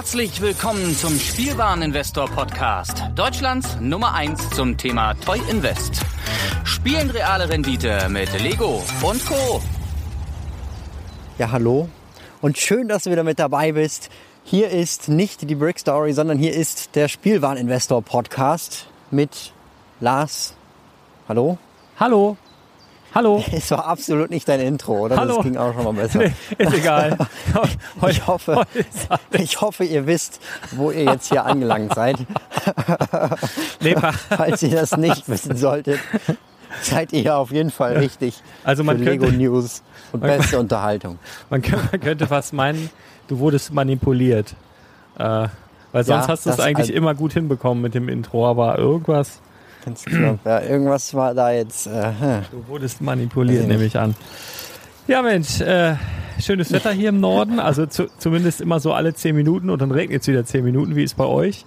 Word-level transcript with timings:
Herzlich 0.00 0.40
willkommen 0.40 0.96
zum 0.96 1.14
Spielwareninvestor 1.18 2.26
Podcast, 2.30 3.02
Deutschlands 3.14 3.76
Nummer 3.82 4.14
1 4.14 4.48
zum 4.48 4.78
Thema 4.78 5.12
Toy 5.12 5.38
Invest. 5.50 6.00
Spielen 6.64 7.10
reale 7.10 7.50
Rendite 7.50 8.08
mit 8.08 8.32
Lego 8.40 8.82
und 9.02 9.22
Co. 9.26 9.60
Ja, 11.36 11.50
hallo 11.52 11.90
und 12.40 12.56
schön, 12.56 12.88
dass 12.88 13.02
du 13.02 13.10
wieder 13.10 13.24
mit 13.24 13.38
dabei 13.38 13.72
bist. 13.72 14.08
Hier 14.42 14.70
ist 14.70 15.10
nicht 15.10 15.50
die 15.50 15.54
Brick 15.54 15.78
Story, 15.78 16.14
sondern 16.14 16.38
hier 16.38 16.54
ist 16.54 16.96
der 16.96 17.08
Spielwareninvestor 17.08 18.00
Podcast 18.00 18.86
mit 19.10 19.52
Lars. 20.00 20.54
Hallo? 21.28 21.58
Hallo. 21.98 22.38
Hallo. 23.14 23.44
Es 23.52 23.70
war 23.70 23.86
absolut 23.86 24.30
nicht 24.30 24.48
dein 24.48 24.60
Intro, 24.60 25.00
oder? 25.00 25.16
Hallo. 25.16 25.36
Das 25.36 25.44
ging 25.44 25.56
auch 25.56 25.74
schon 25.74 25.84
mal 25.84 25.92
besser. 25.94 26.18
Nee, 26.20 26.32
ist 26.58 26.74
egal. 26.74 27.16
Ich 28.08 28.26
hoffe, 28.26 28.64
ich 29.32 29.60
hoffe, 29.60 29.84
ihr 29.84 30.06
wisst, 30.06 30.40
wo 30.72 30.90
ihr 30.90 31.04
jetzt 31.04 31.28
hier 31.28 31.44
angelangt 31.44 31.94
seid. 31.94 32.16
Pa- 32.94 34.12
Falls 34.36 34.62
ihr 34.62 34.70
das 34.70 34.96
nicht 34.96 35.28
wissen 35.28 35.56
solltet, 35.56 35.98
seid 36.82 37.12
ihr 37.12 37.36
auf 37.36 37.50
jeden 37.50 37.70
Fall 37.70 37.96
richtig 37.98 38.42
Also 38.64 38.84
man 38.84 38.98
für 38.98 39.04
Lego 39.04 39.24
könnte- 39.26 39.38
News 39.38 39.82
und 40.12 40.20
beste 40.20 40.58
Unterhaltung. 40.58 41.18
man, 41.50 41.62
könnte, 41.62 41.88
man 41.92 42.00
könnte 42.00 42.26
fast 42.26 42.52
meinen, 42.52 42.90
du 43.28 43.38
wurdest 43.40 43.72
manipuliert. 43.72 44.54
Äh, 45.18 45.48
weil 45.92 46.04
sonst 46.04 46.26
Ja, 46.26 46.28
hast 46.28 46.46
du 46.46 46.50
es 46.50 46.60
eigentlich 46.60 46.90
al- 46.90 46.94
immer 46.96 47.14
gut 47.14 47.32
hinbekommen 47.32 47.82
mit 47.82 47.94
dem 47.94 48.08
Intro, 48.08 48.48
aber 48.48 48.78
irgendwas, 48.78 49.40
Knapp. 49.84 50.38
Ja, 50.44 50.60
irgendwas 50.60 51.14
war 51.14 51.34
da 51.34 51.50
jetzt. 51.52 51.86
Äh, 51.86 52.12
hm. 52.18 52.42
du 52.50 52.68
wurdest 52.68 53.00
manipuliert, 53.00 53.62
ich 53.62 53.68
nehme 53.68 53.84
ich 53.84 53.98
an. 53.98 54.14
Ja, 55.06 55.22
Mensch, 55.22 55.60
äh, 55.60 55.96
schönes 56.40 56.72
Wetter 56.72 56.92
hier 56.92 57.08
im 57.08 57.20
Norden, 57.20 57.58
also 57.58 57.86
zu, 57.86 58.06
zumindest 58.18 58.60
immer 58.60 58.80
so 58.80 58.92
alle 58.92 59.14
10 59.14 59.34
Minuten 59.34 59.70
und 59.70 59.82
dann 59.82 59.90
regnet 59.90 60.22
es 60.22 60.28
wieder 60.28 60.44
10 60.44 60.64
Minuten. 60.64 60.96
Wie 60.96 61.02
ist 61.02 61.16
bei 61.16 61.26
euch? 61.26 61.64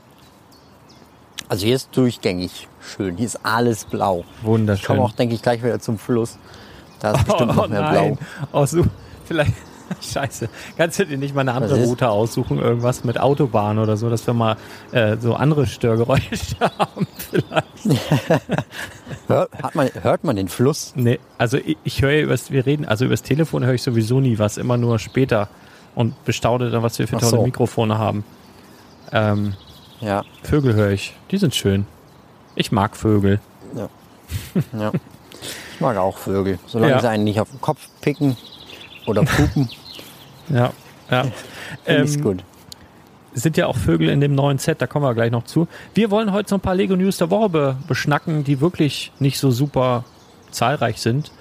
Also 1.50 1.66
hier 1.66 1.76
ist 1.76 1.90
durchgängig 1.96 2.68
schön. 2.82 3.18
Hier 3.18 3.26
ist 3.26 3.40
alles 3.44 3.86
blau. 3.86 4.24
Ich 4.40 4.46
Wunderschön. 4.46 4.88
komme 4.88 5.02
auch, 5.02 5.12
denke 5.12 5.36
ich, 5.36 5.42
gleich 5.42 5.64
wieder 5.64 5.80
zum 5.80 5.98
Fluss. 5.98 6.38
Da 7.00 7.12
ist 7.12 7.26
bestimmt 7.26 7.56
noch 7.56 7.68
mehr 7.68 7.82
nein. 7.82 8.16
blau. 8.16 8.62
Oh, 8.62 8.66
so, 8.66 8.84
vielleicht. 9.26 9.54
Scheiße. 10.02 10.50
Kannst 10.78 11.00
du 11.00 11.06
dir 11.06 11.18
nicht 11.18 11.34
mal 11.36 11.42
eine 11.42 11.54
andere? 11.54 11.84
Route 11.84 12.10
aussuchen? 12.10 12.60
Irgendwas 12.60 13.04
mit 13.04 13.20
Autobahn 13.20 13.80
oder 13.80 13.98
so, 13.98 14.10
dass 14.10 14.26
wir 14.28 14.34
mal 14.34 14.58
äh, 14.92 15.18
so 15.18 15.34
andere 15.36 15.66
Störgeräusche 15.68 16.56
haben 16.80 17.08
vielleicht. 17.18 18.02
Hört, 19.28 19.76
man, 19.76 19.90
hört 20.02 20.24
man 20.24 20.36
den 20.36 20.48
Fluss? 20.48 20.94
Nee, 20.96 21.20
also 21.38 21.58
ich, 21.58 21.78
ich 21.84 22.02
höre 22.02 22.12
ja 22.12 22.22
übers, 22.24 22.52
wir 22.52 22.66
reden, 22.66 22.86
also 22.86 23.06
übers 23.06 23.22
Telefon 23.22 23.64
höre 23.66 23.74
ich 23.74 23.82
sowieso 23.84 24.20
nie 24.20 24.38
was, 24.40 24.58
immer 24.58 24.78
nur 24.78 25.00
später 25.00 25.48
und 25.96 26.24
bestaune 26.26 26.70
dann, 26.72 26.84
was 26.84 27.00
wir 27.00 27.08
für 27.08 27.16
Ach 27.18 27.22
tolle 27.22 27.32
so. 27.38 27.44
Mikrofone 27.44 27.98
haben. 27.98 28.24
Ähm, 29.12 29.54
Ja. 30.02 30.24
Vögel 30.44 30.74
höre 30.74 30.92
ich. 30.92 31.16
Die 31.32 31.38
sind 31.38 31.56
schön. 31.56 31.86
Ich 32.56 32.72
mag 32.72 32.96
Vögel. 32.98 33.40
ja. 33.76 34.92
Ich 35.74 35.80
mag 35.82 35.98
auch 35.98 36.18
Vögel. 36.18 36.60
Solange 36.68 36.94
Ja. 36.94 37.00
sie 37.00 37.10
einen 37.10 37.24
nicht 37.24 37.40
auf 37.40 37.50
den 37.50 37.62
Kopf 37.62 37.88
picken 38.02 38.36
oder 39.06 39.24
pupen, 39.24 39.70
Ja. 40.50 40.72
ja. 41.10 41.24
finde 41.86 42.04
ich's 42.04 42.16
Ähm, 42.18 42.22
gut. 42.24 42.44
sind 43.34 43.58
ja 43.58 43.68
auch 43.68 43.76
Vögel 43.78 44.10
in 44.10 44.22
dem 44.22 44.36
neuen 44.36 44.58
Set, 44.58 44.82
da 44.82 44.88
kommen 44.88 45.06
wir 45.06 45.14
gleich 45.14 45.32
noch 45.32 45.44
zu. 45.46 45.68
Wir 45.94 46.12
wollen 46.12 46.32
heute 46.32 46.50
so 46.50 46.56
ein 46.56 46.62
paar 46.62 46.76
Lego 46.76 46.96
News 46.96 47.18
der 47.18 47.30
Woche 47.30 47.50
be 47.50 47.76
beschnacken, 47.88 48.44
die 48.44 48.62
wirklich 48.62 49.12
nicht 49.20 49.40
so 49.40 49.52
super 49.52 50.04
zahlreich 50.52 51.02
sind. 51.02 51.32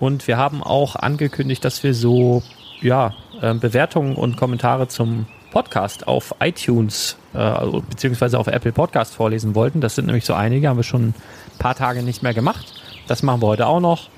Und 0.00 0.26
wir 0.26 0.36
haben 0.36 0.62
auch 0.62 0.96
angekündigt, 0.96 1.64
dass 1.64 1.82
wir 1.82 1.94
so 1.94 2.42
ja, 2.80 3.14
äh, 3.40 3.54
Bewertungen 3.54 4.16
und 4.16 4.36
Kommentare 4.36 4.88
zum 4.88 5.26
Podcast 5.52 6.08
auf 6.08 6.34
iTunes 6.40 7.16
äh, 7.34 7.38
also, 7.38 7.82
beziehungsweise 7.88 8.38
auf 8.38 8.46
Apple 8.48 8.72
Podcast 8.72 9.14
vorlesen 9.14 9.54
wollten. 9.54 9.80
Das 9.80 9.94
sind 9.94 10.06
nämlich 10.06 10.24
so 10.24 10.32
einige, 10.34 10.68
haben 10.68 10.78
wir 10.78 10.82
schon 10.82 11.08
ein 11.10 11.14
paar 11.58 11.74
Tage 11.74 12.02
nicht 12.02 12.22
mehr 12.22 12.34
gemacht. 12.34 12.72
Das 13.06 13.22
machen 13.22 13.42
wir 13.42 13.46
heute 13.48 13.66
auch 13.66 13.80
noch. 13.80 14.08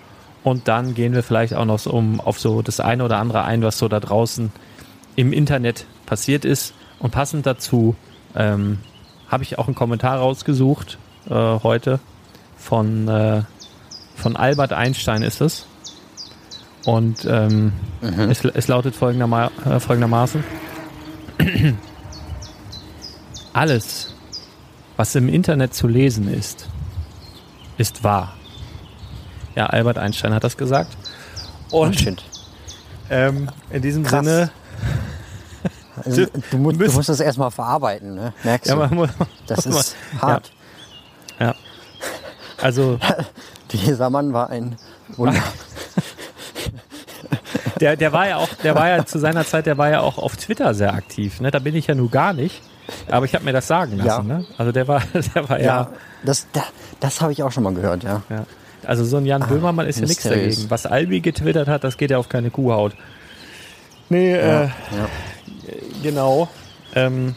Und 0.45 0.69
dann 0.69 0.95
gehen 0.95 1.15
wir 1.15 1.23
vielleicht 1.23 1.55
auch 1.55 1.65
noch 1.65 1.79
so 1.79 1.91
um 1.91 2.21
auf 2.21 2.39
so 2.39 2.61
das 2.63 2.79
eine 2.79 3.05
oder 3.05 3.19
andere 3.19 3.45
ein, 3.45 3.63
was 3.63 3.79
so 3.79 3.89
da 3.89 3.99
draußen 3.99 4.53
im 5.17 5.33
Internet 5.33 5.87
passiert 6.07 6.45
ist. 6.45 6.75
Und 6.99 7.11
passend 7.11 7.47
dazu 7.47 7.97
ähm, 8.37 8.79
habe 9.27 9.43
ich 9.43 9.59
auch 9.59 9.67
einen 9.67 9.75
Kommentar 9.75 10.19
rausgesucht 10.19 10.99
äh, 11.29 11.35
heute 11.35 11.99
von, 12.59 13.09
äh, 13.09 13.43
von 14.15 14.37
Albert 14.37 14.75
Einstein 14.75 15.23
ist 15.23 15.41
es. 15.41 15.67
Und 16.85 17.25
ähm, 17.25 17.73
es, 18.03 18.45
es 18.45 18.69
lautet 18.69 18.95
folgenderma 18.95 19.51
äh, 19.65 19.81
folgendermaßen. 19.81 20.45
Alles, 23.55 24.15
was 24.97 25.15
im 25.15 25.31
Internet 25.31 25.73
zu 25.73 25.89
lesen 25.89 26.29
ist, 26.33 26.69
ist 27.79 28.05
wahr. 28.05 28.35
Ja, 29.55 29.67
Albert 29.67 29.99
Einstein 29.99 30.35
hat 30.35 30.45
das 30.45 30.57
gesagt. 30.57 30.97
Oh, 31.71 31.83
Und 31.83 32.23
ähm, 33.11 33.49
in 33.71 33.83
diesem 33.83 34.05
Krass. 34.05 34.25
Sinne, 34.25 34.51
Also, 36.05 36.27
du, 36.51 36.59
musst, 36.59 36.81
du 36.81 36.93
musst 36.93 37.09
das 37.09 37.21
erstmal 37.21 37.51
verarbeiten, 37.51 38.15
ne? 38.15 38.33
Merkst 38.43 38.71
ja, 38.71 38.87
du? 38.87 38.95
muss, 38.95 39.11
das 39.47 39.67
muss 39.67 39.81
ist 39.81 39.97
man- 40.15 40.23
hart. 40.23 40.53
Ja, 41.39 41.47
ja. 41.47 41.55
Also 42.61 42.99
Dieser 43.73 44.11
Mann 44.11 44.33
war 44.33 44.51
ein 44.51 44.77
Wunder. 45.17 45.43
der, 47.81 47.97
der 47.97 48.13
war 48.13 48.29
ja 48.29 48.37
auch, 48.37 48.49
der 48.63 48.75
war 48.75 48.89
ja 48.89 49.05
zu 49.05 49.19
seiner 49.19 49.45
Zeit, 49.45 49.67
der 49.67 49.79
war 49.79 49.91
ja 49.91 50.01
auch 50.01 50.19
auf 50.19 50.37
Twitter 50.37 50.75
sehr 50.75 50.95
aktiv. 50.95 51.41
Ne? 51.41 51.51
Da 51.51 51.59
bin 51.59 51.75
ich 51.75 51.87
ja 51.87 51.95
nun 51.95 52.11
gar 52.11 52.33
nicht. 52.33 52.63
Aber 53.11 53.25
ich 53.27 53.35
habe 53.35 53.45
mir 53.45 53.53
das 53.53 53.67
sagen 53.67 53.97
lassen. 53.97 54.29
Ja. 54.29 54.39
Ne? 54.39 54.45
Also 54.59 54.73
der 54.73 54.87
war, 54.89 55.03
der 55.35 55.49
war 55.49 55.59
ja, 55.59 55.65
Ja, 55.67 55.89
das, 56.25 56.47
da, 56.53 56.63
das 57.01 57.21
habe 57.21 57.33
ich 57.33 57.43
auch 57.43 57.53
schon 57.53 57.65
mal 57.65 57.75
gehört, 57.75 58.03
ja. 58.05 58.23
ja. 58.29 58.45
Also 58.87 59.05
so 59.05 59.17
ein 59.17 59.27
Jan 59.27 59.47
Böhmermann 59.47 59.87
ist 59.87 60.01
ja 60.01 60.07
nichts 60.07 60.25
dagegen. 60.25 60.67
Was 60.69 60.87
Albi 60.87 61.21
getwittert 61.21 61.69
hat, 61.69 61.85
das 61.85 61.97
geht 61.97 62.11
ja 62.11 62.19
auf 62.19 62.29
keine 62.29 62.51
Kuhhaut. 62.51 62.93
Nee, 64.09 64.35
äh, 64.35 64.65
ja. 64.65 64.71
genau. 66.03 66.49
Ähm, 66.95 67.35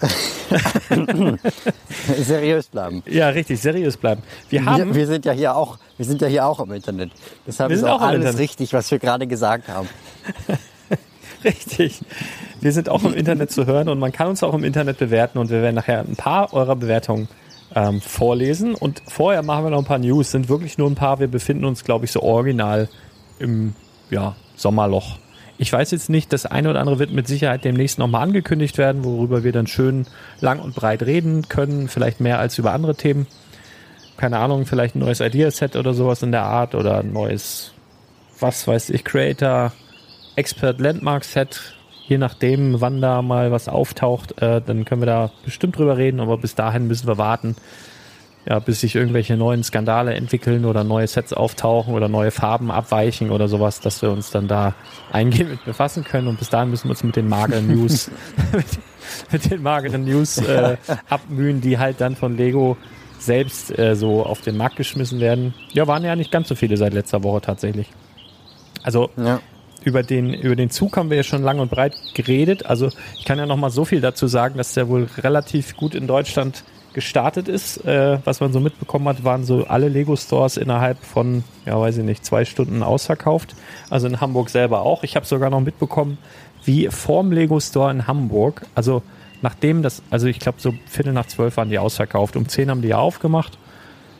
Seriös 2.18 2.66
bleiben. 2.66 3.02
ja, 3.06 3.28
richtig, 3.30 3.60
seriös 3.60 3.96
bleiben. 3.96 4.22
Wir 4.50 4.64
haben, 4.64 4.88
Wir, 4.88 4.94
wir 4.94 5.06
sind 5.06 5.24
ja 5.24 5.32
hier 5.32 5.56
auch, 5.56 5.78
wir 5.96 6.04
sind 6.04 6.20
ja 6.20 6.28
hier 6.28 6.46
auch 6.46 6.60
im 6.60 6.72
Internet. 6.72 7.10
Deshalb 7.46 7.72
ist 7.72 7.84
auch 7.84 8.00
auch 8.00 8.06
alles 8.06 8.38
richtig, 8.38 8.72
was 8.72 8.90
wir 8.90 8.98
gerade 8.98 9.26
gesagt 9.26 9.68
haben. 9.68 9.88
Richtig. 11.44 12.00
Wir 12.60 12.72
sind 12.72 12.88
auch 12.88 13.04
im 13.04 13.14
Internet 13.14 13.52
zu 13.52 13.64
hören 13.66 13.88
und 13.88 14.00
man 14.00 14.10
kann 14.10 14.26
uns 14.26 14.42
auch 14.42 14.54
im 14.54 14.64
Internet 14.64 14.98
bewerten 14.98 15.38
und 15.38 15.50
wir 15.50 15.62
werden 15.62 15.76
nachher 15.76 16.00
ein 16.00 16.16
paar 16.16 16.52
eurer 16.52 16.74
Bewertungen 16.74 17.28
ähm, 17.78 18.00
vorlesen. 18.00 18.74
Und 18.74 19.02
vorher 19.06 19.42
machen 19.42 19.64
wir 19.64 19.70
noch 19.70 19.78
ein 19.78 19.84
paar 19.84 19.98
News, 19.98 20.32
sind 20.32 20.48
wirklich 20.48 20.78
nur 20.78 20.90
ein 20.90 20.96
paar. 20.96 21.20
Wir 21.20 21.28
befinden 21.28 21.64
uns, 21.64 21.84
glaube 21.84 22.06
ich, 22.06 22.12
so 22.12 22.22
original 22.22 22.88
im 23.38 23.74
ja, 24.10 24.34
Sommerloch. 24.56 25.18
Ich 25.58 25.72
weiß 25.72 25.90
jetzt 25.90 26.08
nicht, 26.08 26.32
das 26.32 26.46
eine 26.46 26.70
oder 26.70 26.80
andere 26.80 26.98
wird 26.98 27.12
mit 27.12 27.26
Sicherheit 27.26 27.64
demnächst 27.64 27.98
nochmal 27.98 28.22
angekündigt 28.22 28.78
werden, 28.78 29.04
worüber 29.04 29.44
wir 29.44 29.52
dann 29.52 29.66
schön 29.66 30.06
lang 30.40 30.60
und 30.60 30.74
breit 30.74 31.02
reden 31.02 31.48
können, 31.48 31.88
vielleicht 31.88 32.20
mehr 32.20 32.38
als 32.38 32.58
über 32.58 32.72
andere 32.72 32.94
Themen. 32.94 33.26
Keine 34.16 34.38
Ahnung, 34.38 34.66
vielleicht 34.66 34.94
ein 34.94 35.00
neues 35.00 35.20
Ideaset 35.20 35.76
oder 35.76 35.94
sowas 35.94 36.22
in 36.22 36.32
der 36.32 36.44
Art 36.44 36.74
oder 36.74 36.98
ein 36.98 37.12
neues, 37.12 37.72
was 38.40 38.66
weiß 38.66 38.90
ich, 38.90 39.04
Creator, 39.04 39.72
Expert 40.36 40.80
Landmark 40.80 41.24
Set, 41.24 41.77
je 42.08 42.18
nachdem, 42.18 42.80
wann 42.80 43.00
da 43.00 43.20
mal 43.20 43.52
was 43.52 43.68
auftaucht, 43.68 44.40
äh, 44.40 44.62
dann 44.64 44.84
können 44.84 45.02
wir 45.02 45.06
da 45.06 45.30
bestimmt 45.44 45.76
drüber 45.76 45.98
reden, 45.98 46.20
aber 46.20 46.38
bis 46.38 46.54
dahin 46.54 46.86
müssen 46.86 47.06
wir 47.06 47.18
warten, 47.18 47.54
ja, 48.48 48.58
bis 48.60 48.80
sich 48.80 48.94
irgendwelche 48.94 49.36
neuen 49.36 49.62
Skandale 49.62 50.14
entwickeln 50.14 50.64
oder 50.64 50.84
neue 50.84 51.06
Sets 51.06 51.34
auftauchen 51.34 51.92
oder 51.92 52.08
neue 52.08 52.30
Farben 52.30 52.70
abweichen 52.70 53.30
oder 53.30 53.46
sowas, 53.46 53.80
dass 53.80 54.00
wir 54.00 54.10
uns 54.10 54.30
dann 54.30 54.48
da 54.48 54.74
eingehend 55.12 55.50
mit 55.50 55.64
befassen 55.66 56.02
können 56.02 56.28
und 56.28 56.38
bis 56.38 56.48
dahin 56.48 56.70
müssen 56.70 56.84
wir 56.84 56.92
uns 56.92 57.04
mit 57.04 57.16
den 57.16 57.28
mageren 57.28 57.66
News, 57.76 58.10
mit, 58.52 58.66
mit 59.30 59.50
den 59.50 59.62
mageren 59.62 60.04
News 60.04 60.38
äh, 60.38 60.78
abmühen, 61.10 61.60
die 61.60 61.78
halt 61.78 62.00
dann 62.00 62.16
von 62.16 62.38
Lego 62.38 62.78
selbst 63.18 63.76
äh, 63.78 63.96
so 63.96 64.24
auf 64.24 64.40
den 64.40 64.56
Markt 64.56 64.76
geschmissen 64.76 65.20
werden. 65.20 65.52
Ja, 65.74 65.86
waren 65.86 66.04
ja 66.04 66.16
nicht 66.16 66.30
ganz 66.30 66.48
so 66.48 66.54
viele 66.54 66.78
seit 66.78 66.94
letzter 66.94 67.22
Woche 67.22 67.42
tatsächlich. 67.42 67.90
Also 68.82 69.10
Ja. 69.16 69.40
Über 69.88 70.02
den, 70.02 70.34
über 70.34 70.54
den 70.54 70.70
Zug 70.70 70.96
haben 70.96 71.08
wir 71.10 71.16
ja 71.16 71.22
schon 71.22 71.42
lang 71.42 71.58
und 71.58 71.70
breit 71.70 71.96
geredet. 72.14 72.66
Also 72.66 72.90
ich 73.18 73.24
kann 73.24 73.38
ja 73.38 73.46
noch 73.46 73.56
mal 73.56 73.70
so 73.70 73.84
viel 73.84 74.00
dazu 74.00 74.26
sagen, 74.26 74.58
dass 74.58 74.74
der 74.74 74.88
wohl 74.88 75.08
relativ 75.18 75.76
gut 75.76 75.94
in 75.94 76.06
Deutschland 76.06 76.62
gestartet 76.92 77.48
ist. 77.48 77.84
Äh, 77.86 78.18
was 78.24 78.40
man 78.40 78.52
so 78.52 78.60
mitbekommen 78.60 79.08
hat, 79.08 79.24
waren 79.24 79.44
so 79.44 79.64
alle 79.66 79.88
Lego-Stores 79.88 80.58
innerhalb 80.58 81.02
von, 81.02 81.42
ja 81.64 81.80
weiß 81.80 81.98
ich 81.98 82.04
nicht, 82.04 82.24
zwei 82.24 82.44
Stunden 82.44 82.82
ausverkauft. 82.82 83.54
Also 83.88 84.06
in 84.06 84.20
Hamburg 84.20 84.50
selber 84.50 84.82
auch. 84.82 85.02
Ich 85.04 85.16
habe 85.16 85.24
sogar 85.24 85.48
noch 85.48 85.60
mitbekommen, 85.60 86.18
wie 86.64 86.88
vorm 86.88 87.32
Lego-Store 87.32 87.90
in 87.90 88.06
Hamburg, 88.06 88.66
also 88.74 89.02
nachdem 89.40 89.82
das, 89.82 90.02
also 90.10 90.26
ich 90.26 90.38
glaube 90.38 90.60
so 90.60 90.74
Viertel 90.86 91.12
nach 91.12 91.26
zwölf 91.26 91.56
waren 91.56 91.70
die 91.70 91.78
ausverkauft. 91.78 92.36
Um 92.36 92.48
zehn 92.48 92.70
haben 92.70 92.82
die 92.82 92.88
ja 92.88 92.98
aufgemacht. 92.98 93.56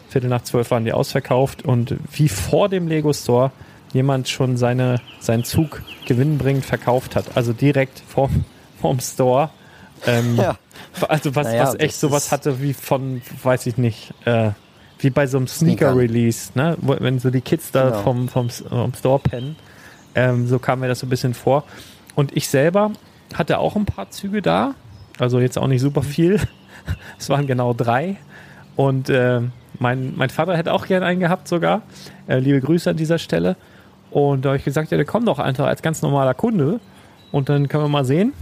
Viertel 0.09 0.31
nach 0.31 0.43
zwölf 0.43 0.71
waren 0.71 0.85
die 0.85 0.93
ausverkauft 0.93 1.65
und 1.65 1.97
wie 2.13 2.29
vor 2.29 2.69
dem 2.69 2.89
Lego 2.89 3.13
Store 3.13 3.51
jemand 3.93 4.29
schon 4.29 4.57
seine, 4.57 5.01
seinen 5.21 5.45
Zug 5.45 5.83
gewinnbringend 6.07 6.65
verkauft 6.65 7.17
hat. 7.17 7.37
Also 7.37 7.53
direkt 7.53 8.03
vom, 8.07 8.45
vom 8.81 9.01
Store 9.01 9.51
Ähm, 10.07 10.37
ja. 10.37 10.57
Also 11.09 11.35
was, 11.35 11.49
Naja, 11.49 11.63
was 11.65 11.75
echt 11.75 11.97
sowas 11.99 12.31
hatte 12.31 12.63
wie 12.63 12.73
von, 12.73 13.21
weiß 13.43 13.67
ich 13.67 13.79
nicht, 13.79 14.15
äh, 14.25 14.51
wie 15.01 15.11
bei 15.11 15.27
so 15.27 15.39
einem 15.39 15.49
Sneaker-Release, 15.49 16.53
ne? 16.55 16.77
Wenn 16.81 17.19
so 17.19 17.31
die 17.31 17.41
Kids 17.41 17.73
da 17.73 17.91
Genau. 17.91 18.03
vom, 18.03 18.29
vom, 18.29 18.49
vom 18.51 18.95
Store 18.95 19.19
pennen. 19.19 19.57
Ähm, 20.15 20.47
so 20.47 20.59
kam 20.59 20.81
mir 20.81 20.89
das 20.89 21.01
so 21.01 21.07
ein 21.07 21.11
bisschen 21.11 21.35
vor. 21.35 21.65
Und 22.15 22.37
ich 22.37 22.49
selber 22.49 22.93
hatte 23.35 23.59
auch 23.59 23.75
ein 23.77 23.87
paar 23.87 24.11
Züge 24.11 24.41
da. 24.43 24.75
Also 25.19 25.41
jetzt 25.41 25.59
auch 25.59 25.67
nicht 25.67 25.81
super 25.81 26.03
viel. 26.03 26.41
Es 27.19 27.29
waren 27.29 27.47
genau 27.47 27.75
drei. 27.75 28.17
Und 28.75 29.11
äh, 29.11 29.41
mein, 29.79 30.15
mein 30.17 30.31
Vater 30.31 30.57
hätte 30.57 30.73
auch 30.73 30.87
gern 30.87 31.03
einen 31.03 31.21
gehabt 31.21 31.49
sogar. 31.49 31.83
Äh, 32.29 32.39
liebe 32.39 32.61
Grüße 32.61 32.89
an 32.89 32.97
dieser 32.97 33.19
Stelle. 33.19 33.57
Und 34.27 34.45
da 34.45 34.51
habe 34.51 34.59
ich 34.59 34.65
gesagt, 34.65 34.91
ja, 34.91 34.97
der 34.97 35.07
kommt 35.07 35.29
doch 35.29 35.39
einfach 35.39 35.67
als 35.67 35.83
ganz 35.83 36.03
normaler 36.03 36.35
Kunde. 36.35 36.81
Und 37.33 37.49
dann 37.49 37.69
können 37.69 37.85
wir 37.85 37.89
mal 37.89 38.05
sehen. 38.05 38.33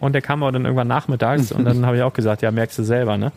Und 0.00 0.14
der 0.14 0.22
kam 0.22 0.42
aber 0.42 0.52
dann 0.52 0.64
irgendwann 0.64 0.88
nachmittags. 0.88 1.52
und 1.52 1.64
dann 1.64 1.86
habe 1.86 1.96
ich 1.96 2.02
auch 2.02 2.12
gesagt, 2.12 2.42
ja, 2.42 2.50
merkst 2.50 2.78
du 2.78 2.82
selber, 2.82 3.16
ne? 3.16 3.32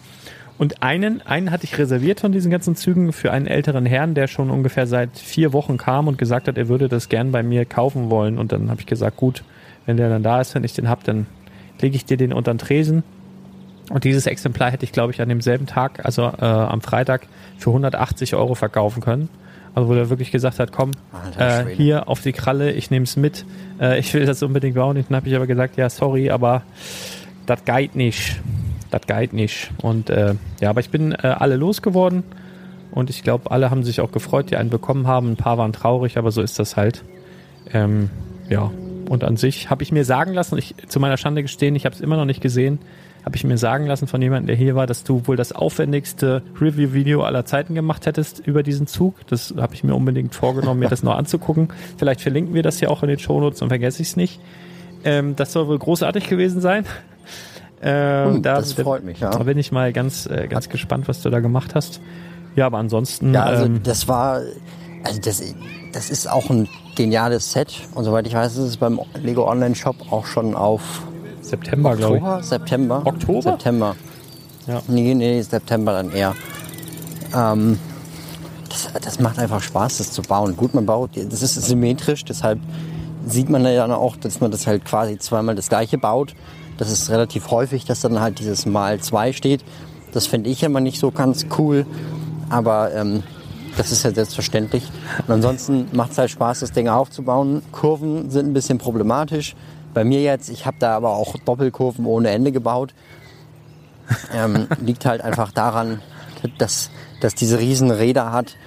Und 0.57 0.81
einen, 0.81 1.21
einen 1.21 1.51
hatte 1.51 1.65
ich 1.65 1.77
reserviert 1.77 2.21
von 2.21 2.31
diesen 2.31 2.49
ganzen 2.49 2.77
Zügen 2.77 3.11
für 3.11 3.31
einen 3.31 3.45
älteren 3.45 3.85
Herrn, 3.85 4.13
der 4.13 4.27
schon 4.27 4.49
ungefähr 4.49 4.87
seit 4.87 5.17
vier 5.17 5.51
Wochen 5.51 5.75
kam 5.77 6.07
und 6.07 6.17
gesagt 6.17 6.47
hat, 6.47 6.57
er 6.57 6.69
würde 6.69 6.87
das 6.87 7.09
gern 7.09 7.31
bei 7.31 7.43
mir 7.43 7.65
kaufen 7.65 8.09
wollen. 8.09 8.37
Und 8.37 8.53
dann 8.53 8.69
habe 8.69 8.79
ich 8.79 8.87
gesagt, 8.87 9.17
gut, 9.17 9.43
wenn 9.85 9.97
der 9.97 10.09
dann 10.09 10.23
da 10.23 10.39
ist, 10.39 10.55
wenn 10.55 10.63
ich 10.63 10.73
den 10.73 10.87
hab, 10.87 11.03
dann 11.03 11.27
lege 11.81 11.97
ich 11.97 12.05
dir 12.05 12.15
den 12.15 12.31
unter 12.31 12.53
den 12.53 12.57
Tresen. 12.57 13.03
Und 13.89 14.05
dieses 14.05 14.25
Exemplar 14.25 14.71
hätte 14.71 14.85
ich, 14.85 14.93
glaube 14.93 15.11
ich, 15.11 15.21
an 15.21 15.29
demselben 15.29 15.67
Tag, 15.67 16.03
also 16.05 16.23
äh, 16.23 16.45
am 16.45 16.81
Freitag, 16.81 17.27
für 17.57 17.69
180 17.69 18.35
Euro 18.35 18.55
verkaufen 18.55 19.01
können. 19.01 19.29
Also 19.75 19.89
wo 19.89 19.93
er 19.93 20.09
wirklich 20.09 20.31
gesagt 20.31 20.59
hat, 20.59 20.71
komm, 20.71 20.91
äh, 21.37 21.65
hier 21.65 22.07
auf 22.07 22.21
die 22.21 22.31
Kralle, 22.31 22.71
ich 22.71 22.91
nehme 22.91 23.03
es 23.03 23.17
mit. 23.17 23.45
Äh, 23.79 23.99
ich 23.99 24.13
will 24.13 24.25
das 24.25 24.41
unbedingt 24.41 24.75
bauen. 24.75 24.95
Dann 25.07 25.17
habe 25.17 25.27
ich 25.27 25.35
aber 25.35 25.47
gesagt, 25.47 25.75
ja, 25.75 25.89
sorry, 25.89 26.31
aber 26.31 26.63
das 27.45 27.65
geht 27.65 27.93
nicht. 27.93 28.39
Das 28.89 29.01
geht 29.01 29.33
nicht. 29.33 29.71
Und 29.81 30.09
äh, 30.09 30.35
ja, 30.61 30.69
aber 30.69 30.79
ich 30.79 30.89
bin 30.89 31.11
äh, 31.11 31.27
alle 31.27 31.57
losgeworden. 31.57 32.23
Und 32.91 33.09
ich 33.09 33.23
glaube, 33.23 33.51
alle 33.51 33.69
haben 33.69 33.83
sich 33.83 33.99
auch 33.99 34.13
gefreut, 34.13 34.49
die 34.49 34.55
einen 34.55 34.69
bekommen 34.69 35.07
haben. 35.07 35.31
Ein 35.31 35.35
paar 35.35 35.57
waren 35.57 35.73
traurig, 35.73 36.17
aber 36.17 36.31
so 36.31 36.41
ist 36.41 36.57
das 36.57 36.77
halt. 36.77 37.03
Ähm, 37.73 38.09
ja, 38.47 38.71
und 39.09 39.25
an 39.25 39.35
sich 39.35 39.69
habe 39.69 39.83
ich 39.83 39.91
mir 39.91 40.05
sagen 40.05 40.33
lassen, 40.33 40.57
ich 40.57 40.75
zu 40.87 41.01
meiner 41.01 41.17
Schande 41.17 41.41
gestehen, 41.41 41.75
ich 41.75 41.85
habe 41.85 41.93
es 41.93 41.99
immer 41.99 42.15
noch 42.15 42.25
nicht 42.25 42.39
gesehen, 42.39 42.79
habe 43.25 43.35
ich 43.35 43.43
mir 43.43 43.57
sagen 43.57 43.87
lassen 43.87 44.05
von 44.05 44.21
jemandem, 44.21 44.47
der 44.47 44.55
hier 44.55 44.75
war, 44.75 44.85
dass 44.85 45.03
du 45.03 45.25
wohl 45.25 45.35
das 45.35 45.51
aufwendigste 45.51 46.43
Review-Video 46.61 47.23
aller 47.23 47.43
Zeiten 47.43 47.73
gemacht 47.73 48.05
hättest 48.05 48.39
über 48.39 48.61
diesen 48.61 48.85
Zug. 48.85 49.15
Das 49.27 49.55
habe 49.57 49.73
ich 49.73 49.83
mir 49.83 49.95
unbedingt 49.95 50.35
vorgenommen, 50.35 50.79
mir 50.79 50.89
das 50.89 51.01
noch 51.01 51.15
anzugucken. 51.17 51.69
Vielleicht 51.97 52.21
verlinken 52.21 52.53
wir 52.53 52.61
das 52.61 52.79
ja 52.81 52.89
auch 52.89 53.01
in 53.01 53.09
den 53.09 53.17
Shownotes 53.17 53.63
und 53.63 53.69
vergesse 53.69 54.03
ich 54.03 54.09
es 54.09 54.15
nicht. 54.15 54.39
Ähm, 55.03 55.35
das 55.35 55.53
soll 55.53 55.67
wohl 55.67 55.79
großartig 55.79 56.29
gewesen 56.29 56.61
sein. 56.61 56.85
Ähm, 57.81 58.35
Hm, 58.35 58.41
das 58.43 58.73
freut 58.73 59.03
mich, 59.03 59.19
ja. 59.19 59.31
Da 59.31 59.43
bin 59.43 59.57
ich 59.57 59.71
mal 59.71 59.91
ganz, 59.91 60.27
äh, 60.27 60.47
ganz 60.47 60.69
gespannt, 60.69 61.07
was 61.07 61.21
du 61.23 61.31
da 61.31 61.39
gemacht 61.39 61.73
hast. 61.73 62.01
Ja, 62.55 62.67
aber 62.67 62.77
ansonsten. 62.77 63.33
Ja, 63.33 63.43
also 63.43 63.65
ähm, 63.65 63.81
das 63.83 64.07
war, 64.07 64.41
also 65.03 65.19
das, 65.19 65.41
das 65.93 66.09
ist 66.11 66.31
auch 66.31 66.49
ein 66.51 66.67
geniales 66.95 67.51
Set. 67.51 67.81
Und 67.95 68.03
soweit 68.03 68.27
ich 68.27 68.33
weiß, 68.33 68.53
ist 68.53 68.59
es 68.59 68.77
beim 68.77 68.99
Lego 69.21 69.49
Online 69.49 69.75
Shop 69.75 69.95
auch 70.11 70.27
schon 70.27 70.55
auf 70.55 71.03
September, 71.49 71.95
glaube 71.95 72.17
ich. 72.17 72.23
Oktober, 72.23 72.43
September. 72.43 73.01
Oktober? 73.05 73.41
September. 73.41 73.95
Ja. 74.67 74.81
Nee, 74.87 75.13
nee, 75.13 75.41
September 75.41 75.93
dann 75.93 76.11
eher. 76.11 76.35
Ähm, 77.35 77.79
das, 78.69 78.89
das 79.01 79.19
macht 79.19 79.39
einfach 79.39 79.61
Spaß, 79.61 79.99
das 79.99 80.11
zu 80.11 80.21
bauen. 80.21 80.57
Gut, 80.57 80.73
man 80.73 80.85
baut, 80.85 81.11
das 81.15 81.41
ist 81.41 81.53
symmetrisch, 81.55 82.25
deshalb 82.25 82.59
sieht 83.27 83.49
man 83.49 83.63
ja 83.65 83.87
dann 83.87 83.91
auch, 83.91 84.15
dass 84.17 84.41
man 84.41 84.51
das 84.51 84.67
halt 84.67 84.85
quasi 84.85 85.17
zweimal 85.17 85.55
das 85.55 85.69
gleiche 85.69 85.97
baut. 85.97 86.35
Das 86.77 86.91
ist 86.91 87.09
relativ 87.09 87.51
häufig, 87.51 87.85
dass 87.85 88.01
dann 88.01 88.19
halt 88.19 88.39
dieses 88.39 88.65
Mal 88.65 88.99
zwei 88.99 89.33
steht. 89.33 89.63
Das 90.11 90.27
finde 90.27 90.49
ich 90.49 90.63
immer 90.63 90.79
nicht 90.79 90.99
so 90.99 91.11
ganz 91.11 91.45
cool, 91.57 91.85
aber 92.49 92.93
ähm, 92.93 93.23
das 93.77 93.91
ist 93.91 94.03
ja 94.03 94.11
selbstverständlich. 94.11 94.83
Und 95.27 95.33
ansonsten 95.33 95.87
macht 95.93 96.11
es 96.11 96.17
halt 96.17 96.31
Spaß, 96.31 96.61
das 96.61 96.71
Ding 96.71 96.87
aufzubauen. 96.87 97.61
Kurven 97.71 98.29
sind 98.29 98.47
ein 98.47 98.53
bisschen 98.53 98.77
problematisch. 98.77 99.55
Bei 99.95 100.03
mir 100.03 100.21
jetzt, 100.21 100.49
ich 100.49 100.65
habe 100.65 100.75
da 100.77 100.93
aber 100.95 101.11
auch 101.11 101.37
Doppelkurven 101.37 102.05
ohne 102.05 102.29
Ende 102.29 102.51
gebaut. 102.51 102.93
Ähm, 104.33 104.67
liegt 104.81 105.05
halt 105.05 105.21
einfach 105.21 105.53
daran, 105.53 106.01
dass, 106.59 106.91
dass 107.21 107.33
diese 107.33 107.59
riesen 107.59 107.89
Räder 107.89 108.33
hat 108.33 108.57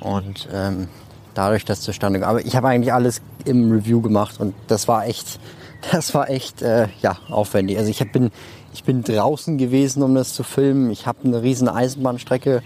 und 0.00 0.48
ähm, 0.52 0.88
dadurch 1.32 1.64
das 1.64 1.80
zustande 1.80 2.26
Aber 2.26 2.44
ich 2.44 2.56
habe 2.56 2.68
eigentlich 2.68 2.92
alles 2.92 3.22
im 3.46 3.72
Review 3.72 4.02
gemacht 4.02 4.38
und 4.38 4.54
das 4.68 4.86
war 4.86 5.06
echt, 5.06 5.40
das 5.90 6.12
war 6.12 6.28
echt 6.28 6.60
äh, 6.60 6.88
ja, 7.00 7.16
aufwendig. 7.30 7.78
Also 7.78 7.90
ich 7.90 8.02
hab, 8.02 8.12
bin, 8.12 8.30
ich 8.74 8.84
bin 8.84 9.02
draußen 9.02 9.56
gewesen, 9.56 10.02
um 10.02 10.14
das 10.14 10.34
zu 10.34 10.42
filmen. 10.42 10.90
Ich 10.90 11.06
habe 11.06 11.20
eine 11.24 11.42
riesen 11.42 11.70
Eisenbahnstrecke 11.70 12.62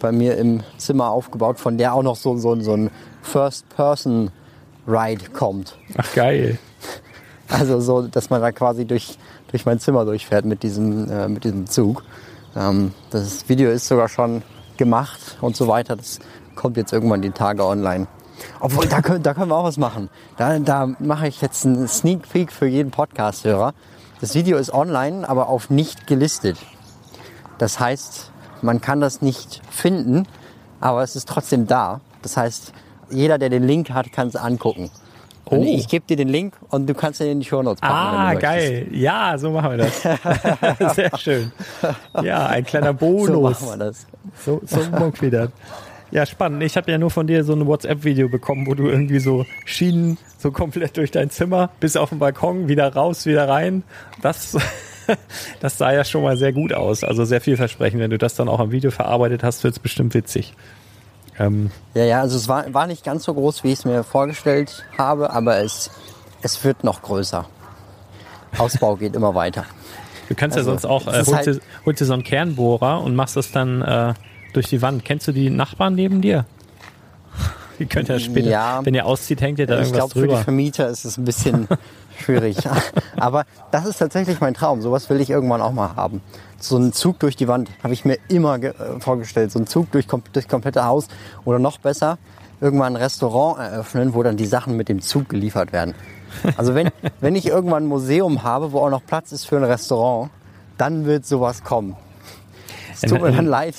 bei 0.00 0.12
mir 0.12 0.36
im 0.36 0.62
Zimmer 0.76 1.08
aufgebaut, 1.08 1.58
von 1.58 1.78
der 1.78 1.94
auch 1.94 2.02
noch 2.02 2.16
so, 2.16 2.36
so, 2.36 2.60
so 2.60 2.74
ein 2.74 2.90
First-Person-Ride 3.22 5.30
kommt. 5.32 5.78
Ach, 5.96 6.14
geil. 6.14 6.58
Also 7.48 7.80
so, 7.80 8.02
dass 8.02 8.30
man 8.30 8.40
da 8.40 8.52
quasi 8.52 8.84
durch, 8.84 9.18
durch 9.50 9.64
mein 9.64 9.80
Zimmer 9.80 10.04
durchfährt 10.04 10.44
mit 10.44 10.62
diesem, 10.62 11.10
äh, 11.10 11.28
mit 11.28 11.44
diesem 11.44 11.66
Zug. 11.66 12.04
Ähm, 12.54 12.92
das 13.10 13.48
Video 13.48 13.70
ist 13.70 13.88
sogar 13.88 14.08
schon 14.08 14.42
gemacht 14.76 15.38
und 15.40 15.56
so 15.56 15.66
weiter. 15.66 15.96
Das 15.96 16.18
kommt 16.54 16.76
jetzt 16.76 16.92
irgendwann 16.92 17.22
die 17.22 17.30
Tage 17.30 17.64
online. 17.64 18.06
Obwohl, 18.60 18.86
da 18.86 19.00
können, 19.00 19.22
da 19.22 19.34
können 19.34 19.50
wir 19.50 19.56
auch 19.56 19.64
was 19.64 19.78
machen. 19.78 20.10
Da, 20.36 20.58
da 20.58 20.86
mache 20.98 21.28
ich 21.28 21.40
jetzt 21.40 21.64
einen 21.66 21.88
Sneak 21.88 22.28
Peek 22.28 22.52
für 22.52 22.66
jeden 22.66 22.90
Podcast-Hörer. 22.90 23.74
Das 24.20 24.34
Video 24.34 24.58
ist 24.58 24.72
online, 24.72 25.28
aber 25.28 25.48
auf 25.48 25.70
nicht 25.70 26.06
gelistet. 26.06 26.58
Das 27.58 27.80
heißt, 27.80 28.30
man 28.62 28.80
kann 28.80 29.00
das 29.00 29.22
nicht 29.22 29.62
finden, 29.70 30.26
aber 30.80 31.02
es 31.02 31.16
ist 31.16 31.28
trotzdem 31.28 31.66
da. 31.66 32.00
Das 32.22 32.36
heißt, 32.36 32.72
jeder, 33.10 33.38
der 33.38 33.48
den 33.48 33.64
Link 33.64 33.90
hat, 33.90 34.12
kann 34.12 34.28
es 34.28 34.36
angucken. 34.36 34.90
Und 35.50 35.58
Oh. 35.60 35.64
Ich 35.64 35.88
gebe 35.88 36.04
dir 36.06 36.16
den 36.16 36.28
Link 36.28 36.54
und 36.70 36.88
du 36.88 36.94
kannst 36.94 37.20
ihn 37.20 37.28
in 37.28 37.40
die 37.40 37.46
Show 37.46 37.62
Notes 37.62 37.80
packen. 37.80 37.94
Ah, 37.94 38.34
du 38.34 38.34
möchtest. 38.34 38.42
geil. 38.42 38.86
Ja, 38.92 39.38
so 39.38 39.50
machen 39.50 39.70
wir 39.70 39.78
das. 39.78 40.02
Sehr 40.96 41.18
schön. 41.18 41.52
Ja, 42.22 42.46
ein 42.46 42.64
kleiner 42.64 42.92
So 42.92 42.98
Bonus. 42.98 43.60
machen 43.60 43.78
wir 43.80 43.86
das. 43.86 44.06
So, 44.44 44.60
so 44.64 44.78
wieder. 45.20 45.50
Ja, 46.10 46.24
spannend. 46.24 46.62
Ich 46.62 46.76
habe 46.76 46.90
ja 46.90 46.96
nur 46.98 47.10
von 47.10 47.26
dir 47.26 47.44
so 47.44 47.52
ein 47.52 47.66
WhatsApp-Video 47.66 48.28
bekommen, 48.28 48.66
wo 48.66 48.74
du 48.74 48.88
irgendwie 48.88 49.18
so 49.18 49.44
Schienen 49.66 50.16
so 50.38 50.50
komplett 50.50 50.96
durch 50.96 51.10
dein 51.10 51.28
Zimmer 51.30 51.70
bis 51.80 51.96
auf 51.96 52.08
den 52.10 52.18
Balkon, 52.18 52.68
wieder 52.68 52.92
raus, 52.94 53.26
wieder 53.26 53.46
rein. 53.48 53.82
Das, 54.22 54.56
das 55.60 55.76
sah 55.76 55.92
ja 55.92 56.04
schon 56.04 56.22
mal 56.22 56.36
sehr 56.38 56.52
gut 56.52 56.72
aus. 56.72 57.04
Also 57.04 57.24
sehr 57.24 57.40
vielversprechend. 57.42 58.00
Wenn 58.00 58.10
du 58.10 58.18
das 58.18 58.34
dann 58.34 58.48
auch 58.48 58.60
im 58.60 58.70
Video 58.72 58.90
verarbeitet 58.90 59.42
hast, 59.42 59.64
wird's 59.64 59.78
bestimmt 59.78 60.14
witzig. 60.14 60.54
Ähm, 61.38 61.70
Ja, 61.94 62.04
ja, 62.04 62.20
also 62.20 62.36
es 62.36 62.48
war, 62.48 62.72
war 62.74 62.86
nicht 62.86 63.04
ganz 63.04 63.24
so 63.24 63.34
groß, 63.34 63.62
wie 63.64 63.68
ich 63.72 63.80
es 63.80 63.84
mir 63.84 64.02
vorgestellt 64.04 64.84
habe, 64.96 65.30
aber 65.30 65.58
es, 65.58 65.90
es 66.42 66.62
wird 66.64 66.84
noch 66.84 67.02
größer. 67.02 67.46
Ausbau 68.58 68.96
geht 68.96 69.14
immer 69.14 69.34
weiter. 69.34 69.64
du 70.28 70.34
kannst 70.34 70.56
Also, 70.56 70.70
ja 70.72 70.78
sonst 70.78 70.86
auch, 70.86 71.06
äh, 71.06 71.16
holst, 71.18 71.32
halt- 71.34 71.46
dir, 71.46 71.60
holst 71.84 72.00
dir 72.00 72.06
so 72.06 72.12
einen 72.14 72.24
Kernbohrer 72.24 73.02
und 73.02 73.14
machst 73.14 73.36
das 73.36 73.52
dann 73.52 73.82
äh, 73.82 74.14
durch 74.52 74.66
die 74.68 74.82
Wand. 74.82 75.04
Kennst 75.04 75.28
du 75.28 75.32
die 75.32 75.50
Nachbarn 75.50 75.94
neben 75.94 76.20
dir? 76.22 76.44
Die 77.78 77.86
könnt 77.86 78.08
ihr 78.08 78.18
später, 78.18 78.48
Ja. 78.50 78.80
wenn 78.84 78.94
ihr 78.94 79.06
auszieht, 79.06 79.40
hängt 79.40 79.58
ihr 79.58 79.66
da 79.66 79.74
ich 79.74 79.80
irgendwas 79.88 79.96
glaube, 79.98 80.12
für 80.14 80.20
die 80.20 80.26
drüber. 80.28 80.42
Vermieter 80.44 80.88
ist 80.88 81.04
es 81.04 81.16
ein 81.16 81.24
bisschen 81.24 81.68
schwierig. 82.18 82.56
Aber 83.16 83.44
das 83.70 83.86
ist 83.86 83.98
tatsächlich 83.98 84.40
mein 84.40 84.54
Traum. 84.54 84.82
Sowas 84.82 85.08
will 85.10 85.20
ich 85.20 85.30
irgendwann 85.30 85.60
auch 85.60 85.72
mal 85.72 85.94
haben. 85.94 86.20
So 86.58 86.76
ein 86.76 86.92
Zug 86.92 87.18
durch 87.20 87.36
die 87.36 87.46
Wand 87.48 87.70
habe 87.82 87.92
ich 87.94 88.04
mir 88.04 88.18
immer 88.28 88.56
äh, 88.62 88.72
vorgestellt. 88.98 89.52
So 89.52 89.58
ein 89.60 89.66
Zug 89.66 89.90
durch 89.92 90.08
kom 90.08 90.22
durch 90.32 90.48
komplette 90.48 90.84
Haus. 90.84 91.06
Oder 91.44 91.58
noch 91.60 91.78
besser, 91.78 92.18
irgendwann 92.60 92.94
ein 92.94 93.02
Restaurant 93.02 93.58
eröffnen, 93.60 94.14
wo 94.14 94.22
dann 94.24 94.36
die 94.36 94.46
Sachen 94.46 94.76
mit 94.76 94.88
dem 94.88 95.00
Zug 95.00 95.28
geliefert 95.28 95.72
werden. 95.72 95.94
Also 96.56 96.74
wenn, 96.74 96.90
wenn 97.20 97.36
ich 97.36 97.46
irgendwann 97.46 97.84
ein 97.84 97.88
Museum 97.88 98.42
habe, 98.42 98.72
wo 98.72 98.80
auch 98.80 98.90
noch 98.90 99.04
Platz 99.06 99.30
ist 99.32 99.44
für 99.44 99.56
ein 99.56 99.64
Restaurant, 99.64 100.30
dann 100.78 101.06
wird 101.06 101.26
sowas 101.26 101.62
kommen. 101.62 101.96
Es 103.00 103.08
tut 103.08 103.22
mir 103.22 103.30
dann 103.30 103.46
leid, 103.46 103.76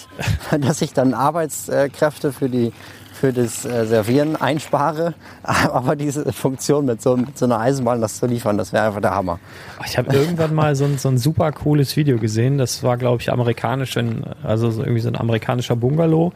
dass 0.62 0.82
ich 0.82 0.94
dann 0.94 1.14
Arbeitskräfte 1.14 2.32
für 2.32 2.48
die 2.48 2.72
für 3.20 3.34
das 3.34 3.66
äh, 3.66 3.86
Servieren 3.86 4.36
einspare, 4.36 5.14
aber 5.44 5.96
diese 5.96 6.32
Funktion 6.32 6.86
mit 6.86 7.02
so, 7.02 7.18
mit 7.18 7.38
so 7.38 7.46
einer 7.46 7.60
Eisenbahn, 7.60 8.02
das 8.02 8.18
zu 8.18 8.26
liefern, 8.26 8.58
das 8.58 8.72
wäre 8.72 8.88
einfach 8.88 9.02
der 9.02 9.14
Hammer. 9.14 9.40
Ich 9.86 9.98
habe 9.98 10.16
irgendwann 10.16 10.56
mal 10.56 10.76
so 10.76 10.86
ein, 10.86 10.98
so 10.98 11.10
ein 11.10 11.18
super 11.18 11.52
cooles 11.52 11.98
Video 11.98 12.18
gesehen. 12.18 12.58
Das 12.58 12.82
war, 12.84 12.98
glaube 12.98 13.22
ich, 13.22 13.32
amerikanisch, 13.32 13.98
also 14.44 14.72
so 14.72 14.82
irgendwie 14.82 15.02
so 15.02 15.10
ein 15.10 15.18
amerikanischer 15.18 15.76
Bungalow, 15.76 16.32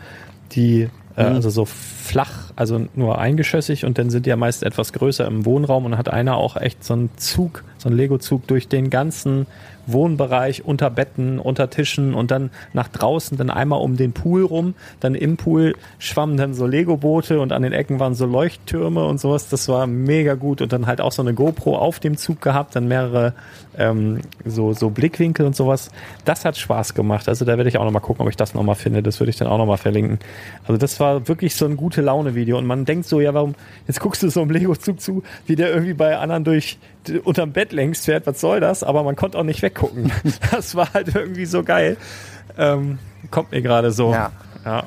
die 0.52 0.90
äh, 1.16 1.24
also 1.24 1.50
so 1.50 1.66
flach 1.66 2.52
also 2.56 2.86
nur 2.96 3.20
eingeschossig 3.20 3.86
und 3.86 3.98
dann 3.98 4.10
sind 4.10 4.26
die 4.26 4.30
ja 4.30 4.36
meist 4.36 4.64
etwas 4.64 4.94
größer 4.94 5.26
im 5.26 5.46
Wohnraum 5.46 5.86
und 5.86 5.98
hat 5.98 6.10
einer 6.10 6.38
auch 6.38 6.58
echt 6.58 6.84
so 6.84 6.94
einen 6.94 7.10
Zug, 7.18 7.64
so 7.78 7.90
einen 7.90 7.98
Lego-Zug 7.98 8.48
durch 8.48 8.68
den 8.68 8.90
ganzen 8.90 9.48
Wohnbereich, 9.86 10.66
unter 10.66 10.90
Betten, 10.90 11.40
unter 11.40 11.70
Tischen 11.70 12.14
und 12.14 12.32
dann 12.32 12.52
nach 12.74 12.88
draußen, 12.88 13.38
dann 13.38 13.50
einmal 13.50 13.82
um 13.82 13.98
den 13.98 14.14
Pool 14.14 14.44
rum. 14.44 14.76
Dann 15.00 15.16
im 15.16 15.38
Pool 15.38 15.76
schwammen 16.00 16.38
dann 16.38 16.54
so 16.54 16.66
Lego-Boote 16.66 17.40
und 17.40 17.52
an 17.52 17.62
den 17.62 17.74
Ecken 17.74 18.00
waren 18.00 18.16
so 18.16 18.26
Leuchttürme 18.26 19.06
und 19.06 19.20
sowas. 19.20 19.50
Das 19.50 19.68
war 19.68 19.88
mega 19.88 20.36
gut. 20.36 20.62
Und 20.62 20.74
dann 20.74 20.88
halt 20.88 21.02
auch 21.02 21.12
so 21.12 21.22
eine 21.22 21.34
GoPro 21.34 21.78
auf 21.78 22.00
dem 22.00 22.18
Zug 22.18 22.42
gehabt, 22.42 22.76
dann 22.76 22.88
mehrere 22.88 23.34
ähm, 23.78 24.22
so, 24.46 24.74
so 24.74 24.90
Blickwinkel 24.90 25.46
und 25.46 25.56
sowas. 25.56 25.90
Das 26.26 26.46
hat 26.46 26.58
Spaß 26.58 26.94
gemacht. 26.94 27.28
Also 27.28 27.46
da 27.46 27.58
werde 27.58 27.70
ich 27.70 27.78
auch 27.78 27.84
nochmal 27.84 28.02
gucken, 28.02 28.24
ob 28.24 28.30
ich 28.30 28.38
das 28.38 28.54
nochmal 28.54 28.76
finde. 28.76 29.04
Das 29.04 29.20
würde 29.20 29.30
ich 29.30 29.38
dann 29.38 29.48
auch 29.48 29.58
nochmal 29.58 29.78
verlinken. 29.78 30.20
Also 30.64 30.78
das 30.78 31.00
war 31.00 31.28
wirklich 31.28 31.56
so 31.56 31.66
ein 31.66 31.78
gute 31.78 32.02
Laune-Video. 32.02 32.58
Und 32.58 32.66
man 32.66 32.86
denkt 32.86 33.08
so, 33.08 33.20
ja, 33.20 33.34
warum, 33.34 33.56
jetzt 33.88 34.00
guckst 34.00 34.24
du 34.24 34.30
so 34.30 34.42
einem 34.42 34.52
Lego-Zug 34.52 35.00
zu, 35.00 35.24
wie 35.46 35.56
der 35.56 35.70
irgendwie 35.72 35.94
bei 35.94 36.18
anderen 36.18 36.44
durch 36.44 36.78
unterm 37.24 37.52
Bett 37.52 37.72
längst 37.72 38.06
fährt, 38.06 38.28
was 38.28 38.40
soll 38.40 38.60
das? 38.60 38.84
Aber 38.84 39.04
man 39.04 39.16
konnte 39.16 39.38
auch 39.38 39.44
nicht 39.44 39.62
weggucken. 39.62 40.12
Das 40.52 40.76
war 40.76 40.94
halt 40.94 41.14
irgendwie 41.16 41.46
so 41.46 41.64
geil. 41.64 41.98
Ähm, 42.58 43.00
kommt 43.32 43.52
mir 43.52 43.62
gerade 43.62 43.92
so. 43.92 44.12
Ja. 44.12 44.32
ja. 44.66 44.84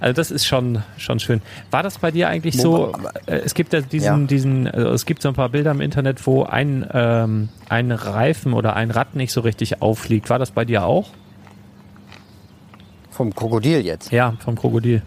Also 0.00 0.12
das 0.14 0.30
ist 0.30 0.46
schon, 0.46 0.82
schon 0.96 1.18
schön. 1.18 1.42
War 1.70 1.82
das 1.82 1.98
bei 1.98 2.10
dir 2.10 2.28
eigentlich 2.28 2.56
so? 2.60 2.92
Äh, 3.26 3.38
es 3.44 3.54
gibt 3.54 3.72
ja 3.72 3.80
diesen, 3.80 4.20
Ja. 4.22 4.26
diesen, 4.26 4.68
also 4.68 4.90
es 4.90 5.06
gibt 5.06 5.22
so 5.22 5.28
ein 5.28 5.34
paar 5.34 5.48
Bilder 5.48 5.72
im 5.72 5.80
Internet, 5.80 6.26
wo 6.26 6.44
ein, 6.44 6.86
ähm, 6.92 7.48
ein 7.68 7.90
Reifen 7.90 8.52
oder 8.52 8.76
ein 8.76 8.90
Rad 8.90 9.16
nicht 9.16 9.32
so 9.32 9.40
richtig 9.40 9.82
aufliegt. 9.82 10.30
War 10.30 10.38
das 10.38 10.52
bei 10.52 10.64
dir 10.64 10.84
auch? 10.84 11.10
Vom 13.10 13.34
Krokodil 13.34 13.84
jetzt. 13.84 14.12
Ja, 14.12 14.34
vom 14.38 14.54
Krokodil. 14.54 15.02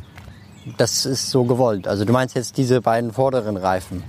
Das 0.77 1.05
ist 1.05 1.29
so 1.31 1.45
gewollt. 1.45 1.87
Also 1.87 2.05
du 2.05 2.11
meinst 2.13 2.35
jetzt 2.35 2.57
diese 2.57 2.81
beiden 2.81 3.13
vorderen 3.13 3.57
Reifen. 3.57 4.03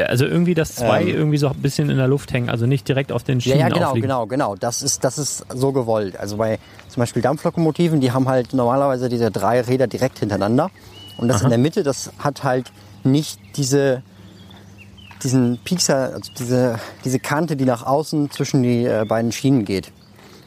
Ja, 0.00 0.06
Also 0.06 0.24
irgendwie, 0.24 0.54
dass 0.54 0.74
zwei 0.76 1.02
Ähm. 1.02 1.08
irgendwie 1.08 1.36
so 1.38 1.48
ein 1.48 1.56
bisschen 1.56 1.90
in 1.90 1.96
der 1.96 2.08
Luft 2.08 2.32
hängen, 2.32 2.48
also 2.48 2.66
nicht 2.66 2.88
direkt 2.88 3.12
auf 3.12 3.22
den 3.22 3.38
Ja, 3.38 3.42
Schienen 3.42 3.58
ja, 3.60 3.68
genau, 3.68 3.86
aufliegen. 3.88 4.08
genau, 4.08 4.26
genau. 4.26 4.54
Das 4.56 4.82
ist, 4.82 5.04
das 5.04 5.18
ist 5.18 5.44
so 5.54 5.72
gewollt. 5.72 6.18
Also 6.18 6.36
bei 6.36 6.58
zum 6.88 7.00
Beispiel 7.00 7.22
Dampflokomotiven, 7.22 8.00
die 8.00 8.12
haben 8.12 8.28
halt 8.28 8.52
normalerweise 8.54 9.08
diese 9.08 9.30
drei 9.30 9.60
Räder 9.60 9.86
direkt 9.86 10.18
hintereinander. 10.18 10.70
Und 11.18 11.28
das 11.28 11.42
in 11.42 11.48
der 11.50 11.58
Mitte, 11.58 11.82
das 11.82 12.10
hat 12.18 12.44
halt 12.44 12.72
nicht 13.04 13.38
diese, 13.56 14.02
diesen 15.22 15.58
Piekser, 15.64 16.14
also 16.14 16.30
diese, 16.38 16.78
diese 17.04 17.18
Kante, 17.18 17.56
die 17.56 17.64
nach 17.66 17.84
außen 17.86 18.30
zwischen 18.30 18.62
die 18.62 18.86
äh, 18.86 19.04
beiden 19.06 19.32
Schienen 19.32 19.64
geht. 19.64 19.92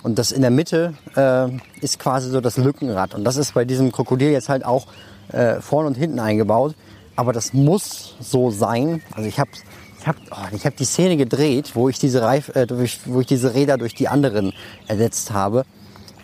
Und 0.02 0.20
das 0.20 0.32
in 0.32 0.42
der 0.42 0.52
Mitte 0.52 0.94
äh, 1.16 1.48
ist 1.82 2.00
quasi 2.00 2.30
so 2.30 2.42
das 2.42 2.58
Lückenrad. 2.58 3.14
Und 3.16 3.24
das 3.24 3.38
ist 3.38 3.54
bei 3.54 3.66
diesem 3.66 3.92
Krokodil 3.92 4.32
jetzt 4.32 4.50
halt 4.50 4.66
auch 4.66 4.88
äh, 5.32 5.62
vorne 5.62 5.88
und 5.88 5.96
hinten 5.96 6.20
eingebaut. 6.20 6.76
Aber 7.16 7.34
das 7.34 7.54
muss 7.54 8.16
so 8.20 8.50
sein. 8.50 9.02
Also 9.14 9.28
ich 9.28 9.40
habe 9.40 9.52
ich 10.00 10.08
hab, 10.08 10.16
oh, 10.32 10.56
ich 10.56 10.66
hab 10.66 10.76
die 10.76 10.86
Szene 10.86 11.16
gedreht, 11.16 11.72
wo 11.76 11.88
ich 11.88 11.98
diese 11.98 12.22
Reif, 12.22 12.54
äh, 12.56 12.66
durch, 12.66 13.00
wo 13.06 13.22
ich 13.22 13.28
diese 13.28 13.54
Räder 13.54 13.78
durch 13.78 13.96
die 13.96 14.08
anderen 14.08 14.52
ersetzt 14.88 15.32
habe. 15.32 15.66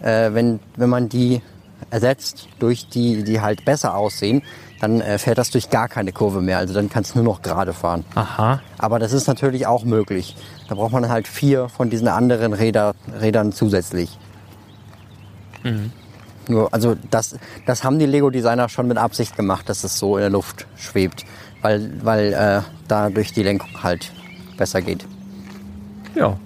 Äh, 0.01 0.33
wenn, 0.33 0.59
wenn 0.75 0.89
man 0.89 1.07
die 1.07 1.41
ersetzt 1.89 2.47
durch 2.59 2.89
die, 2.89 3.23
die 3.23 3.39
halt 3.39 3.63
besser 3.63 3.95
aussehen, 3.95 4.41
dann 4.81 5.01
äh, 5.01 5.17
fährt 5.17 5.37
das 5.37 5.49
durch 5.49 5.69
gar 5.69 5.87
keine 5.87 6.11
Kurve 6.11 6.41
mehr. 6.41 6.57
Also 6.57 6.73
dann 6.73 6.89
kannst 6.89 7.13
du 7.13 7.19
nur 7.19 7.33
noch 7.33 7.41
gerade 7.41 7.73
fahren. 7.73 8.05
Aha. 8.15 8.61
Aber 8.77 8.99
das 8.99 9.13
ist 9.13 9.27
natürlich 9.27 9.67
auch 9.67 9.83
möglich. 9.83 10.35
Da 10.67 10.75
braucht 10.75 10.91
man 10.91 11.07
halt 11.09 11.27
vier 11.27 11.69
von 11.69 11.89
diesen 11.89 12.07
anderen 12.07 12.53
Räder, 12.53 12.95
Rädern 13.21 13.51
zusätzlich. 13.51 14.17
Nur, 16.49 16.73
also 16.73 16.95
das, 17.11 17.37
das 17.65 17.83
haben 17.83 17.99
die 17.99 18.05
Lego-Designer 18.05 18.69
schon 18.69 18.87
mit 18.87 18.97
Absicht 18.97 19.35
gemacht, 19.35 19.69
dass 19.69 19.83
es 19.83 19.99
so 19.99 20.17
in 20.17 20.21
der 20.21 20.29
Luft 20.29 20.65
schwebt, 20.75 21.25
weil, 21.61 21.91
weil 22.03 22.33
äh, 22.33 22.61
dadurch 22.87 23.33
die 23.33 23.43
Lenkung 23.43 23.83
halt 23.83 24.11
besser 24.57 24.81
geht. 24.81 25.05
Ja, 26.15 26.37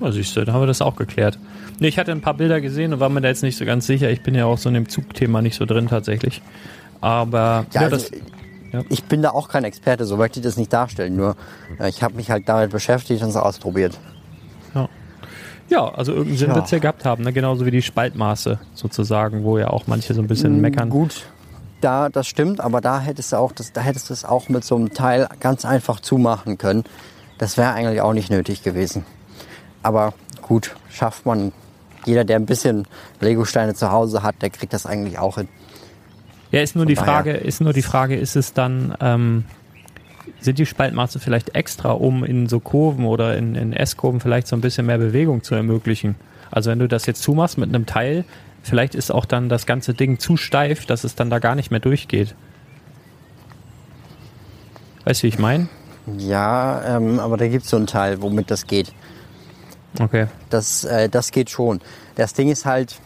na 0.00 0.12
siehst 0.12 0.36
du, 0.36 0.44
da 0.44 0.52
haben 0.52 0.62
wir 0.62 0.66
das 0.66 0.80
auch 0.80 0.96
geklärt. 0.96 1.38
Nee, 1.80 1.88
ich 1.88 1.98
hatte 1.98 2.12
ein 2.12 2.20
paar 2.20 2.34
Bilder 2.34 2.60
gesehen 2.60 2.92
und 2.92 3.00
war 3.00 3.08
mir 3.08 3.20
da 3.20 3.28
jetzt 3.28 3.42
nicht 3.42 3.56
so 3.56 3.64
ganz 3.64 3.86
sicher. 3.86 4.10
Ich 4.10 4.22
bin 4.22 4.34
ja 4.34 4.46
auch 4.46 4.58
so 4.58 4.68
in 4.68 4.74
dem 4.74 4.88
Zugthema 4.88 5.42
nicht 5.42 5.56
so 5.56 5.64
drin 5.64 5.88
tatsächlich. 5.88 6.40
Aber 7.00 7.66
Ja, 7.72 7.82
also, 7.82 7.96
das, 7.96 8.10
ja. 8.72 8.82
Ich 8.88 9.04
bin 9.04 9.22
da 9.22 9.30
auch 9.30 9.48
kein 9.48 9.64
Experte, 9.64 10.04
so 10.04 10.16
möchte 10.16 10.38
ich 10.38 10.44
das 10.44 10.56
nicht 10.56 10.72
darstellen. 10.72 11.16
Nur 11.16 11.36
äh, 11.80 11.88
ich 11.88 12.02
habe 12.02 12.14
mich 12.14 12.30
halt 12.30 12.48
damit 12.48 12.70
beschäftigt 12.70 13.22
und 13.22 13.30
es 13.30 13.36
ausprobiert. 13.36 13.98
Ja. 15.68 15.88
also 15.88 16.12
irgendeinen 16.12 16.38
Sinn 16.38 16.48
Ja. 16.50 16.54
wird 16.56 16.64
es 16.66 16.70
ja 16.70 16.78
gehabt 16.78 17.04
haben, 17.04 17.24
ne? 17.24 17.32
genauso 17.32 17.64
wie 17.66 17.70
die 17.70 17.82
Spaltmaße 17.82 18.58
sozusagen, 18.74 19.44
wo 19.44 19.58
ja 19.58 19.68
auch 19.68 19.86
manche 19.86 20.14
so 20.14 20.20
ein 20.20 20.26
bisschen 20.28 20.60
meckern. 20.60 20.88
Mm, 20.88 20.92
Gut, 20.92 21.26
da 21.80 22.08
das 22.08 22.26
stimmt, 22.28 22.60
aber 22.60 22.80
da 22.80 23.00
hättest 23.00 23.32
du 23.32 23.36
auch 23.36 23.52
das, 23.52 23.72
da 23.72 23.80
hättest 23.80 24.08
du 24.10 24.12
es 24.14 24.24
auch 24.24 24.48
mit 24.48 24.64
so 24.64 24.76
einem 24.76 24.92
Teil 24.92 25.28
ganz 25.40 25.64
einfach 25.64 26.00
zumachen 26.00 26.58
können. 26.58 26.84
Das 27.38 27.56
wäre 27.56 27.72
eigentlich 27.72 28.00
auch 28.00 28.12
nicht 28.12 28.30
nötig 28.30 28.62
gewesen. 28.62 29.04
Aber 29.82 30.14
gut, 30.42 30.76
schafft 30.90 31.26
man. 31.26 31.52
Jeder, 32.04 32.24
der 32.24 32.36
ein 32.36 32.46
bisschen 32.46 32.86
Lego-Steine 33.20 33.74
zu 33.74 33.90
Hause 33.92 34.22
hat, 34.24 34.42
der 34.42 34.50
kriegt 34.50 34.72
das 34.72 34.86
eigentlich 34.86 35.18
auch 35.18 35.36
hin. 35.38 35.48
Ja, 36.50 36.60
ist 36.60 36.74
nur 36.76 36.84
die 36.86 36.94
daher- 36.94 37.06
Frage, 37.06 37.30
ist 37.32 37.60
nur 37.60 37.72
die 37.72 37.82
Frage, 37.82 38.16
ist 38.16 38.36
es 38.36 38.52
dann, 38.52 38.94
ähm, 39.00 39.44
sind 40.40 40.58
die 40.58 40.66
Spaltmaße 40.66 41.20
vielleicht 41.20 41.54
extra, 41.54 41.92
um 41.92 42.24
in 42.24 42.48
so 42.48 42.60
Kurven 42.60 43.04
oder 43.04 43.36
in, 43.36 43.54
in 43.54 43.72
S-Kurven 43.72 44.20
vielleicht 44.20 44.46
so 44.46 44.56
ein 44.56 44.60
bisschen 44.60 44.86
mehr 44.86 44.98
Bewegung 44.98 45.42
zu 45.42 45.54
ermöglichen? 45.54 46.16
Also 46.50 46.70
wenn 46.70 46.78
du 46.78 46.88
das 46.88 47.06
jetzt 47.06 47.22
zumachst 47.22 47.58
mit 47.58 47.68
einem 47.68 47.86
Teil, 47.86 48.24
vielleicht 48.62 48.94
ist 48.94 49.10
auch 49.10 49.24
dann 49.24 49.48
das 49.48 49.66
ganze 49.66 49.94
Ding 49.94 50.18
zu 50.18 50.36
steif, 50.36 50.86
dass 50.86 51.04
es 51.04 51.14
dann 51.14 51.30
da 51.30 51.38
gar 51.38 51.54
nicht 51.54 51.70
mehr 51.70 51.80
durchgeht. 51.80 52.34
Weißt 55.04 55.22
du, 55.22 55.24
wie 55.24 55.28
ich 55.28 55.38
meine? 55.38 55.68
Ja, 56.18 56.96
ähm, 56.96 57.20
aber 57.20 57.36
da 57.36 57.48
gibt 57.48 57.64
es 57.64 57.70
so 57.70 57.76
einen 57.76 57.86
Teil, 57.86 58.22
womit 58.22 58.50
das 58.50 58.66
geht. 58.66 58.92
Okay. 60.00 60.26
Das, 60.50 60.84
äh, 60.84 61.08
das 61.08 61.30
geht 61.30 61.50
schon. 61.50 61.80
Das 62.16 62.34
Ding 62.34 62.48
ist 62.48 62.64
halt, 62.64 62.98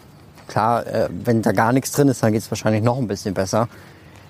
klar, 0.49 0.87
äh, 0.87 1.09
wenn 1.11 1.43
da 1.43 1.53
gar 1.53 1.73
nichts 1.73 1.93
drin 1.93 2.09
ist, 2.09 2.23
dann 2.23 2.33
geht 2.33 2.43
es 2.43 2.51
wahrscheinlich 2.51 2.83
noch 2.83 2.99
ein 2.99 3.07
bisschen 3.07 3.35
besser. 3.35 3.69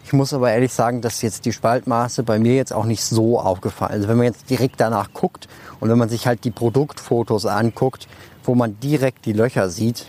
Ich 0.07 0.13
muss 0.13 0.33
aber 0.33 0.53
ehrlich 0.53 0.73
sagen, 0.73 1.01
dass 1.01 1.21
jetzt 1.21 1.47
die 1.47 1.53
Spaltmaße 1.53 2.23
bei 2.23 2.39
mir 2.39 2.55
jetzt 2.55 2.73
auch 2.73 2.85
nicht 2.85 3.03
so 3.03 3.41
aufgefallen. 3.41 3.91
Also 3.91 4.07
wenn 4.07 4.17
man 4.17 4.27
jetzt 4.27 4.49
direkt 4.49 4.81
danach 4.81 5.13
guckt 5.13 5.49
und 5.81 5.91
wenn 5.91 5.99
man 5.99 6.09
sich 6.09 6.29
halt 6.29 6.45
die 6.45 6.53
Produktfotos 6.53 7.45
anguckt, 7.45 8.07
wo 8.45 8.55
man 8.55 8.79
direkt 8.79 9.27
die 9.27 9.33
Löcher 9.33 9.69
sieht, 9.69 10.07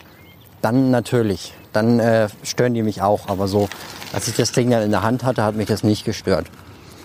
dann 0.62 0.92
natürlich, 0.92 1.56
dann 1.74 2.00
äh, 2.00 2.30
stören 2.44 2.76
die 2.76 2.84
mich 2.84 3.02
auch. 3.02 3.28
Aber 3.28 3.48
so, 3.48 3.70
als 4.14 4.28
ich 4.28 4.36
das 4.36 4.52
Ding 4.52 4.70
dann 4.70 4.84
in 4.84 4.92
der 4.92 5.02
Hand 5.02 5.24
hatte, 5.24 5.44
hat 5.44 5.56
mich 5.56 5.66
das 5.66 5.84
nicht 5.84 6.06
gestört. 6.06 6.46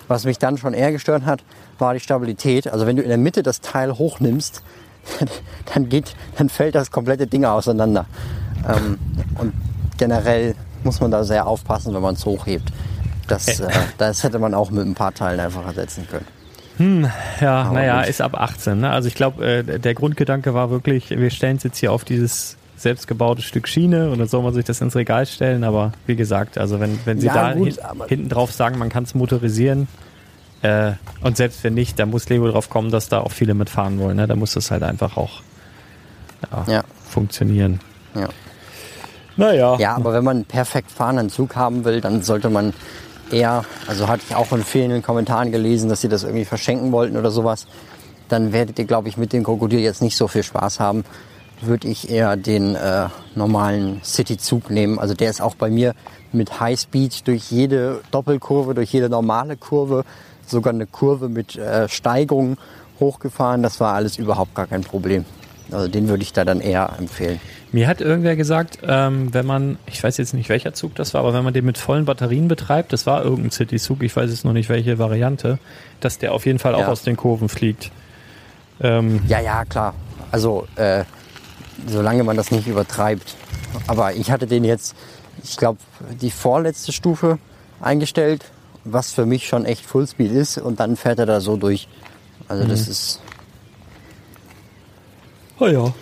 Was 0.07 0.27
mich 0.27 0.37
dann 0.39 0.59
schon 0.59 0.75
eher 0.75 0.93
gestört 0.93 1.25
hat, 1.25 1.43
war 1.79 1.95
die 1.95 2.01
Stabilität. 2.01 2.69
Also 2.69 2.87
wenn 2.87 2.97
du 2.97 3.03
in 3.03 3.09
der 3.09 3.17
Mitte 3.17 3.43
das 3.43 3.63
Teil 3.63 3.97
hochnimmst, 3.97 4.63
dann 5.73 5.89
geht, 5.89 6.15
dann 6.37 6.51
fällt 6.51 6.75
das 6.75 6.91
komplette 6.91 7.27
Ding 7.27 7.47
auseinander. 7.47 8.05
Ähm, 8.69 8.99
und 9.39 9.55
generell 9.97 10.55
muss 10.85 11.01
man 11.01 11.11
da 11.11 11.25
sehr 11.25 11.47
aufpassen, 11.47 11.95
wenn 11.95 12.03
man 12.03 12.15
es 12.15 12.25
hochhebt. 12.27 12.73
Das, 13.29 13.61
äh, 13.61 13.69
das 13.99 14.23
hätte 14.25 14.39
man 14.39 14.55
auch 14.55 14.71
mit 14.71 14.87
ein 14.87 14.95
paar 14.95 15.15
Teilen 15.15 15.41
einfach 15.41 15.65
ersetzen 15.67 16.07
können. 16.11 16.27
Ja, 17.41 17.63
Aber 17.65 17.75
naja, 17.75 18.01
gut. 18.01 18.09
ist 18.09 18.21
ab 18.21 18.35
18. 18.35 18.81
Ne? 18.81 18.91
Also 18.91 19.07
ich 19.07 19.15
glaube, 19.15 19.45
äh, 19.47 19.79
der 19.79 19.95
Grundgedanke 19.95 20.53
war 20.55 20.71
wirklich, 20.71 21.11
wir 21.11 21.31
stellen 21.31 21.57
es 21.59 21.63
jetzt 21.63 21.79
hier 21.79 21.93
auf 21.93 22.05
dieses 22.05 22.57
selbstgebaute 22.77 23.43
Stück 23.43 23.69
Schiene 23.69 24.11
und 24.11 24.19
dann 24.19 24.27
soll 24.27 24.43
man 24.43 24.53
sich 24.55 24.65
das 24.65 24.81
ins 24.81 24.97
Regal 24.97 25.27
stellen. 25.27 25.63
Aber 25.63 25.93
wie 26.07 26.17
gesagt, 26.17 26.59
also 26.59 26.81
wenn, 26.81 26.99
wenn 27.05 27.21
sie 27.21 27.27
Ja, 27.29 27.35
da 27.35 27.55
gut, 27.55 27.67
hin, 27.69 27.77
hinten 28.09 28.29
drauf 28.29 28.51
sagen, 28.53 28.79
man 28.79 28.89
kann 28.89 29.05
es 29.05 29.15
motorisieren 29.15 29.87
äh, 30.63 30.93
und 31.21 31.37
selbst 31.37 31.63
wenn 31.63 31.75
nicht, 31.75 31.99
da 32.01 32.07
muss 32.07 32.29
Lego 32.29 32.51
drauf 32.51 32.69
kommen, 32.71 32.91
dass 32.91 33.09
da 33.09 33.21
auch 33.21 33.31
viele 33.33 33.55
mitfahren 33.55 34.01
wollen. 34.01 34.17
Ne? 34.17 34.27
Da 34.27 34.35
muss 34.35 34.55
das 34.55 34.73
halt 34.73 34.83
einfach 34.83 35.17
auch 35.17 35.43
ja, 36.67 36.73
Ja. 36.73 36.85
funktionieren. 37.09 37.81
Ja. 38.17 38.29
Naja, 39.37 39.77
Ja, 39.79 39.97
aber 39.97 40.13
wenn 40.13 40.25
man 40.25 40.37
einen 40.39 40.45
perfekt 40.45 40.91
fahrenden 40.91 41.31
Zug 41.31 41.57
haben 41.57 41.85
will, 41.85 42.01
dann 42.01 42.23
sollte 42.23 42.51
man 42.51 42.73
eher, 43.31 43.65
also 43.87 44.09
hatte 44.09 44.23
ich 44.29 44.37
auch 44.37 44.53
in 44.53 44.63
vielen 44.63 45.03
Kommentaren 45.03 45.53
gelesen, 45.53 45.89
dass 45.89 46.01
sie 46.01 46.09
das 46.09 46.23
irgendwie 46.23 46.45
verschenken 46.45 46.93
wollten 46.93 47.17
oder 47.17 47.31
sowas, 47.31 47.67
dann 48.29 48.53
werdet 48.53 48.79
ihr, 48.79 48.85
glaube 48.85 49.09
ich, 49.09 49.17
mit 49.17 49.33
dem 49.33 49.45
Krokodil 49.45 49.81
jetzt 49.81 50.03
nicht 50.03 50.17
so 50.17 50.29
viel 50.29 50.43
Spaß 50.43 50.81
haben. 50.81 51.05
Würde 51.61 51.87
ich 51.89 52.11
eher 52.11 52.37
den 52.37 52.75
äh, 52.75 53.07
normalen 53.35 54.01
City-Zug 54.03 54.71
nehmen. 54.71 54.99
Also 54.99 55.15
der 55.15 55.31
ist 55.31 55.41
auch 55.41 55.55
bei 55.55 55.71
mir 55.71 55.95
mit 56.33 56.61
Highspeed 56.61 57.27
durch 57.29 57.51
jede 57.51 58.01
Doppelkurve, 58.11 58.75
durch 58.75 58.93
jede 58.93 59.09
normale 59.09 59.57
Kurve, 59.57 60.05
sogar 60.47 60.73
eine 60.73 60.87
Kurve 60.87 61.29
mit 61.29 61.57
äh, 61.57 61.89
Steigung 61.89 62.57
hochgefahren. 62.99 63.63
Das 63.63 63.81
war 63.81 63.95
alles 63.95 64.19
überhaupt 64.19 64.55
gar 64.55 64.67
kein 64.67 64.83
Problem. 64.83 65.25
Also 65.71 65.89
den 65.89 66.09
würde 66.09 66.23
ich 66.23 66.33
da 66.33 66.45
dann 66.45 66.61
eher 66.61 66.91
empfehlen. 66.99 67.41
Mir 67.73 67.89
hat 67.89 68.01
irgendwer 68.03 68.37
gesagt, 68.37 68.79
ähm, 68.87 69.33
wenn 69.33 69.47
man, 69.47 69.79
ich 69.87 70.03
weiß 70.03 70.19
jetzt 70.19 70.35
nicht 70.35 70.49
welcher 70.51 70.75
Zug 70.75 70.95
das 70.95 71.15
war, 71.15 71.21
aber 71.23 71.33
wenn 71.33 71.43
man 71.43 71.55
den 71.55 71.65
mit 71.65 71.79
vollen 71.79 72.05
Batterien 72.05 72.47
betreibt, 72.49 72.93
das 72.93 73.07
war 73.07 73.25
irgendein 73.25 73.51
City-Zug, 73.51 74.03
ich 74.03 74.15
weiß 74.15 74.31
jetzt 74.31 74.45
noch 74.45 74.53
nicht 74.53 74.69
welche 74.69 74.99
Variante, 74.99 75.59
dass 76.01 76.19
der 76.19 76.33
auf 76.35 76.45
jeden 76.45 76.59
Fall 76.59 76.75
auch 76.75 76.81
Ja. 76.81 76.89
aus 76.89 77.03
den 77.03 77.17
Kurven 77.17 77.49
fliegt. 77.49 77.91
Ähm, 78.81 79.23
Ja, 79.27 79.41
ja, 79.41 79.65
klar. 79.65 79.95
Also, 80.31 80.67
äh, 80.77 81.05
solange 81.87 82.25
man 82.25 82.37
das 82.37 82.51
nicht 82.51 82.67
übertreibt. 82.67 83.35
Aber 83.87 84.13
ich 84.15 84.31
hatte 84.31 84.47
den 84.47 84.65
jetzt, 84.65 84.95
ich 85.43 85.57
glaube, 85.57 85.79
die 86.21 86.31
vorletzte 86.31 86.93
Stufe 86.93 87.39
eingestellt 87.81 88.45
was 88.85 89.13
für 89.13 89.27
mich 89.27 89.47
schon 89.47 89.65
echt 89.65 89.87
Fullspeed 89.87 90.33
ist 90.33 90.59
und 90.59 90.81
dann 90.81 90.97
fährt 90.97 91.21
er 91.21 91.27
da 91.27 91.41
so 91.41 91.57
durch. 91.57 91.87
Also 92.49 92.67
das 92.67 92.89
ist, 92.89 93.21
Oh 95.61 95.69
ja. 95.69 95.95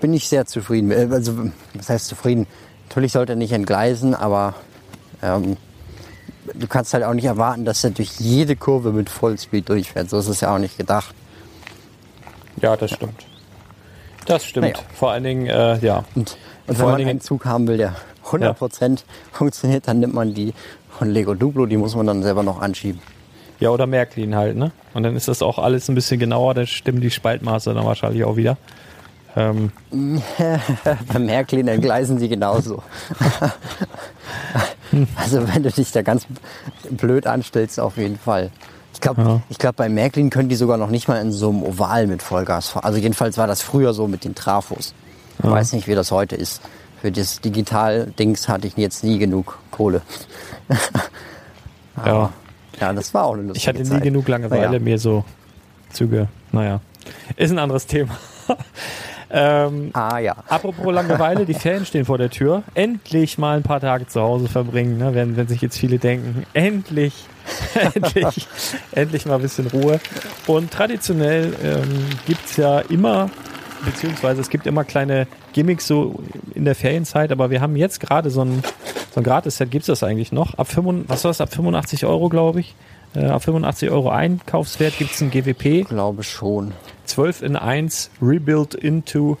Bin 0.00 0.12
ich 0.14 0.28
sehr 0.28 0.46
zufrieden. 0.46 0.90
Äh, 0.90 1.08
Also 1.10 1.32
was 1.74 1.88
heißt 1.88 2.06
zufrieden? 2.06 2.46
Natürlich 2.88 3.12
sollte 3.12 3.32
er 3.32 3.36
nicht 3.36 3.52
entgleisen, 3.52 4.14
aber 4.14 4.54
ähm, 5.22 5.56
du 6.54 6.66
kannst 6.68 6.94
halt 6.94 7.04
auch 7.04 7.14
nicht 7.14 7.24
erwarten, 7.24 7.64
dass 7.64 7.82
er 7.84 7.90
durch 7.90 8.12
jede 8.18 8.56
Kurve 8.56 8.92
mit 8.92 9.10
Vollspeed 9.10 9.68
durchfährt. 9.68 10.08
So 10.10 10.18
ist 10.18 10.28
es 10.28 10.40
ja 10.40 10.54
auch 10.54 10.58
nicht 10.58 10.76
gedacht. 10.78 11.14
Ja, 12.60 12.76
das 12.76 12.90
stimmt. 12.92 13.26
Das 14.26 14.44
stimmt. 14.44 14.66
Naja. 14.66 14.78
Vor 14.94 15.10
allen 15.10 15.24
Dingen, 15.24 15.46
äh, 15.46 15.78
ja. 15.78 16.04
Und, 16.14 16.36
und 16.66 16.78
wenn 16.78 16.86
man 16.86 16.96
Dingen- 16.96 17.10
einen 17.10 17.20
Zug 17.20 17.44
haben 17.44 17.66
will, 17.68 17.76
der 17.76 17.94
100% 18.24 19.04
funktioniert, 19.32 19.86
dann 19.88 20.00
nimmt 20.00 20.14
man 20.14 20.34
die 20.34 20.52
von 20.90 21.10
Lego 21.10 21.34
Duplo, 21.34 21.66
die 21.66 21.76
muss 21.76 21.94
man 21.94 22.06
dann 22.06 22.22
selber 22.22 22.42
noch 22.42 22.60
anschieben. 22.60 23.00
Ja, 23.60 23.70
oder 23.70 23.86
Märklin 23.86 24.34
halt, 24.34 24.56
ne? 24.56 24.72
Und 24.94 25.02
dann 25.02 25.16
ist 25.16 25.28
das 25.28 25.42
auch 25.42 25.58
alles 25.58 25.88
ein 25.88 25.94
bisschen 25.94 26.18
genauer, 26.18 26.54
da 26.54 26.66
stimmen 26.66 27.00
die 27.00 27.10
Spaltmaße 27.10 27.72
dann 27.72 27.84
wahrscheinlich 27.84 28.24
auch 28.24 28.36
wieder. 28.36 28.56
Ähm, 29.36 29.70
Bei 31.12 31.18
Märklin 31.18 31.68
entgleisen 31.68 32.18
sie 32.18 32.28
genauso. 32.28 32.82
also 35.16 35.46
wenn 35.52 35.62
du 35.62 35.70
dich 35.70 35.92
da 35.92 36.02
ganz 36.02 36.26
blöd 36.90 37.26
anstellst, 37.26 37.78
auf 37.78 37.96
jeden 37.98 38.18
Fall. 38.18 38.50
Ich 38.94 39.00
glaube, 39.00 39.20
Ja. 39.22 39.40
ich 39.50 39.58
glaub, 39.58 39.76
bei 39.76 39.88
Märklin 39.90 40.30
können 40.30 40.48
die 40.48 40.56
sogar 40.56 40.78
noch 40.78 40.88
nicht 40.88 41.06
mal 41.06 41.20
in 41.20 41.32
so 41.32 41.50
einem 41.50 41.62
Oval 41.62 42.06
mit 42.06 42.22
Vollgas 42.22 42.68
fahren. 42.70 42.84
Also 42.84 42.98
jedenfalls 42.98 43.36
war 43.36 43.46
das 43.46 43.60
früher 43.60 43.92
so 43.92 44.08
mit 44.08 44.24
den 44.24 44.34
Trafos. 44.34 44.94
Ich 45.38 45.50
weiß 45.50 45.74
nicht, 45.74 45.86
wie 45.86 45.94
das 45.94 46.10
heute 46.10 46.34
ist. 46.34 46.62
Für 47.02 47.12
das 47.12 47.40
Digital-Dings 47.42 48.48
hatte 48.48 48.66
ich 48.68 48.76
jetzt 48.78 49.04
nie 49.04 49.18
genug 49.18 49.58
Kohle. 49.70 50.02
ja. 52.04 52.30
Ja, 52.78 52.92
das 52.92 53.14
war 53.14 53.24
auch 53.24 53.32
eine 53.32 53.44
lustige 53.44 53.58
Ich 53.58 53.68
hatte 53.68 53.78
nie 53.78 53.88
Zeit. 53.88 54.02
genug 54.02 54.28
Langeweile, 54.28 54.66
Naja. 54.66 54.78
mir 54.80 54.98
so 54.98 55.24
Züge, 55.88 56.28
naja. 56.52 56.80
Ist 57.36 57.50
ein 57.50 57.58
anderes 57.58 57.86
Thema. 57.86 58.18
Ähm, 59.30 59.90
Ah 59.92 60.18
ja. 60.18 60.36
apropos 60.48 60.92
Langeweile, 60.92 61.44
die 61.44 61.54
Ferien 61.54 61.84
stehen 61.86 62.04
vor 62.04 62.18
der 62.18 62.30
Tür. 62.30 62.62
Endlich 62.74 63.38
mal 63.38 63.56
ein 63.56 63.62
paar 63.62 63.80
Tage 63.80 64.06
zu 64.06 64.20
Hause 64.20 64.48
verbringen, 64.48 64.98
ne? 64.98 65.14
wenn, 65.14 65.36
wenn 65.36 65.48
sich 65.48 65.60
jetzt 65.60 65.78
viele 65.78 65.98
denken, 65.98 66.44
endlich, 66.52 67.24
endlich, 67.94 68.46
endlich 68.92 69.26
mal 69.26 69.36
ein 69.36 69.42
bisschen 69.42 69.66
Ruhe. 69.68 70.00
Und 70.46 70.70
traditionell 70.70 71.54
ähm, 71.62 72.06
gibt's 72.26 72.56
ja 72.56 72.80
immer, 72.80 73.30
beziehungsweise 73.84 74.40
es 74.40 74.50
gibt 74.50 74.66
immer 74.66 74.84
kleine 74.84 75.26
Gimmicks 75.52 75.86
so 75.86 76.22
in 76.54 76.64
der 76.64 76.74
Ferienzeit, 76.74 77.32
aber 77.32 77.50
wir 77.50 77.60
haben 77.60 77.76
jetzt 77.76 78.00
gerade 78.00 78.30
so 78.30 78.42
ein, 78.42 78.62
so 79.12 79.20
ein 79.20 79.24
Gratis-Set, 79.24 79.70
gibt's 79.70 79.86
das 79.86 80.02
eigentlich 80.02 80.32
noch? 80.32 80.54
Ab 80.54 80.68
85, 80.68 81.08
was 81.08 81.24
war 81.24 81.30
das, 81.30 81.40
ab 81.40 81.52
85 81.52 82.04
Euro, 82.06 82.28
glaube 82.28 82.60
ich. 82.60 82.74
Äh, 83.16 83.26
ab 83.26 83.42
85 83.42 83.90
Euro 83.90 84.10
Einkaufswert 84.10 84.98
gibt's 84.98 85.20
ein 85.20 85.30
GWP. 85.30 85.88
Glaube 85.88 86.22
schon. 86.22 86.72
12 87.06 87.42
in 87.42 87.56
1, 87.56 88.10
Rebuild 88.20 88.74
into. 88.74 89.38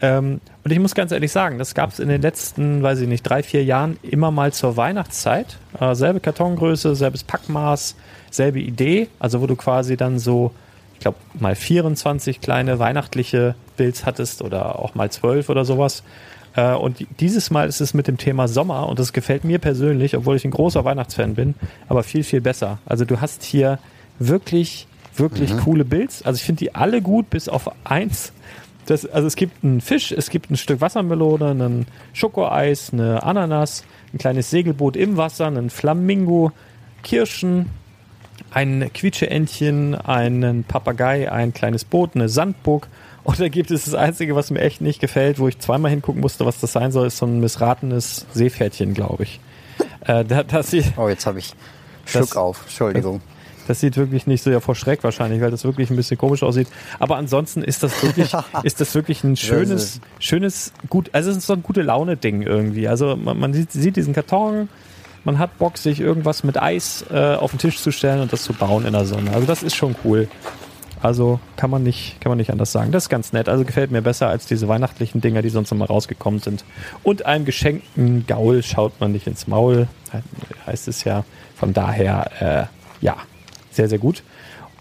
Ähm, 0.00 0.40
und 0.64 0.70
ich 0.70 0.78
muss 0.80 0.94
ganz 0.94 1.12
ehrlich 1.12 1.30
sagen, 1.30 1.58
das 1.58 1.74
gab 1.74 1.90
es 1.90 2.00
in 2.00 2.08
den 2.08 2.20
letzten, 2.20 2.82
weiß 2.82 3.00
ich 3.00 3.08
nicht, 3.08 3.22
drei, 3.22 3.42
vier 3.42 3.64
Jahren 3.64 3.98
immer 4.02 4.32
mal 4.32 4.52
zur 4.52 4.76
Weihnachtszeit. 4.76 5.58
Äh, 5.78 5.94
selbe 5.94 6.18
Kartongröße, 6.18 6.96
selbes 6.96 7.22
Packmaß, 7.22 7.94
selbe 8.30 8.58
Idee. 8.58 9.08
Also 9.20 9.40
wo 9.40 9.46
du 9.46 9.54
quasi 9.54 9.96
dann 9.96 10.18
so, 10.18 10.52
ich 10.94 11.00
glaube, 11.00 11.18
mal 11.34 11.54
24 11.54 12.40
kleine 12.40 12.80
weihnachtliche 12.80 13.54
Builds 13.76 14.04
hattest 14.04 14.42
oder 14.42 14.80
auch 14.80 14.96
mal 14.96 15.10
12 15.10 15.48
oder 15.48 15.64
sowas. 15.64 16.02
Äh, 16.54 16.74
und 16.74 17.06
dieses 17.20 17.50
Mal 17.50 17.68
ist 17.68 17.80
es 17.80 17.94
mit 17.94 18.08
dem 18.08 18.18
Thema 18.18 18.48
Sommer 18.48 18.88
und 18.88 18.98
das 18.98 19.12
gefällt 19.12 19.44
mir 19.44 19.58
persönlich, 19.58 20.16
obwohl 20.16 20.36
ich 20.36 20.44
ein 20.44 20.50
großer 20.50 20.84
Weihnachtsfan 20.84 21.34
bin, 21.34 21.54
aber 21.88 22.02
viel, 22.02 22.24
viel 22.24 22.40
besser. 22.40 22.78
Also 22.86 23.04
du 23.04 23.20
hast 23.20 23.42
hier 23.42 23.78
wirklich, 24.18 24.86
wirklich 25.16 25.56
coole 25.58 25.84
Builds. 25.84 26.22
Also 26.22 26.36
ich 26.36 26.44
finde 26.44 26.60
die 26.60 26.74
alle 26.74 27.02
gut, 27.02 27.30
bis 27.30 27.48
auf 27.48 27.70
eins. 27.84 28.32
Das, 28.86 29.06
also 29.06 29.28
es 29.28 29.36
gibt 29.36 29.62
einen 29.62 29.80
Fisch, 29.80 30.12
es 30.12 30.28
gibt 30.28 30.50
ein 30.50 30.56
Stück 30.56 30.80
Wassermelone, 30.80 31.50
einen 31.50 31.86
Schokoeis, 32.12 32.92
eine 32.92 33.22
Ananas, 33.22 33.84
ein 34.12 34.18
kleines 34.18 34.50
Segelboot 34.50 34.96
im 34.96 35.16
Wasser, 35.16 35.46
einen 35.46 35.70
Flamingo, 35.70 36.50
Kirschen, 37.02 37.70
ein 38.50 38.90
Quietscheentchen, 38.92 39.94
einen 39.94 40.64
Papagei, 40.64 41.30
ein 41.30 41.54
kleines 41.54 41.84
Boot, 41.84 42.10
eine 42.14 42.28
Sandburg. 42.28 42.88
Und 43.24 43.38
da 43.38 43.48
gibt 43.48 43.70
es 43.70 43.84
das 43.84 43.94
Einzige, 43.94 44.34
was 44.34 44.50
mir 44.50 44.60
echt 44.60 44.80
nicht 44.80 45.00
gefällt, 45.00 45.38
wo 45.38 45.46
ich 45.48 45.58
zweimal 45.58 45.90
hingucken 45.90 46.20
musste, 46.20 46.44
was 46.44 46.58
das 46.60 46.72
sein 46.72 46.90
soll, 46.90 47.06
ist 47.06 47.18
so 47.18 47.26
ein 47.26 47.38
missratenes 47.40 48.26
Seepferdchen, 48.34 48.94
glaube 48.94 49.22
ich. 49.24 49.40
Äh, 50.04 50.24
da, 50.24 50.42
das, 50.42 50.70
sieht, 50.70 50.92
Oh, 50.96 51.08
jetzt 51.08 51.24
habe 51.26 51.38
ich 51.38 51.54
Schluck 52.04 52.22
Das- 52.28 52.36
auf. 52.36 52.62
Entschuldigung. 52.64 53.20
das 53.68 53.78
sieht 53.78 53.96
wirklich 53.96 54.26
nicht 54.26 54.42
so 54.42 54.50
ja, 54.50 54.58
vor 54.58 54.74
Schreck 54.74 55.04
wahrscheinlich, 55.04 55.40
weil 55.40 55.52
das 55.52 55.62
wirklich 55.62 55.88
ein 55.90 55.94
bisschen 55.96 56.18
komisch 56.18 56.42
aussieht. 56.42 56.66
Aber 56.98 57.16
ansonsten 57.16 57.62
ist 57.62 57.84
das 57.84 58.02
wirklich, 58.02 58.32
ist 58.64 58.80
das 58.80 58.92
wirklich 58.96 59.22
ein 59.22 59.36
schönes, 59.36 60.00
schönes, 60.18 60.72
gut, 60.90 61.10
also 61.12 61.30
es 61.30 61.36
ist 61.36 61.46
so 61.46 61.52
ein 61.52 61.62
gute 61.62 61.82
Laune-Ding 61.82 62.42
irgendwie. 62.42 62.88
Also 62.88 63.14
man, 63.14 63.38
man 63.38 63.54
sieht, 63.54 63.70
sieht 63.70 63.94
diesen 63.94 64.14
Karton, 64.14 64.68
man 65.24 65.38
hat 65.38 65.58
Bock, 65.58 65.78
sich 65.78 66.00
irgendwas 66.00 66.42
mit 66.42 66.60
Eis 66.60 67.04
äh, 67.12 67.36
auf 67.36 67.52
den 67.52 67.58
Tisch 67.58 67.78
zu 67.78 67.92
stellen 67.92 68.20
und 68.20 68.32
das 68.32 68.42
zu 68.42 68.52
bauen 68.52 68.84
in 68.84 68.92
der 68.94 69.04
Sonne. 69.04 69.30
Also 69.32 69.46
das 69.46 69.62
ist 69.62 69.76
schon 69.76 69.94
cool. 70.04 70.28
Also 71.02 71.40
kann 71.56 71.68
man 71.68 71.82
nicht, 71.82 72.20
kann 72.20 72.30
man 72.30 72.38
nicht 72.38 72.50
anders 72.50 72.70
sagen. 72.70 72.92
Das 72.92 73.04
ist 73.04 73.08
ganz 73.08 73.32
nett. 73.32 73.48
Also 73.48 73.64
gefällt 73.64 73.90
mir 73.90 74.02
besser 74.02 74.28
als 74.28 74.46
diese 74.46 74.68
weihnachtlichen 74.68 75.20
Dinger, 75.20 75.42
die 75.42 75.48
sonst 75.48 75.72
immer 75.72 75.86
rausgekommen 75.86 76.40
sind. 76.40 76.64
Und 77.02 77.26
einem 77.26 77.44
geschenkten 77.44 78.24
Gaul 78.26 78.62
schaut 78.62 79.00
man 79.00 79.10
nicht 79.10 79.26
ins 79.26 79.48
Maul, 79.48 79.88
heißt 80.64 80.86
es 80.86 81.02
ja. 81.02 81.24
Von 81.56 81.72
daher, 81.72 82.70
äh, 83.00 83.04
ja, 83.04 83.16
sehr, 83.72 83.88
sehr 83.88 83.98
gut. 83.98 84.22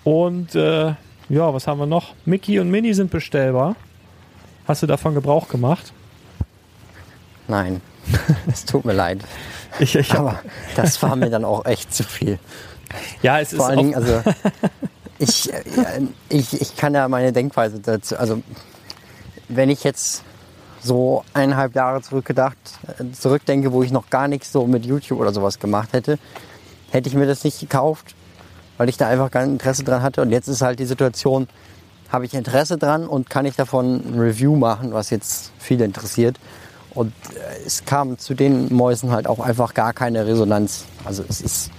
Und 0.03 0.53
äh, 0.53 0.93
ja, 1.29 1.53
was 1.53 1.65
haben 1.65 1.79
wir 1.79 1.87
noch? 1.87 2.13
Mickey 2.25 2.59
und 2.59 2.69
Minnie 2.69 2.93
sind 2.93 3.09
bestellbar. 3.09 3.75
Hast 4.67 4.83
du 4.83 4.87
davon 4.87 5.15
Gebrauch 5.15 5.47
gemacht? 5.47 5.91
Nein, 7.47 7.81
es 8.47 8.65
tut 8.65 8.85
mir 8.85 8.93
leid. 8.93 9.21
Ich, 9.79 9.95
ich 9.95 10.13
Aber 10.13 10.39
das 10.75 11.01
war 11.01 11.15
mir 11.15 11.31
dann 11.31 11.45
auch 11.45 11.65
echt 11.65 11.93
zu 11.93 12.03
viel. 12.03 12.37
ja, 13.23 13.39
es 13.39 13.53
ist 13.53 13.57
Vor 13.57 13.69
allen 13.69 13.77
Dingen, 13.77 13.95
also 13.95 14.21
ich, 15.21 15.53
äh, 15.53 15.61
ich, 16.29 16.59
ich 16.59 16.75
kann 16.75 16.93
ja 16.93 17.07
meine 17.07 17.31
Denkweise 17.31 17.79
dazu, 17.79 18.17
also 18.17 18.41
wenn 19.47 19.69
ich 19.69 19.83
jetzt 19.83 20.23
so 20.83 21.23
eineinhalb 21.33 21.75
Jahre 21.75 22.01
zurückgedacht, 22.01 22.57
zurückdenke, 23.13 23.71
wo 23.71 23.83
ich 23.83 23.91
noch 23.91 24.09
gar 24.09 24.27
nichts 24.27 24.51
so 24.51 24.65
mit 24.65 24.85
YouTube 24.85 25.19
oder 25.19 25.31
sowas 25.31 25.59
gemacht 25.59 25.93
hätte, 25.93 26.17
hätte 26.89 27.07
ich 27.07 27.15
mir 27.15 27.27
das 27.27 27.43
nicht 27.43 27.59
gekauft, 27.59 28.15
weil 28.77 28.89
ich 28.89 28.97
da 28.97 29.07
einfach 29.07 29.29
kein 29.29 29.51
Interesse 29.51 29.83
dran 29.83 30.01
hatte. 30.01 30.21
Und 30.21 30.31
jetzt 30.31 30.47
ist 30.47 30.61
halt 30.61 30.79
die 30.79 30.85
Situation, 30.85 31.47
habe 32.09 32.25
ich 32.25 32.33
Interesse 32.33 32.77
dran 32.77 33.07
und 33.07 33.29
kann 33.29 33.45
ich 33.45 33.55
davon 33.55 34.01
ein 34.15 34.19
Review 34.19 34.55
machen, 34.55 34.91
was 34.93 35.11
jetzt 35.11 35.51
viele 35.59 35.85
interessiert. 35.85 36.39
Und 36.93 37.13
äh, 37.35 37.65
es 37.65 37.85
kam 37.85 38.17
zu 38.17 38.33
den 38.33 38.73
Mäusen 38.73 39.11
halt 39.11 39.27
auch 39.27 39.39
einfach 39.39 39.73
gar 39.73 39.93
keine 39.93 40.25
Resonanz. 40.25 40.85
Also 41.05 41.23
es 41.29 41.41
ist, 41.41 41.69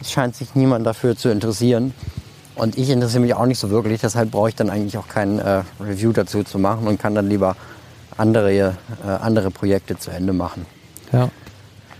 es 0.00 0.10
scheint 0.10 0.34
sich 0.34 0.54
niemand 0.54 0.86
dafür 0.86 1.16
zu 1.16 1.28
interessieren. 1.28 1.94
Und 2.54 2.76
ich 2.76 2.90
interessiere 2.90 3.20
mich 3.20 3.34
auch 3.34 3.46
nicht 3.46 3.58
so 3.58 3.70
wirklich, 3.70 4.00
deshalb 4.00 4.30
brauche 4.30 4.50
ich 4.50 4.54
dann 4.54 4.70
eigentlich 4.70 4.98
auch 4.98 5.08
kein 5.08 5.38
äh, 5.38 5.62
Review 5.80 6.12
dazu 6.12 6.44
zu 6.44 6.58
machen 6.58 6.86
und 6.86 6.98
kann 6.98 7.14
dann 7.14 7.28
lieber 7.28 7.56
andere, 8.16 8.52
äh, 8.52 8.72
andere 9.06 9.50
Projekte 9.50 9.98
zu 9.98 10.10
Ende 10.10 10.32
machen. 10.32 10.66
ja. 11.12 11.30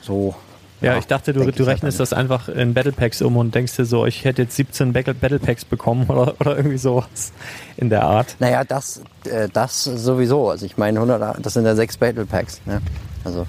So. 0.03 0.35
Ja, 0.81 0.99
ich 0.99 1.07
dachte, 1.07 1.33
du, 1.33 1.45
du 1.45 1.47
halt 1.47 1.61
rechnest 1.61 2.01
das 2.01 2.13
einfach 2.13 2.49
in 2.49 2.75
Battle 2.75 2.91
Packs 2.91 3.23
um 3.23 3.37
und 3.37 3.55
denkst 3.55 3.77
dir 3.77 3.85
so, 3.85 4.05
ich 4.05 4.25
hätte 4.25 4.43
jetzt 4.43 4.57
17 4.57 4.93
Battle 4.93 5.15
Battle 5.15 5.39
Packs 5.39 5.65
bekommen 5.65 6.07
oder, 6.09 6.35
oder 6.41 6.57
irgendwie 6.57 6.77
sowas 6.77 7.33
in 7.77 7.89
der 7.89 8.03
Art. 8.03 8.35
Naja, 8.41 8.65
das, 8.65 9.01
äh, 9.25 9.49
das 9.49 9.85
sowieso. 9.85 10.51
Also 10.51 10.67
ich 10.67 10.77
meine, 10.77 10.99
100, 10.99 11.45
das 11.45 11.55
sind 11.55 11.67
ja 11.67 11.77
sechs 11.77 11.97
Battle 11.97 12.27
Packs. 12.27 12.61
Ne? 12.67 12.83
Also 13.23 13.47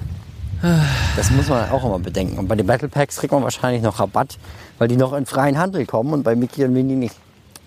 das 1.17 1.29
muss 1.31 1.49
man 1.49 1.69
auch 1.71 1.83
immer 1.83 1.99
bedenken. 1.99 2.37
Und 2.37 2.47
bei 2.47 2.55
den 2.55 2.65
Battle 2.65 2.87
Packs 2.87 3.17
kriegt 3.17 3.33
man 3.33 3.43
wahrscheinlich 3.43 3.81
noch 3.81 3.99
Rabatt, 3.99 4.37
weil 4.79 4.87
die 4.87 4.97
noch 4.97 5.13
in 5.13 5.25
freien 5.25 5.57
Handel 5.57 5.85
kommen 5.85 6.13
und 6.13 6.23
bei 6.23 6.35
Mickey 6.35 6.63
und 6.65 6.73
Minnie 6.73 6.95
nicht. 6.95 7.15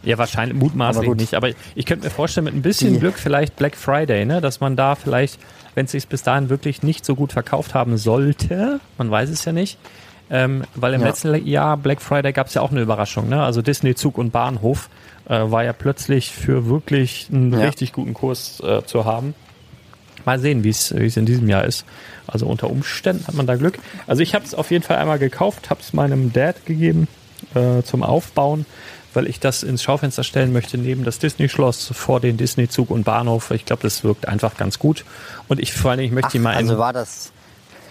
Ja, 0.03 0.19
wahrscheinlich 0.19 0.57
mutmaßlich 0.57 1.07
Aber 1.09 1.17
nicht. 1.17 1.35
Aber 1.35 1.49
ich 1.75 1.87
könnte 1.87 2.05
mir 2.05 2.11
vorstellen, 2.11 2.45
mit 2.45 2.55
ein 2.55 2.63
bisschen 2.63 2.93
Die- 2.95 3.01
Glück 3.01 3.19
vielleicht 3.19 3.57
Black 3.57 3.77
Friday, 3.77 4.25
ne? 4.25 4.41
dass 4.41 4.61
man 4.61 4.77
da 4.77 4.95
vielleicht, 4.95 5.41
wenn 5.75 5.87
es 5.87 5.93
sich 5.93 6.07
bis 6.07 6.23
dahin 6.23 6.49
wirklich 6.49 6.83
nicht 6.83 7.05
so 7.05 7.15
gut 7.17 7.33
verkauft 7.33 7.75
haben 7.75 7.97
sollte, 7.97 8.81
man 8.99 9.11
weiß 9.11 9.31
es 9.31 9.45
ja 9.45 9.53
nicht, 9.53 9.79
ähm, 10.31 10.63
weil 10.77 10.95
im 10.95 11.01
Ja. 11.01 11.09
letzten 11.09 11.47
Jahr 11.47 11.77
Black 11.77 12.01
Friday 12.03 12.33
gab 12.33 12.47
es 12.49 12.55
ja 12.55 12.63
auch 12.63 12.71
eine 12.71 12.81
Überraschung. 12.83 13.29
Ne? 13.29 13.43
Also 13.43 13.63
Disney 13.63 13.95
Zug 13.97 14.19
und 14.19 14.31
Bahnhof 14.33 14.91
äh, 15.29 15.41
war 15.51 15.65
ja 15.65 15.73
plötzlich 15.73 16.31
für 16.31 16.67
wirklich 16.69 17.29
einen 17.33 17.53
Ja. 17.53 17.67
richtig 17.67 17.93
guten 17.93 18.15
Kurs 18.15 18.61
äh, 18.61 18.85
zu 18.85 19.05
haben. 19.07 19.35
Mal 20.27 20.39
sehen, 20.41 20.63
wie 20.65 20.69
es 20.71 20.91
in 20.91 21.25
diesem 21.25 21.49
Jahr 21.49 21.65
ist. 21.65 21.85
Also 22.27 22.47
unter 22.47 22.69
Umständen 22.69 23.27
hat 23.27 23.35
man 23.35 23.47
da 23.47 23.55
Glück. 23.57 23.79
Also 24.07 24.23
ich 24.23 24.35
habe 24.35 24.45
es 24.45 24.55
auf 24.55 24.71
jeden 24.71 24.85
Fall 24.85 24.97
einmal 24.99 25.19
gekauft, 25.19 25.71
habe 25.71 25.81
es 25.81 25.93
meinem 25.93 26.33
Dad 26.33 26.67
gegeben 26.67 27.07
äh, 27.55 27.83
zum 27.85 28.03
Aufbauen, 28.03 28.67
weil 29.15 29.29
ich 29.29 29.39
das 29.41 29.63
ins 29.63 29.83
Schaufenster 29.83 30.25
stellen 30.25 30.53
möchte 30.53 30.77
neben 30.79 31.05
das 31.05 31.19
Disney-Schloss 31.21 31.91
vor 31.95 32.21
den 32.21 32.37
Disney-Zug 32.37 32.91
und 32.91 33.05
Bahnhof. 33.05 33.51
Ich 33.53 33.65
glaube, 33.65 33.83
das 33.83 34.03
wirkt 34.05 34.29
einfach 34.29 34.57
ganz 34.57 34.79
gut. 34.79 35.05
Und 35.49 35.61
ich 35.61 35.73
vor 35.73 35.93
allem, 35.93 36.01
ich 36.01 36.11
möchte 36.11 36.27
Ach, 36.29 36.33
die 36.33 36.39
mal 36.41 36.55
also 36.57 36.77
war 36.77 36.93
das, 36.93 37.31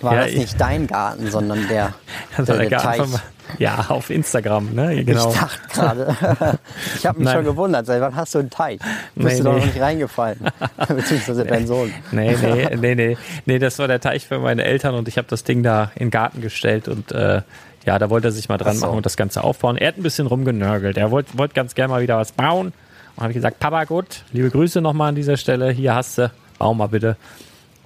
war 0.02 0.14
Ja, 0.16 0.22
das 0.24 0.32
ich- 0.32 0.38
nicht 0.40 0.60
dein 0.62 0.88
Garten, 0.88 1.32
sondern 1.32 1.68
der, 1.70 1.94
Also 2.38 2.52
der, 2.54 2.62
der 2.62 2.70
der 2.70 2.80
Garten 2.80 2.88
Teich. 3.00 3.10
von, 3.10 3.20
Ja, 3.60 3.86
auf 3.90 4.10
Instagram, 4.10 4.74
ne? 4.74 5.04
Genau. 5.06 5.30
Ich 5.32 5.38
dachte 5.38 5.60
gerade, 5.74 6.18
ich 6.96 7.06
habe 7.06 7.20
mich 7.20 7.26
Nein. 7.26 7.36
schon 7.38 7.46
gewundert, 7.46 7.86
seit 7.86 8.02
wann 8.02 8.16
hast 8.16 8.34
du 8.36 8.40
einen 8.40 8.50
Teich? 8.50 8.80
Du 8.80 8.86
Nee, 9.16 9.24
bist 9.26 9.40
du 9.40 9.44
doch 9.44 9.54
nee. 9.54 9.60
noch 9.60 9.66
nicht 9.66 9.80
reingefallen, 9.82 10.40
beziehungsweise 10.88 11.46
dein 11.46 11.68
Sohn. 11.68 11.94
Nee, 12.12 12.36
nee, 12.42 12.76
nee, 12.80 12.96
nee. 12.96 13.18
Nee, 13.46 13.60
das 13.60 13.80
war 13.80 13.88
der 13.88 14.00
Teich 14.02 14.28
für 14.28 14.40
meine 14.40 14.64
Eltern 14.66 14.96
und 14.96 15.08
ich 15.08 15.18
habe 15.18 15.28
das 15.30 15.44
Ding 15.44 15.64
da 15.64 15.92
in 15.96 16.08
den 16.08 16.12
Garten 16.12 16.42
gestellt 16.42 16.88
und 16.88 17.12
äh, 17.12 17.42
ja, 17.86 18.00
da 18.00 18.10
wollte 18.10 18.30
er 18.30 18.32
sich 18.32 18.50
mal 18.50 18.58
dran 18.58 18.76
so. 18.76 18.86
machen 18.88 18.98
und 18.98 19.06
das 19.06 19.16
Ganze 19.16 19.44
aufbauen. 19.44 19.78
Er 19.78 19.90
hat 19.90 19.98
ein 19.98 20.04
bisschen 20.04 20.26
rumgenörgelt. 20.28 20.98
Er 20.98 21.12
wollte 21.12 21.38
wollt 21.38 21.54
ganz 21.54 21.76
gerne 21.76 21.94
mal 21.94 22.02
wieder 22.02 22.18
was 22.18 22.32
bauen. 22.32 22.74
Und 23.16 23.22
habe 23.22 23.32
ich 23.32 23.36
gesagt, 23.36 23.60
Papa, 23.60 23.84
gut, 23.86 24.24
liebe 24.34 24.50
Grüße 24.50 24.82
nochmal 24.82 25.10
an 25.10 25.16
dieser 25.16 25.38
Stelle. 25.38 25.70
Hier 25.72 25.94
hast 25.94 26.18
du, 26.18 26.32
bau 26.58 26.74
mal 26.74 26.88
bitte. 26.88 27.16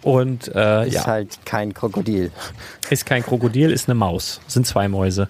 Und 0.01 0.47
äh, 0.55 0.87
Ist 0.87 0.93
ja, 0.93 1.05
halt 1.05 1.39
kein 1.45 1.73
Krokodil. 1.73 2.31
ist 2.89 3.05
kein 3.05 3.21
Krokodil, 3.23 3.71
ist 3.71 3.89
eine 3.89 3.95
Maus. 3.95 4.39
Sind 4.47 4.65
zwei 4.65 4.87
Mäuse. 4.87 5.27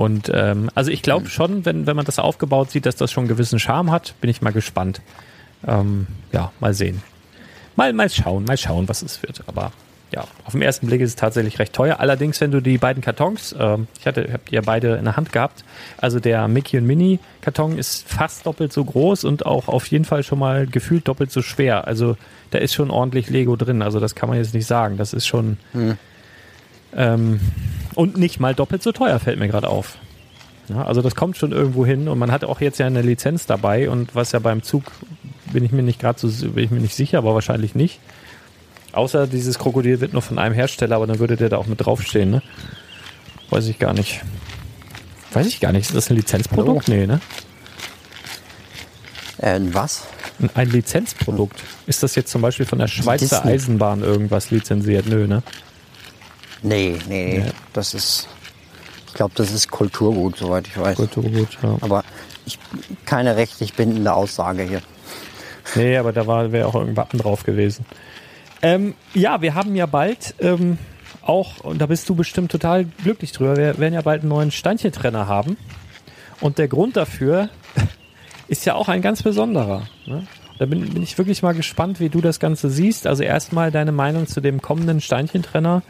Und 0.00 0.32
ähm, 0.32 0.70
also 0.74 0.90
ich 0.90 1.02
glaube 1.02 1.28
schon, 1.28 1.66
wenn, 1.66 1.86
wenn 1.86 1.94
man 1.94 2.06
das 2.06 2.18
aufgebaut 2.18 2.70
sieht, 2.70 2.86
dass 2.86 2.96
das 2.96 3.12
schon 3.12 3.24
einen 3.24 3.28
gewissen 3.28 3.58
Charme 3.58 3.90
hat, 3.90 4.14
bin 4.22 4.30
ich 4.30 4.40
mal 4.40 4.50
gespannt. 4.50 5.02
Ähm, 5.68 6.06
ja, 6.32 6.52
mal 6.58 6.72
sehen. 6.72 7.02
Mal, 7.76 7.92
mal 7.92 8.08
schauen, 8.08 8.46
mal 8.46 8.56
schauen, 8.56 8.88
was 8.88 9.02
es 9.02 9.22
wird. 9.22 9.42
Aber 9.46 9.72
ja, 10.10 10.24
auf 10.46 10.52
den 10.52 10.62
ersten 10.62 10.86
Blick 10.86 11.02
ist 11.02 11.10
es 11.10 11.16
tatsächlich 11.16 11.58
recht 11.58 11.74
teuer. 11.74 12.00
Allerdings, 12.00 12.40
wenn 12.40 12.50
du 12.50 12.62
die 12.62 12.78
beiden 12.78 13.02
Kartons, 13.02 13.54
ähm, 13.58 13.88
ich 13.98 14.06
hatte, 14.06 14.26
hab 14.32 14.46
die 14.46 14.54
ja 14.54 14.62
beide 14.62 14.94
in 14.94 15.04
der 15.04 15.18
Hand 15.18 15.32
gehabt, 15.32 15.64
also 15.98 16.18
der 16.18 16.48
Mickey 16.48 16.78
und 16.78 16.86
Minnie 16.86 17.18
Karton 17.42 17.76
ist 17.76 18.08
fast 18.08 18.46
doppelt 18.46 18.72
so 18.72 18.82
groß 18.82 19.24
und 19.24 19.44
auch 19.44 19.68
auf 19.68 19.86
jeden 19.88 20.06
Fall 20.06 20.22
schon 20.22 20.38
mal 20.38 20.66
gefühlt 20.66 21.08
doppelt 21.08 21.30
so 21.30 21.42
schwer. 21.42 21.86
Also 21.86 22.16
da 22.52 22.58
ist 22.58 22.72
schon 22.72 22.90
ordentlich 22.90 23.28
Lego 23.28 23.54
drin. 23.54 23.82
Also 23.82 24.00
das 24.00 24.14
kann 24.14 24.30
man 24.30 24.38
jetzt 24.38 24.54
nicht 24.54 24.66
sagen. 24.66 24.96
Das 24.96 25.12
ist 25.12 25.26
schon 25.26 25.58
ähm, 26.96 27.40
und 27.94 28.16
nicht 28.16 28.40
mal 28.40 28.54
doppelt 28.54 28.82
so 28.82 28.92
teuer, 28.92 29.18
fällt 29.18 29.38
mir 29.38 29.48
gerade 29.48 29.68
auf. 29.68 29.96
Ja, 30.68 30.84
also 30.84 31.02
das 31.02 31.14
kommt 31.16 31.36
schon 31.36 31.50
irgendwo 31.52 31.84
hin 31.84 32.08
und 32.08 32.18
man 32.18 32.30
hat 32.30 32.44
auch 32.44 32.60
jetzt 32.60 32.78
ja 32.78 32.86
eine 32.86 33.02
Lizenz 33.02 33.46
dabei 33.46 33.90
und 33.90 34.14
was 34.14 34.32
ja 34.32 34.38
beim 34.38 34.62
Zug 34.62 34.84
bin 35.52 35.64
ich 35.64 35.72
mir 35.72 35.82
nicht 35.82 35.98
gerade 36.00 36.18
so 36.20 36.28
bin 36.50 36.62
ich 36.64 36.70
mir 36.70 36.78
nicht 36.80 36.94
sicher, 36.94 37.18
aber 37.18 37.34
wahrscheinlich 37.34 37.74
nicht. 37.74 37.98
Außer 38.92 39.26
dieses 39.26 39.58
Krokodil 39.58 40.00
wird 40.00 40.12
nur 40.12 40.22
von 40.22 40.38
einem 40.38 40.54
Hersteller, 40.54 40.96
aber 40.96 41.06
dann 41.08 41.18
würde 41.18 41.36
der 41.36 41.48
da 41.48 41.56
auch 41.58 41.66
mit 41.66 41.84
draufstehen, 41.84 42.30
ne? 42.30 42.42
Weiß 43.50 43.66
ich 43.66 43.78
gar 43.80 43.92
nicht. 43.94 44.20
Weiß 45.32 45.46
ich 45.46 45.58
gar 45.60 45.72
nicht. 45.72 45.86
Ist 45.88 45.94
das 45.96 46.10
ein 46.10 46.16
Lizenzprodukt? 46.16 46.86
Nee, 46.88 47.06
ne? 47.06 47.20
Äh, 49.38 49.60
was? 49.72 50.04
Ein- 50.40 50.50
Ein 50.54 50.70
Lizenzprodukt. 50.70 51.62
Ist 51.86 52.02
das 52.02 52.14
jetzt 52.14 52.30
zum 52.30 52.42
Beispiel 52.42 52.66
von 52.66 52.78
der 52.78 52.88
Schweizer 52.88 53.36
Disney. 53.38 53.52
Eisenbahn 53.52 54.02
irgendwas 54.02 54.50
lizenziert? 54.50 55.06
Nö, 55.06 55.26
ne? 55.26 55.42
Nee, 56.62 56.98
nee, 57.08 57.42
nee. 57.44 57.52
Das 57.72 57.94
ist, 57.94 58.28
ich 59.06 59.14
glaube, 59.14 59.32
das 59.36 59.52
ist 59.52 59.70
Kulturgut, 59.70 60.36
soweit 60.36 60.66
ich 60.66 60.78
weiß. 60.78 60.96
Gut, 60.96 61.14
gut, 61.14 61.58
ja. 61.62 61.76
Aber 61.80 62.04
ich, 62.46 62.58
keine 63.06 63.36
rechtlich 63.36 63.74
bindende 63.74 64.12
Aussage 64.12 64.62
hier. 64.62 64.82
Nee, 65.74 65.96
aber 65.96 66.12
da 66.12 66.26
wäre 66.26 66.66
auch 66.66 66.74
irgendein 66.74 66.96
Wappen 66.96 67.18
drauf 67.20 67.44
gewesen. 67.44 67.84
Ähm, 68.62 68.94
ja, 69.14 69.40
wir 69.40 69.54
haben 69.54 69.74
ja 69.74 69.86
bald 69.86 70.34
ähm, 70.40 70.78
auch, 71.22 71.60
und 71.60 71.80
da 71.80 71.86
bist 71.86 72.08
du 72.08 72.14
bestimmt 72.14 72.50
total 72.50 72.84
glücklich 72.84 73.32
drüber, 73.32 73.56
wir 73.56 73.78
werden 73.78 73.94
ja 73.94 74.02
bald 74.02 74.22
einen 74.22 74.30
neuen 74.30 74.50
Steinchentrenner 74.50 75.26
haben. 75.28 75.56
Und 76.40 76.58
der 76.58 76.68
Grund 76.68 76.96
dafür 76.96 77.48
ist 78.48 78.64
ja 78.64 78.74
auch 78.74 78.88
ein 78.88 79.02
ganz 79.02 79.22
besonderer. 79.22 79.86
Ne? 80.06 80.26
Da 80.58 80.66
bin, 80.66 80.92
bin 80.92 81.02
ich 81.02 81.16
wirklich 81.16 81.42
mal 81.42 81.54
gespannt, 81.54 82.00
wie 82.00 82.08
du 82.08 82.20
das 82.20 82.40
Ganze 82.40 82.68
siehst. 82.68 83.06
Also 83.06 83.22
erstmal 83.22 83.70
deine 83.70 83.92
Meinung 83.92 84.26
zu 84.26 84.40
dem 84.40 84.60
kommenden 84.60 85.00
Steinchentrenner. 85.00 85.82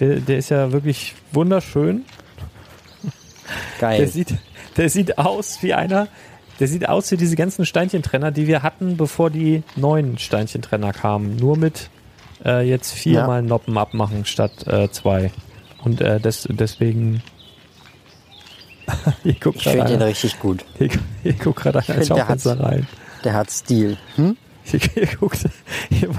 Der, 0.00 0.16
der 0.20 0.38
ist 0.38 0.50
ja 0.50 0.72
wirklich 0.72 1.14
wunderschön. 1.32 2.04
Der 3.80 3.90
Geil. 3.90 4.08
sieht, 4.08 4.34
der 4.76 4.90
sieht 4.90 5.18
aus 5.18 5.62
wie 5.62 5.74
einer, 5.74 6.08
der 6.58 6.68
sieht 6.68 6.88
aus 6.88 7.10
wie 7.10 7.16
diese 7.16 7.36
ganzen 7.36 7.66
Steinchentrenner, 7.66 8.30
die 8.30 8.46
wir 8.46 8.62
hatten, 8.62 8.96
bevor 8.96 9.30
die 9.30 9.62
neuen 9.76 10.18
Steinchentrenner 10.18 10.92
kamen. 10.92 11.36
Nur 11.36 11.56
mit 11.56 11.90
äh, 12.44 12.68
jetzt 12.68 12.92
viermal 12.92 13.42
Noppen 13.42 13.76
abmachen 13.76 14.24
statt 14.24 14.66
äh, 14.66 14.90
zwei. 14.90 15.30
Und 15.82 16.00
äh, 16.00 16.20
des, 16.20 16.48
deswegen. 16.50 17.22
Ich 19.24 19.40
finde 19.40 19.84
den 19.84 20.02
richtig 20.02 20.38
gut. 20.38 20.64
hier, 20.78 20.90
hier 21.22 21.32
guckt 21.32 21.60
gerade 21.60 21.80
einer 21.80 21.98
ins 21.98 22.08
der 22.08 22.18
Schaufenster 22.18 22.60
rein. 22.60 22.86
Der 23.24 23.34
hat 23.34 23.50
Stil. 23.50 23.98
Hm? 24.14 24.36
Hier, 24.62 24.80
hier 24.80 25.06
guckt, 25.18 25.44
hier, 25.90 26.10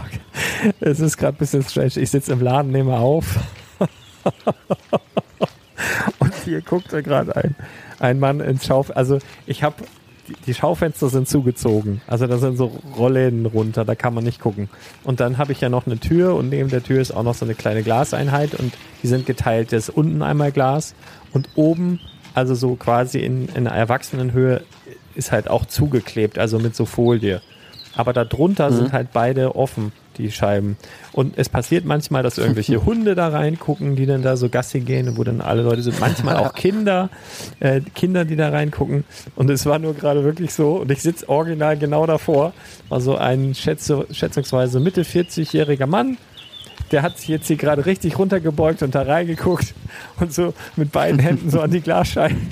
es 0.81 0.99
ist 0.99 1.17
gerade 1.17 1.37
ein 1.37 1.39
bisschen 1.39 1.63
strange. 1.63 1.93
Ich 1.95 2.11
sitze 2.11 2.33
im 2.33 2.41
Laden, 2.41 2.71
nehme 2.71 2.97
auf. 2.97 3.37
Und 6.19 6.33
hier 6.45 6.61
guckt 6.61 6.93
er 6.93 7.01
gerade 7.01 7.35
ein, 7.35 7.55
ein 7.99 8.19
Mann 8.19 8.39
ins 8.39 8.65
Schaufenster. 8.65 8.97
Also 8.97 9.19
ich 9.45 9.63
habe, 9.63 9.75
die, 10.45 10.53
Schaufenster 10.53 11.09
sind 11.09 11.27
zugezogen. 11.27 12.01
Also 12.07 12.27
da 12.27 12.37
sind 12.37 12.57
so 12.57 12.79
Rollläden 12.97 13.45
runter, 13.45 13.85
da 13.85 13.95
kann 13.95 14.13
man 14.13 14.23
nicht 14.23 14.39
gucken. 14.39 14.69
Und 15.03 15.19
dann 15.19 15.37
habe 15.37 15.51
ich 15.51 15.61
ja 15.61 15.69
noch 15.69 15.85
eine 15.85 15.99
Tür 15.99 16.35
und 16.35 16.49
neben 16.49 16.69
der 16.69 16.83
Tür 16.83 17.01
ist 17.01 17.11
auch 17.11 17.23
noch 17.23 17.35
so 17.35 17.45
eine 17.45 17.55
kleine 17.55 17.83
Glaseinheit 17.83 18.55
und 18.55 18.73
die 19.03 19.07
sind 19.07 19.25
geteilt. 19.25 19.71
Da 19.71 19.77
ist 19.77 19.89
unten 19.89 20.21
einmal 20.21 20.51
Glas 20.51 20.95
und 21.33 21.49
oben, 21.55 21.99
also 22.33 22.55
so 22.55 22.75
quasi 22.75 23.19
in, 23.19 23.47
in 23.49 23.67
einer 23.67 23.71
Erwachsenenhöhe, 23.71 24.63
ist 25.15 25.31
halt 25.31 25.49
auch 25.49 25.65
zugeklebt, 25.65 26.37
also 26.37 26.59
mit 26.59 26.75
so 26.75 26.85
Folie. 26.85 27.41
Aber 27.97 28.13
darunter 28.13 28.71
sind 28.71 28.93
halt 28.93 29.10
beide 29.12 29.55
offen, 29.55 29.91
die 30.17 30.31
Scheiben. 30.31 30.77
Und 31.13 31.38
es 31.38 31.49
passiert 31.49 31.83
manchmal, 31.83 32.23
dass 32.23 32.38
irgendwelche 32.38 32.86
Hunde 32.86 33.15
da 33.15 33.29
reingucken, 33.29 33.95
die 33.95 34.05
dann 34.05 34.21
da 34.21 34.38
so 34.38 34.49
Gassi 34.49 34.81
gehen, 34.81 35.17
wo 35.17 35.23
dann 35.23 35.41
alle 35.41 35.63
Leute 35.63 35.81
sind. 35.81 35.99
Manchmal 35.99 36.38
auch 36.38 36.53
Kinder, 36.53 37.10
äh, 37.60 37.81
Kinder, 37.95 38.23
die 38.23 38.36
da 38.36 38.49
reingucken. 38.49 39.03
Und 39.36 39.49
es 39.49 39.65
war 39.65 39.79
nur 39.79 39.95
gerade 39.95 40.23
wirklich 40.23 40.53
so. 40.53 40.77
Und 40.77 40.91
ich 40.91 41.01
sitze 41.01 41.27
original 41.27 41.77
genau 41.77 42.05
davor. 42.05 42.53
War 42.89 43.01
so 43.01 43.15
ein 43.15 43.55
schätze, 43.55 44.05
schätzungsweise 44.12 44.79
Mitte 44.79 45.03
40-jähriger 45.03 45.88
Mann. 45.88 46.17
Der 46.91 47.01
hat 47.01 47.17
sich 47.17 47.27
jetzt 47.27 47.47
hier 47.47 47.57
gerade 47.57 47.86
richtig 47.86 48.17
runtergebeugt 48.17 48.81
und 48.81 48.95
da 48.95 49.01
reingeguckt 49.01 49.73
und 50.19 50.33
so 50.33 50.53
mit 50.75 50.91
beiden 50.91 51.19
Händen 51.19 51.49
so 51.49 51.60
an 51.60 51.71
die 51.71 51.81
Glasscheiben. 51.81 52.47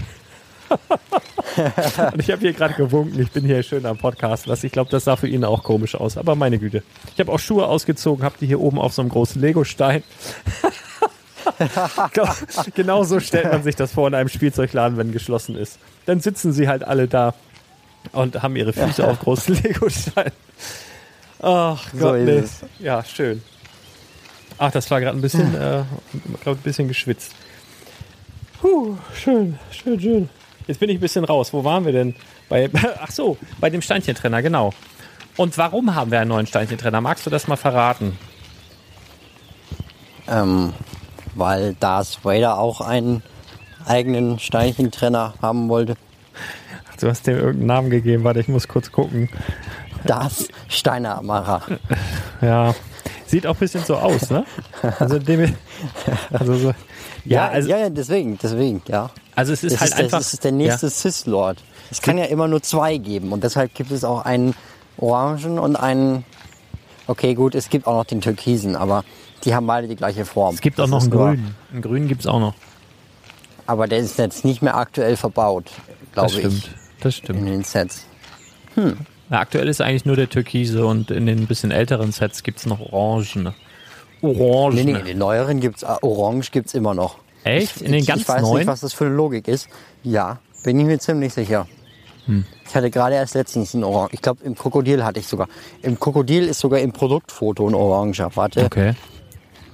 Und 2.14 2.20
ich 2.20 2.32
habe 2.32 2.42
hier 2.42 2.54
gerade 2.54 2.74
gewunken, 2.74 3.20
ich 3.20 3.32
bin 3.32 3.46
hier 3.46 3.64
schön 3.64 3.86
am 3.86 3.98
Podcast. 3.98 4.48
Ich 4.64 4.72
glaube, 4.72 4.90
das 4.90 5.06
sah 5.06 5.16
für 5.16 5.28
ihn 5.28 5.44
auch 5.44 5.64
komisch 5.64 5.96
aus. 5.96 6.18
Aber 6.18 6.36
meine 6.36 6.60
Güte. 6.60 6.84
Ich 7.14 7.20
habe 7.20 7.32
auch 7.32 7.40
Schuhe 7.40 7.68
ausgezogen, 7.68 8.24
habe 8.24 8.36
die 8.40 8.48
hier 8.48 8.60
oben 8.60 8.80
auf 8.80 8.94
so 8.94 9.02
einem 9.02 9.10
großen 9.10 9.42
Lego-Stein. 9.42 10.04
genau, 12.14 12.30
genau 12.74 13.04
so 13.04 13.20
stellt 13.20 13.52
man 13.52 13.64
sich 13.64 13.76
das 13.76 13.94
vor 13.94 14.08
in 14.08 14.16
einem 14.16 14.30
Spielzeugladen, 14.30 14.98
wenn 14.98 15.12
geschlossen 15.12 15.56
ist. 15.56 15.80
Dann 16.06 16.20
sitzen 16.20 16.52
sie 16.52 16.68
halt 16.68 16.84
alle 16.84 17.08
da 17.08 17.34
und 18.12 18.42
haben 18.42 18.56
ihre 18.56 18.74
Füße 18.74 19.08
auf 19.08 19.20
großen 19.20 19.56
Lego-Steinen. 19.62 20.34
Ach 21.42 21.84
So 21.94 22.00
Gott, 22.00 22.20
nee. 22.22 22.44
Ja, 22.80 23.04
schön. 23.04 23.42
Ach, 24.58 24.72
das 24.72 24.90
war 24.90 25.02
gerade 25.02 25.18
ein 25.18 25.22
bisschen, 25.22 25.54
äh, 25.54 25.84
glaub, 26.44 26.58
ein 26.58 26.64
bisschen 26.64 26.88
geschwitzt. 26.88 27.34
Puh, 28.62 28.98
schön, 29.14 29.60
schön, 29.70 30.00
schön. 30.00 30.30
Jetzt 30.68 30.80
bin 30.80 30.90
ich 30.90 30.98
ein 30.98 31.02
bisschen 31.02 31.26
raus. 31.26 31.54
Wo 31.54 31.64
waren 31.64 31.86
wir 31.86 31.92
denn? 31.92 32.16
Bei, 32.50 32.70
ach 33.02 33.12
so, 33.12 33.38
bei 33.60 33.70
dem 33.70 33.82
Steinchentrenner, 33.82 34.42
genau. 34.42 34.74
Und 35.38 35.58
warum 35.58 35.96
haben 35.96 36.12
wir 36.12 36.20
einen 36.20 36.30
neuen 36.30 36.48
Steinchentrenner? 36.48 37.02
Magst 37.02 37.26
du 37.26 37.30
das 37.30 37.48
mal 37.48 37.58
verraten? 37.58 38.18
Ähm, 40.28 40.74
weil 41.36 41.76
Darth 41.76 42.20
Vader 42.24 42.58
auch 42.58 42.82
einen 42.82 43.22
eigenen 43.86 44.40
Steinchentrenner 44.40 45.36
haben 45.42 45.70
wollte. 45.70 45.96
Ach, 46.90 46.96
du 46.98 47.10
hast 47.10 47.28
dem 47.28 47.36
irgendeinen 47.36 47.68
Namen 47.68 47.90
gegeben. 47.90 48.24
Warte, 48.24 48.40
ich 48.40 48.48
muss 48.48 48.68
kurz 48.68 48.92
gucken. 48.92 49.30
Darth 50.06 50.48
Steinermacher. 50.68 51.62
Ja, 52.42 52.74
sieht 53.26 53.46
auch 53.48 53.56
ein 53.56 53.60
bisschen 53.60 53.84
so 53.84 53.96
aus, 53.98 54.30
ne? 54.30 54.46
Also, 55.00 55.20
dem, 55.20 55.56
also 56.32 56.56
so, 56.56 56.74
ja, 57.26 57.48
also, 57.50 57.70
ja, 57.70 57.78
ja, 57.80 57.90
deswegen, 57.90 58.38
deswegen, 58.42 58.82
ja. 58.88 59.10
also 59.36 59.54
es 59.54 59.64
ist 59.64 59.74
Das 59.74 59.82
halt 59.82 59.92
ist, 59.94 60.00
einfach. 60.00 60.18
das 60.20 60.34
ist 60.34 60.44
der 60.44 60.52
nächste 60.52 60.90
Sith 60.90 61.26
Lord. 61.26 61.58
Es 61.92 62.02
kann 62.02 62.18
ja 62.18 62.26
immer 62.26 62.48
nur 62.48 62.62
zwei 62.62 62.98
geben 62.98 63.32
und 63.32 63.44
deshalb 63.44 63.74
gibt 63.74 63.92
es 63.92 64.04
auch 64.04 64.26
einen 64.26 64.54
orangen 64.98 65.60
und 65.60 65.76
einen. 65.76 66.24
Okay, 67.08 67.36
gut, 67.36 67.54
es 67.56 67.70
gibt 67.70 67.86
auch 67.88 67.96
noch 67.98 68.06
den 68.06 68.22
türkisen, 68.22 68.76
aber 68.76 69.04
die 69.44 69.54
haben 69.54 69.68
beide 69.68 69.88
die 69.88 69.96
gleiche 69.96 70.26
Form. 70.26 70.56
es 70.56 70.62
gibt 70.62 70.80
auch 70.80 70.86
Das 70.86 70.92
noch 70.92 70.98
ist 71.00 71.04
einen 71.04 71.12
grünen. 71.12 71.56
Einen 71.72 71.82
grünen 71.82 72.08
gibt 72.08 72.22
es 72.22 72.28
auch 72.28 72.40
noch. 72.40 72.54
Aber 73.68 73.88
der 73.88 74.00
ist 74.00 74.18
jetzt 74.18 74.46
nicht 74.46 74.62
mehr 74.62 74.76
aktuell 74.78 75.16
verbaut, 75.16 75.72
glaube 76.14 76.30
Das 76.32 76.38
stimmt. 76.38 76.54
ich, 76.54 76.70
Das 77.02 77.16
in 77.18 77.24
stimmt. 77.24 77.48
den 77.48 77.64
Sets. 77.64 78.06
Na, 79.30 79.40
aktuell 79.40 79.68
ist 79.68 79.82
eigentlich 79.82 80.06
nur 80.06 80.16
der 80.16 80.30
Türkise 80.30 80.86
und 80.86 81.10
in 81.12 81.26
den 81.26 81.48
bisschen 81.48 81.72
älteren 81.72 82.12
Sets 82.12 82.44
gibt 82.44 82.60
es 82.60 82.66
noch 82.66 82.80
Orangen. 82.80 83.54
Orangen. 84.28 84.76
Nee, 84.76 84.84
nee, 84.94 85.00
in 85.00 85.06
den 85.06 85.18
neueren 85.18 85.60
gibt's 85.60 85.84
äh, 85.84 85.96
Orange 86.02 86.52
gibt's 86.52 86.74
immer 86.74 86.94
noch. 86.94 87.18
Echt? 87.44 87.82
In 87.82 87.92
den 87.92 88.02
ich, 88.02 88.08
ganz 88.08 88.22
ich 88.22 88.28
weiß 88.30 88.42
neuen? 88.42 88.58
nicht, 88.60 88.68
was 88.68 88.82
das 88.82 88.94
für 88.94 89.06
eine 89.06 89.16
Logik 89.16 89.48
ist. 89.48 89.68
Ja, 90.04 90.40
bin 90.64 90.80
ich 90.80 90.86
mir 90.86 91.00
ziemlich 91.00 91.34
sicher. 91.34 91.68
Hm. 92.26 92.46
Ich 92.68 92.76
hatte 92.76 92.90
gerade 92.90 93.16
erst 93.16 93.36
letztens 93.36 93.74
ein 93.74 93.84
Orange. 93.84 94.14
Ich 94.14 94.22
glaube, 94.22 94.44
im 94.44 94.56
Krokodil 94.56 95.04
hatte 95.04 95.20
ich 95.20 95.28
sogar. 95.28 95.48
Im 95.84 96.00
Krokodil 96.00 96.48
ist 96.48 96.60
sogar 96.60 96.80
im 96.80 96.92
Produktfoto 96.92 97.68
ein 97.68 97.76
Oranger. 97.76 98.32
Warte, 98.36 98.66
Okay. 98.66 98.94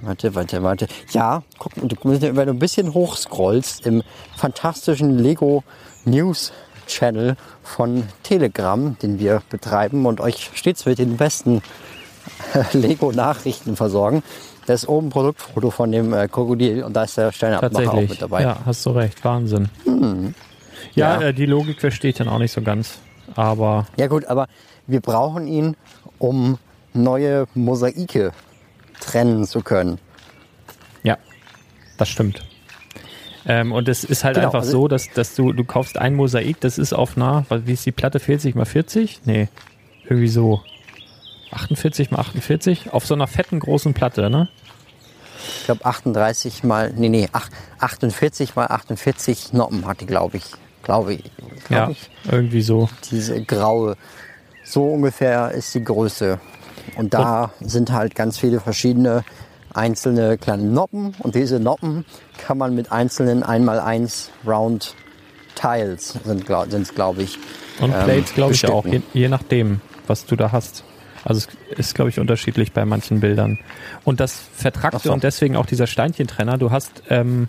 Warte, 0.04 0.34
warte, 0.34 0.62
warte. 0.64 0.88
Ja, 1.12 1.44
guck, 1.58 1.74
du, 1.76 1.96
wenn 2.02 2.34
du 2.34 2.52
ein 2.52 2.58
bisschen 2.58 2.92
hochscrollst 2.92 3.86
im 3.86 4.02
fantastischen 4.36 5.16
Lego 5.16 5.62
News 6.04 6.52
Channel 6.88 7.36
von 7.62 8.08
Telegram, 8.24 8.96
den 9.00 9.20
wir 9.20 9.42
betreiben 9.48 10.04
und 10.06 10.20
euch 10.20 10.50
stets 10.54 10.86
mit 10.86 10.98
den 10.98 11.16
besten 11.16 11.62
Lego 12.72 13.12
Nachrichten 13.12 13.76
versorgen. 13.76 14.22
Da 14.66 14.74
ist 14.74 14.88
oben 14.88 15.08
ein 15.08 15.10
Produktfoto 15.10 15.70
von 15.70 15.90
dem 15.90 16.12
äh, 16.12 16.28
Krokodil 16.28 16.84
und 16.84 16.94
da 16.94 17.04
ist 17.04 17.16
der 17.16 17.32
Steinabmacher 17.32 17.92
auch 17.92 18.00
mit 18.00 18.22
dabei. 18.22 18.42
Ja, 18.42 18.58
hast 18.64 18.86
du 18.86 18.90
recht. 18.90 19.24
Wahnsinn. 19.24 19.68
Hm. 19.84 20.34
Ja, 20.94 21.20
ja. 21.20 21.28
Äh, 21.28 21.34
die 21.34 21.46
Logik 21.46 21.80
verstehe 21.80 22.10
ich 22.10 22.16
dann 22.16 22.28
auch 22.28 22.38
nicht 22.38 22.52
so 22.52 22.62
ganz. 22.62 22.98
Aber. 23.34 23.86
Ja, 23.96 24.06
gut, 24.06 24.26
aber 24.26 24.46
wir 24.86 25.00
brauchen 25.00 25.46
ihn, 25.46 25.76
um 26.18 26.58
neue 26.92 27.46
Mosaike 27.54 28.32
trennen 29.00 29.46
zu 29.46 29.62
können. 29.62 29.98
Ja, 31.02 31.18
das 31.98 32.08
stimmt. 32.08 32.44
Ähm, 33.44 33.72
und 33.72 33.88
es 33.88 34.04
ist 34.04 34.22
halt 34.22 34.36
genau, 34.36 34.48
einfach 34.48 34.60
also 34.60 34.72
so, 34.72 34.88
dass, 34.88 35.10
dass 35.10 35.34
du, 35.34 35.52
du 35.52 35.64
kaufst 35.64 35.98
ein 35.98 36.14
Mosaik, 36.14 36.60
das 36.60 36.78
ist 36.78 36.92
auf 36.92 37.16
einer, 37.16 37.44
wie 37.50 37.72
ist 37.72 37.84
die 37.84 37.92
Platte, 37.92 38.20
40 38.20 38.54
mal 38.54 38.64
40? 38.64 39.22
Nee, 39.24 39.48
irgendwie 40.04 40.28
so 40.28 40.62
48 41.52 42.10
mal 42.10 42.20
48 42.20 42.92
auf 42.92 43.06
so 43.06 43.14
einer 43.14 43.26
fetten 43.26 43.60
großen 43.60 43.94
Platte, 43.94 44.30
ne? 44.30 44.48
Ich 45.58 45.64
glaube 45.64 45.84
38 45.84 46.64
mal, 46.64 46.92
nee, 46.96 47.08
nee, 47.08 47.28
48 47.78 48.54
mal 48.54 48.66
48 48.66 49.52
Noppen 49.52 49.86
hat 49.86 50.00
die, 50.00 50.06
glaube 50.06 50.36
ich. 50.36 50.44
Glaube 50.82 51.14
ich. 51.14 51.30
Glaub 51.66 51.70
ja, 51.70 51.90
ich. 51.90 52.10
irgendwie 52.30 52.62
so. 52.62 52.88
Diese 53.10 53.42
graue. 53.42 53.96
So 54.64 54.84
ungefähr 54.84 55.52
ist 55.52 55.74
die 55.74 55.84
Größe. 55.84 56.40
Und 56.96 57.14
da 57.14 57.52
und 57.60 57.70
sind 57.70 57.92
halt 57.92 58.14
ganz 58.14 58.38
viele 58.38 58.60
verschiedene 58.60 59.24
einzelne 59.72 60.38
kleine 60.38 60.64
Noppen. 60.64 61.14
Und 61.20 61.34
diese 61.34 61.60
Noppen 61.60 62.04
kann 62.38 62.58
man 62.58 62.74
mit 62.74 62.90
einzelnen 62.90 63.44
1x1 63.44 64.28
Round 64.46 64.94
Tiles 65.54 66.18
sind 66.24 66.48
es, 66.48 66.94
glaube 66.94 67.22
ich. 67.22 67.38
Und 67.80 67.92
ähm, 67.92 68.04
Plates, 68.04 68.34
glaube 68.34 68.54
ich, 68.54 68.66
auch, 68.66 68.84
je, 68.84 69.02
je 69.12 69.28
nachdem, 69.28 69.80
was 70.06 70.26
du 70.26 70.36
da 70.36 70.50
hast. 70.52 70.84
Also 71.24 71.48
es 71.70 71.78
ist, 71.78 71.94
glaube 71.94 72.10
ich, 72.10 72.18
unterschiedlich 72.18 72.72
bei 72.72 72.84
manchen 72.84 73.20
Bildern. 73.20 73.58
Und 74.04 74.20
das 74.20 74.40
Vertragte 74.54 75.08
so. 75.08 75.12
und 75.12 75.22
deswegen 75.22 75.56
auch 75.56 75.66
dieser 75.66 75.86
Steinchentrenner, 75.86 76.58
du 76.58 76.70
hast, 76.70 77.02
ähm, 77.10 77.48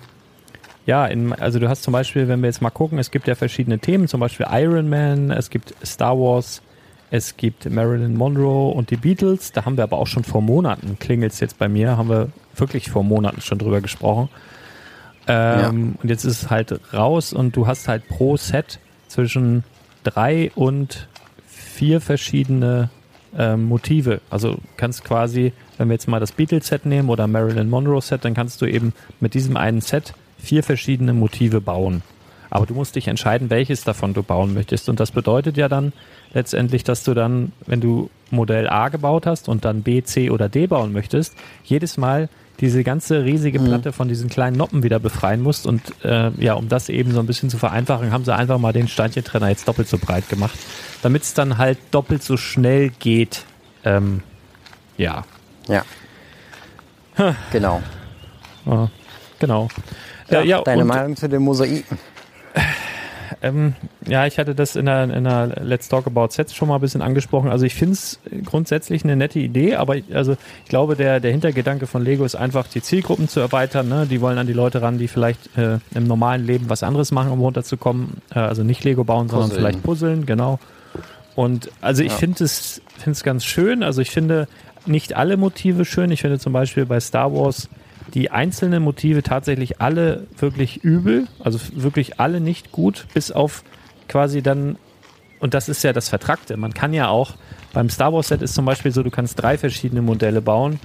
ja, 0.86 1.05
in, 1.07 1.33
also 1.33 1.59
du 1.59 1.69
hast 1.69 1.83
zum 1.83 1.93
Beispiel, 1.93 2.27
wenn 2.27 2.41
wir 2.41 2.47
jetzt 2.47 2.62
mal 2.62 2.69
gucken, 2.69 2.99
es 2.99 3.12
gibt 3.12 3.27
ja 3.27 3.36
verschiedene 3.36 3.79
Themen, 3.79 4.07
zum 4.07 4.19
Beispiel 4.19 4.45
Iron 4.51 4.89
Man, 4.89 5.31
es 5.31 5.49
gibt 5.49 5.73
Star 5.86 6.17
Wars, 6.17 6.62
es 7.09 7.38
gibt 7.38 7.69
Marilyn 7.69 8.15
Monroe 8.15 8.73
und 8.73 8.89
die 8.89 8.97
Beatles. 8.97 9.51
Da 9.51 9.65
haben 9.65 9.77
wir 9.77 9.83
aber 9.83 9.97
auch 9.97 10.07
schon 10.07 10.23
vor 10.23 10.41
Monaten, 10.41 10.97
klingelt 10.99 11.33
es 11.33 11.39
jetzt 11.39 11.59
bei 11.59 11.69
mir, 11.69 11.97
haben 11.97 12.09
wir 12.09 12.29
wirklich 12.55 12.89
vor 12.89 13.03
Monaten 13.03 13.41
schon 13.41 13.59
drüber 13.59 13.81
gesprochen. 13.81 14.29
Ähm, 15.27 15.59
ja. 15.59 15.69
Und 16.01 16.09
jetzt 16.09 16.25
ist 16.25 16.43
es 16.43 16.49
halt 16.49 16.79
raus 16.93 17.31
und 17.31 17.55
du 17.55 17.67
hast 17.67 17.88
halt 17.88 18.07
pro 18.07 18.36
Set 18.36 18.79
zwischen 19.07 19.63
drei 20.03 20.51
und 20.55 21.07
vier 21.47 22.01
verschiedene 22.01 22.89
ähm, 23.38 23.65
Motive. 23.65 24.22
Also 24.30 24.58
kannst 24.78 25.04
quasi, 25.04 25.54
wenn 25.78 25.89
wir 25.89 25.93
jetzt 25.93 26.08
mal 26.08 26.19
das 26.19 26.32
Beatles-Set 26.32 26.86
nehmen 26.86 27.10
oder 27.10 27.28
Marilyn 27.28 27.69
Monroe-Set, 27.69 28.26
dann 28.26 28.34
kannst 28.34 28.62
du 28.62 28.65
eben 28.65 28.93
mit 29.19 29.34
diesem 29.34 29.58
einen 29.58 29.82
Set 29.82 30.13
vier 30.38 30.63
verschiedene 30.63 31.13
Motive 31.13 31.62
bauen. 31.62 32.02
Aber 32.53 32.67
du 32.67 32.75
musst 32.75 32.95
dich 32.95 33.07
entscheiden, 33.07 33.49
welches 33.49 33.83
davon 33.83 34.13
du 34.13 34.21
bauen 34.21 34.53
möchtest. 34.53 34.87
Und 34.87 34.99
das 34.99 35.09
bedeutet 35.09 35.57
ja 35.57 35.67
dann 35.67 35.91
letztendlich, 36.33 36.83
dass 36.83 37.03
du 37.03 37.15
dann, 37.15 37.51
wenn 37.65 37.81
du 37.81 38.11
Modell 38.29 38.69
A 38.69 38.89
gebaut 38.89 39.25
hast 39.25 39.49
und 39.49 39.65
dann 39.65 39.81
B, 39.81 40.03
C 40.03 40.29
oder 40.29 40.49
D 40.49 40.67
bauen 40.67 40.93
möchtest, 40.93 41.35
jedes 41.63 41.97
Mal 41.97 42.29
diese 42.59 42.83
ganze 42.83 43.23
riesige 43.23 43.59
mhm. 43.59 43.65
Platte 43.65 43.91
von 43.91 44.07
diesen 44.07 44.29
kleinen 44.29 44.55
Noppen 44.55 44.83
wieder 44.83 44.99
befreien 44.99 45.41
musst. 45.41 45.65
Und 45.65 45.81
äh, 46.05 46.29
ja, 46.37 46.53
um 46.53 46.69
das 46.69 46.89
eben 46.89 47.11
so 47.11 47.21
ein 47.21 47.25
bisschen 47.25 47.49
zu 47.49 47.57
vereinfachen, 47.57 48.11
haben 48.11 48.23
sie 48.23 48.35
einfach 48.35 48.59
mal 48.59 48.71
den 48.71 48.87
Steinchentrenner 48.87 49.49
jetzt 49.49 49.67
doppelt 49.67 49.87
so 49.87 49.97
breit 49.97 50.29
gemacht, 50.29 50.59
damit 51.01 51.23
es 51.23 51.33
dann 51.33 51.57
halt 51.57 51.79
doppelt 51.89 52.21
so 52.21 52.37
schnell 52.37 52.89
geht. 52.89 53.45
Ähm, 53.83 54.21
ja. 54.95 55.25
Ja. 55.67 55.83
Genau. 57.51 57.81
Ja, 58.67 58.91
genau. 59.39 59.69
Ja, 60.29 60.43
ja, 60.43 60.61
deine 60.61 60.85
Meinung 60.85 61.15
zu 61.15 61.27
den 61.27 61.41
Mosaiken? 61.41 61.97
Ähm, 63.41 63.73
ja, 64.07 64.25
ich 64.25 64.38
hatte 64.39 64.55
das 64.55 64.75
in 64.75 64.86
der, 64.86 65.03
in 65.03 65.23
der 65.23 65.47
Let's 65.62 65.89
Talk 65.89 66.07
About 66.07 66.29
Sets 66.31 66.53
schon 66.53 66.67
mal 66.67 66.75
ein 66.75 66.81
bisschen 66.81 67.01
angesprochen. 67.01 67.49
Also 67.49 67.65
ich 67.65 67.75
finde 67.75 67.93
es 67.93 68.19
grundsätzlich 68.45 69.03
eine 69.03 69.15
nette 69.15 69.39
Idee, 69.39 69.75
aber 69.75 69.97
ich, 69.97 70.15
also 70.15 70.33
ich 70.63 70.69
glaube, 70.69 70.95
der, 70.95 71.19
der 71.19 71.31
Hintergedanke 71.31 71.88
von 71.88 72.03
Lego 72.03 72.23
ist 72.25 72.36
einfach, 72.36 72.67
die 72.67 72.81
Zielgruppen 72.81 73.27
zu 73.27 73.39
erweitern. 73.39 73.89
Ne? 73.89 74.07
Die 74.09 74.21
wollen 74.21 74.38
an 74.38 74.47
die 74.47 74.53
Leute 74.53 74.81
ran, 74.81 74.97
die 74.97 75.07
vielleicht 75.07 75.57
äh, 75.57 75.79
im 75.93 76.05
normalen 76.05 76.45
Leben 76.45 76.69
was 76.69 76.83
anderes 76.83 77.12
machen, 77.12 77.31
um 77.31 77.39
runterzukommen. 77.39 78.21
Äh, 78.33 78.39
also 78.39 78.63
nicht 78.63 78.83
Lego 78.83 79.03
bauen, 79.03 79.29
sondern 79.29 79.51
vielleicht 79.51 79.83
puzzeln, 79.83 80.25
genau. 80.25 80.59
Und 81.36 81.71
also 81.81 82.03
ich 82.03 82.12
ja. 82.12 82.17
finde 82.17 82.43
es 82.43 82.81
finde 82.97 83.12
es 83.12 83.23
ganz 83.23 83.43
schön. 83.43 83.83
Also 83.83 84.01
ich 84.01 84.12
finde 84.12 84.47
nicht 84.86 85.15
alle 85.15 85.38
Motive 85.38 85.86
schön. 85.86 86.12
Ich 86.12 86.21
finde 86.21 86.39
zum 86.39 86.53
Beispiel 86.53 86.86
bei 86.86 86.99
Star 86.99 87.33
Wars 87.33 87.69
die 88.13 88.30
einzelnen 88.32 88.84
Motive 88.84 89.23
tatsächlich 89.23 89.82
alle 89.82 90.28
wirklich 90.38 90.84
übel, 90.84 91.28
also 91.39 91.60
wirklich 91.73 92.19
alle 92.19 92.39
nicht 92.39 92.71
gut, 92.71 93.08
bis 93.13 93.32
auf 93.32 93.63
quasi 94.08 94.41
dann, 94.41 94.78
und 95.39 95.54
das 95.54 95.69
ist 95.69 95.84
ja 95.84 95.93
das 95.93 96.10
Vertrackte, 96.10 96.58
man 96.58 96.73
kann 96.73 96.93
ja 96.93 97.08
auch, 97.08 97.36
beim 97.73 97.89
Star 97.89 98.13
Wars 98.13 98.28
Set 98.28 98.41
ist 98.41 98.54
zum 98.54 98.65
Beispiel 98.65 98.91
so, 98.91 99.02
du 99.02 99.10
kannst 99.10 99.41
drei 99.41 99.58
verschiedene 99.58 100.04
Modelle 100.04 100.41
bauen 100.41 100.80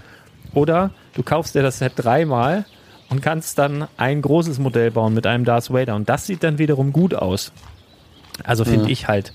oder 0.54 0.90
du 1.14 1.22
kaufst 1.22 1.54
dir 1.54 1.62
das 1.62 1.78
Set 1.78 1.92
dreimal 1.96 2.64
und 3.10 3.20
kannst 3.20 3.58
dann 3.58 3.88
ein 3.98 4.22
großes 4.22 4.58
Modell 4.58 4.90
bauen 4.90 5.12
mit 5.12 5.26
einem 5.26 5.44
Darth 5.44 5.70
Vader 5.70 5.96
und 5.96 6.08
das 6.08 6.26
sieht 6.26 6.42
dann 6.42 6.58
wiederum 6.58 6.92
gut 6.92 7.14
aus. 7.14 7.52
Also 8.44 8.64
finde 8.64 8.84
mhm. 8.84 8.90
ich 8.90 9.08
halt. 9.08 9.32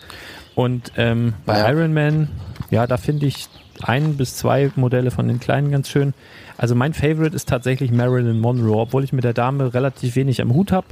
Und 0.56 0.93
ähm, 0.97 1.34
bei 1.45 1.60
ja. 1.60 1.69
Iron 1.69 1.93
Man, 1.93 2.29
ja, 2.69 2.88
da 2.88 2.97
finde 2.97 3.25
ich 3.25 3.47
ein 3.83 4.17
bis 4.17 4.35
zwei 4.35 4.71
Modelle 4.75 5.11
von 5.11 5.27
den 5.27 5.39
kleinen 5.39 5.71
ganz 5.71 5.89
schön. 5.89 6.13
Also 6.57 6.75
mein 6.75 6.93
Favorite 6.93 7.35
ist 7.35 7.49
tatsächlich 7.49 7.91
Marilyn 7.91 8.39
Monroe, 8.39 8.81
obwohl 8.81 9.03
ich 9.03 9.13
mit 9.13 9.23
der 9.23 9.33
Dame 9.33 9.73
relativ 9.73 10.15
wenig 10.15 10.41
am 10.41 10.53
Hut 10.53 10.71
habe. 10.71 10.87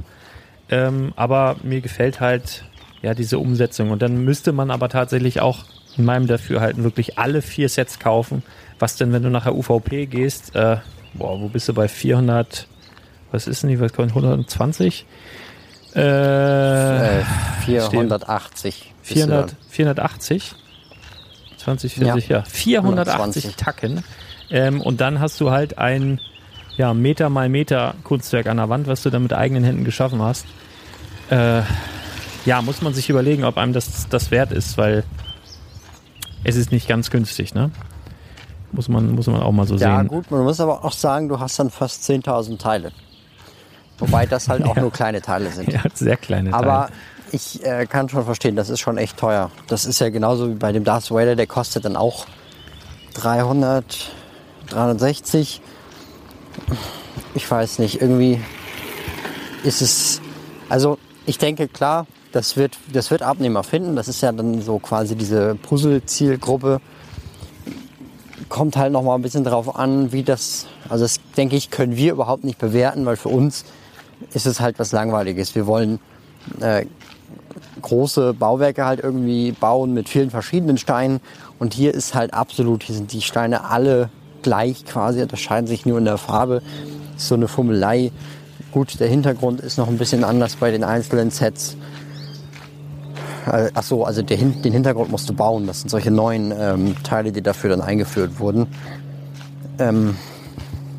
Ähm, 0.70 1.12
aber 1.16 1.56
mir 1.62 1.80
gefällt 1.80 2.20
halt 2.20 2.64
ja 3.02 3.14
diese 3.14 3.38
Umsetzung. 3.38 3.90
Und 3.90 4.02
dann 4.02 4.24
müsste 4.24 4.52
man 4.52 4.70
aber 4.70 4.88
tatsächlich 4.88 5.40
auch 5.40 5.64
in 5.96 6.04
meinem 6.04 6.26
Dafürhalten 6.26 6.84
wirklich 6.84 7.18
alle 7.18 7.42
vier 7.42 7.68
Sets 7.68 7.98
kaufen. 7.98 8.42
Was 8.78 8.96
denn, 8.96 9.12
wenn 9.12 9.22
du 9.22 9.30
nachher 9.30 9.54
UVP 9.54 10.06
gehst? 10.06 10.54
Äh, 10.56 10.78
boah, 11.14 11.40
wo 11.40 11.48
bist 11.48 11.68
du 11.68 11.74
bei 11.74 11.88
400? 11.88 12.66
Was 13.30 13.46
ist 13.46 13.62
denn 13.62 13.70
die? 13.70 13.80
Was 13.80 13.92
120? 13.92 15.06
Äh, 15.94 17.22
480. 17.64 18.94
400, 19.02 19.56
480? 19.68 20.54
2040, 21.62 22.28
ja. 22.28 22.38
ja. 22.38 22.44
480 22.44 23.14
120. 23.14 23.56
Tacken. 23.56 24.04
Ähm, 24.50 24.80
und 24.80 25.00
dann 25.00 25.20
hast 25.20 25.40
du 25.40 25.50
halt 25.50 25.78
ein 25.78 26.20
ja, 26.76 26.94
Meter 26.94 27.28
mal 27.28 27.48
Meter 27.48 27.94
Kunstwerk 28.04 28.46
an 28.46 28.56
der 28.56 28.68
Wand, 28.68 28.86
was 28.86 29.02
du 29.02 29.10
dann 29.10 29.22
mit 29.22 29.32
eigenen 29.32 29.64
Händen 29.64 29.84
geschaffen 29.84 30.22
hast. 30.22 30.46
Äh, 31.30 31.62
ja, 32.44 32.60
muss 32.62 32.82
man 32.82 32.94
sich 32.94 33.08
überlegen, 33.08 33.44
ob 33.44 33.56
einem 33.56 33.72
das, 33.72 34.08
das 34.08 34.30
wert 34.30 34.52
ist, 34.52 34.78
weil 34.78 35.04
es 36.44 36.56
ist 36.56 36.72
nicht 36.72 36.88
ganz 36.88 37.10
günstig, 37.10 37.54
ne? 37.54 37.70
Muss 38.72 38.88
man, 38.88 39.14
muss 39.14 39.26
man 39.26 39.42
auch 39.42 39.52
mal 39.52 39.66
so 39.66 39.74
ja, 39.74 39.78
sehen. 39.78 39.88
Ja, 39.88 40.02
gut, 40.04 40.30
man 40.30 40.42
muss 40.44 40.58
aber 40.60 40.84
auch 40.84 40.92
sagen, 40.92 41.28
du 41.28 41.38
hast 41.38 41.58
dann 41.58 41.70
fast 41.70 42.02
10.000 42.10 42.58
Teile. 42.58 42.92
Wobei 43.98 44.26
das 44.26 44.48
halt 44.48 44.64
auch 44.64 44.76
ja. 44.76 44.82
nur 44.82 44.90
kleine 44.90 45.20
Teile 45.20 45.50
sind. 45.50 45.68
Ja, 45.72 45.82
sehr 45.94 46.16
kleine 46.16 46.50
Teile. 46.50 46.66
Aber 46.66 46.88
ich 47.32 47.64
äh, 47.64 47.86
kann 47.86 48.08
schon 48.08 48.24
verstehen, 48.24 48.56
das 48.56 48.68
ist 48.68 48.80
schon 48.80 48.98
echt 48.98 49.16
teuer. 49.16 49.50
Das 49.66 49.86
ist 49.86 49.98
ja 50.00 50.10
genauso 50.10 50.50
wie 50.50 50.54
bei 50.54 50.72
dem 50.72 50.84
Darth 50.84 51.10
Vader, 51.10 51.34
der 51.34 51.46
kostet 51.46 51.84
dann 51.84 51.96
auch 51.96 52.26
300, 53.14 54.10
360. 54.68 55.60
Ich 57.34 57.50
weiß 57.50 57.78
nicht, 57.78 58.00
irgendwie 58.00 58.40
ist 59.64 59.80
es. 59.80 60.20
Also, 60.68 60.98
ich 61.26 61.38
denke, 61.38 61.68
klar, 61.68 62.06
das 62.32 62.56
wird, 62.56 62.76
das 62.92 63.10
wird 63.10 63.22
Abnehmer 63.22 63.62
finden. 63.62 63.96
Das 63.96 64.08
ist 64.08 64.20
ja 64.22 64.32
dann 64.32 64.60
so 64.60 64.78
quasi 64.78 65.16
diese 65.16 65.54
Puzzle-Zielgruppe. 65.54 66.80
Kommt 68.48 68.76
halt 68.76 68.92
noch 68.92 69.02
mal 69.02 69.14
ein 69.14 69.22
bisschen 69.22 69.44
drauf 69.44 69.76
an, 69.76 70.12
wie 70.12 70.22
das. 70.22 70.66
Also, 70.88 71.04
das 71.04 71.20
denke 71.36 71.56
ich, 71.56 71.70
können 71.70 71.96
wir 71.96 72.12
überhaupt 72.12 72.44
nicht 72.44 72.58
bewerten, 72.58 73.06
weil 73.06 73.16
für 73.16 73.30
uns 73.30 73.64
ist 74.34 74.46
es 74.46 74.60
halt 74.60 74.78
was 74.78 74.92
Langweiliges. 74.92 75.54
Wir 75.54 75.66
wollen 75.66 75.98
äh, 76.60 76.86
große 77.80 78.34
Bauwerke 78.34 78.84
halt 78.84 79.00
irgendwie 79.00 79.52
bauen 79.52 79.94
mit 79.94 80.08
vielen 80.08 80.30
verschiedenen 80.30 80.78
Steinen. 80.78 81.20
Und 81.58 81.74
hier 81.74 81.94
ist 81.94 82.14
halt 82.14 82.34
absolut, 82.34 82.82
hier 82.82 82.94
sind 82.94 83.12
die 83.12 83.22
Steine 83.22 83.64
alle 83.64 84.08
gleich 84.42 84.84
quasi, 84.84 85.22
unterscheiden 85.22 85.66
sich 85.66 85.86
nur 85.86 85.98
in 85.98 86.04
der 86.04 86.18
Farbe. 86.18 86.62
Ist 87.16 87.28
so 87.28 87.34
eine 87.34 87.48
Fummelei. 87.48 88.10
Gut, 88.72 88.98
der 89.00 89.08
Hintergrund 89.08 89.60
ist 89.60 89.78
noch 89.78 89.88
ein 89.88 89.98
bisschen 89.98 90.24
anders 90.24 90.56
bei 90.56 90.70
den 90.70 90.84
einzelnen 90.84 91.30
Sets. 91.30 91.76
Äh, 93.46 93.70
ach 93.74 93.82
so, 93.82 94.04
also 94.04 94.22
den 94.22 94.62
Hintergrund 94.62 95.10
musst 95.10 95.28
du 95.28 95.34
bauen. 95.34 95.66
Das 95.66 95.80
sind 95.80 95.90
solche 95.90 96.10
neuen 96.10 96.52
ähm, 96.56 96.96
Teile, 97.02 97.32
die 97.32 97.42
dafür 97.42 97.70
dann 97.70 97.80
eingeführt 97.80 98.38
wurden. 98.38 98.66
Ähm, 99.78 100.16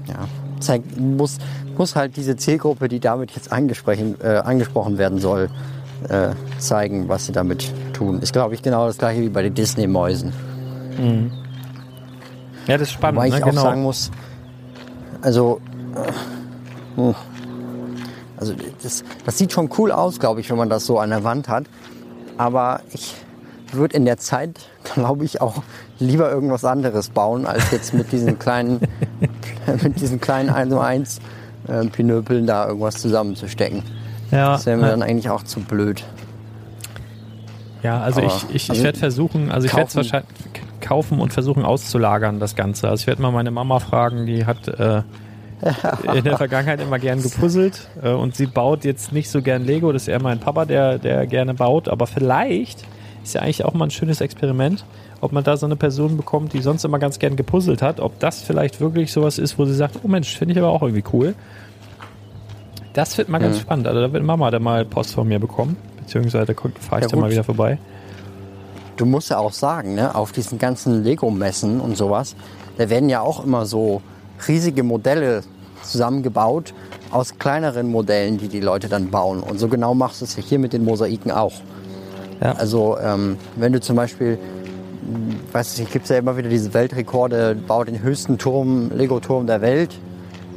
ja, 0.07 0.27
zeigt, 0.59 0.99
muss, 0.99 1.37
muss 1.77 1.95
halt 1.95 2.17
diese 2.17 2.35
Zielgruppe, 2.35 2.89
die 2.89 2.99
damit 2.99 3.31
jetzt 3.31 3.51
angesprochen, 3.51 4.15
äh, 4.21 4.37
angesprochen 4.37 4.97
werden 4.97 5.19
soll, 5.19 5.49
äh, 6.09 6.29
zeigen, 6.57 7.09
was 7.09 7.25
sie 7.25 7.31
damit 7.31 7.71
tun. 7.93 8.19
Ist, 8.19 8.33
glaube 8.33 8.55
ich, 8.55 8.61
genau 8.61 8.87
das 8.87 8.97
gleiche 8.97 9.21
wie 9.21 9.29
bei 9.29 9.41
den 9.41 9.53
Disney-Mäusen. 9.53 10.33
Ja, 12.67 12.77
das 12.77 12.89
ist 12.89 12.91
spannend. 12.93 13.17
Wobei 13.17 13.27
ich 13.27 13.35
ne? 13.35 13.43
auch 13.43 13.49
genau. 13.49 13.61
sagen 13.61 13.81
muss, 13.81 14.11
also, 15.21 15.61
äh, 15.95 17.01
hm. 17.01 17.15
also 18.37 18.53
das, 18.81 19.03
das 19.25 19.37
sieht 19.37 19.51
schon 19.51 19.69
cool 19.77 19.91
aus, 19.91 20.19
glaube 20.19 20.41
ich, 20.41 20.49
wenn 20.49 20.57
man 20.57 20.69
das 20.69 20.85
so 20.85 20.99
an 20.99 21.09
der 21.09 21.23
Wand 21.23 21.49
hat. 21.49 21.65
Aber 22.37 22.81
ich 22.91 23.15
würde 23.71 23.95
in 23.95 24.05
der 24.05 24.17
Zeit, 24.17 24.67
glaube 24.93 25.25
ich, 25.25 25.41
auch 25.41 25.63
lieber 25.99 26.31
irgendwas 26.31 26.65
anderes 26.65 27.09
bauen, 27.09 27.45
als 27.45 27.71
jetzt 27.71 27.93
mit 27.93 28.11
diesen 28.11 28.39
kleinen, 28.39 28.81
mit 29.81 29.99
diesen 29.99 30.19
kleinen 30.19 30.49
1 30.49 30.73
1 30.73 31.19
äh, 31.67 31.85
Pinöpeln 31.87 32.45
da 32.45 32.67
irgendwas 32.67 32.95
zusammenzustecken. 32.95 33.83
Ja, 34.33 34.53
Das 34.53 34.65
wäre 34.65 34.77
mir 34.77 34.87
dann 34.87 35.03
eigentlich 35.03 35.29
auch 35.29 35.43
zu 35.43 35.59
blöd. 35.59 36.03
Ja, 37.83 37.99
also 38.01 38.21
Aber- 38.21 38.27
ich, 38.27 38.43
ich, 38.49 38.55
ich 38.55 38.69
also 38.69 38.83
werde 38.83 38.99
versuchen, 38.99 39.51
also 39.51 39.67
ich 39.67 39.75
werde 39.75 39.87
es 39.89 39.95
wahrscheinlich 39.95 40.29
kaufen 40.79 41.19
und 41.19 41.33
versuchen 41.33 41.63
auszulagern, 41.65 42.39
das 42.39 42.55
Ganze. 42.55 42.89
Also 42.89 43.01
ich 43.01 43.07
werde 43.07 43.21
mal 43.21 43.31
meine 43.31 43.51
Mama 43.51 43.79
fragen, 43.79 44.25
die 44.25 44.45
hat 44.45 44.67
äh, 44.67 45.01
in 46.13 46.23
der 46.23 46.37
Vergangenheit 46.37 46.81
immer 46.81 46.99
gern 46.99 47.21
gepuzzelt 47.21 47.87
äh, 48.01 48.11
und 48.11 48.35
sie 48.35 48.47
baut 48.47 48.83
jetzt 48.85 49.11
nicht 49.11 49.29
so 49.29 49.41
gern 49.41 49.63
Lego, 49.63 49.91
das 49.91 50.03
ist 50.03 50.07
eher 50.09 50.21
mein 50.21 50.39
Papa, 50.39 50.65
der, 50.65 50.97
der 50.97 51.25
gerne 51.27 51.53
baut, 51.53 51.87
aber 51.87 52.07
vielleicht 52.07 52.83
ist 53.23 53.33
ja 53.35 53.41
eigentlich 53.41 53.63
auch 53.63 53.73
mal 53.73 53.85
ein 53.85 53.91
schönes 53.91 54.19
Experiment, 54.19 54.83
ob 55.21 55.31
man 55.31 55.43
da 55.45 55.55
so 55.55 55.65
eine 55.65 55.77
Person 55.77 56.17
bekommt, 56.17 56.51
die 56.51 56.61
sonst 56.61 56.83
immer 56.83 56.99
ganz 56.99 57.17
gern 57.19 57.37
gepuzzelt 57.37 57.81
hat, 57.81 58.01
ob 58.01 58.19
das 58.19 58.41
vielleicht 58.41 58.81
wirklich 58.81 59.13
sowas 59.13 59.37
ist, 59.39 59.57
wo 59.57 59.65
sie 59.65 59.73
sagt, 59.73 59.99
oh 60.03 60.07
Mensch, 60.09 60.37
finde 60.37 60.53
ich 60.53 60.59
aber 60.59 60.69
auch 60.69 60.81
irgendwie 60.81 61.03
cool. 61.13 61.33
Das 62.93 63.17
wird 63.17 63.29
mal 63.29 63.39
ganz 63.39 63.57
Mhm. 63.57 63.61
spannend. 63.61 63.87
Also 63.87 64.01
da 64.01 64.13
wird 64.13 64.23
Mama 64.23 64.51
da 64.51 64.59
mal 64.59 64.85
Post 64.85 65.13
von 65.15 65.27
mir 65.27 65.39
bekommen, 65.39 65.77
beziehungsweise 65.99 66.45
da 66.45 66.53
fahre 66.53 66.99
ich 66.99 67.05
Ja, 67.05 67.07
da 67.07 67.17
mal 67.17 67.31
wieder 67.31 67.43
vorbei. 67.43 67.77
Du 68.97 69.05
musst 69.05 69.29
ja 69.31 69.39
auch 69.39 69.53
sagen, 69.53 69.95
ne, 69.95 70.13
auf 70.13 70.31
diesen 70.31 70.59
ganzen 70.59 71.03
Lego-Messen 71.03 71.79
und 71.79 71.97
sowas, 71.97 72.35
da 72.77 72.89
werden 72.89 73.09
ja 73.09 73.21
auch 73.21 73.43
immer 73.43 73.65
so 73.65 74.01
riesige 74.47 74.83
Modelle 74.83 75.41
zusammengebaut 75.81 76.73
aus 77.11 77.37
kleineren 77.39 77.89
Modellen, 77.91 78.37
die 78.37 78.47
die 78.47 78.59
Leute 78.59 78.89
dann 78.89 79.09
bauen. 79.09 79.41
Und 79.41 79.59
so 79.59 79.67
genau 79.67 79.93
machst 79.95 80.21
du 80.21 80.25
es 80.25 80.35
ja 80.35 80.43
hier 80.43 80.59
mit 80.59 80.73
den 80.73 80.83
Mosaiken 80.85 81.31
auch. 81.31 81.53
Ja. 82.41 82.53
Also 82.53 82.97
ähm, 82.99 83.37
wenn 83.55 83.73
du 83.73 83.79
zum 83.79 83.95
Beispiel, 83.95 84.37
weißt 85.51 85.79
du, 85.79 85.85
gibt 85.85 86.05
es 86.05 86.09
ja 86.09 86.17
immer 86.17 86.37
wieder 86.37 86.49
diese 86.49 86.73
Weltrekorde, 86.73 87.55
bau 87.67 87.83
den 87.83 88.01
höchsten 88.01 88.37
Turm, 88.37 88.91
Lego-Turm 88.95 89.47
der 89.47 89.61
Welt 89.61 89.99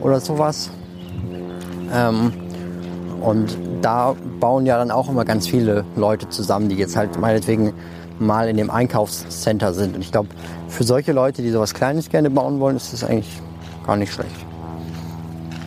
oder 0.00 0.20
sowas. 0.20 0.70
Ähm, 1.92 2.32
und 3.20 3.56
da 3.82 4.14
bauen 4.40 4.66
ja 4.66 4.78
dann 4.78 4.90
auch 4.90 5.08
immer 5.08 5.24
ganz 5.24 5.46
viele 5.48 5.84
Leute 5.96 6.28
zusammen, 6.28 6.68
die 6.68 6.76
jetzt 6.76 6.96
halt 6.96 7.18
meinetwegen 7.18 7.72
mal 8.18 8.48
in 8.48 8.56
dem 8.56 8.70
Einkaufscenter 8.70 9.74
sind. 9.74 9.94
Und 9.96 10.00
ich 10.02 10.12
glaube, 10.12 10.28
für 10.68 10.84
solche 10.84 11.12
Leute, 11.12 11.42
die 11.42 11.50
sowas 11.50 11.74
Kleines 11.74 12.08
gerne 12.08 12.30
bauen 12.30 12.60
wollen, 12.60 12.76
ist 12.76 12.92
das 12.92 13.04
eigentlich 13.04 13.40
gar 13.86 13.96
nicht 13.96 14.12
schlecht. 14.12 14.30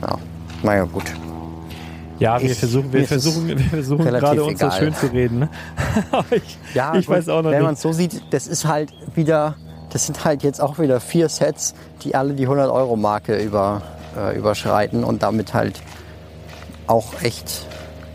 Ja, 0.02 0.18
naja, 0.64 0.84
gut. 0.86 1.04
Ja, 2.20 2.42
wir 2.42 2.52
Ich- 2.52 2.60
versuchen, 2.60 2.92
wir 2.92 3.06
versuchen, 3.08 3.48
wir 3.48 3.58
versuchen 3.60 4.04
gerade 4.04 4.44
uns 4.44 4.60
so 4.60 4.66
egal. 4.68 4.78
schön 4.80 4.94
zu 4.94 5.08
reden. 5.08 5.40
Ne? 5.40 5.50
Ich, 6.32 6.58
Ja, 6.74 6.96
ich 6.96 7.08
weiß 7.08 7.30
auch 7.30 7.42
noch 7.42 7.52
wenn 7.52 7.64
man 7.64 7.74
es 7.76 7.82
so 7.82 7.94
sieht, 7.94 8.22
das 8.32 8.46
ist 8.48 8.68
halt 8.68 8.92
wieder, 9.16 9.56
das 9.92 10.06
sind 10.06 10.24
halt 10.26 10.44
jetzt 10.44 10.62
auch 10.62 10.80
wieder 10.80 11.00
vier 11.00 11.30
Sets, 11.30 11.76
die 12.04 12.16
alle 12.16 12.34
die 12.34 12.48
100-Euro-Marke 12.48 13.38
über, 13.42 13.82
äh, 14.18 14.38
überschreiten 14.38 15.04
und 15.06 15.24
damit 15.24 15.54
halt 15.54 15.82
auch 16.90 17.22
echt 17.22 17.66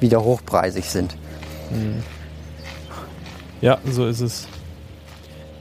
wieder 0.00 0.22
hochpreisig 0.22 0.87
sind. 0.90 1.16
Ja, 3.60 3.78
so 3.90 4.06
ist 4.06 4.20
es. 4.20 4.48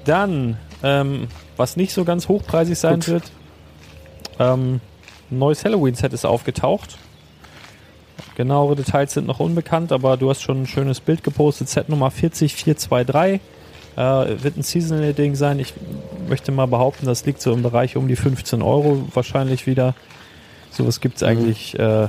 Dann, 0.05 0.57
ähm, 0.81 1.27
was 1.55 1.77
nicht 1.77 1.93
so 1.93 2.03
ganz 2.03 2.27
hochpreisig 2.27 2.77
sein 2.77 2.95
Gut. 2.95 3.07
wird, 3.07 3.31
ähm, 4.39 4.81
ein 5.31 5.39
neues 5.39 5.63
Halloween-Set 5.63 6.11
ist 6.13 6.25
aufgetaucht. 6.25 6.97
Genauere 8.35 8.75
Details 8.75 9.13
sind 9.13 9.27
noch 9.27 9.39
unbekannt, 9.39 9.91
aber 9.91 10.17
du 10.17 10.29
hast 10.29 10.41
schon 10.41 10.63
ein 10.63 10.67
schönes 10.67 10.99
Bild 10.99 11.23
gepostet. 11.23 11.69
Set 11.69 11.87
Nummer 11.89 12.09
40423. 12.11 13.39
Äh, 13.95 14.43
wird 14.43 14.57
ein 14.57 14.63
Seasonal-Ding 14.63 15.35
sein. 15.35 15.59
Ich 15.59 15.75
möchte 16.27 16.51
mal 16.51 16.65
behaupten, 16.65 17.05
das 17.05 17.25
liegt 17.25 17.41
so 17.41 17.53
im 17.53 17.61
Bereich 17.61 17.95
um 17.95 18.07
die 18.07 18.15
15 18.15 18.63
Euro 18.63 19.07
wahrscheinlich 19.13 19.67
wieder. 19.67 19.93
Sowas 20.71 20.99
gibt 20.99 21.17
es 21.17 21.23
eigentlich 21.23 21.77
äh, 21.77 22.07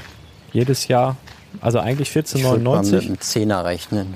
jedes 0.54 0.88
Jahr. 0.88 1.16
Also 1.60 1.78
eigentlich 1.78 2.14
Ich 2.16 2.42
würde 2.42 2.60
mal 2.62 2.82
mit 2.82 2.86
14,99, 2.86 3.06
einem 3.06 3.20
Zehner 3.20 3.64
rechnen. 3.64 4.14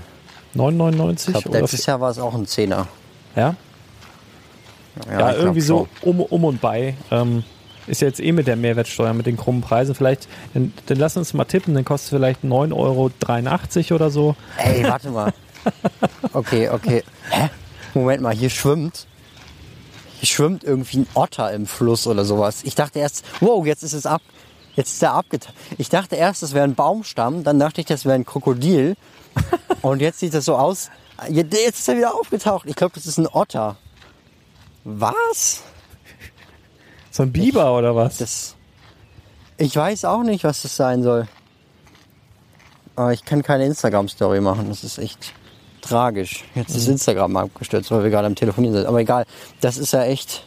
9,99 0.57 1.13
Ich 1.37 1.45
glaube, 1.45 1.59
letztes 1.59 1.87
Jahr 1.87 2.01
war 2.01 2.11
es 2.11 2.19
auch 2.19 2.35
ein 2.35 2.47
Zehner. 2.47 2.89
ja? 3.37 3.55
Ja, 5.07 5.13
ich 5.13 5.17
glaub 5.19 5.37
irgendwie 5.37 5.61
so 5.61 5.89
um, 6.03 6.21
um 6.21 6.45
und 6.45 6.61
bei. 6.61 6.95
Ähm, 7.11 7.45
ist 7.87 8.03
jetzt 8.03 8.21
eh 8.21 8.33
mit 8.33 8.47
der 8.47 8.57
Mehrwertsteuer, 8.57 9.15
mit 9.15 9.27
den 9.27 9.37
krummen 9.37 9.63
Preisen. 9.63 9.95
Vielleicht, 9.95 10.29
dann, 10.55 10.73
dann 10.87 10.99
lass 10.99 11.17
uns 11.17 11.35
mal 11.35 11.45
tippen, 11.45 11.75
dann 11.75 11.85
kostet 11.85 12.13
es 12.13 12.19
vielleicht 12.19 12.45
9,83 12.45 12.73
Euro 12.75 13.95
oder 13.95 14.11
so. 14.11 14.35
Ey, 14.57 14.83
warte 14.89 15.11
mal. 15.11 15.33
Okay, 16.33 16.69
okay. 16.69 17.03
Hä? 17.31 17.49
Moment 17.95 18.23
mal, 18.23 18.35
hier 18.35 18.51
schwimmt. 18.51 19.07
Hier 20.21 20.27
schwimmt 20.27 20.65
irgendwie 20.65 20.99
ein 20.99 21.07
Otter 21.15 21.53
im 21.53 21.67
Fluss 21.67 22.07
oder 22.07 22.25
sowas. 22.25 22.63
Ich 22.65 22.75
dachte 22.75 22.99
erst, 22.99 23.25
wow, 23.41 23.65
jetzt 23.65 23.83
ist 23.83 23.93
es 23.93 24.05
ab. 24.05 24.21
Jetzt 24.79 24.93
ist 24.93 25.03
er 25.03 25.15
abgetaucht. 25.15 25.55
Ich 25.77 25.89
dachte 25.89 26.15
erst, 26.15 26.45
das 26.45 26.55
wäre 26.55 26.63
ein 26.63 26.77
Baumstamm, 26.77 27.43
dann 27.43 27.59
dachte 27.59 27.81
ich, 27.81 27.89
das 27.89 28.05
wäre 28.05 28.15
ein 28.15 28.25
Krokodil. 28.25 28.97
Und 29.83 30.01
jetzt 30.01 30.21
sieht 30.21 30.33
das 30.35 30.45
so 30.45 30.55
aus. 30.55 30.89
Jetzt 31.29 31.53
ist 31.53 31.89
er 31.89 31.97
wieder 31.97 32.15
aufgetaucht. 32.15 32.69
Ich 32.69 32.77
glaube, 32.77 32.95
das 32.95 33.05
ist 33.05 33.19
ein 33.19 33.27
Otter. 33.27 33.77
Was? 34.85 35.65
So 37.11 37.25
ein 37.25 37.33
Biber 37.33 37.77
oder 37.77 37.97
was? 37.97 38.19
Das. 38.19 38.55
Ich 39.57 39.75
weiß 39.75 40.05
auch 40.05 40.23
nicht, 40.23 40.45
was 40.45 40.63
das 40.63 40.77
sein 40.77 41.03
soll. 41.03 41.27
Aber 42.95 43.13
ich 43.13 43.25
kann 43.25 43.43
keine 43.43 43.67
Instagram-Story 43.67 44.41
machen. 44.41 44.69
Das 44.69 44.85
ist 44.85 44.99
echt 44.99 45.35
tragisch. 45.81 46.45
Jetzt 46.55 46.77
ist 46.77 46.87
Instagram 46.87 47.37
abgestürzt, 47.37 47.91
weil 47.91 48.05
wir 48.05 48.11
gerade 48.11 48.29
am 48.29 48.37
Telefonieren 48.37 48.77
sind. 48.77 48.87
Aber 48.87 49.01
egal. 49.01 49.27
Das 49.61 49.77
ist 49.77 49.93
ja 49.93 50.05
echt. 50.05 50.47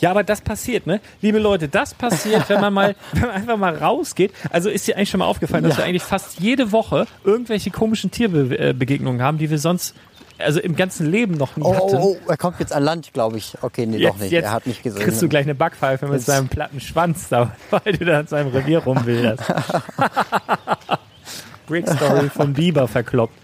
Ja, 0.00 0.10
aber 0.10 0.22
das 0.24 0.40
passiert, 0.40 0.86
ne? 0.86 1.00
Liebe 1.22 1.38
Leute, 1.38 1.68
das 1.68 1.92
passiert, 1.94 2.48
wenn 2.48 2.60
man 2.60 2.72
mal, 2.72 2.94
wenn 3.12 3.22
man 3.22 3.30
einfach 3.30 3.56
mal 3.56 3.74
rausgeht. 3.76 4.32
Also 4.50 4.70
ist 4.70 4.86
dir 4.86 4.96
eigentlich 4.96 5.10
schon 5.10 5.18
mal 5.18 5.26
aufgefallen, 5.26 5.64
dass 5.64 5.72
Ja. 5.74 5.78
wir 5.78 5.84
eigentlich 5.86 6.02
fast 6.04 6.38
jede 6.40 6.70
Woche 6.72 7.06
irgendwelche 7.24 7.70
komischen 7.70 8.10
Tierbegegnungen 8.10 9.22
haben, 9.22 9.38
die 9.38 9.50
wir 9.50 9.58
sonst, 9.58 9.94
also 10.38 10.60
im 10.60 10.76
ganzen 10.76 11.10
Leben 11.10 11.34
noch 11.34 11.56
nie 11.56 11.64
Oh, 11.64 11.74
hatten. 11.74 11.96
oh, 11.96 12.16
oh, 12.24 12.28
er 12.30 12.36
kommt 12.36 12.60
jetzt 12.60 12.72
an 12.72 12.84
Land, 12.84 13.12
glaube 13.12 13.38
ich. 13.38 13.54
Okay, 13.60 13.86
nee, 13.86 14.00
doch 14.00 14.16
nicht. 14.18 14.32
er 14.32 14.52
hat 14.52 14.68
mich 14.68 14.82
gesehen. 14.84 15.02
kriegst 15.02 15.20
du 15.20 15.28
gleich 15.28 15.44
eine 15.46 15.56
Backpfeife 15.56 16.04
mit 16.06 16.14
Jetzt- 16.14 16.26
seinem 16.26 16.46
platten 16.48 16.80
Schwanz 16.80 17.28
da, 17.28 17.50
weil 17.70 17.94
du 17.94 18.04
da 18.04 18.20
in 18.20 18.26
seinem 18.28 18.52
Revier 18.52 18.78
rumwilderst. 18.78 19.42
Brick 21.66 21.88
Story 21.88 22.30
von 22.30 22.52
Biber 22.54 22.86
verkloppt. 22.88 23.34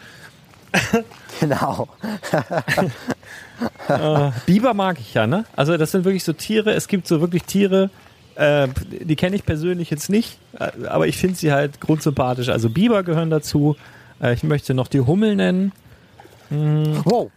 Genau. 1.40 1.88
Biber 4.47 4.75
mag 4.75 4.99
ich 4.99 5.14
ja, 5.14 5.27
ne? 5.27 5.45
Also 5.55 5.77
das 5.77 5.93
sind 5.93 6.05
wirklich 6.05 6.25
so 6.25 6.33
Tiere, 6.33 6.73
es 6.73 6.88
gibt 6.88 7.07
so 7.07 7.21
wirklich 7.21 7.45
Tiere, 7.45 7.90
äh, 8.37 8.69
die 8.90 9.17
kenne 9.17 9.37
ich 9.37 9.45
persönlich 9.47 9.90
jetzt 9.90 10.11
nicht, 10.11 10.38
äh, 10.59 10.87
aber 10.88 11.07
ich 11.07 11.17
finde 11.19 11.37
sie 11.37 11.53
halt 11.53 11.81
grundsympathisch. 11.81 12.49
Also 12.49 12.69
Biber 12.69 13.03
gehören 13.03 13.31
dazu. 13.31 13.77
Äh, 14.21 14.35
ich 14.35 14.43
möchte 14.43 14.75
noch 14.75 14.88
die 14.88 15.01
Hummel 15.01 15.37
nennen. 15.37 15.73
Wow. 16.51 17.31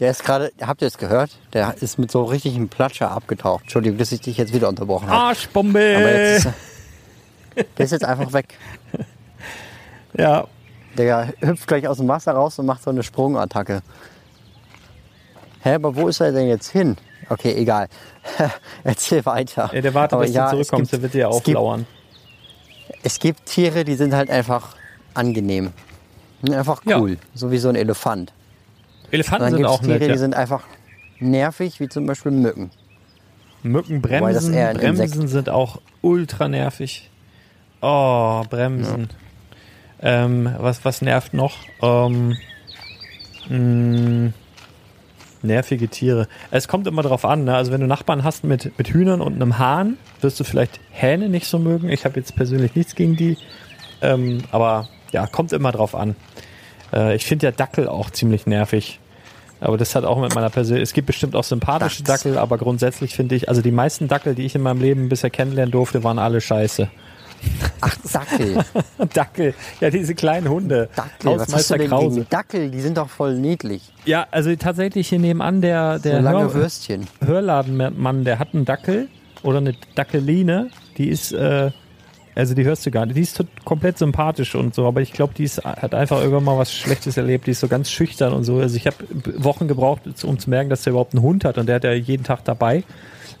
Der 0.00 0.10
ist 0.10 0.24
gerade, 0.24 0.52
habt 0.60 0.82
ihr 0.82 0.88
es 0.88 0.98
gehört? 0.98 1.30
Der 1.52 1.74
ist 1.80 1.98
mit 1.98 2.10
so 2.10 2.24
richtigem 2.24 2.68
Platscher 2.68 3.10
abgetaucht. 3.10 3.62
Entschuldigung, 3.64 3.98
dass 3.98 4.10
ich 4.10 4.20
dich 4.20 4.36
jetzt 4.36 4.52
wieder 4.52 4.68
unterbrochen 4.68 5.08
habe. 5.08 5.28
Arschbombe! 5.28 5.96
Aber 5.96 6.12
jetzt 6.12 6.46
ist 6.46 6.52
er, 7.54 7.64
der 7.78 7.84
ist 7.84 7.90
jetzt 7.92 8.04
einfach 8.04 8.32
weg. 8.32 8.58
ja, 10.18 10.46
Der 10.96 11.32
hüpft 11.40 11.68
gleich 11.68 11.86
aus 11.86 11.98
dem 11.98 12.08
Wasser 12.08 12.32
raus 12.32 12.58
und 12.58 12.66
macht 12.66 12.82
so 12.82 12.90
eine 12.90 13.02
Sprungattacke. 13.02 13.82
Hä, 15.64 15.74
aber 15.74 15.96
wo 15.96 16.08
ist 16.08 16.20
er 16.20 16.30
denn 16.32 16.46
jetzt 16.46 16.70
hin? 16.70 16.96
Okay, 17.28 17.54
egal. 17.56 17.88
Erzähl 18.84 19.24
weiter. 19.24 19.70
Ja, 19.72 19.80
der 19.80 19.94
wartet, 19.94 20.12
Aber 20.14 20.24
bis 20.26 20.34
ja, 20.34 20.44
du 20.44 20.50
zurückkommst, 20.52 20.90
gibt- 20.90 20.92
der 20.92 21.02
wird 21.02 21.14
dir 21.14 21.28
es 21.28 21.42
gibt- 21.42 21.56
auflauern. 21.56 21.86
Es 23.02 23.18
gibt 23.18 23.46
Tiere, 23.46 23.84
die 23.84 23.94
sind 23.94 24.14
halt 24.14 24.30
einfach 24.30 24.76
angenehm. 25.14 25.72
Die 26.42 26.54
Einfach 26.54 26.82
Ja. 26.84 26.98
cool. 27.00 27.16
So 27.34 27.50
wie 27.50 27.58
so 27.58 27.70
ein 27.70 27.76
Elefant. 27.76 28.32
Elefanten 29.10 29.44
dann 29.46 29.54
sind 29.54 29.64
auch 29.66 29.80
Tiere, 29.80 29.92
nett. 29.94 30.02
die 30.02 30.06
Ja. 30.08 30.16
sind 30.18 30.34
einfach 30.34 30.64
nervig, 31.18 31.80
wie 31.80 31.88
zum 31.88 32.04
Beispiel 32.06 32.32
Mücken. 32.32 32.70
Mücken 33.62 34.02
bremsen, 34.02 34.52
Bremsen 34.52 34.80
Insekt- 35.04 35.28
sind 35.30 35.48
auch 35.48 35.80
ultra 36.02 36.48
nervig. 36.48 37.10
Oh, 37.80 38.42
Bremsen. 38.50 39.08
Ähm, 40.02 40.54
was, 40.58 40.84
was 40.84 41.00
nervt 41.00 41.32
noch? 41.32 41.56
Ähm, 41.80 42.36
mh, 43.48 44.32
Nervige 45.44 45.88
Tiere. 45.88 46.26
Es 46.50 46.66
kommt 46.68 46.86
immer 46.86 47.02
drauf 47.02 47.24
an. 47.24 47.44
Ne? 47.44 47.54
Also 47.54 47.70
wenn 47.70 47.80
du 47.80 47.86
Nachbarn 47.86 48.24
hast 48.24 48.44
mit, 48.44 48.76
mit 48.78 48.88
Hühnern 48.88 49.20
und 49.20 49.34
einem 49.34 49.58
Hahn, 49.58 49.98
wirst 50.20 50.40
du 50.40 50.44
vielleicht 50.44 50.80
Hähne 50.90 51.28
nicht 51.28 51.46
so 51.46 51.58
mögen. 51.58 51.88
Ich 51.88 52.04
habe 52.04 52.18
jetzt 52.18 52.34
persönlich 52.34 52.74
nichts 52.74 52.94
gegen 52.94 53.16
die. 53.16 53.36
Ähm, 54.02 54.42
aber 54.50 54.88
ja, 55.12 55.26
kommt 55.26 55.52
immer 55.52 55.70
drauf 55.72 55.94
an. 55.94 56.16
Äh, 56.92 57.14
ich 57.16 57.24
finde 57.26 57.46
ja 57.46 57.52
Dackel 57.52 57.88
auch 57.88 58.10
ziemlich 58.10 58.46
nervig. 58.46 58.98
Aber 59.60 59.78
das 59.78 59.94
hat 59.94 60.04
auch 60.04 60.20
mit 60.20 60.34
meiner 60.34 60.50
Persönlichkeit. 60.50 60.88
Es 60.88 60.92
gibt 60.92 61.06
bestimmt 61.06 61.36
auch 61.36 61.44
sympathische 61.44 62.02
Das- 62.02 62.22
Dackel, 62.22 62.38
aber 62.38 62.58
grundsätzlich 62.58 63.14
finde 63.14 63.34
ich, 63.34 63.48
also 63.48 63.62
die 63.62 63.70
meisten 63.70 64.08
Dackel, 64.08 64.34
die 64.34 64.44
ich 64.44 64.54
in 64.54 64.62
meinem 64.62 64.80
Leben 64.80 65.08
bisher 65.08 65.30
kennenlernen 65.30 65.72
durfte, 65.72 66.04
waren 66.04 66.18
alle 66.18 66.40
scheiße. 66.40 66.88
Ach, 67.80 67.96
Dackel. 68.12 68.64
Dackel, 69.14 69.54
ja, 69.80 69.90
diese 69.90 70.14
kleinen 70.14 70.48
Hunde. 70.48 70.88
Dackel. 70.96 71.08
Was 71.24 71.24
hast 71.24 71.24
du 71.24 71.40
Hausmeister 71.40 71.78
denn 71.78 71.88
Krause. 71.88 72.14
gegen 72.20 72.30
Dackel? 72.30 72.70
Die 72.70 72.80
sind 72.80 72.96
doch 72.98 73.08
voll 73.08 73.34
niedlich. 73.38 73.82
Ja, 74.04 74.26
also 74.30 74.54
tatsächlich 74.56 75.08
hier 75.08 75.18
nebenan 75.18 75.60
der, 75.60 75.98
der 75.98 76.18
so 76.18 76.22
lange 76.22 76.38
Hör- 76.44 76.54
Würstchen. 76.54 77.06
Hörladenmann, 77.24 78.24
der 78.24 78.38
hat 78.38 78.54
einen 78.54 78.64
Dackel 78.64 79.08
oder 79.42 79.58
eine 79.58 79.74
Dackeline, 79.94 80.70
die 80.96 81.08
ist, 81.08 81.32
äh, 81.32 81.70
also 82.34 82.54
die 82.54 82.64
hörst 82.64 82.84
du 82.86 82.90
gar 82.90 83.06
nicht, 83.06 83.16
die 83.16 83.20
ist 83.22 83.42
komplett 83.64 83.98
sympathisch 83.98 84.54
und 84.54 84.74
so, 84.74 84.86
aber 84.86 85.00
ich 85.02 85.12
glaube, 85.12 85.34
die 85.34 85.44
ist, 85.44 85.64
hat 85.64 85.94
einfach 85.94 86.18
irgendwann 86.20 86.44
mal 86.44 86.58
was 86.58 86.72
Schlechtes 86.72 87.16
erlebt, 87.16 87.46
die 87.46 87.52
ist 87.52 87.60
so 87.60 87.68
ganz 87.68 87.90
schüchtern 87.90 88.32
und 88.32 88.44
so. 88.44 88.58
Also 88.58 88.76
ich 88.76 88.86
habe 88.86 88.96
Wochen 89.36 89.68
gebraucht, 89.68 90.02
um 90.24 90.38
zu 90.38 90.50
merken, 90.50 90.70
dass 90.70 90.82
der 90.82 90.92
überhaupt 90.92 91.14
einen 91.14 91.22
Hund 91.22 91.44
hat 91.44 91.58
und 91.58 91.66
der 91.66 91.76
hat 91.76 91.84
ja 91.84 91.92
jeden 91.92 92.24
Tag 92.24 92.44
dabei. 92.44 92.82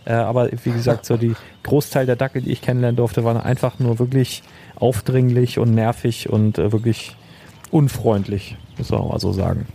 Äh, 0.04 0.12
aber 0.12 0.50
wie 0.50 0.72
gesagt, 0.72 1.06
so 1.06 1.16
die 1.16 1.34
Großteil 1.62 2.06
der 2.06 2.16
Dackel, 2.16 2.42
die 2.42 2.52
ich 2.52 2.62
kennenlernen 2.62 2.96
durfte, 2.96 3.24
waren 3.24 3.36
einfach 3.36 3.78
nur 3.78 3.98
wirklich 3.98 4.42
aufdringlich 4.76 5.58
und 5.58 5.74
nervig 5.74 6.28
und 6.28 6.58
äh, 6.58 6.72
wirklich 6.72 7.16
unfreundlich, 7.70 8.56
muss 8.78 8.90
man 8.90 9.08
mal 9.08 9.18
so 9.18 9.32
sagen. 9.32 9.66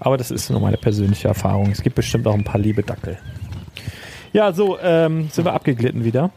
Aber 0.00 0.16
das 0.16 0.30
ist 0.30 0.50
nur 0.50 0.60
meine 0.60 0.76
persönliche 0.76 1.28
Erfahrung. 1.28 1.70
Es 1.70 1.82
gibt 1.82 1.96
bestimmt 1.96 2.26
auch 2.26 2.34
ein 2.34 2.44
paar 2.44 2.60
liebe 2.60 2.82
Dackel. 2.82 3.18
Ja, 4.32 4.52
so, 4.52 4.78
ähm, 4.80 5.28
sind 5.30 5.44
wir 5.44 5.52
abgeglitten 5.52 6.04
wieder. 6.04 6.30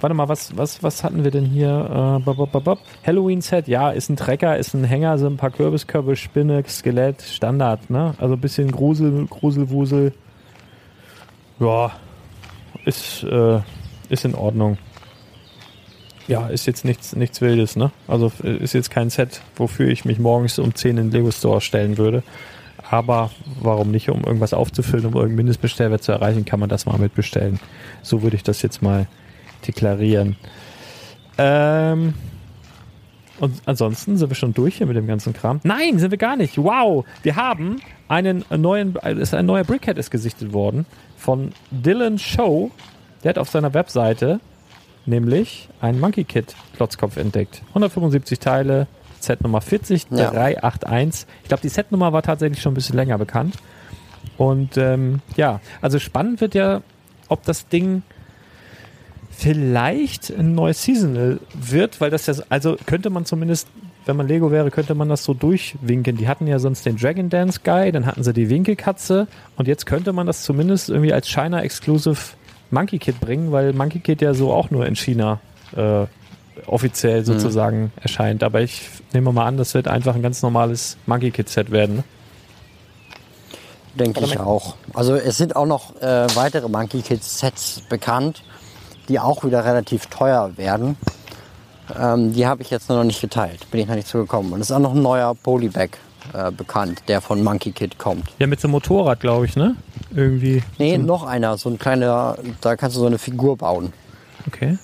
Warte 0.00 0.14
mal, 0.14 0.28
was, 0.28 0.56
was, 0.56 0.82
was 0.82 1.04
hatten 1.04 1.24
wir 1.24 1.30
denn 1.30 1.44
hier? 1.44 2.20
Äh, 2.20 2.30
bop. 2.30 2.78
Halloween-Set, 3.06 3.68
ja, 3.68 3.90
ist 3.90 4.08
ein 4.08 4.16
Trecker, 4.16 4.58
ist 4.58 4.74
ein 4.74 4.84
Hänger, 4.84 5.18
sind 5.18 5.34
ein 5.34 5.36
paar 5.36 5.50
Kürbiskörbe, 5.50 6.16
Spinne, 6.16 6.62
Skelett, 6.66 7.22
Standard, 7.22 7.90
ne? 7.90 8.14
Also 8.18 8.34
ein 8.34 8.40
bisschen 8.40 8.72
Grusel, 8.72 9.26
Gruselwusel. 9.26 10.12
Ja, 11.60 11.92
ist, 12.84 13.22
äh, 13.24 13.60
ist 14.08 14.24
in 14.24 14.34
Ordnung. 14.34 14.78
Ja, 16.26 16.46
ist 16.48 16.66
jetzt 16.66 16.84
nichts, 16.84 17.14
nichts 17.14 17.40
Wildes, 17.40 17.76
ne? 17.76 17.90
Also 18.08 18.32
äh, 18.42 18.56
ist 18.56 18.72
jetzt 18.72 18.90
kein 18.90 19.10
Set, 19.10 19.42
wofür 19.56 19.88
ich 19.88 20.04
mich 20.04 20.18
morgens 20.18 20.58
um 20.58 20.74
10 20.74 20.90
in 20.90 20.96
den 20.96 21.10
Lego 21.10 21.30
Store 21.30 21.60
stellen 21.60 21.98
würde. 21.98 22.22
Aber 22.90 23.30
warum 23.60 23.90
nicht, 23.90 24.08
um 24.10 24.24
irgendwas 24.24 24.54
aufzufüllen, 24.54 25.06
um 25.06 25.14
irgendeinen 25.14 25.36
Mindestbestellwert 25.36 26.02
zu 26.02 26.12
erreichen, 26.12 26.44
kann 26.44 26.60
man 26.60 26.68
das 26.68 26.86
mal 26.86 26.98
mitbestellen. 26.98 27.58
So 28.02 28.22
würde 28.22 28.36
ich 28.36 28.42
das 28.42 28.62
jetzt 28.62 28.82
mal 28.82 29.06
deklarieren. 29.66 30.36
Ähm, 31.38 32.14
und 33.40 33.62
ansonsten 33.66 34.16
sind 34.16 34.30
wir 34.30 34.36
schon 34.36 34.54
durch 34.54 34.76
hier 34.76 34.86
mit 34.86 34.96
dem 34.96 35.06
ganzen 35.06 35.32
Kram. 35.32 35.60
Nein, 35.64 35.98
sind 35.98 36.10
wir 36.10 36.18
gar 36.18 36.36
nicht. 36.36 36.56
Wow, 36.56 37.04
wir 37.22 37.36
haben 37.36 37.80
einen 38.08 38.44
neuen, 38.56 38.96
es 39.02 39.18
ist 39.18 39.34
ein 39.34 39.46
neuer 39.46 39.64
Brickhead 39.64 39.98
ist 39.98 40.10
gesichtet 40.10 40.52
worden 40.52 40.86
von 41.16 41.52
Dylan 41.70 42.18
Show. 42.18 42.70
Der 43.22 43.30
hat 43.30 43.38
auf 43.38 43.48
seiner 43.48 43.74
Webseite 43.74 44.40
nämlich 45.06 45.68
einen 45.80 46.00
Monkey 46.00 46.24
Kid 46.24 46.54
Klotzkopf 46.76 47.16
entdeckt. 47.16 47.62
175 47.68 48.38
Teile, 48.38 48.86
Set 49.20 49.42
Nummer 49.42 49.60
40381. 49.60 51.26
Ich 51.42 51.48
glaube, 51.48 51.62
die 51.62 51.68
Setnummer 51.68 52.12
war 52.12 52.22
tatsächlich 52.22 52.60
schon 52.60 52.72
ein 52.72 52.74
bisschen 52.74 52.96
länger 52.96 53.18
bekannt. 53.18 53.56
Und 54.36 54.76
ähm, 54.76 55.20
ja, 55.36 55.60
also 55.80 55.98
spannend 55.98 56.40
wird 56.40 56.54
ja, 56.54 56.82
ob 57.28 57.44
das 57.44 57.68
Ding 57.68 58.02
vielleicht 59.36 60.30
ein 60.30 60.54
neues 60.54 60.82
Seasonal 60.82 61.40
wird, 61.54 62.00
weil 62.00 62.10
das 62.10 62.26
ja, 62.26 62.34
also 62.48 62.76
könnte 62.86 63.10
man 63.10 63.24
zumindest, 63.24 63.68
wenn 64.06 64.16
man 64.16 64.28
Lego 64.28 64.50
wäre, 64.50 64.70
könnte 64.70 64.94
man 64.94 65.08
das 65.08 65.24
so 65.24 65.34
durchwinken. 65.34 66.16
Die 66.16 66.28
hatten 66.28 66.46
ja 66.46 66.58
sonst 66.58 66.86
den 66.86 66.96
Dragon 66.96 67.28
Dance 67.30 67.60
Guy, 67.64 67.92
dann 67.92 68.06
hatten 68.06 68.22
sie 68.22 68.32
die 68.32 68.48
Winkelkatze 68.48 69.26
und 69.56 69.68
jetzt 69.68 69.86
könnte 69.86 70.12
man 70.12 70.26
das 70.26 70.42
zumindest 70.42 70.90
irgendwie 70.90 71.12
als 71.12 71.28
China 71.28 71.62
Exclusive 71.62 72.18
Monkey 72.70 72.98
Kid 72.98 73.20
bringen, 73.20 73.52
weil 73.52 73.72
Monkey 73.72 74.00
Kid 74.00 74.20
ja 74.22 74.34
so 74.34 74.52
auch 74.52 74.70
nur 74.70 74.86
in 74.86 74.96
China 74.96 75.40
äh, 75.76 76.06
offiziell 76.66 77.24
sozusagen 77.24 77.92
erscheint. 78.00 78.42
Aber 78.42 78.60
ich 78.60 78.88
nehme 79.12 79.32
mal 79.32 79.46
an, 79.46 79.56
das 79.56 79.74
wird 79.74 79.88
einfach 79.88 80.14
ein 80.14 80.22
ganz 80.22 80.42
normales 80.42 80.96
Monkey 81.06 81.30
Kid 81.30 81.48
Set 81.48 81.70
werden. 81.70 82.04
Denke 83.94 84.24
ich 84.24 84.38
auch. 84.40 84.74
Also 84.92 85.14
es 85.14 85.36
sind 85.36 85.54
auch 85.54 85.66
noch 85.66 86.00
äh, 86.00 86.26
weitere 86.34 86.68
Monkey 86.68 87.00
Kids 87.00 87.38
Sets 87.38 87.80
bekannt, 87.88 88.42
die 89.08 89.20
auch 89.20 89.44
wieder 89.44 89.64
relativ 89.64 90.06
teuer 90.06 90.56
werden. 90.56 90.96
Ähm, 91.98 92.32
die 92.32 92.46
habe 92.46 92.62
ich 92.62 92.70
jetzt 92.70 92.88
noch 92.88 93.04
nicht 93.04 93.20
geteilt, 93.20 93.70
bin 93.70 93.80
ich 93.80 93.86
noch 93.86 93.94
nicht 93.94 94.08
zugekommen. 94.08 94.52
Und 94.52 94.60
es 94.60 94.70
ist 94.70 94.76
auch 94.76 94.80
noch 94.80 94.94
ein 94.94 95.02
neuer 95.02 95.34
Polybag 95.34 95.90
äh, 96.32 96.50
bekannt, 96.50 97.02
der 97.08 97.20
von 97.20 97.42
Monkey 97.44 97.72
Kid 97.72 97.98
kommt. 97.98 98.24
Ja, 98.38 98.46
mit 98.46 98.60
so 98.60 98.66
einem 98.68 98.72
Motorrad, 98.72 99.20
glaube 99.20 99.44
ich, 99.44 99.56
ne? 99.56 99.76
Irgendwie. 100.14 100.62
Nee, 100.78 100.96
noch 100.96 101.24
einer, 101.24 101.58
so 101.58 101.68
ein 101.68 101.78
kleiner, 101.78 102.38
da 102.62 102.76
kannst 102.76 102.96
du 102.96 103.00
so 103.00 103.06
eine 103.06 103.18
Figur 103.18 103.58
bauen. 103.58 103.92
Okay. 104.46 104.78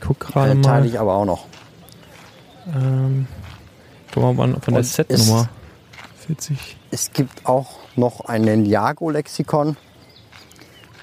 Guck 0.00 0.20
gerade 0.20 0.52
Äh, 0.52 0.54
mal. 0.56 0.62
teile 0.62 0.86
ich 0.86 0.98
aber 0.98 1.14
auch 1.14 1.24
noch. 1.24 1.44
Ähm, 2.74 3.26
guck 4.12 4.36
mal 4.36 4.56
von 4.60 4.74
der 4.74 4.82
Setnummer. 4.82 5.48
40. 6.26 6.76
Es 6.90 7.12
gibt 7.12 7.46
auch 7.46 7.76
noch 7.94 8.22
ein 8.24 8.42
Ninjago-Lexikon, 8.42 9.76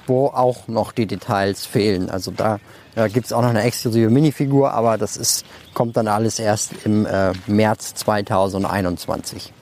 wo 0.07 0.27
auch 0.27 0.67
noch 0.67 0.91
die 0.91 1.05
Details 1.05 1.65
fehlen. 1.65 2.09
Also 2.09 2.31
da 2.31 2.59
äh, 2.95 3.09
gibt 3.09 3.25
es 3.25 3.33
auch 3.33 3.41
noch 3.41 3.49
eine 3.49 3.63
exklusive 3.63 4.09
Minifigur, 4.09 4.71
aber 4.73 4.97
das 4.97 5.17
ist, 5.17 5.45
kommt 5.73 5.97
dann 5.97 6.07
alles 6.07 6.39
erst 6.39 6.73
im 6.85 7.05
äh, 7.05 7.31
März 7.47 7.95
2021. 7.95 9.53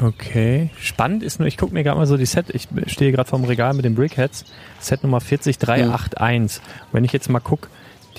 Okay. 0.00 0.70
Spannend 0.80 1.22
ist 1.22 1.38
nur, 1.38 1.46
ich 1.46 1.56
gucke 1.56 1.72
mir 1.72 1.84
gerade 1.84 1.98
mal 1.98 2.06
so 2.06 2.16
die 2.16 2.26
Set, 2.26 2.46
ich 2.50 2.68
stehe 2.86 3.12
gerade 3.12 3.28
vorm 3.28 3.44
Regal 3.44 3.74
mit 3.74 3.84
den 3.84 3.94
Brickheads, 3.94 4.44
Set 4.80 5.04
Nummer 5.04 5.20
40381. 5.20 6.60
Wenn 6.90 7.04
ich 7.04 7.12
jetzt 7.12 7.28
mal 7.28 7.40
gucke, 7.40 7.68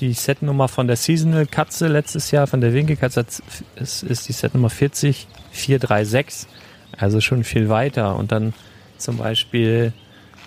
die 0.00 0.12
Setnummer 0.12 0.68
von 0.68 0.86
der 0.86 0.96
Seasonal 0.96 1.46
Katze 1.46 1.88
letztes 1.88 2.30
Jahr, 2.30 2.46
von 2.46 2.60
der 2.60 2.72
Winkelkatze, 2.72 3.24
ist, 3.76 4.02
ist 4.02 4.28
die 4.28 4.32
Setnummer 4.32 4.70
40436. 4.70 6.48
Also 6.98 7.20
schon 7.20 7.44
viel 7.44 7.68
weiter. 7.68 8.16
Und 8.16 8.32
dann 8.32 8.54
zum 8.98 9.18
Beispiel 9.18 9.92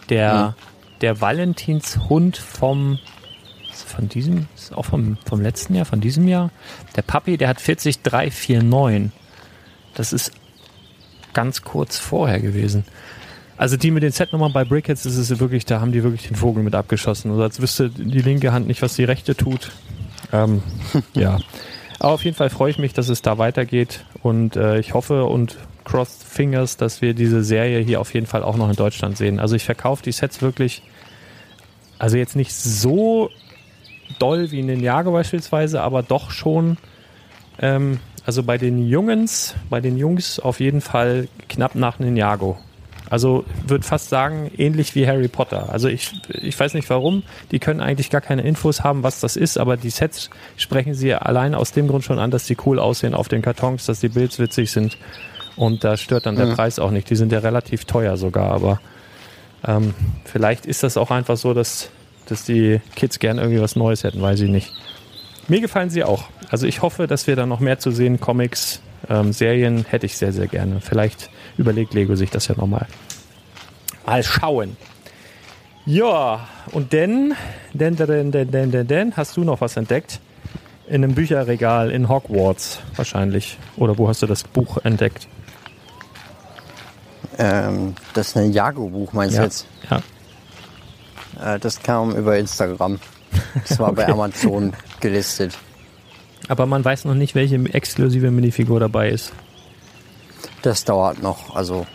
der, 0.09 0.55
der 1.01 1.21
Valentinshund 1.21 2.37
vom, 2.37 2.99
von 3.73 4.09
diesem, 4.09 4.47
ist 4.55 4.73
auch 4.73 4.85
vom, 4.85 5.17
vom 5.25 5.41
letzten 5.41 5.75
Jahr, 5.75 5.85
von 5.85 6.01
diesem 6.01 6.27
Jahr. 6.27 6.51
Der 6.95 7.01
Papi, 7.01 7.37
der 7.37 7.49
hat 7.49 7.59
40349. 7.59 9.11
Das 9.93 10.13
ist 10.13 10.31
ganz 11.33 11.61
kurz 11.61 11.97
vorher 11.97 12.39
gewesen. 12.39 12.83
Also 13.57 13.75
die 13.75 13.89
mit 13.89 14.03
den 14.03 14.11
Setnummern 14.11 14.53
bei 14.53 14.63
Brickheads, 14.63 15.03
das 15.03 15.17
ist 15.17 15.39
wirklich, 15.39 15.65
da 15.65 15.81
haben 15.81 15.91
die 15.91 16.03
wirklich 16.03 16.27
den 16.27 16.35
Vogel 16.35 16.63
mit 16.63 16.75
abgeschossen. 16.75 17.31
Also 17.31 17.43
als 17.43 17.59
wüsste 17.59 17.89
die 17.89 18.21
linke 18.21 18.53
Hand 18.53 18.67
nicht, 18.67 18.83
was 18.83 18.95
die 18.95 19.03
rechte 19.03 19.35
tut. 19.35 19.71
Ähm, 20.31 20.61
ja. 21.13 21.39
Aber 21.99 22.13
auf 22.13 22.23
jeden 22.23 22.37
Fall 22.37 22.51
freue 22.51 22.69
ich 22.69 22.77
mich, 22.77 22.93
dass 22.93 23.09
es 23.09 23.23
da 23.23 23.39
weitergeht 23.39 24.05
und 24.21 24.55
äh, 24.55 24.79
ich 24.79 24.93
hoffe 24.93 25.25
und 25.25 25.57
cross 25.87 26.19
fingers, 26.23 26.77
dass 26.77 27.01
wir 27.01 27.13
diese 27.13 27.43
Serie 27.43 27.79
hier 27.79 28.01
auf 28.01 28.13
jeden 28.13 28.27
Fall 28.27 28.43
auch 28.43 28.57
noch 28.57 28.69
in 28.69 28.75
Deutschland 28.75 29.17
sehen. 29.17 29.39
Also 29.39 29.55
ich 29.55 29.63
verkaufe 29.63 30.03
die 30.03 30.11
Sets 30.11 30.41
wirklich, 30.41 30.83
also 31.97 32.17
jetzt 32.17 32.35
nicht 32.35 32.53
so 32.53 33.29
doll 34.19 34.51
wie 34.51 34.59
in 34.59 34.67
den 34.67 34.81
Jago 34.81 35.11
beispielsweise, 35.11 35.81
aber 35.81 36.03
doch 36.03 36.31
schon 36.31 36.77
ähm, 37.59 37.99
also 38.25 38.43
bei 38.43 38.57
den 38.57 38.85
Jungens, 38.85 39.55
bei 39.69 39.79
den 39.79 39.97
Jungs 39.97 40.39
auf 40.39 40.59
jeden 40.59 40.81
Fall 40.81 41.29
knapp 41.47 41.75
nach 41.75 41.99
Ninjago. 41.99 42.57
Also 43.09 43.45
würde 43.65 43.85
fast 43.85 44.09
sagen, 44.09 44.51
ähnlich 44.57 44.95
wie 44.95 45.07
Harry 45.07 45.29
Potter. 45.29 45.71
Also 45.71 45.87
ich, 45.87 46.11
ich 46.33 46.59
weiß 46.59 46.73
nicht 46.73 46.89
warum, 46.89 47.23
die 47.51 47.59
können 47.59 47.79
eigentlich 47.79 48.09
gar 48.09 48.19
keine 48.19 48.41
Infos 48.41 48.83
haben, 48.83 49.03
was 49.03 49.21
das 49.21 49.37
ist, 49.37 49.57
aber 49.57 49.77
die 49.77 49.91
Sets 49.91 50.29
sprechen 50.57 50.93
sie 50.93 51.13
allein 51.13 51.55
aus 51.55 51.71
dem 51.71 51.87
Grund 51.87 52.03
schon 52.03 52.19
an, 52.19 52.29
dass 52.29 52.45
die 52.45 52.57
cool 52.65 52.79
aussehen 52.79 53.13
auf 53.13 53.29
den 53.29 53.41
Kartons, 53.41 53.85
dass 53.85 54.01
die 54.01 54.09
Builds 54.09 54.39
witzig 54.39 54.71
sind. 54.71 54.97
Und 55.57 55.83
da 55.83 55.97
stört 55.97 56.27
dann 56.27 56.35
der 56.35 56.53
Preis 56.53 56.79
auch 56.79 56.91
nicht. 56.91 57.09
Die 57.09 57.15
sind 57.15 57.31
ja 57.31 57.39
relativ 57.39 57.85
teuer 57.85 58.15
sogar, 58.15 58.51
aber 58.51 58.79
ähm, 59.65 59.93
vielleicht 60.23 60.65
ist 60.65 60.83
das 60.83 60.97
auch 60.97 61.11
einfach 61.11 61.35
so, 61.35 61.53
dass, 61.53 61.89
dass 62.27 62.43
die 62.43 62.79
Kids 62.95 63.19
gern 63.19 63.39
irgendwie 63.39 63.59
was 63.59 63.75
Neues 63.75 64.03
hätten, 64.03 64.21
weiß 64.21 64.39
ich 64.41 64.49
nicht. 64.49 64.71
Mir 65.47 65.59
gefallen 65.59 65.89
sie 65.89 66.03
auch. 66.03 66.25
Also 66.49 66.67
ich 66.67 66.81
hoffe, 66.81 67.07
dass 67.07 67.25
wir 67.25 67.35
da 67.35 67.45
noch 67.45 67.59
mehr 67.59 67.79
zu 67.79 67.91
sehen. 67.91 68.19
Comics, 68.19 68.81
ähm, 69.09 69.33
Serien 69.33 69.85
hätte 69.89 70.05
ich 70.05 70.17
sehr, 70.17 70.31
sehr 70.31 70.47
gerne. 70.47 70.79
Vielleicht 70.79 71.29
überlegt 71.57 71.93
Lego 71.93 72.15
sich 72.15 72.29
das 72.29 72.47
ja 72.47 72.55
nochmal. 72.55 72.85
Mal 74.05 74.23
schauen. 74.23 74.77
Ja, 75.85 76.47
und 76.71 76.93
denn, 76.93 77.33
denn, 77.73 77.95
denn, 77.95 78.31
denn, 78.31 78.51
denn, 78.51 78.71
denn, 78.71 78.87
denn, 78.87 79.17
hast 79.17 79.37
du 79.37 79.43
noch 79.43 79.61
was 79.61 79.77
entdeckt? 79.77 80.19
In 80.87 81.03
einem 81.03 81.15
Bücherregal 81.15 81.91
in 81.91 82.07
Hogwarts 82.07 82.79
wahrscheinlich. 82.95 83.57
Oder 83.75 83.97
wo 83.97 84.07
hast 84.07 84.21
du 84.21 84.25
das 84.25 84.43
Buch 84.43 84.77
entdeckt? 84.83 85.27
Ähm, 87.37 87.93
das 88.13 88.29
ist 88.29 88.37
ein 88.37 88.53
Jago-Buch, 88.53 89.13
meinst 89.13 89.35
ja. 89.35 89.41
du 89.41 89.45
jetzt? 89.47 89.67
Ja. 89.89 91.55
Äh, 91.55 91.59
das 91.59 91.81
kam 91.81 92.15
über 92.15 92.37
Instagram. 92.37 92.99
Das 93.67 93.79
war 93.79 93.91
bei 93.93 94.03
Okay. 94.07 94.11
Amazon 94.13 94.73
gelistet. 95.01 95.57
Aber 96.47 96.65
man 96.65 96.83
weiß 96.83 97.05
noch 97.05 97.15
nicht, 97.15 97.35
welche 97.35 97.57
exklusive 97.73 98.31
Minifigur 98.31 98.79
dabei 98.79 99.09
ist. 99.09 99.33
Das 100.61 100.85
dauert 100.85 101.21
noch, 101.21 101.55
also 101.55 101.85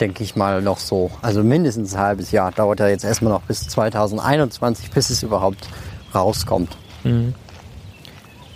denke 0.00 0.24
ich 0.24 0.36
mal 0.36 0.60
noch 0.60 0.78
so. 0.78 1.10
Also 1.22 1.42
mindestens 1.42 1.94
ein 1.94 2.00
halbes 2.00 2.32
Jahr 2.32 2.52
dauert 2.52 2.80
ja 2.80 2.88
jetzt 2.88 3.04
erstmal 3.04 3.32
noch 3.32 3.42
bis 3.42 3.68
2021, 3.68 4.90
bis 4.90 5.10
es 5.10 5.22
überhaupt 5.22 5.68
rauskommt. 6.14 6.76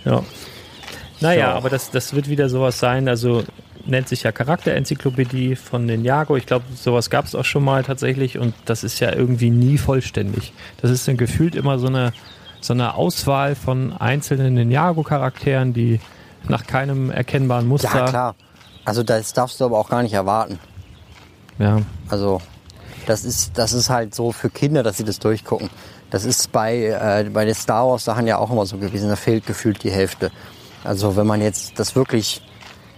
Ja. 0.05 0.23
Naja, 1.19 1.39
Ja. 1.49 1.53
aber 1.55 1.69
das, 1.69 1.91
das 1.91 2.13
wird 2.15 2.27
wieder 2.29 2.49
sowas 2.49 2.79
sein, 2.79 3.07
also 3.07 3.43
nennt 3.85 4.07
sich 4.07 4.23
ja 4.23 4.31
Charakterenzyklopädie 4.31 5.55
von 5.55 5.85
Ninjago. 5.85 6.35
Ich 6.37 6.45
glaube, 6.45 6.65
sowas 6.75 7.09
gab 7.09 7.25
es 7.25 7.35
auch 7.35 7.45
schon 7.45 7.63
mal 7.63 7.83
tatsächlich 7.83 8.37
und 8.37 8.53
das 8.65 8.83
ist 8.83 8.99
ja 8.99 9.11
irgendwie 9.13 9.49
nie 9.49 9.77
vollständig. 9.77 10.53
Das 10.81 10.91
ist 10.91 11.07
dann 11.07 11.17
gefühlt 11.17 11.55
immer 11.55 11.79
so 11.79 11.87
eine, 11.87 12.13
so 12.59 12.73
eine 12.73 12.93
Auswahl 12.95 13.55
von 13.55 13.93
einzelnen 13.93 14.53
Ninjago-Charakteren, 14.55 15.73
die 15.73 15.99
nach 16.47 16.65
keinem 16.65 17.11
erkennbaren 17.11 17.67
Muster. 17.67 17.89
Ja, 17.95 18.05
klar. 18.07 18.35
Also 18.85 19.03
das 19.03 19.33
darfst 19.33 19.59
du 19.59 19.65
aber 19.65 19.77
auch 19.77 19.89
gar 19.89 20.01
nicht 20.03 20.13
erwarten. 20.13 20.59
Ja, 21.59 21.81
Also 22.09 22.41
das 23.05 23.25
ist, 23.25 23.57
das 23.57 23.73
ist 23.73 23.89
halt 23.89 24.15
so 24.15 24.31
für 24.31 24.49
Kinder, 24.49 24.81
dass 24.83 24.97
sie 24.97 25.03
das 25.03 25.19
durchgucken. 25.19 25.69
Das 26.11 26.25
ist 26.25 26.51
bei, 26.51 26.85
äh, 26.85 27.29
bei 27.29 27.45
den 27.45 27.55
Star 27.55 27.87
Wars 27.87 28.03
Sachen 28.03 28.27
ja 28.27 28.37
auch 28.37 28.51
immer 28.51 28.65
so 28.65 28.77
gewesen. 28.77 29.09
Da 29.09 29.15
fehlt 29.15 29.47
gefühlt 29.47 29.83
die 29.83 29.91
Hälfte. 29.91 30.31
Also 30.83 31.15
wenn 31.15 31.25
man 31.25 31.41
jetzt 31.41 31.79
das 31.79 31.95
wirklich 31.95 32.41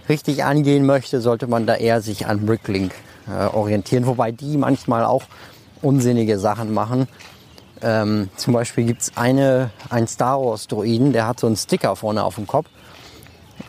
richtig 0.08 0.44
angehen 0.44 0.84
möchte, 0.84 1.20
sollte 1.20 1.46
man 1.46 1.66
da 1.66 1.76
eher 1.76 2.02
sich 2.02 2.26
an 2.26 2.44
Bricklink 2.44 2.92
äh, 3.28 3.46
orientieren. 3.46 4.06
Wobei 4.06 4.32
die 4.32 4.58
manchmal 4.58 5.04
auch 5.04 5.22
unsinnige 5.80 6.38
Sachen 6.38 6.74
machen. 6.74 7.08
Ähm, 7.82 8.30
zum 8.36 8.52
Beispiel 8.52 8.84
gibt's 8.84 9.12
eine, 9.14 9.70
einen 9.90 10.08
Star 10.08 10.40
Wars 10.42 10.66
Droiden, 10.66 11.12
der 11.12 11.26
hat 11.26 11.40
so 11.40 11.46
einen 11.46 11.56
Sticker 11.56 11.96
vorne 11.96 12.24
auf 12.24 12.34
dem 12.34 12.46
Kopf. 12.46 12.66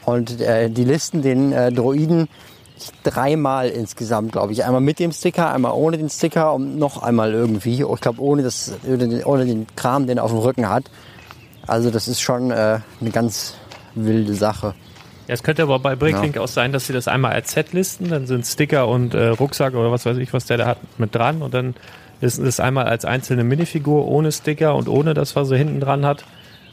Und 0.05 0.41
äh, 0.41 0.69
die 0.69 0.85
listen 0.85 1.21
den 1.21 1.51
äh, 1.51 1.71
Droiden 1.71 2.27
dreimal 3.03 3.69
insgesamt, 3.69 4.31
glaube 4.31 4.53
ich. 4.53 4.65
Einmal 4.65 4.81
mit 4.81 4.99
dem 4.99 5.11
Sticker, 5.11 5.53
einmal 5.53 5.73
ohne 5.73 5.97
den 5.97 6.09
Sticker 6.09 6.53
und 6.53 6.77
noch 6.77 7.01
einmal 7.01 7.33
irgendwie. 7.33 7.81
Ich 7.81 8.01
glaube, 8.01 8.21
ohne, 8.21 8.43
das, 8.43 8.73
ohne, 9.25 9.45
den, 9.45 9.67
Kram, 9.75 10.07
den 10.07 10.17
er 10.17 10.23
auf 10.23 10.31
dem 10.31 10.39
Rücken 10.39 10.69
hat. 10.69 10.85
Also 11.67 11.89
das 11.89 12.07
ist 12.07 12.21
schon 12.21 12.51
äh, 12.51 12.79
eine 13.01 13.09
ganz 13.11 13.55
wilde 13.95 14.33
Sache. 14.33 14.75
Ja, 15.27 15.33
es 15.33 15.41
könnte 15.41 15.63
aber 15.63 15.79
bei 15.79 15.95
Bricklink 15.95 16.37
auch 16.37 16.47
sein, 16.47 16.71
dass 16.71 16.85
sie 16.85 16.93
das 16.93 17.07
einmal 17.07 17.31
als 17.31 17.53
Set 17.53 17.73
listen, 17.73 18.09
dann 18.09 18.27
sind 18.27 18.45
Sticker 18.45 18.87
und 18.87 19.15
äh, 19.15 19.29
Rucksack 19.29 19.73
oder 19.73 19.91
was 19.91 20.05
weiß 20.05 20.17
ich, 20.17 20.33
was 20.33 20.45
der 20.45 20.57
da 20.57 20.65
hat, 20.67 20.77
mit 20.99 21.15
dran 21.15 21.41
und 21.41 21.53
dann 21.53 21.73
ist 22.21 22.37
es 22.37 22.59
einmal 22.59 22.85
als 22.85 23.05
einzelne 23.05 23.43
Minifigur 23.43 24.07
ohne 24.07 24.31
Sticker 24.31 24.75
und 24.75 24.87
ohne 24.87 25.13
das, 25.13 25.35
was 25.35 25.49
er 25.49 25.57
hinten 25.57 25.79
dran 25.79 26.05
hat. 26.05 26.25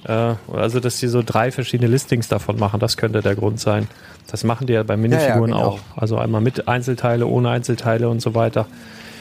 Äh, 0.04 0.34
also, 0.52 0.80
dass 0.80 0.98
sie 0.98 1.08
so 1.08 1.22
drei 1.24 1.50
verschiedene 1.50 1.90
Listings 1.90 2.28
davon 2.28 2.58
machen, 2.58 2.80
das 2.80 2.96
könnte 2.96 3.22
der 3.22 3.34
Grund 3.34 3.60
sein. 3.60 3.88
Das 4.30 4.44
machen 4.44 4.66
die 4.66 4.72
ja 4.74 4.82
bei 4.82 4.96
Minifiguren 4.96 5.52
genau. 5.52 5.62
auch. 5.62 5.80
Also 5.96 6.18
einmal 6.18 6.40
mit 6.40 6.68
Einzelteile, 6.68 7.26
ohne 7.26 7.50
Einzelteile 7.50 8.08
und 8.08 8.20
so 8.20 8.34
weiter. 8.34 8.66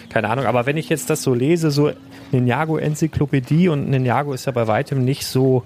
Keine 0.09 0.29
Ahnung, 0.29 0.45
aber 0.45 0.65
wenn 0.65 0.77
ich 0.77 0.89
jetzt 0.89 1.09
das 1.09 1.23
so 1.23 1.33
lese, 1.33 1.71
so 1.71 1.91
Ninjago-Enzyklopädie 2.31 3.69
und 3.69 3.89
Ninjago 3.89 4.33
ist 4.33 4.45
ja 4.45 4.51
bei 4.51 4.67
weitem 4.67 5.05
nicht 5.05 5.25
so 5.25 5.63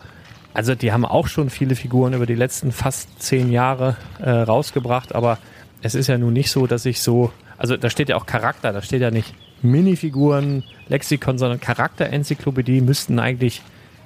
also 0.56 0.74
die 0.74 0.94
haben 0.94 1.04
auch 1.04 1.28
schon 1.28 1.50
viele 1.50 1.76
Figuren 1.76 2.14
über 2.14 2.26
die 2.26 2.34
letzten 2.34 2.72
fast 2.72 3.22
zehn 3.22 3.52
Jahre 3.52 3.98
äh, 4.22 4.30
rausgebracht, 4.30 5.14
aber 5.14 5.38
es 5.82 5.96
ist 5.96 6.08
ja 6.08 6.18
nun 6.18 6.32
nicht 6.32 6.50
so, 6.50 6.66
dass 6.66 6.86
ich 6.86 7.02
so, 7.02 7.30
also 7.58 7.76
da 7.76 7.90
steht 7.90 8.08
ja 8.08 8.16
auch 8.16 8.26
Charakter, 8.26 8.72
da 8.72 8.82
steht 8.82 9.02
ja 9.02 9.12
nicht 9.12 9.34
Minifiguren, 9.62 10.64
Lexikon, 10.88 11.38
sondern 11.38 11.60
Charakterenzyklopädie 11.60 12.80
müssten 12.80 13.20
eigentlich 13.20 13.64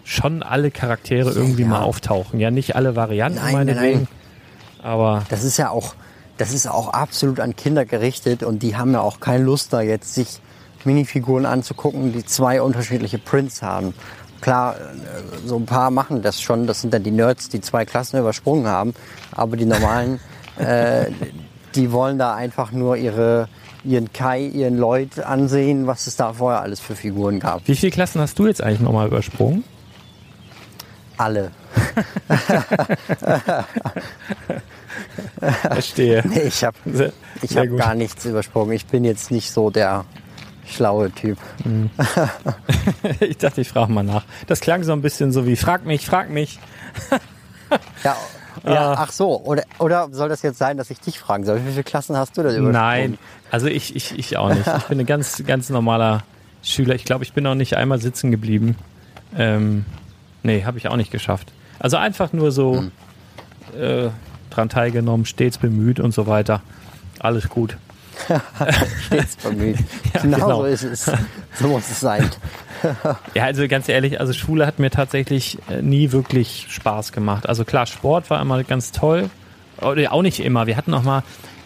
schon 0.10 0.42
alle 0.42 0.72
Charaktere 0.72 1.32
irgendwie 1.32 1.62
ja. 1.62 1.68
mal 1.68 1.82
auftauchen. 1.82 2.40
Ja, 2.40 2.50
nicht 2.50 2.76
alle 2.76 2.96
Varianten 2.96 3.38
Nein, 3.38 3.46
nein, 3.46 3.54
meinetwegen, 3.54 4.00
nein. 4.00 4.84
aber 4.84 5.24
Das 5.30 5.44
ist 5.44 5.58
ja 5.58 5.70
auch, 5.70 5.94
das 6.38 6.52
ist 6.52 6.68
auch 6.68 6.90
absolut 6.90 7.40
an 7.40 7.56
Kinder 7.56 7.86
gerichtet 7.86 8.42
und 8.42 8.64
die 8.64 8.76
haben 8.76 8.94
ja 8.94 9.02
auch 9.02 9.20
keine 9.20 9.44
Lust 9.44 9.72
da 9.72 9.82
jetzt 9.82 10.16
sich 10.16 10.42
Minifiguren 10.84 11.46
anzugucken, 11.46 12.12
die 12.12 12.26
zwei 12.26 12.62
unterschiedliche 12.62 13.20
Prints 13.20 13.62
haben. 13.62 13.94
Klar, 14.42 14.78
äh, 14.78 15.48
so 15.48 15.58
ein 15.58 15.66
paar 15.66 15.92
machen 15.92 16.22
das 16.22 16.42
schon. 16.42 16.66
Das 16.66 16.82
sind 16.82 16.94
dann 16.94 17.04
die 17.04 17.12
Nerds, 17.12 17.50
die 17.50 17.62
zwei 17.62 17.86
Klassen 17.86 18.20
übersprungen 18.20 18.68
haben. 18.68 18.94
Aber 19.32 19.58
die 19.58 19.66
normalen, 19.66 20.20
äh, 20.58 21.08
die 21.76 21.92
wollen 21.92 22.18
da 22.18 22.34
einfach 22.34 22.72
nur 22.72 22.96
ihre, 22.98 23.50
ihren 23.84 24.12
Kai, 24.14 24.42
ihren 24.42 24.78
Lloyd 24.78 25.20
ansehen, 25.20 25.86
was 25.86 26.08
es 26.08 26.16
da 26.16 26.34
vorher 26.34 26.62
alles 26.62 26.80
für 26.80 26.96
Figuren 26.96 27.40
gab. 27.40 27.68
wie 27.68 27.76
viele 27.76 27.92
Klassen 27.92 28.22
hast 28.22 28.40
du 28.40 28.48
jetzt 28.48 28.64
eigentlich 28.64 28.80
nochmal 28.80 29.08
übersprungen? 29.08 29.64
Alle. 31.20 31.52
Verstehe. 35.62 36.24
Nee, 36.28 36.42
ich 36.48 36.64
habe 36.64 36.78
ich 37.42 37.58
hab 37.58 37.78
gar 37.78 37.94
nichts 37.94 38.26
übersprungen. 38.26 38.74
Ich 38.74 38.86
bin 38.86 39.04
jetzt 39.04 39.30
nicht 39.30 39.52
so 39.52 39.70
der 39.70 40.06
schlaue 40.66 41.12
Typ. 41.12 41.38
Ich 43.20 43.38
dachte, 43.38 43.62
ich 43.62 43.70
frage 43.70 43.92
mal 43.92 44.04
nach. 44.04 44.24
Das 44.48 44.60
klang 44.62 44.84
so 44.84 44.94
ein 44.94 45.02
bisschen 45.02 45.32
so 45.32 45.46
wie, 45.46 45.56
frag 45.56 45.86
mich, 45.86 46.06
frag 46.06 46.30
mich. 46.30 46.60
Ja, 48.04 48.16
ja, 48.66 48.92
Ah. 48.94 48.96
ach 49.00 49.12
so. 49.12 49.42
Oder, 49.44 49.64
oder 49.78 50.08
soll 50.12 50.28
das 50.30 50.42
jetzt 50.42 50.58
sein, 50.58 50.78
dass 50.78 50.90
ich 50.90 51.00
dich 51.00 51.20
fragen 51.20 51.46
soll? 51.46 51.64
Wie 51.66 51.70
viele 51.72 51.84
Klassen 51.84 52.18
hast 52.18 52.36
du 52.38 52.42
denn 52.42 52.52
übersprungen? 52.56 52.72
Nein, 52.72 53.18
also 53.52 53.68
ich, 53.68 53.96
ich, 53.96 54.18
ich 54.18 54.38
auch 54.38 54.50
nicht. 54.54 54.66
Ich 54.66 54.84
bin 54.86 55.00
ein 55.00 55.06
ganz, 55.06 55.44
ganz 55.46 55.70
normaler 55.70 56.24
Schüler. 56.64 56.96
Ich 56.96 57.06
glaube, 57.06 57.24
ich 57.26 57.34
bin 57.34 57.46
auch 57.46 57.54
nicht 57.56 57.76
einmal 57.78 58.00
sitzen 58.02 58.32
geblieben. 58.32 58.76
Ähm, 59.38 59.86
nee, 60.44 60.64
habe 60.64 60.78
ich 60.78 60.88
auch 60.88 60.96
nicht 60.96 61.12
geschafft. 61.12 61.52
Also 61.80 61.98
einfach 61.98 62.34
nur 62.34 62.52
so 62.52 62.84
äh, 63.78 64.10
dran 64.50 64.70
teilgenommen, 64.70 65.26
stets 65.26 65.58
bemüht 65.58 66.00
und 66.00 66.14
so 66.14 66.28
weiter. 66.28 66.62
Alles 67.20 67.50
gut. 67.50 67.78
Stets 69.06 69.38
bemüht. 69.38 69.78
Ja, 70.14 70.22
genau, 70.22 70.38
genau. 70.38 70.58
so 70.62 70.66
ist 70.66 70.84
es. 70.84 71.12
So 71.56 71.68
muss 71.68 71.90
es 71.90 72.00
sein. 72.00 72.30
Ja, 73.34 73.44
also 73.44 73.68
ganz 73.68 73.90
ehrlich, 73.90 74.22
also 74.22 74.32
Schule 74.32 74.66
hat 74.66 74.80
mir 74.80 74.90
tatsächlich 74.90 75.58
äh, 75.70 75.82
nie 75.82 76.14
wirklich 76.14 76.68
Spaß 76.70 77.12
gemacht. 77.12 77.50
Also 77.50 77.66
klar, 77.66 77.86
Sport 77.86 78.30
war 78.30 78.42
immer 78.42 78.64
ganz 78.64 78.94
toll. 78.94 79.30
Oder 79.82 80.14
auch 80.14 80.22
nicht 80.22 80.40
immer. 80.40 80.66
Wir 80.66 80.78
hatten 80.78 80.94
auch 80.94 81.04
mal, 81.04 81.24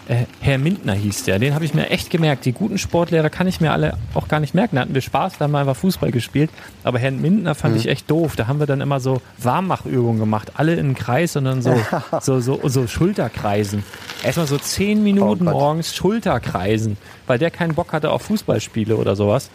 äh, 0.07 0.25
Herr 0.41 0.57
Mintner 0.57 0.93
hieß 0.93 1.23
der, 1.23 1.39
den 1.39 1.55
habe 1.55 1.63
ich 1.65 1.73
mir 1.73 1.89
echt 1.89 2.09
gemerkt. 2.09 2.45
Die 2.45 2.51
guten 2.51 2.77
Sportlehrer 2.77 3.29
kann 3.29 3.47
ich 3.47 3.61
mir 3.61 3.71
alle 3.71 3.97
auch 4.13 4.27
gar 4.27 4.39
nicht 4.39 4.53
merken. 4.53 4.75
Da 4.75 4.81
hatten 4.81 4.93
wir 4.93 5.01
Spaß, 5.01 5.33
da 5.37 5.45
haben 5.45 5.51
wir 5.51 5.59
einfach 5.59 5.75
Fußball 5.75 6.11
gespielt. 6.11 6.49
Aber 6.83 6.99
Herrn 6.99 7.21
Mintner 7.21 7.55
fand 7.55 7.77
ich 7.77 7.87
echt 7.87 8.11
doof. 8.11 8.35
Da 8.35 8.47
haben 8.47 8.59
wir 8.59 8.65
dann 8.65 8.81
immer 8.81 8.99
so 8.99 9.21
Warmmachübungen 9.37 10.19
gemacht. 10.19 10.51
Alle 10.55 10.73
in 10.73 10.79
einen 10.79 10.95
Kreis 10.95 11.35
und 11.35 11.45
dann 11.45 11.61
so, 11.61 11.75
so, 12.21 12.39
so, 12.41 12.59
so 12.67 12.87
Schulterkreisen. 12.87 13.83
Erstmal 14.23 14.47
so 14.47 14.57
zehn 14.57 15.03
Minuten 15.03 15.47
Oh 15.47 15.51
morgens 15.51 15.95
Schulterkreisen, 15.95 16.97
weil 17.27 17.39
der 17.39 17.51
keinen 17.51 17.75
Bock 17.75 17.93
hatte 17.93 18.11
auf 18.11 18.23
Fußballspiele 18.23 18.95
oder 18.97 19.15
sowas. 19.15 19.49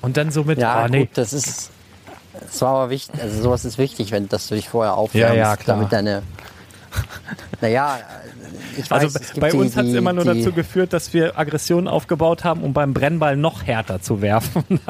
Und 0.00 0.16
dann 0.16 0.32
so 0.32 0.42
mit, 0.44 0.58
Ja, 0.58 0.84
oh, 0.84 0.88
nee, 0.88 1.00
gut, 1.00 1.10
das 1.14 1.32
ist. 1.32 1.70
Das 2.40 2.60
war 2.62 2.70
aber 2.70 2.90
wichtig, 2.90 3.20
also 3.22 3.42
sowas 3.42 3.64
ist 3.64 3.78
wichtig, 3.78 4.10
wenn, 4.10 4.28
dass 4.28 4.48
du 4.48 4.54
dich 4.54 4.68
vorher 4.68 4.94
aufwärmst, 4.94 5.36
Ja, 5.36 5.50
ja, 5.50 5.56
klar. 5.56 5.76
damit 5.76 5.92
deine. 5.92 6.22
Naja, 7.60 7.98
ich 8.76 8.90
weiß, 8.90 9.02
Also 9.02 9.18
es 9.18 9.28
gibt 9.28 9.40
bei 9.40 9.50
die, 9.50 9.56
uns 9.56 9.76
hat 9.76 9.86
es 9.86 9.94
immer 9.94 10.12
nur 10.12 10.24
die, 10.24 10.40
dazu 10.42 10.52
geführt, 10.52 10.92
dass 10.92 11.12
wir 11.14 11.38
Aggressionen 11.38 11.88
aufgebaut 11.88 12.44
haben, 12.44 12.62
um 12.62 12.72
beim 12.72 12.92
Brennball 12.92 13.36
noch 13.36 13.64
härter 13.64 14.00
zu 14.00 14.20
werfen. 14.20 14.64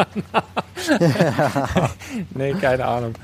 nee, 2.35 2.55
keine 2.55 2.85
Ahnung. 2.85 3.15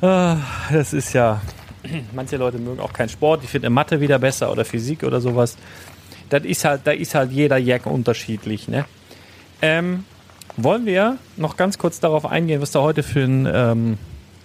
Ah, 0.00 0.36
Das 0.72 0.92
ist 0.92 1.12
ja. 1.12 1.40
Manche 2.12 2.36
Leute 2.36 2.58
mögen 2.58 2.80
auch 2.80 2.92
keinen 2.92 3.08
Sport, 3.08 3.42
die 3.42 3.46
finden 3.46 3.72
Mathe 3.72 4.00
wieder 4.00 4.18
besser 4.18 4.50
oder 4.50 4.64
Physik 4.64 5.04
oder 5.04 5.20
sowas. 5.20 5.56
Das 6.28 6.44
ist 6.44 6.64
halt, 6.64 6.82
da 6.84 6.90
ist 6.90 7.14
halt 7.14 7.30
jeder 7.30 7.56
Jack 7.56 7.86
unterschiedlich, 7.86 8.68
ne? 8.68 8.84
Ähm, 9.62 10.04
wollen 10.56 10.86
wir 10.86 11.18
noch 11.36 11.56
ganz 11.56 11.78
kurz 11.78 12.00
darauf 12.00 12.26
eingehen, 12.26 12.60
was 12.60 12.72
da 12.72 12.80
heute 12.80 13.02
für 13.02 13.20
ein 13.22 13.48
ähm, 13.52 13.98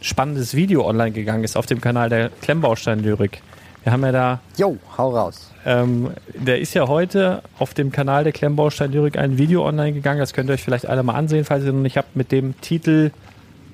spannendes 0.04 0.54
Video 0.54 0.86
online 0.86 1.12
gegangen 1.12 1.43
ist 1.43 1.58
auf 1.58 1.66
dem 1.66 1.82
Kanal 1.82 2.10
der 2.10 2.30
Klemmbaustein-Lyrik. 2.41 3.41
Wir 3.84 3.91
haben 3.91 4.04
ja 4.04 4.12
da 4.12 4.39
Jo, 4.58 4.78
hau 4.97 5.10
raus. 5.16 5.51
ähm, 5.66 6.12
der 6.34 6.60
ist 6.60 6.74
ja 6.74 6.88
heute 6.88 7.41
auf 7.60 7.74
dem 7.74 7.91
Kanal 7.91 8.24
der 8.24 8.32
Klemmbaustein 8.32 8.91
Lyrik 8.91 9.18
ein 9.18 9.38
Video 9.38 9.66
online 9.68 9.93
gegangen. 9.93 10.20
Das 10.20 10.34
könnt 10.34 10.49
ihr 10.49 10.54
euch 10.54 10.64
vielleicht 10.64 10.86
alle 10.88 11.04
mal 11.04 11.16
ansehen, 11.16 11.43
falls 11.43 11.66
ihr 11.66 11.74
noch 11.74 11.82
nicht 11.82 11.97
habt, 11.97 12.16
mit 12.16 12.32
dem 12.32 12.60
Titel 12.62 13.12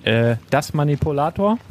äh, 0.03 0.37
Das 0.49 0.73
Manipulator. 0.73 1.57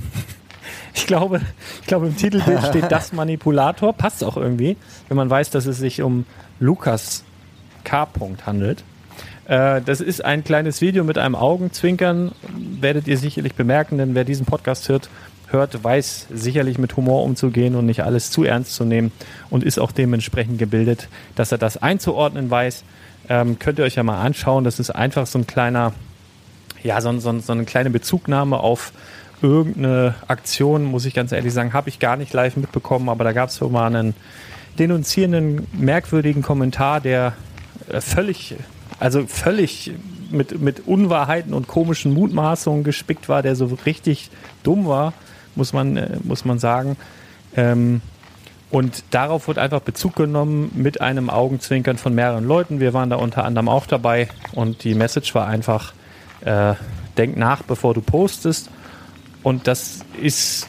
Ich 0.95 1.07
glaube, 1.07 1.41
ich 1.81 1.87
glaube, 1.87 2.09
im 2.09 2.17
Titelbild 2.17 2.63
steht 2.67 2.85
Das 2.91 3.13
Manipulator. 3.13 3.93
Passt 3.95 4.23
auch 4.25 4.37
irgendwie, 4.37 4.77
wenn 5.07 5.17
man 5.17 5.31
weiß, 5.31 5.49
dass 5.51 5.65
es 5.65 5.79
sich 5.79 6.03
um 6.03 6.27
Lukas 6.61 7.25
K. 7.85 8.03
-Punkt 8.03 8.45
handelt. 8.45 8.83
Äh, 9.49 9.81
das 9.83 10.01
ist 10.01 10.25
ein 10.25 10.45
kleines 10.45 10.81
Video 10.81 11.03
mit 11.03 11.19
einem 11.19 11.35
Augenzwinkern. 11.35 12.33
Werdet 12.81 13.09
ihr 13.09 13.19
sicherlich 13.19 13.55
bemerken, 13.55 13.99
denn 13.99 14.15
wer 14.15 14.25
diesen 14.25 14.47
Podcast 14.47 14.89
hört, 14.89 15.09
hört, 15.49 15.83
weiß 15.83 16.27
sicherlich 16.33 16.79
mit 16.79 16.97
Humor 16.97 17.25
umzugehen 17.25 17.75
und 17.75 17.87
nicht 17.87 18.05
alles 18.05 18.31
zu 18.31 18.45
ernst 18.45 18.75
zu 18.75 18.85
nehmen 18.85 19.11
und 19.51 19.65
ist 19.65 19.79
auch 19.79 19.91
dementsprechend 19.91 20.59
gebildet, 20.59 21.09
dass 21.35 21.51
er 21.51 21.59
das 21.59 21.79
einzuordnen 21.79 22.51
weiß. 22.51 22.85
Ähm, 23.31 23.59
könnt 23.59 23.79
ihr 23.79 23.85
euch 23.85 23.97
ja 23.97 24.03
mal 24.03 24.21
anschauen. 24.21 24.65
Das 24.65 24.79
ist 24.79 24.91
einfach 24.91 25.27
so 25.27 25.39
ein 25.39 25.47
kleiner, 25.47 25.95
ja, 26.83 27.01
so, 27.01 27.19
so, 27.19 27.39
so 27.39 27.53
eine 27.53 27.65
kleine 27.65 27.91
Bezugnahme 27.91 28.61
auf 28.61 28.93
irgendeine 29.41 30.15
Aktion, 30.27 30.85
muss 30.85 31.05
ich 31.05 31.15
ganz 31.15 31.33
ehrlich 31.33 31.53
sagen, 31.53 31.73
habe 31.73 31.89
ich 31.89 31.99
gar 31.99 32.17
nicht 32.17 32.33
live 32.33 32.57
mitbekommen, 32.57 33.09
aber 33.09 33.25
da 33.25 33.33
gab 33.33 33.51
es 33.51 33.57
so 33.57 33.69
mal 33.69 33.87
einen 33.87 34.15
denunzierenden, 34.79 35.67
merkwürdigen 35.73 36.43
Kommentar, 36.43 37.01
der 37.01 37.35
äh, 37.89 38.01
völlig, 38.01 38.57
also 38.99 39.27
völlig 39.27 39.93
mit, 40.31 40.61
mit 40.61 40.87
Unwahrheiten 40.87 41.55
und 41.55 41.69
komischen 41.69 42.13
Mutmaßungen 42.13 42.85
gespickt 42.85 43.29
war, 43.29 43.43
der 43.43 43.57
so 43.57 43.67
richtig 43.87 44.31
dumm 44.63 44.87
war, 44.87 45.13
muss 45.55 45.73
man, 45.73 45.97
äh, 45.97 46.19
muss 46.23 46.45
man 46.45 46.59
sagen. 46.59 46.97
Ähm, 47.57 48.01
und 48.71 49.05
darauf 49.11 49.49
wird 49.49 49.59
einfach 49.59 49.81
Bezug 49.81 50.15
genommen 50.17 50.71
mit 50.75 51.01
einem 51.01 51.31
Augenzwinkern 51.31 51.97
von 51.97 52.15
mehreren 52.15 52.45
Leuten. 52.45 52.81
Wir 52.81 52.93
waren 52.93 53.09
da 53.09 53.17
unter 53.17 53.45
anderem 53.45 53.69
auch 53.69 53.87
dabei 53.87 54.29
und 54.53 54.85
die 54.85 54.95
Message 54.95 55.35
war 55.35 55.47
einfach, 55.47 55.95
äh, 56.43 56.75
denk 57.17 57.37
nach, 57.37 57.63
bevor 57.63 57.95
du 57.95 58.03
postest. 58.03 58.71
Und 59.43 59.67
das 59.67 60.01
ist 60.21 60.69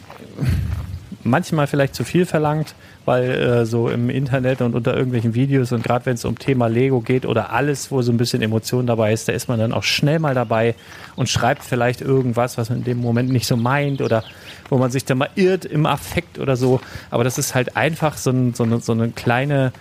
manchmal 1.24 1.68
vielleicht 1.68 1.96
zu 1.96 2.06
viel 2.06 2.26
verlangt, 2.26 2.74
weil 3.10 3.32
äh, 3.32 3.66
so 3.66 3.90
im 3.90 4.12
Internet 4.12 4.62
und 4.62 4.76
unter 4.76 4.96
irgendwelchen 4.96 5.34
Videos 5.34 5.72
und 5.72 5.84
gerade 5.84 6.06
wenn 6.06 6.14
es 6.14 6.26
um 6.26 6.38
Thema 6.38 6.68
Lego 6.68 7.02
geht 7.02 7.26
oder 7.26 7.52
alles, 7.52 7.90
wo 7.90 8.04
so 8.04 8.12
ein 8.12 8.18
bisschen 8.18 8.44
Emotion 8.44 8.86
dabei 8.86 9.14
ist, 9.14 9.28
da 9.28 9.34
ist 9.34 9.48
man 9.48 9.58
dann 9.58 9.74
auch 9.74 9.82
schnell 9.82 10.20
mal 10.20 10.36
dabei 10.36 10.76
und 11.16 11.28
schreibt 11.28 11.64
vielleicht 11.64 12.02
irgendwas, 12.02 12.60
was 12.60 12.70
man 12.70 12.78
in 12.78 12.84
dem 12.84 13.02
Moment 13.02 13.32
nicht 13.32 13.48
so 13.48 13.58
meint 13.58 14.02
oder 14.02 14.24
wo 14.70 14.78
man 14.78 14.92
sich 14.92 15.06
dann 15.06 15.18
mal 15.18 15.30
irrt 15.34 15.66
im 15.66 15.88
Affekt 15.88 16.38
oder 16.38 16.56
so. 16.56 16.82
Aber 17.10 17.24
das 17.24 17.40
ist 17.40 17.56
halt 17.56 17.76
einfach 17.76 18.16
so, 18.16 18.30
ein, 18.30 18.54
so, 18.54 18.64
eine, 18.64 18.80
so 18.80 18.92
eine 18.92 19.10
kleine, 19.10 19.74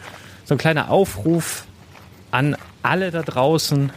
so 0.46 0.54
ein 0.54 0.58
kleiner 0.58 0.90
Aufruf 0.90 1.66
an 2.30 2.56
alle 2.82 3.10
da 3.10 3.20
draußen, 3.20 3.92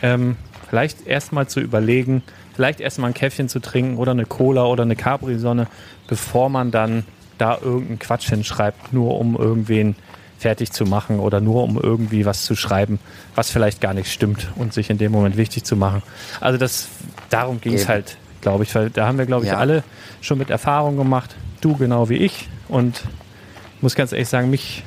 ähm, 0.00 0.36
vielleicht 0.70 1.06
erstmal 1.06 1.46
zu 1.46 1.60
überlegen, 1.60 2.22
vielleicht 2.54 2.80
erstmal 2.80 3.10
ein 3.10 3.14
Käffchen 3.14 3.50
zu 3.50 3.60
trinken 3.60 3.98
oder 3.98 4.12
eine 4.12 4.24
Cola 4.24 4.64
oder 4.64 4.84
eine 4.84 4.96
Capri-Sonne, 4.96 5.66
bevor 6.08 6.48
man 6.48 6.70
dann 6.70 7.04
da 7.38 7.58
irgendeinen 7.60 7.98
Quatsch 7.98 8.28
hinschreibt, 8.28 8.92
nur 8.92 9.18
um 9.18 9.36
irgendwen 9.36 9.96
fertig 10.42 10.72
zu 10.72 10.84
machen 10.84 11.20
oder 11.20 11.40
nur 11.40 11.62
um 11.62 11.78
irgendwie 11.80 12.26
was 12.26 12.44
zu 12.44 12.56
schreiben, 12.56 12.98
was 13.34 13.50
vielleicht 13.50 13.80
gar 13.80 13.94
nicht 13.94 14.12
stimmt 14.12 14.48
und 14.56 14.74
sich 14.74 14.90
in 14.90 14.98
dem 14.98 15.12
Moment 15.12 15.36
wichtig 15.36 15.64
zu 15.64 15.76
machen. 15.76 16.02
Also 16.40 16.58
das, 16.58 16.88
darum 17.30 17.60
ging 17.60 17.74
es 17.74 17.88
halt, 17.88 18.16
glaube 18.40 18.64
ich, 18.64 18.74
weil 18.74 18.90
da 18.90 19.06
haben 19.06 19.18
wir, 19.18 19.26
glaube 19.26 19.44
ich, 19.44 19.52
ja. 19.52 19.58
alle 19.58 19.84
schon 20.20 20.38
mit 20.38 20.50
Erfahrung 20.50 20.96
gemacht. 20.96 21.36
Du 21.60 21.76
genau 21.76 22.08
wie 22.08 22.16
ich 22.16 22.48
und 22.68 23.02
muss 23.80 23.94
ganz 23.94 24.12
ehrlich 24.12 24.28
sagen, 24.28 24.50
mich 24.50 24.82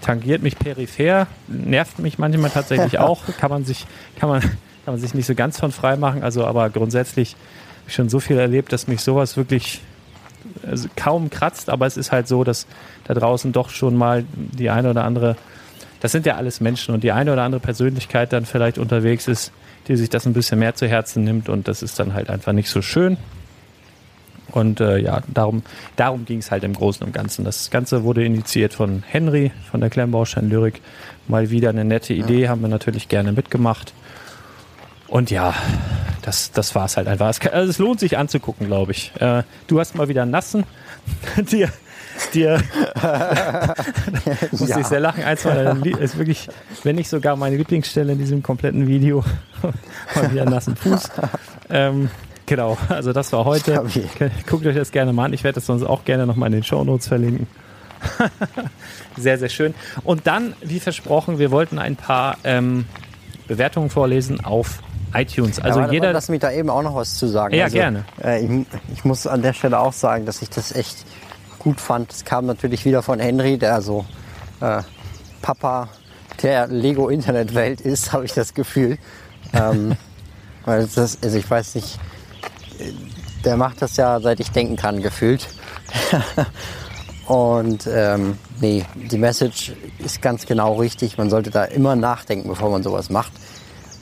tangiert 0.00 0.42
mich 0.42 0.58
peripher, 0.58 1.26
nervt 1.46 1.98
mich 1.98 2.18
manchmal 2.18 2.50
tatsächlich 2.50 2.98
auch, 3.00 3.22
kann 3.38 3.50
man 3.50 3.64
sich, 3.64 3.86
kann 4.18 4.30
man, 4.30 4.40
kann 4.40 4.94
man 4.94 4.98
sich 4.98 5.12
nicht 5.12 5.26
so 5.26 5.34
ganz 5.34 5.60
von 5.60 5.72
frei 5.72 5.96
machen, 5.96 6.22
also 6.22 6.46
aber 6.46 6.70
grundsätzlich 6.70 7.32
habe 7.32 7.88
ich 7.88 7.94
schon 7.94 8.08
so 8.08 8.18
viel 8.18 8.38
erlebt, 8.38 8.72
dass 8.72 8.86
mich 8.86 9.02
sowas 9.02 9.36
wirklich 9.36 9.82
also 10.66 10.88
kaum 10.96 11.30
kratzt, 11.30 11.70
aber 11.70 11.86
es 11.86 11.96
ist 11.96 12.12
halt 12.12 12.28
so, 12.28 12.44
dass 12.44 12.66
da 13.04 13.14
draußen 13.14 13.52
doch 13.52 13.70
schon 13.70 13.96
mal 13.96 14.24
die 14.34 14.70
eine 14.70 14.90
oder 14.90 15.04
andere, 15.04 15.36
das 16.00 16.12
sind 16.12 16.26
ja 16.26 16.36
alles 16.36 16.60
Menschen 16.60 16.94
und 16.94 17.04
die 17.04 17.12
eine 17.12 17.32
oder 17.32 17.42
andere 17.42 17.60
Persönlichkeit 17.60 18.32
dann 18.32 18.46
vielleicht 18.46 18.78
unterwegs 18.78 19.28
ist, 19.28 19.52
die 19.88 19.96
sich 19.96 20.10
das 20.10 20.26
ein 20.26 20.32
bisschen 20.32 20.58
mehr 20.58 20.74
zu 20.74 20.86
Herzen 20.86 21.24
nimmt 21.24 21.48
und 21.48 21.68
das 21.68 21.82
ist 21.82 21.98
dann 21.98 22.14
halt 22.14 22.30
einfach 22.30 22.52
nicht 22.52 22.68
so 22.68 22.82
schön. 22.82 23.16
Und 24.52 24.80
äh, 24.80 24.98
ja, 24.98 25.22
darum, 25.32 25.62
darum 25.96 26.24
ging 26.24 26.38
es 26.38 26.50
halt 26.50 26.64
im 26.64 26.72
Großen 26.72 27.04
und 27.04 27.12
Ganzen. 27.12 27.44
Das 27.44 27.70
Ganze 27.70 28.04
wurde 28.04 28.24
initiiert 28.24 28.72
von 28.72 29.02
Henry 29.06 29.52
von 29.70 29.80
der 29.80 29.90
Klemmbaustein 29.90 30.48
Lyrik. 30.48 30.80
Mal 31.28 31.50
wieder 31.50 31.70
eine 31.70 31.84
nette 31.84 32.14
Idee, 32.14 32.48
haben 32.48 32.62
wir 32.62 32.68
natürlich 32.68 33.08
gerne 33.08 33.32
mitgemacht. 33.32 33.92
Und 35.08 35.30
ja, 35.30 35.54
das, 36.22 36.50
das 36.50 36.74
war 36.74 36.86
es 36.86 36.96
halt 36.96 37.06
einfach. 37.06 37.28
Es, 37.28 37.40
kann, 37.40 37.52
also 37.52 37.70
es 37.70 37.78
lohnt 37.78 38.00
sich 38.00 38.18
anzugucken, 38.18 38.66
glaube 38.66 38.92
ich. 38.92 39.12
Äh, 39.20 39.44
du 39.68 39.78
hast 39.78 39.94
mal 39.94 40.08
wieder 40.08 40.22
einen 40.22 40.32
nassen. 40.32 40.64
dir, 41.36 41.70
dir 42.34 42.60
muss 44.50 44.68
ja. 44.68 44.78
ich 44.78 44.86
sehr 44.86 45.00
lachen. 45.00 45.22
Eins 45.22 45.44
meiner 45.44 45.76
ist 46.00 46.18
wirklich, 46.18 46.48
wenn 46.82 46.96
nicht 46.96 47.08
sogar 47.08 47.36
meine 47.36 47.56
Lieblingsstelle 47.56 48.12
in 48.12 48.18
diesem 48.18 48.42
kompletten 48.42 48.88
Video, 48.88 49.24
mal 50.14 50.32
wieder 50.32 50.42
einen 50.42 50.50
nassen 50.50 50.74
Fuß. 50.74 51.10
Ähm, 51.70 52.10
genau, 52.46 52.76
also 52.88 53.12
das 53.12 53.32
war 53.32 53.44
heute. 53.44 53.84
Guckt 54.48 54.66
euch 54.66 54.74
das 54.74 54.90
gerne 54.90 55.12
mal 55.12 55.26
an. 55.26 55.32
Ich 55.32 55.44
werde 55.44 55.56
das 55.56 55.66
sonst 55.66 55.84
auch 55.84 56.04
gerne 56.04 56.26
nochmal 56.26 56.48
in 56.48 56.54
den 56.54 56.64
Show 56.64 56.82
Notes 56.82 57.06
verlinken. 57.06 57.46
sehr, 59.16 59.38
sehr 59.38 59.48
schön. 59.48 59.74
Und 60.02 60.26
dann, 60.26 60.54
wie 60.60 60.80
versprochen, 60.80 61.38
wir 61.38 61.52
wollten 61.52 61.78
ein 61.78 61.94
paar 61.96 62.36
ähm, 62.42 62.86
Bewertungen 63.46 63.90
vorlesen 63.90 64.44
auf 64.44 64.80
iTunes. 65.14 65.58
Also 65.60 65.80
ja, 65.80 65.90
jeder. 65.90 66.12
Lass 66.12 66.28
mich 66.28 66.40
da 66.40 66.50
eben 66.50 66.70
auch 66.70 66.82
noch 66.82 66.94
was 66.94 67.16
zu 67.16 67.26
sagen. 67.26 67.54
Ja, 67.54 67.64
also, 67.64 67.76
gerne. 67.76 68.04
Äh, 68.22 68.44
ich, 68.44 68.66
ich, 68.94 69.04
muss 69.04 69.26
an 69.26 69.42
der 69.42 69.52
Stelle 69.52 69.78
auch 69.78 69.92
sagen, 69.92 70.26
dass 70.26 70.42
ich 70.42 70.50
das 70.50 70.72
echt 70.72 71.04
gut 71.58 71.80
fand. 71.80 72.12
Es 72.12 72.24
kam 72.24 72.46
natürlich 72.46 72.84
wieder 72.84 73.02
von 73.02 73.18
Henry, 73.18 73.58
der 73.58 73.82
so 73.82 74.04
äh, 74.60 74.82
Papa 75.42 75.88
der 76.42 76.66
Lego-Internetwelt 76.68 77.80
ist, 77.80 78.12
habe 78.12 78.24
ich 78.24 78.32
das 78.32 78.54
Gefühl. 78.54 78.98
Ähm, 79.52 79.96
weil 80.64 80.86
das, 80.86 81.18
also 81.22 81.38
ich 81.38 81.48
weiß 81.48 81.76
nicht, 81.76 81.98
der 83.44 83.56
macht 83.56 83.80
das 83.80 83.96
ja 83.96 84.20
seit 84.20 84.40
ich 84.40 84.50
denken 84.50 84.76
kann, 84.76 85.02
gefühlt. 85.02 85.46
Und 87.26 87.88
ähm, 87.92 88.38
nee, 88.60 88.84
die 88.94 89.18
Message 89.18 89.72
ist 89.98 90.22
ganz 90.22 90.46
genau 90.46 90.74
richtig. 90.74 91.18
Man 91.18 91.30
sollte 91.30 91.50
da 91.50 91.64
immer 91.64 91.96
nachdenken, 91.96 92.48
bevor 92.48 92.70
man 92.70 92.84
sowas 92.84 93.10
macht 93.10 93.32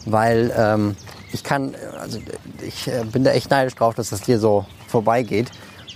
weil 0.06 0.52
ähm, 0.56 0.96
ich 1.32 1.42
kann, 1.42 1.74
also 2.00 2.18
ich 2.66 2.88
äh, 2.88 3.04
bin 3.04 3.24
da 3.24 3.32
echt 3.32 3.50
neidisch 3.50 3.74
drauf, 3.74 3.94
dass 3.94 4.10
das 4.10 4.20
dir 4.20 4.38
so 4.38 4.66
vorbeigeht. 4.86 5.50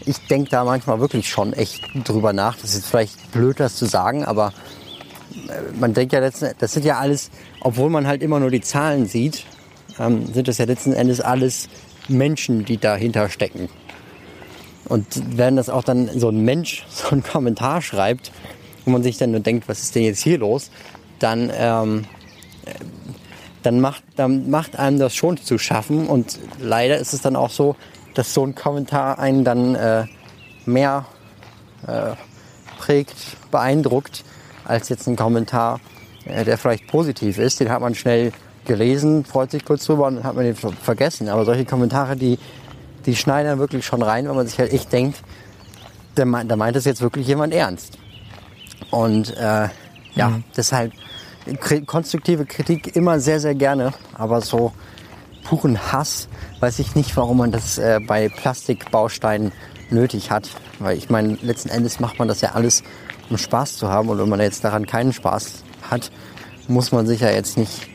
Ich 0.04 0.26
denke 0.26 0.50
da 0.50 0.64
manchmal 0.64 1.00
wirklich 1.00 1.28
schon 1.28 1.52
echt 1.52 1.82
drüber 2.04 2.32
nach. 2.32 2.56
Das 2.56 2.74
ist 2.74 2.86
vielleicht 2.86 3.30
blöd, 3.32 3.60
das 3.60 3.76
zu 3.76 3.86
sagen, 3.86 4.24
aber 4.24 4.52
äh, 5.48 5.78
man 5.78 5.94
denkt 5.94 6.12
ja 6.12 6.20
letzten, 6.20 6.50
das 6.58 6.72
sind 6.72 6.84
ja 6.84 6.98
alles, 6.98 7.30
obwohl 7.60 7.90
man 7.90 8.06
halt 8.06 8.22
immer 8.22 8.40
nur 8.40 8.50
die 8.50 8.60
Zahlen 8.60 9.06
sieht, 9.06 9.44
ähm, 9.98 10.32
sind 10.32 10.48
das 10.48 10.58
ja 10.58 10.64
letzten 10.64 10.92
Endes 10.92 11.20
alles 11.20 11.68
Menschen, 12.08 12.64
die 12.64 12.78
dahinter 12.78 13.28
stecken. 13.28 13.68
Und 14.88 15.06
wenn 15.36 15.56
das 15.56 15.68
auch 15.68 15.84
dann 15.84 16.08
so 16.18 16.30
ein 16.30 16.44
Mensch 16.44 16.86
so 16.90 17.10
einen 17.10 17.22
Kommentar 17.22 17.82
schreibt, 17.82 18.32
wo 18.84 18.90
man 18.90 19.02
sich 19.02 19.18
dann 19.18 19.32
nur 19.32 19.40
denkt, 19.40 19.68
was 19.68 19.82
ist 19.82 19.94
denn 19.94 20.02
jetzt 20.02 20.22
hier 20.22 20.38
los, 20.38 20.70
dann 21.18 21.50
ähm, 21.54 22.04
dann 23.62 23.80
macht, 23.80 24.02
dann 24.16 24.50
macht 24.50 24.78
einem 24.78 24.98
das 24.98 25.14
schon 25.14 25.36
zu 25.36 25.58
schaffen. 25.58 26.06
Und 26.06 26.38
leider 26.60 26.98
ist 26.98 27.12
es 27.12 27.22
dann 27.22 27.36
auch 27.36 27.50
so, 27.50 27.76
dass 28.14 28.34
so 28.34 28.44
ein 28.44 28.54
Kommentar 28.54 29.18
einen 29.18 29.44
dann 29.44 29.74
äh, 29.74 30.06
mehr 30.64 31.06
äh, 31.86 32.14
prägt, 32.78 33.16
beeindruckt, 33.50 34.24
als 34.64 34.88
jetzt 34.88 35.06
ein 35.06 35.16
Kommentar, 35.16 35.80
äh, 36.24 36.44
der 36.44 36.58
vielleicht 36.58 36.86
positiv 36.86 37.38
ist. 37.38 37.60
Den 37.60 37.70
hat 37.70 37.80
man 37.80 37.94
schnell 37.94 38.32
gelesen, 38.64 39.24
freut 39.24 39.50
sich 39.50 39.64
kurz 39.64 39.84
drüber 39.86 40.06
und 40.06 40.16
dann 40.16 40.24
hat 40.24 40.34
man 40.34 40.44
den 40.44 40.54
vergessen. 40.54 41.28
Aber 41.28 41.44
solche 41.44 41.64
Kommentare, 41.64 42.16
die, 42.16 42.38
die 43.06 43.16
schneiden 43.16 43.50
dann 43.50 43.58
wirklich 43.58 43.84
schon 43.84 44.02
rein, 44.02 44.28
wenn 44.28 44.36
man 44.36 44.46
sich 44.46 44.58
halt 44.58 44.72
echt 44.72 44.92
denkt, 44.92 45.22
da 46.14 46.24
meint, 46.24 46.54
meint 46.56 46.76
es 46.76 46.84
jetzt 46.84 47.00
wirklich 47.00 47.26
jemand 47.26 47.54
ernst. 47.54 47.98
Und 48.90 49.36
äh, 49.36 49.68
ja, 50.14 50.28
mhm. 50.28 50.44
deshalb 50.56 50.92
konstruktive 51.86 52.44
Kritik 52.44 52.94
immer 52.96 53.20
sehr, 53.20 53.40
sehr 53.40 53.54
gerne, 53.54 53.92
aber 54.14 54.40
so 54.40 54.72
puren 55.44 55.78
Hass 55.92 56.28
weiß 56.60 56.78
ich 56.78 56.94
nicht, 56.94 57.16
warum 57.16 57.38
man 57.38 57.52
das 57.52 57.78
äh, 57.78 58.00
bei 58.06 58.28
Plastikbausteinen 58.28 59.52
nötig 59.90 60.30
hat. 60.30 60.50
Weil 60.78 60.98
ich 60.98 61.08
meine, 61.08 61.38
letzten 61.42 61.70
Endes 61.70 62.00
macht 62.00 62.18
man 62.18 62.28
das 62.28 62.40
ja 62.40 62.52
alles, 62.52 62.82
um 63.30 63.38
Spaß 63.38 63.76
zu 63.76 63.88
haben. 63.88 64.08
Und 64.08 64.18
wenn 64.18 64.28
man 64.28 64.40
jetzt 64.40 64.64
daran 64.64 64.86
keinen 64.86 65.12
Spaß 65.12 65.64
hat, 65.90 66.10
muss 66.66 66.92
man 66.92 67.06
sich 67.06 67.20
ja 67.20 67.30
jetzt 67.30 67.56
nicht 67.56 67.88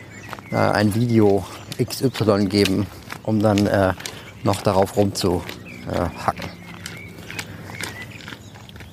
äh, 0.52 0.56
ein 0.56 0.96
Video 0.96 1.46
XY 1.84 2.46
geben, 2.46 2.88
um 3.24 3.39
dann 3.39 3.68
äh, 3.68 3.94
noch 4.44 4.62
darauf 4.62 4.98
rumzuhacken. 4.98 5.44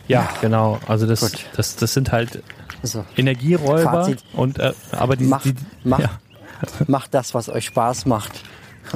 Ja, 0.06 0.28
genau. 0.40 0.80
Also 0.86 1.06
das, 1.06 1.32
das, 1.56 1.76
das 1.76 1.94
sind 1.94 2.12
halt 2.12 2.42
so. 2.82 3.04
Energieräuber 3.16 4.04
Fazit. 4.04 4.24
und 4.32 4.58
äh, 4.58 4.72
aber 4.92 5.16
die, 5.16 5.24
macht, 5.24 5.44
die, 5.44 5.54
macht, 5.84 6.02
ja. 6.02 6.10
macht 6.86 7.14
das, 7.14 7.34
was 7.34 7.48
euch 7.48 7.66
Spaß 7.66 8.06
macht 8.06 8.42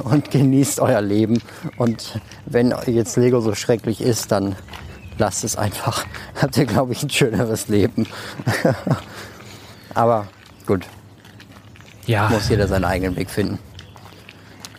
und 0.03 0.31
genießt 0.31 0.79
euer 0.79 1.01
Leben. 1.01 1.41
Und 1.77 2.19
wenn 2.45 2.73
jetzt 2.87 3.15
Lego 3.17 3.41
so 3.41 3.55
schrecklich 3.55 4.01
ist, 4.01 4.31
dann 4.31 4.55
lasst 5.17 5.43
es 5.43 5.55
einfach. 5.55 6.05
Habt 6.41 6.57
ihr, 6.57 6.65
glaube 6.65 6.93
ich, 6.93 7.03
ein 7.03 7.09
schöneres 7.09 7.67
Leben. 7.67 8.07
Aber 9.93 10.27
gut. 10.65 10.85
Ja. 12.05 12.29
Muss 12.29 12.49
jeder 12.49 12.67
seinen 12.67 12.85
eigenen 12.85 13.15
Weg 13.15 13.29
finden. 13.29 13.59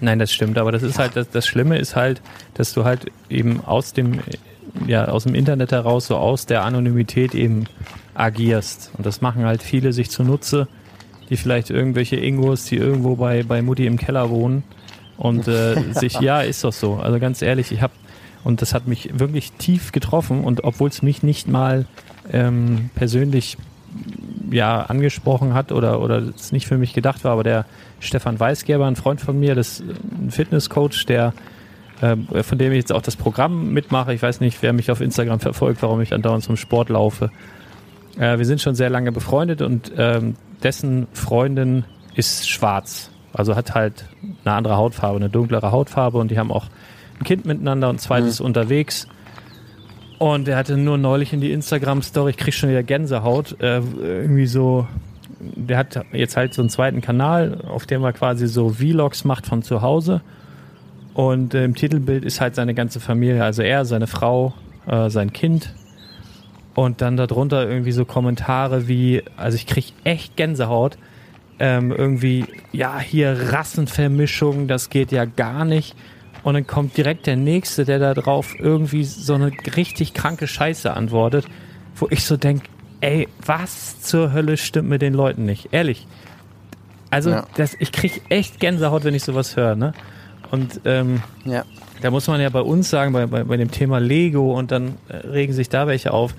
Nein, 0.01 0.19
das 0.19 0.31
stimmt, 0.31 0.59
aber 0.59 0.73
das 0.73 0.83
ist 0.83 0.99
halt, 0.99 1.17
das, 1.17 1.31
das 1.31 1.47
Schlimme 1.47 1.79
ist 1.79 1.97
halt, 1.97 2.21
dass 2.53 2.75
du 2.75 2.85
halt 2.85 3.11
eben 3.31 3.65
aus 3.65 3.95
dem, 3.95 4.21
ja, 4.87 5.07
aus 5.07 5.25
dem 5.25 5.35
Internet 5.35 5.73
heraus, 5.73 6.09
so 6.09 6.17
aus 6.17 6.45
der 6.45 6.65
Anonymität 6.65 7.35
eben 7.35 7.67
agierst. 8.19 8.91
Und 8.97 9.07
das 9.07 9.21
machen 9.21 9.45
halt 9.45 9.63
viele 9.63 9.93
sich 9.93 10.11
zunutze, 10.11 10.69
die 11.31 11.37
vielleicht 11.37 11.71
irgendwelche 11.71 12.17
Ingos, 12.17 12.65
die 12.65 12.77
irgendwo 12.77 13.17
bei, 13.17 13.43
bei 13.43 13.63
Mutti 13.63 13.87
im 13.87 13.97
Keller 13.97 14.31
wohnen 14.31 14.63
und 15.17 15.49
äh, 15.49 15.77
sich, 15.93 16.21
ja, 16.21 16.41
ist 16.41 16.65
doch 16.65 16.73
so. 16.73 16.95
Also 16.97 17.19
ganz 17.19 17.43
ehrlich, 17.43 17.73
ich 17.73 17.83
habe, 17.83 17.93
und 18.45 18.63
das 18.63 18.75
hat 18.75 18.87
mich 18.87 19.19
wirklich 19.19 19.53
tief 19.53 19.93
getroffen 19.93 20.45
und 20.45 20.65
obwohl 20.65 20.89
es 20.89 21.03
mich 21.03 21.23
nicht 21.23 21.49
mal 21.49 21.87
ähm, 22.33 22.91
persönlich 22.95 23.57
ja 24.51 24.83
angesprochen 24.83 25.55
hat 25.55 25.73
oder 25.73 26.01
oder 26.01 26.19
es 26.19 26.53
nicht 26.53 26.67
für 26.67 26.79
mich 26.79 26.93
gedacht 26.93 27.25
war, 27.25 27.33
aber 27.33 27.43
der 27.43 27.65
Stefan 27.99 28.39
Weisgerber, 28.39 28.87
ein 28.87 28.95
Freund 28.95 29.21
von 29.21 29.41
mir, 29.41 29.55
das 29.55 29.81
ist 29.81 29.85
ein 30.21 30.31
Fitnesscoach, 30.31 31.07
der 31.07 31.33
äh, 32.01 32.43
von 32.43 32.59
dem 32.59 32.73
ich 32.73 32.79
jetzt 32.79 32.93
auch 32.93 33.03
das 33.03 33.17
Programm 33.17 33.73
mitmache. 33.73 34.13
Ich 34.13 34.23
weiß 34.23 34.41
nicht, 34.41 34.59
wer 34.63 34.73
mich 34.73 34.91
auf 34.91 35.01
Instagram 35.01 35.41
verfolgt, 35.41 35.83
warum 35.83 36.01
ich 36.01 36.13
andauernd 36.13 36.45
zum 36.45 36.57
Sport 36.57 36.91
laufe. 36.91 37.31
Äh, 38.19 38.39
wir 38.39 38.45
sind 38.45 38.61
schon 38.61 38.75
sehr 38.75 38.91
lange 38.91 39.13
befreundet 39.13 39.63
und 39.63 39.93
ähm, 39.97 40.35
dessen 40.63 41.07
Freundin 41.13 41.85
ist 42.15 42.49
schwarz. 42.49 43.11
Also 43.33 43.55
hat 43.55 43.75
halt 43.75 44.07
eine 44.45 44.55
andere 44.55 44.77
Hautfarbe, 44.77 45.17
eine 45.17 45.29
dunklere 45.29 45.71
Hautfarbe 45.71 46.19
und 46.19 46.31
die 46.31 46.39
haben 46.39 46.51
auch 46.51 46.67
ein 47.21 47.25
Kind 47.25 47.45
miteinander 47.45 47.91
und 47.91 48.01
zweites 48.01 48.41
mhm. 48.41 48.47
unterwegs. 48.47 49.09
Und 50.19 50.49
er 50.49 50.57
hatte 50.57 50.79
nur 50.79 50.97
neulich 50.97 51.35
in 51.35 51.43
die 51.43 51.53
Instagram-Story, 51.53 52.31
ich 52.31 52.37
krieg 52.39 52.55
schon 52.55 52.71
wieder 52.71 52.83
Gänsehaut, 52.83 53.61
äh, 53.61 53.81
irgendwie 53.81 54.47
so, 54.47 54.87
der 55.39 55.77
hat 55.77 56.03
jetzt 56.13 56.39
halt 56.39 56.55
so 56.55 56.63
einen 56.63 56.71
zweiten 56.71 57.03
Kanal, 57.03 57.61
auf 57.69 57.85
dem 57.85 58.03
er 58.03 58.15
quasi 58.15 58.47
so 58.47 58.71
Vlogs 58.71 59.25
macht 59.25 59.47
von 59.47 59.63
zu 59.63 59.83
Hause. 59.83 60.23
Und 61.13 61.53
äh, 61.53 61.65
im 61.65 61.75
Titelbild 61.75 62.25
ist 62.25 62.41
halt 62.41 62.55
seine 62.55 62.73
ganze 62.73 63.01
Familie, 63.01 63.45
also 63.45 63.63
er, 63.63 63.85
seine 63.85 64.07
Frau, 64.07 64.55
äh, 64.87 65.11
sein 65.11 65.35
Kind. 65.35 65.75
Und 66.77 67.01
dann 67.01 67.17
darunter 67.17 67.67
irgendwie 67.67 67.91
so 67.91 68.05
Kommentare 68.05 68.87
wie, 68.87 69.23
also 69.39 69.57
ich 69.57 69.67
krieg 69.67 69.95
echt 70.05 70.37
Gänsehaut. 70.37 70.99
Ähm, 71.59 71.91
irgendwie, 71.91 72.45
ja, 72.71 72.99
hier 72.99 73.51
Rassenvermischung, 73.51 74.69
das 74.69 74.91
geht 74.91 75.11
ja 75.11 75.25
gar 75.25 75.65
nicht. 75.65 75.97
Und 76.43 76.53
dann 76.53 76.67
kommt 76.67 76.95
direkt 76.99 77.27
der 77.27 77.37
Nächste, 77.37 77.87
der 77.87 77.99
da 77.99 78.13
drauf 78.13 78.55
irgendwie 78.59 79.05
so 79.05 79.33
eine 79.33 79.51
richtig 79.75 80.13
kranke 80.13 80.47
Scheiße 80.47 80.93
antwortet, 80.93 81.47
wo 81.95 82.09
ich 82.11 82.27
so 82.27 82.37
denke, 82.37 82.67
ey, 83.01 83.27
was 83.45 84.03
zur 84.03 84.35
Hölle 84.35 84.59
stimmt 84.59 84.91
mit 84.91 85.01
den 85.01 85.15
Leuten 85.15 85.47
nicht? 85.47 85.71
Ehrlich. 85.73 86.07
Also, 87.09 87.31
ja. 87.31 87.47
das, 87.57 87.75
ich 87.79 87.91
krieg 87.91 88.21
echt 88.29 88.61
Gänsehaut, 88.61 89.05
wenn 89.05 89.15
ich 89.15 89.25
sowas 89.25 89.57
höre, 89.57 89.77
ne? 89.77 89.95
Und 90.51 90.83
ähm, 90.85 91.23
ja. 91.47 91.65
da 92.03 92.11
muss 92.11 92.29
man 92.29 92.39
ja 92.39 92.51
bei 92.51 92.61
uns 92.61 92.91
sagen, 92.91 93.15
bei, 93.15 93.25
bei, 93.25 93.45
bei 93.45 93.57
dem 93.57 93.71
Thema 93.71 93.99
Lego 93.99 94.53
und 94.53 94.71
dann 94.73 94.97
äh, 95.09 95.27
regen 95.27 95.55
sich 95.55 95.71
da 95.71 95.87
welche 95.87 96.13
auf. 96.13 96.35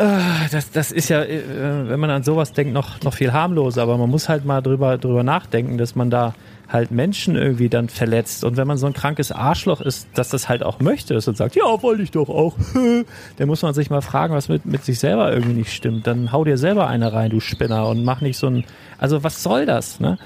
Äh, 0.00 0.48
das, 0.50 0.70
das 0.70 0.92
ist 0.92 1.10
ja, 1.10 1.22
äh, 1.22 1.42
wenn 1.90 2.00
man 2.00 2.08
an 2.08 2.22
sowas 2.22 2.54
denkt, 2.54 2.72
noch, 2.72 3.02
noch 3.02 3.12
viel 3.12 3.34
harmloser, 3.34 3.82
aber 3.82 3.98
man 3.98 4.08
muss 4.08 4.30
halt 4.30 4.46
mal 4.46 4.62
drüber, 4.62 4.96
drüber 4.96 5.22
nachdenken, 5.22 5.76
dass 5.76 5.94
man 5.94 6.08
da 6.08 6.32
halt 6.70 6.90
Menschen 6.90 7.36
irgendwie 7.36 7.68
dann 7.68 7.90
verletzt. 7.90 8.44
Und 8.44 8.56
wenn 8.56 8.66
man 8.66 8.78
so 8.78 8.86
ein 8.86 8.94
krankes 8.94 9.30
Arschloch 9.30 9.82
ist, 9.82 10.08
dass 10.14 10.30
das 10.30 10.48
halt 10.48 10.62
auch 10.62 10.80
möchte 10.80 11.14
und 11.14 11.36
sagt, 11.36 11.54
ja, 11.54 11.64
wollte 11.82 12.02
ich 12.02 12.12
doch 12.12 12.30
auch, 12.30 12.56
dann 13.36 13.48
muss 13.48 13.60
man 13.60 13.74
sich 13.74 13.90
mal 13.90 14.00
fragen, 14.00 14.32
was 14.32 14.48
mit, 14.48 14.64
mit 14.64 14.84
sich 14.86 14.98
selber 14.98 15.30
irgendwie 15.34 15.58
nicht 15.58 15.72
stimmt. 15.74 16.06
Dann 16.06 16.32
hau 16.32 16.44
dir 16.44 16.56
selber 16.56 16.86
eine 16.86 17.12
rein, 17.12 17.30
du 17.30 17.40
Spinner, 17.40 17.86
und 17.86 18.02
mach 18.02 18.22
nicht 18.22 18.38
so 18.38 18.46
ein, 18.46 18.64
also 18.96 19.22
was 19.22 19.42
soll 19.42 19.66
das, 19.66 20.00
ne? 20.00 20.16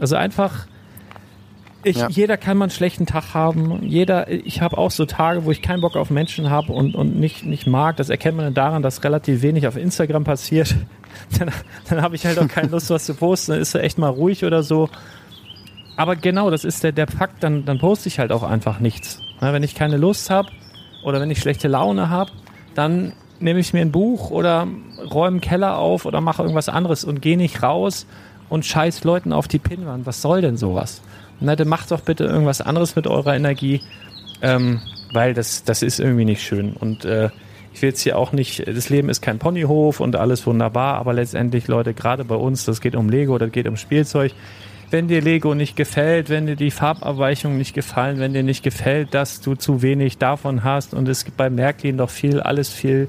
Also 0.00 0.16
einfach, 0.16 0.66
ich, 1.82 1.96
ja. 1.96 2.08
jeder 2.08 2.36
kann 2.36 2.56
mal 2.56 2.66
einen 2.66 2.70
schlechten 2.70 3.06
Tag 3.06 3.34
haben. 3.34 3.82
Jeder, 3.82 4.30
ich 4.30 4.60
habe 4.60 4.76
auch 4.78 4.90
so 4.90 5.06
Tage, 5.06 5.44
wo 5.44 5.50
ich 5.50 5.62
keinen 5.62 5.80
Bock 5.80 5.96
auf 5.96 6.10
Menschen 6.10 6.50
habe 6.50 6.72
und, 6.72 6.94
und 6.94 7.18
nicht, 7.18 7.44
nicht 7.44 7.66
mag. 7.66 7.96
Das 7.96 8.10
erkennt 8.10 8.36
man 8.36 8.52
daran, 8.54 8.82
dass 8.82 9.02
relativ 9.04 9.42
wenig 9.42 9.66
auf 9.66 9.76
Instagram 9.76 10.24
passiert. 10.24 10.74
Dann, 11.38 11.50
dann 11.88 12.02
habe 12.02 12.14
ich 12.14 12.24
halt 12.24 12.38
auch 12.38 12.46
keine 12.46 12.68
Lust, 12.68 12.88
was 12.88 13.04
zu 13.04 13.14
posten. 13.14 13.52
Dann 13.52 13.60
ist 13.60 13.74
er 13.74 13.82
echt 13.82 13.98
mal 13.98 14.08
ruhig 14.08 14.44
oder 14.44 14.62
so 14.62 14.88
aber 16.00 16.16
genau, 16.16 16.48
das 16.48 16.64
ist 16.64 16.82
der, 16.82 16.92
der 16.92 17.06
Fakt, 17.06 17.42
dann, 17.42 17.66
dann 17.66 17.78
poste 17.78 18.08
ich 18.08 18.18
halt 18.18 18.32
auch 18.32 18.42
einfach 18.42 18.80
nichts. 18.80 19.20
Ja, 19.42 19.52
wenn 19.52 19.62
ich 19.62 19.74
keine 19.74 19.98
Lust 19.98 20.30
habe 20.30 20.48
oder 21.04 21.20
wenn 21.20 21.30
ich 21.30 21.40
schlechte 21.40 21.68
Laune 21.68 22.08
habe, 22.08 22.30
dann 22.74 23.12
nehme 23.38 23.60
ich 23.60 23.74
mir 23.74 23.82
ein 23.82 23.92
Buch 23.92 24.30
oder 24.30 24.66
räume 25.10 25.34
einen 25.34 25.40
Keller 25.42 25.76
auf 25.76 26.06
oder 26.06 26.22
mache 26.22 26.40
irgendwas 26.40 26.70
anderes 26.70 27.04
und 27.04 27.20
gehe 27.20 27.36
nicht 27.36 27.62
raus 27.62 28.06
und 28.48 28.64
scheiß 28.64 29.04
Leuten 29.04 29.34
auf 29.34 29.46
die 29.46 29.58
Pinnwand. 29.58 30.06
Was 30.06 30.22
soll 30.22 30.40
denn 30.40 30.56
sowas? 30.56 31.02
Na, 31.40 31.56
dann 31.56 31.68
macht 31.68 31.90
doch 31.90 32.00
bitte 32.00 32.24
irgendwas 32.24 32.60
anderes 32.60 32.96
mit 32.96 33.06
eurer 33.06 33.34
Energie, 33.34 33.80
ähm, 34.42 34.80
weil 35.12 35.34
das, 35.34 35.64
das 35.64 35.82
ist 35.82 36.00
irgendwie 36.00 36.24
nicht 36.24 36.42
schön. 36.42 36.72
Und 36.74 37.04
äh, 37.04 37.30
ich 37.72 37.82
will 37.82 37.90
jetzt 37.90 38.02
hier 38.02 38.18
auch 38.18 38.32
nicht, 38.32 38.66
das 38.66 38.88
Leben 38.88 39.08
ist 39.08 39.20
kein 39.22 39.38
Ponyhof 39.38 40.00
und 40.00 40.16
alles 40.16 40.46
wunderbar, 40.46 40.96
aber 40.96 41.12
letztendlich, 41.12 41.68
Leute, 41.68 41.94
gerade 41.94 42.24
bei 42.24 42.34
uns, 42.34 42.64
das 42.64 42.80
geht 42.80 42.96
um 42.96 43.08
Lego, 43.08 43.38
das 43.38 43.52
geht 43.52 43.68
um 43.68 43.76
Spielzeug 43.76 44.32
wenn 44.90 45.08
dir 45.08 45.20
Lego 45.20 45.54
nicht 45.54 45.76
gefällt, 45.76 46.28
wenn 46.28 46.46
dir 46.46 46.56
die 46.56 46.70
Farbabweichungen 46.70 47.56
nicht 47.56 47.74
gefallen, 47.74 48.18
wenn 48.18 48.32
dir 48.32 48.42
nicht 48.42 48.62
gefällt, 48.62 49.14
dass 49.14 49.40
du 49.40 49.54
zu 49.54 49.82
wenig 49.82 50.18
davon 50.18 50.64
hast 50.64 50.94
und 50.94 51.08
es 51.08 51.24
gibt 51.24 51.36
bei 51.36 51.48
Märklin 51.48 51.96
doch 51.96 52.10
viel, 52.10 52.40
alles 52.40 52.70
viel 52.70 53.08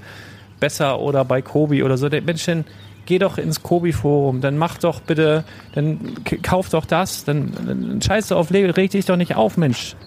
besser 0.59 0.99
oder 0.99 1.25
bei 1.25 1.41
Kobi 1.41 1.83
oder 1.83 1.97
so. 1.97 2.07
Der 2.07 2.21
Mensch, 2.21 2.45
dann 2.45 2.65
geh 3.11 3.19
doch 3.19 3.37
ins 3.37 3.61
Kobi-Forum, 3.61 4.39
dann 4.39 4.57
mach 4.57 4.77
doch 4.77 5.01
bitte, 5.01 5.43
dann 5.75 6.15
kauf 6.43 6.69
doch 6.69 6.85
das, 6.85 7.25
dann, 7.25 7.51
dann 7.67 8.01
scheiß 8.01 8.29
doch 8.29 8.37
auf 8.37 8.53
reg 8.53 8.89
dich 8.89 9.03
doch 9.03 9.17
nicht 9.17 9.35
auf, 9.35 9.57
Mensch. 9.57 9.97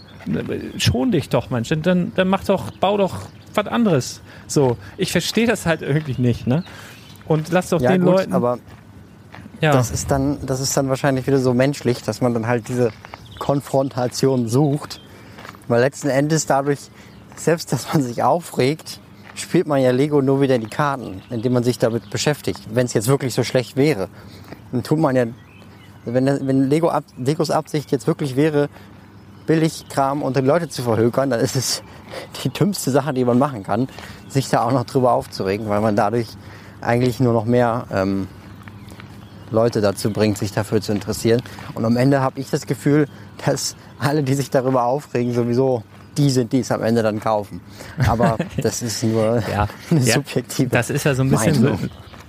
Schon 0.78 1.12
dich 1.12 1.28
doch, 1.28 1.50
Mensch. 1.50 1.68
Dann, 1.68 2.12
dann 2.14 2.28
mach 2.28 2.44
doch, 2.44 2.70
bau 2.70 2.96
doch 2.96 3.28
was 3.52 3.66
anderes. 3.66 4.22
So, 4.46 4.78
ich 4.96 5.12
verstehe 5.12 5.46
das 5.46 5.66
halt 5.66 5.82
irgendwie 5.82 6.18
nicht, 6.18 6.46
ne? 6.46 6.64
Und 7.26 7.50
lass 7.50 7.68
doch 7.68 7.82
ja, 7.82 7.92
den 7.92 8.00
gut, 8.00 8.12
Leuten. 8.12 8.32
Aber 8.32 8.58
ja. 9.60 9.72
Das 9.72 9.90
ist 9.90 10.10
dann, 10.10 10.38
das 10.46 10.60
ist 10.60 10.74
dann 10.74 10.88
wahrscheinlich 10.88 11.26
wieder 11.26 11.38
so 11.38 11.52
menschlich, 11.52 12.02
dass 12.02 12.22
man 12.22 12.32
dann 12.32 12.46
halt 12.46 12.68
diese 12.68 12.90
Konfrontation 13.38 14.48
sucht. 14.48 15.02
Weil 15.68 15.82
letzten 15.82 16.08
Endes 16.08 16.46
dadurch, 16.46 16.80
selbst 17.36 17.70
dass 17.70 17.92
man 17.92 18.02
sich 18.02 18.22
aufregt, 18.22 18.98
spielt 19.34 19.66
man 19.66 19.80
ja 19.80 19.90
Lego 19.90 20.22
nur 20.22 20.40
wieder 20.40 20.54
in 20.54 20.60
die 20.60 20.68
Karten, 20.68 21.22
indem 21.30 21.52
man 21.52 21.64
sich 21.64 21.78
damit 21.78 22.10
beschäftigt. 22.10 22.60
Wenn 22.70 22.86
es 22.86 22.94
jetzt 22.94 23.08
wirklich 23.08 23.34
so 23.34 23.42
schlecht 23.42 23.76
wäre, 23.76 24.08
dann 24.72 24.82
tut 24.82 24.98
man 24.98 25.16
ja, 25.16 25.26
wenn, 26.04 26.26
wenn 26.26 26.68
Lego 26.68 26.88
Ab, 26.88 27.04
Legos 27.16 27.50
Absicht 27.50 27.90
jetzt 27.90 28.06
wirklich 28.06 28.36
wäre, 28.36 28.68
billig 29.46 29.86
Kram 29.88 30.22
unter 30.22 30.40
die 30.40 30.46
Leute 30.46 30.68
zu 30.68 30.82
verhökern, 30.82 31.30
dann 31.30 31.40
ist 31.40 31.56
es 31.56 31.82
die 32.44 32.48
dümmste 32.48 32.90
Sache, 32.90 33.12
die 33.12 33.24
man 33.24 33.38
machen 33.38 33.62
kann, 33.62 33.88
sich 34.28 34.48
da 34.48 34.62
auch 34.62 34.72
noch 34.72 34.84
drüber 34.84 35.12
aufzuregen, 35.12 35.68
weil 35.68 35.80
man 35.80 35.96
dadurch 35.96 36.28
eigentlich 36.80 37.20
nur 37.20 37.32
noch 37.32 37.44
mehr 37.44 37.86
ähm, 37.90 38.28
Leute 39.50 39.80
dazu 39.80 40.10
bringt, 40.12 40.38
sich 40.38 40.52
dafür 40.52 40.80
zu 40.80 40.92
interessieren. 40.92 41.42
Und 41.74 41.84
am 41.84 41.96
Ende 41.96 42.20
habe 42.20 42.40
ich 42.40 42.50
das 42.50 42.66
Gefühl, 42.66 43.06
dass 43.44 43.76
alle, 43.98 44.22
die 44.22 44.34
sich 44.34 44.50
darüber 44.50 44.84
aufregen, 44.84 45.32
sowieso 45.32 45.82
die 46.18 46.30
sind, 46.30 46.52
die 46.52 46.60
es 46.60 46.70
am 46.70 46.82
Ende 46.82 47.02
dann 47.02 47.20
kaufen. 47.20 47.60
Aber 48.06 48.36
das 48.56 48.82
ist 48.82 49.02
nur 49.02 49.42
ja, 49.50 49.68
eine 49.90 50.00
ja, 50.00 50.14
subjektive. 50.14 50.68
Das 50.70 50.90
ist 50.90 51.04
ja 51.04 51.14
so 51.14 51.22
ein 51.22 51.30
bisschen 51.30 51.54
so, 51.54 51.78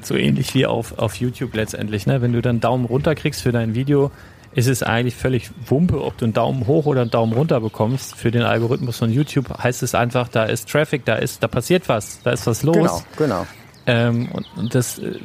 so, 0.01 0.15
ähnlich 0.15 0.53
wie 0.53 0.65
auf, 0.65 0.97
auf 0.97 1.15
YouTube 1.15 1.53
letztendlich. 1.55 2.05
Ne? 2.07 2.21
Wenn 2.21 2.33
du 2.33 2.41
dann 2.41 2.59
Daumen 2.59 2.85
runter 2.85 3.15
kriegst 3.15 3.41
für 3.41 3.51
dein 3.51 3.75
Video, 3.75 4.11
ist 4.53 4.67
es 4.67 4.83
eigentlich 4.83 5.15
völlig 5.15 5.51
Wumpe, 5.67 6.01
ob 6.01 6.17
du 6.17 6.25
einen 6.25 6.33
Daumen 6.33 6.65
hoch 6.65 6.85
oder 6.85 7.01
einen 7.01 7.11
Daumen 7.11 7.33
runter 7.33 7.59
bekommst. 7.59 8.15
Für 8.15 8.31
den 8.31 8.43
Algorithmus 8.43 8.97
von 8.97 9.11
YouTube 9.11 9.49
heißt 9.61 9.83
es 9.83 9.93
einfach, 9.93 10.29
da 10.29 10.45
ist 10.45 10.69
Traffic, 10.69 11.03
da 11.03 11.15
ist, 11.15 11.43
da 11.43 11.47
passiert 11.47 11.89
was, 11.89 12.21
da 12.23 12.31
ist 12.31 12.47
was 12.47 12.63
los. 12.63 12.75
Genau, 12.75 13.03
genau. 13.17 13.47
Ähm, 13.87 14.29
und, 14.31 14.45
und 14.55 14.73
das 14.73 14.97
äh, 14.97 15.19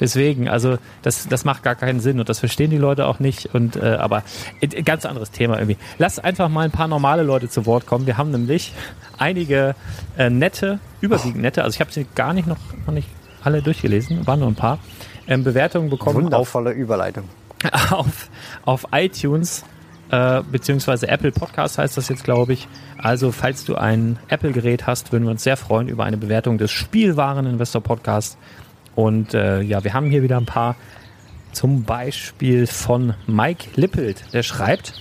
deswegen, 0.00 0.48
also 0.48 0.78
das, 1.02 1.28
das 1.28 1.44
macht 1.44 1.62
gar 1.62 1.74
keinen 1.74 2.00
Sinn 2.00 2.18
und 2.18 2.28
das 2.28 2.40
verstehen 2.40 2.70
die 2.70 2.78
Leute 2.78 3.06
auch 3.06 3.20
nicht. 3.20 3.54
Und 3.54 3.76
äh, 3.76 3.96
aber 4.00 4.22
äh, 4.60 4.82
ganz 4.82 5.06
anderes 5.06 5.30
Thema 5.30 5.58
irgendwie. 5.58 5.76
Lass 5.98 6.18
einfach 6.18 6.48
mal 6.48 6.64
ein 6.64 6.70
paar 6.70 6.88
normale 6.88 7.22
Leute 7.22 7.48
zu 7.48 7.66
Wort 7.66 7.86
kommen. 7.86 8.06
Wir 8.06 8.16
haben 8.16 8.30
nämlich 8.30 8.72
einige 9.18 9.74
äh, 10.16 10.30
nette, 10.30 10.80
überwiegend 11.00 11.42
nette, 11.42 11.62
also 11.62 11.74
ich 11.74 11.80
habe 11.80 11.92
sie 11.92 12.06
gar 12.14 12.32
nicht 12.32 12.48
noch, 12.48 12.58
noch 12.86 12.94
nicht 12.94 13.08
alle 13.42 13.62
durchgelesen, 13.62 14.26
waren 14.26 14.40
nur 14.40 14.48
ein 14.48 14.54
paar, 14.54 14.78
ähm, 15.28 15.44
Bewertungen 15.44 15.90
bekommen. 15.90 16.24
Wundervolle 16.24 16.70
auf, 16.70 16.76
Überleitung. 16.76 17.24
Auf, 17.90 18.30
auf 18.64 18.86
iTunes 18.90 19.64
äh, 20.10 20.42
beziehungsweise 20.50 21.08
Apple 21.08 21.30
Podcast 21.30 21.78
heißt 21.78 21.96
das 21.96 22.08
jetzt, 22.08 22.24
glaube 22.24 22.52
ich. 22.52 22.68
Also, 22.98 23.30
falls 23.30 23.64
du 23.64 23.76
ein 23.76 24.18
Apple-Gerät 24.28 24.86
hast, 24.86 25.12
würden 25.12 25.24
wir 25.24 25.30
uns 25.30 25.44
sehr 25.44 25.56
freuen 25.56 25.88
über 25.88 26.04
eine 26.04 26.16
Bewertung 26.16 26.58
des 26.58 26.72
Spielwaren-Investor 26.72 27.80
Podcasts. 27.80 28.36
Und 28.94 29.34
äh, 29.34 29.60
ja, 29.62 29.84
wir 29.84 29.94
haben 29.94 30.10
hier 30.10 30.22
wieder 30.22 30.36
ein 30.36 30.46
paar. 30.46 30.76
Zum 31.52 31.82
Beispiel 31.82 32.68
von 32.68 33.14
Mike 33.26 33.70
Lippelt, 33.74 34.22
der 34.32 34.44
schreibt, 34.44 34.94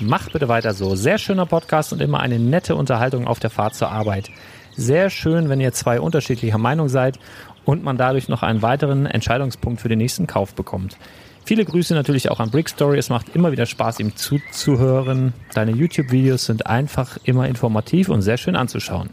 mach 0.00 0.30
bitte 0.30 0.48
weiter 0.48 0.74
so. 0.74 0.96
Sehr 0.96 1.16
schöner 1.16 1.46
Podcast 1.46 1.94
und 1.94 2.02
immer 2.02 2.20
eine 2.20 2.38
nette 2.38 2.76
Unterhaltung 2.76 3.26
auf 3.26 3.40
der 3.40 3.48
Fahrt 3.48 3.74
zur 3.74 3.90
Arbeit. 3.90 4.30
Sehr 4.76 5.08
schön, 5.08 5.48
wenn 5.48 5.60
ihr 5.60 5.72
zwei 5.72 6.00
unterschiedlicher 6.00 6.58
Meinung 6.58 6.90
seid 6.90 7.18
und 7.64 7.84
man 7.84 7.96
dadurch 7.96 8.28
noch 8.28 8.42
einen 8.42 8.60
weiteren 8.60 9.06
Entscheidungspunkt 9.06 9.80
für 9.80 9.88
den 9.88 9.98
nächsten 9.98 10.26
Kauf 10.26 10.54
bekommt. 10.54 10.98
Viele 11.46 11.64
Grüße 11.64 11.94
natürlich 11.94 12.30
auch 12.30 12.40
an 12.40 12.50
Brickstory. 12.50 12.98
Es 12.98 13.10
macht 13.10 13.34
immer 13.36 13.52
wieder 13.52 13.66
Spaß, 13.66 14.00
ihm 14.00 14.16
zuzuhören. 14.16 15.34
Deine 15.52 15.72
YouTube-Videos 15.72 16.46
sind 16.46 16.66
einfach 16.66 17.18
immer 17.24 17.46
informativ 17.46 18.08
und 18.08 18.22
sehr 18.22 18.38
schön 18.38 18.56
anzuschauen. 18.56 19.10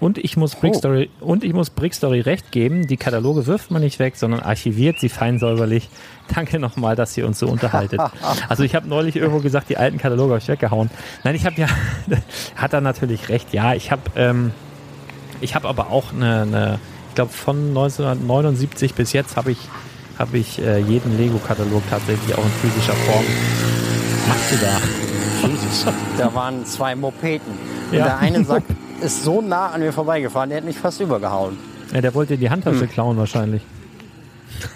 Und 0.00 0.18
ich 0.18 0.36
muss 0.36 0.56
Brickstory 0.56 1.08
oh. 1.20 1.26
und 1.26 1.44
ich 1.44 1.52
muss 1.52 1.70
Brickstory 1.70 2.20
recht 2.20 2.52
geben. 2.52 2.86
Die 2.86 2.96
Kataloge 2.96 3.46
wirft 3.46 3.70
man 3.70 3.82
nicht 3.82 3.98
weg, 3.98 4.16
sondern 4.16 4.40
archiviert 4.40 5.00
sie 5.00 5.08
fein 5.08 5.38
säuberlich. 5.38 5.88
Danke 6.34 6.58
nochmal, 6.58 6.96
dass 6.96 7.16
ihr 7.16 7.26
uns 7.26 7.38
so 7.38 7.48
unterhaltet. 7.48 8.00
also 8.48 8.62
ich 8.62 8.74
habe 8.74 8.88
neulich 8.88 9.16
irgendwo 9.16 9.40
gesagt, 9.40 9.68
die 9.68 9.76
alten 9.76 9.98
Kataloge 9.98 10.32
habe 10.32 10.40
ich 10.42 10.48
weggehauen. 10.48 10.90
Nein, 11.22 11.34
ich 11.34 11.46
habe 11.46 11.60
ja, 11.60 11.68
hat 12.56 12.72
er 12.72 12.80
natürlich 12.80 13.28
recht. 13.28 13.52
Ja, 13.52 13.74
ich 13.74 13.90
habe, 13.90 14.02
ähm, 14.16 14.52
ich 15.40 15.54
habe 15.54 15.68
aber 15.68 15.90
auch 15.90 16.12
eine, 16.12 16.42
eine 16.42 16.78
ich 17.08 17.14
glaube 17.14 17.32
von 17.32 17.68
1979 17.68 18.94
bis 18.94 19.12
jetzt 19.12 19.36
habe 19.36 19.52
ich 19.52 19.58
habe 20.18 20.38
ich 20.38 20.60
äh, 20.60 20.78
jeden 20.78 21.16
Lego-Katalog 21.16 21.82
tatsächlich 21.90 22.36
auch 22.36 22.44
in 22.44 22.50
physischer 22.50 22.92
Form. 22.92 23.24
Machst 24.28 24.52
du 24.52 24.56
da? 24.56 25.48
Jesus. 25.48 25.86
Da 26.18 26.34
waren 26.34 26.64
zwei 26.64 26.94
Mopeden. 26.94 27.52
Und 27.90 27.98
ja. 27.98 28.04
der 28.04 28.18
eine 28.18 28.44
Sack 28.44 28.62
ist 29.04 29.22
so 29.22 29.40
nah 29.40 29.68
an 29.68 29.80
mir 29.80 29.92
vorbeigefahren, 29.92 30.48
der 30.48 30.58
hat 30.58 30.64
mich 30.64 30.78
fast 30.78 31.00
übergehauen. 31.00 31.58
Ja, 31.92 32.00
der 32.00 32.14
wollte 32.14 32.36
die 32.36 32.50
Handtasche 32.50 32.80
hm. 32.80 32.90
klauen 32.90 33.16
wahrscheinlich. 33.16 33.62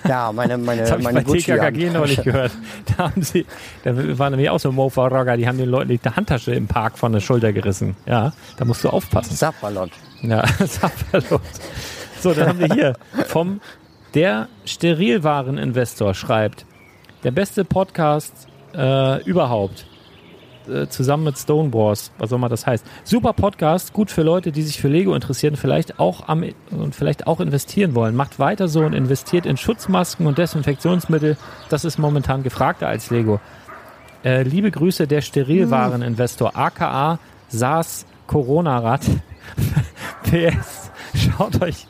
Ja, 0.07 0.33
meine, 0.33 0.59
meine, 0.59 0.83
das 0.83 0.91
habe 0.91 1.01
ich 1.01 1.05
meine 1.05 1.23
bei 1.23 1.39
TKKG 1.39 1.91
neulich 1.91 2.23
gehört. 2.23 2.53
Da 2.97 3.11
haben 3.11 3.23
sie, 3.23 3.47
da 3.85 4.19
waren 4.19 4.33
nämlich 4.33 4.51
auch 4.51 4.59
so 4.59 4.73
Mofa-Rogger, 4.73 5.37
die 5.37 5.47
haben 5.47 5.57
den 5.57 5.69
Leuten 5.69 5.89
die 5.89 6.01
Handtasche 6.01 6.53
im 6.53 6.67
Park 6.67 6.99
von 6.99 7.13
der 7.13 7.21
Schulter 7.21 7.53
gerissen. 7.53 7.97
Ja, 8.07 8.33
da 8.57 8.65
musst 8.65 8.83
du 8.83 8.89
aufpassen. 8.89 9.37
Sapperlot. 9.37 9.91
Ja, 10.23 10.45
Sapperlot. 10.59 11.41
So, 12.21 12.35
dann 12.35 12.49
haben 12.49 12.59
wir 12.59 12.75
hier 12.75 12.95
vom 13.27 13.61
der 14.15 14.49
Sterilwareninvestor 14.65 16.15
schreibt, 16.15 16.67
der 17.25 17.31
beste 17.31 17.65
Podcast 17.65 18.33
äh, 18.75 19.23
überhaupt. 19.25 19.87
Äh, 20.69 20.89
zusammen 20.89 21.25
mit 21.25 21.39
Stone 21.39 21.73
Wars, 21.73 22.11
was 22.19 22.33
auch 22.33 22.37
immer 22.37 22.49
das 22.49 22.67
heißt. 22.67 22.85
Super 23.05 23.33
Podcast, 23.33 23.93
gut 23.93 24.11
für 24.11 24.23
Leute, 24.23 24.53
die 24.53 24.63
sich 24.63 24.81
für 24.81 24.89
Lego 24.89 25.15
interessieren, 25.15 25.57
vielleicht 25.57 25.99
auch 25.99 26.29
am 26.29 26.45
und 26.71 26.95
vielleicht 26.95 27.27
auch 27.27 27.41
investieren 27.41 27.95
wollen. 27.95 28.15
Macht 28.15 28.39
weiter 28.39 28.69
so 28.69 28.81
und 28.81 28.93
investiert 28.93 29.47
in 29.47 29.57
Schutzmasken 29.57 30.27
und 30.27 30.37
Desinfektionsmittel. 30.37 31.37
Das 31.71 31.85
ist 31.85 31.99
momentan 31.99 32.43
gefragter 32.43 32.89
als 32.89 33.11
Lego. 33.11 33.41
Äh, 34.25 34.43
liebe 34.43 34.71
Grüße 34.71 35.07
der 35.07 35.23
Sterilwareninvestor, 35.23 36.57
aka 36.57 37.19
SARS 37.49 38.05
Corona-Rad. 38.27 39.03
PS, 40.25 40.91
schaut 41.15 41.63
euch 41.63 41.87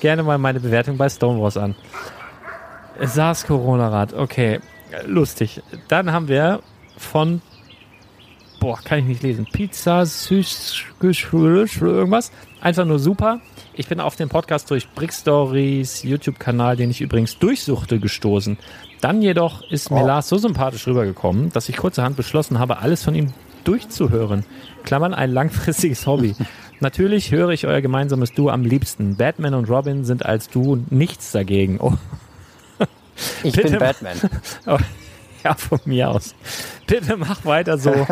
gerne 0.00 0.22
mal 0.22 0.38
meine 0.38 0.60
Bewertung 0.60 0.96
bei 0.96 1.08
Stonewalls 1.08 1.56
an. 1.56 1.74
SARS 3.00 3.46
Corona-Rad, 3.46 4.14
okay, 4.14 4.60
lustig. 5.06 5.62
Dann 5.88 6.12
haben 6.12 6.28
wir 6.28 6.60
von, 6.96 7.40
boah, 8.60 8.78
kann 8.82 9.00
ich 9.00 9.04
nicht 9.06 9.22
lesen, 9.22 9.46
Pizza, 9.50 10.06
Süß, 10.06 10.84
irgendwas. 11.02 12.30
Einfach 12.60 12.84
nur 12.84 12.98
super. 12.98 13.40
Ich 13.74 13.88
bin 13.88 13.98
auf 13.98 14.14
den 14.14 14.28
Podcast 14.28 14.70
durch 14.70 14.88
Brick 14.90 15.12
Stories 15.12 16.02
YouTube-Kanal, 16.02 16.76
den 16.76 16.90
ich 16.90 17.00
übrigens 17.00 17.38
durchsuchte, 17.38 17.98
gestoßen. 17.98 18.58
Dann 19.00 19.22
jedoch 19.22 19.62
ist 19.70 19.90
mir 19.90 20.02
oh. 20.02 20.06
Lars 20.06 20.28
so 20.28 20.36
sympathisch 20.36 20.86
rübergekommen, 20.86 21.50
dass 21.52 21.68
ich 21.68 21.78
kurzerhand 21.78 22.16
beschlossen 22.16 22.58
habe, 22.58 22.78
alles 22.78 23.02
von 23.02 23.14
ihm 23.14 23.32
durchzuhören. 23.64 24.44
Klammern 24.84 25.14
ein 25.14 25.32
langfristiges 25.32 26.06
Hobby. 26.06 26.36
Natürlich 26.80 27.32
höre 27.32 27.50
ich 27.50 27.66
euer 27.66 27.80
gemeinsames 27.80 28.32
Duo 28.32 28.50
am 28.50 28.64
liebsten. 28.64 29.16
Batman 29.16 29.54
und 29.54 29.68
Robin 29.68 30.04
sind 30.04 30.24
als 30.24 30.48
Duo 30.48 30.78
nichts 30.90 31.32
dagegen. 31.32 31.78
Oh. 31.80 31.94
Ich 33.42 33.54
Bitte 33.54 33.70
bin 33.70 33.78
Batman. 33.78 34.16
Ja, 35.44 35.54
von 35.54 35.80
mir 35.84 36.10
aus. 36.10 36.34
Bitte 36.86 37.16
mach 37.16 37.44
weiter 37.44 37.78
so. 37.78 38.06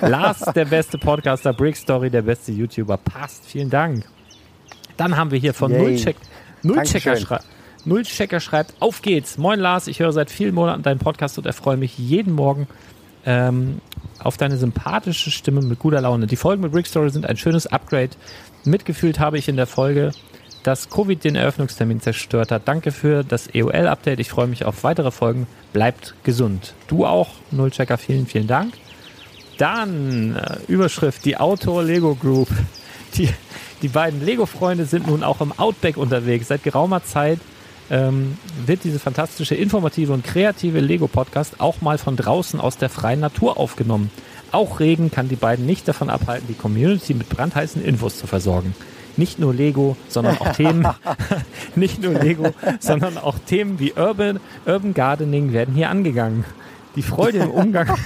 Lars, 0.00 0.40
der 0.54 0.64
beste 0.64 0.96
Podcaster, 0.96 1.52
Brick 1.52 1.76
Story, 1.76 2.08
der 2.08 2.22
beste 2.22 2.52
YouTuber. 2.52 2.96
Passt, 2.96 3.44
vielen 3.44 3.68
Dank. 3.68 4.04
Dann 4.96 5.16
haben 5.16 5.30
wir 5.30 5.38
hier 5.38 5.54
von 5.54 5.70
Nullcheck. 5.70 6.16
Nullchecker 6.62 7.16
schreibt. 7.16 7.46
Nullchecker 7.84 8.40
schreibt, 8.40 8.74
auf 8.80 9.02
geht's. 9.02 9.38
Moin 9.38 9.58
Lars, 9.58 9.88
ich 9.88 9.98
höre 9.98 10.12
seit 10.12 10.30
vielen 10.30 10.54
Monaten 10.54 10.82
deinen 10.82 11.00
Podcast 11.00 11.36
und 11.38 11.46
erfreue 11.46 11.76
mich 11.76 11.98
jeden 11.98 12.32
Morgen 12.32 12.68
ähm, 13.26 13.80
auf 14.20 14.36
deine 14.36 14.56
sympathische 14.56 15.30
Stimme 15.30 15.62
mit 15.62 15.78
guter 15.78 16.00
Laune. 16.00 16.26
Die 16.26 16.36
Folgen 16.36 16.62
mit 16.62 16.72
Brick 16.72 16.86
Story 16.86 17.10
sind 17.10 17.26
ein 17.26 17.36
schönes 17.36 17.66
Upgrade. 17.66 18.10
Mitgefühlt 18.64 19.18
habe 19.18 19.38
ich 19.38 19.48
in 19.48 19.56
der 19.56 19.66
Folge, 19.66 20.12
dass 20.62 20.90
Covid 20.90 21.22
den 21.22 21.34
Eröffnungstermin 21.34 22.00
zerstört 22.00 22.50
hat. 22.50 22.62
Danke 22.66 22.92
für 22.92 23.24
das 23.24 23.48
EOL-Update. 23.52 24.20
Ich 24.20 24.30
freue 24.30 24.46
mich 24.46 24.64
auf 24.64 24.84
weitere 24.84 25.10
Folgen. 25.10 25.46
Bleibt 25.72 26.14
gesund. 26.24 26.74
Du 26.86 27.06
auch, 27.06 27.28
Nullchecker. 27.50 27.98
Vielen, 27.98 28.26
vielen 28.26 28.46
Dank. 28.46 28.74
Dann 29.58 30.36
äh, 30.36 30.58
Überschrift, 30.70 31.24
die 31.24 31.36
Autor 31.36 31.82
Lego 31.82 32.14
Group. 32.14 32.48
Die, 33.14 33.28
die 33.82 33.88
beiden 33.88 34.24
Lego-Freunde 34.24 34.86
sind 34.86 35.06
nun 35.06 35.22
auch 35.22 35.42
im 35.42 35.52
Outback 35.52 35.98
unterwegs. 35.98 36.48
Seit 36.48 36.62
geraumer 36.62 37.04
Zeit 37.04 37.38
ähm, 37.90 38.38
wird 38.64 38.84
diese 38.84 38.98
fantastische, 38.98 39.54
informative 39.54 40.12
und 40.14 40.24
kreative 40.24 40.80
Lego-Podcast 40.80 41.60
auch 41.60 41.82
mal 41.82 41.98
von 41.98 42.16
draußen 42.16 42.58
aus 42.58 42.78
der 42.78 42.88
freien 42.88 43.20
Natur 43.20 43.58
aufgenommen. 43.58 44.10
Auch 44.50 44.80
Regen 44.80 45.10
kann 45.10 45.28
die 45.28 45.36
beiden 45.36 45.66
nicht 45.66 45.88
davon 45.88 46.10
abhalten, 46.10 46.46
die 46.48 46.54
Community 46.54 47.14
mit 47.14 47.28
brandheißen 47.28 47.84
Infos 47.84 48.18
zu 48.18 48.26
versorgen. 48.26 48.74
Nicht 49.16 49.38
nur 49.38 49.52
Lego, 49.52 49.96
sondern 50.08 50.38
auch 50.38 50.52
Themen, 50.52 50.86
nicht 51.76 52.02
nur 52.02 52.14
Lego, 52.14 52.52
sondern 52.80 53.18
auch 53.18 53.38
Themen 53.38 53.78
wie 53.78 53.92
Urban, 53.92 54.40
Urban 54.66 54.94
Gardening 54.94 55.52
werden 55.52 55.74
hier 55.74 55.90
angegangen. 55.90 56.44
Die 56.96 57.02
Freude 57.02 57.38
im 57.38 57.50
Umgang, 57.50 57.88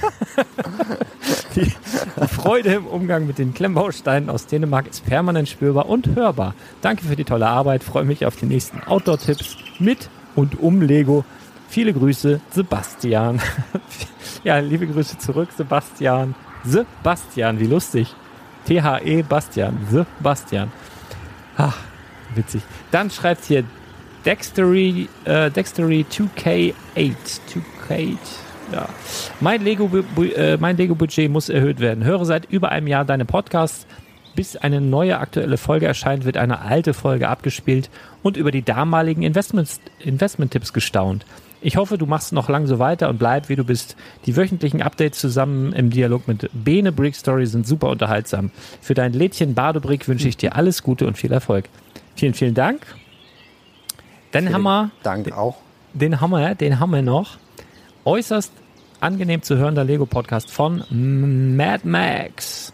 die, 1.56 1.62
die, 1.62 2.28
Freude 2.28 2.74
im 2.74 2.86
Umgang 2.86 3.26
mit 3.26 3.38
den 3.38 3.52
Klemmbausteinen 3.52 4.30
aus 4.30 4.46
Dänemark 4.46 4.86
ist 4.86 5.04
permanent 5.04 5.48
spürbar 5.48 5.88
und 5.88 6.14
hörbar. 6.14 6.54
Danke 6.82 7.04
für 7.04 7.16
die 7.16 7.24
tolle 7.24 7.48
Arbeit. 7.48 7.82
Freue 7.82 8.04
mich 8.04 8.24
auf 8.26 8.36
die 8.36 8.46
nächsten 8.46 8.80
Outdoor-Tipps 8.84 9.56
mit 9.80 10.08
und 10.36 10.60
um 10.60 10.82
Lego. 10.82 11.24
Viele 11.68 11.92
Grüße, 11.92 12.40
Sebastian. 12.50 13.40
ja, 14.44 14.58
liebe 14.58 14.86
Grüße 14.86 15.18
zurück, 15.18 15.48
Sebastian. 15.56 16.36
Sebastian, 16.64 17.58
wie 17.58 17.66
lustig. 17.66 18.14
T-H-E 18.66 19.22
Bastian. 19.22 19.78
Sebastian. 19.90 20.72
Ach, 21.56 21.78
witzig. 22.34 22.62
Dann 22.90 23.10
schreibt 23.10 23.44
hier 23.44 23.64
Dextery, 24.24 25.08
äh, 25.24 25.50
Dextery 25.50 26.04
2K8. 26.10 26.74
2K8 26.96 28.18
ja. 28.72 28.88
Mein 29.40 29.62
Lego-Budget 29.62 30.36
äh, 30.36 30.56
mein 30.58 30.76
Lego 30.76 30.96
muss 31.28 31.48
erhöht 31.48 31.80
werden. 31.80 32.04
Höre 32.04 32.24
seit 32.24 32.46
über 32.46 32.70
einem 32.70 32.86
Jahr 32.86 33.04
deine 33.04 33.24
Podcasts. 33.24 33.86
Bis 34.34 34.54
eine 34.54 34.82
neue 34.82 35.18
aktuelle 35.18 35.56
Folge 35.56 35.86
erscheint, 35.86 36.26
wird 36.26 36.36
eine 36.36 36.60
alte 36.60 36.92
Folge 36.92 37.28
abgespielt 37.28 37.88
und 38.22 38.36
über 38.36 38.50
die 38.50 38.62
damaligen 38.62 39.22
Investments, 39.22 39.80
Investment-Tipps 40.00 40.74
gestaunt. 40.74 41.24
Ich 41.66 41.76
hoffe, 41.76 41.98
du 41.98 42.06
machst 42.06 42.32
noch 42.32 42.48
lang 42.48 42.68
so 42.68 42.78
weiter 42.78 43.08
und 43.08 43.18
bleib, 43.18 43.48
wie 43.48 43.56
du 43.56 43.64
bist. 43.64 43.96
Die 44.24 44.36
wöchentlichen 44.36 44.82
Updates 44.82 45.18
zusammen 45.18 45.72
im 45.72 45.90
Dialog 45.90 46.28
mit 46.28 46.48
Bene 46.52 46.92
Brick 46.92 47.16
Story 47.16 47.44
sind 47.44 47.66
super 47.66 47.88
unterhaltsam. 47.88 48.52
Für 48.80 48.94
dein 48.94 49.12
Lädchen 49.12 49.54
Badebrick 49.54 50.06
wünsche 50.06 50.28
ich 50.28 50.36
dir 50.36 50.54
alles 50.54 50.84
Gute 50.84 51.08
und 51.08 51.18
viel 51.18 51.32
Erfolg. 51.32 51.68
Vielen, 52.14 52.34
vielen 52.34 52.54
Dank. 52.54 52.86
Dann 54.30 54.44
vielen 54.44 54.54
haben 54.54 54.62
wir. 54.62 54.90
Dank 55.02 55.32
auch. 55.32 55.56
Den 55.92 56.20
haben 56.20 56.30
wir, 56.30 56.54
den 56.54 56.78
haben 56.78 56.92
wir 56.92 57.02
noch 57.02 57.36
äußerst 58.04 58.52
angenehm 59.00 59.42
zu 59.42 59.56
hörender 59.56 59.82
Lego-Podcast 59.82 60.52
von 60.52 60.84
Mad 61.56 61.80
Max. 61.82 62.72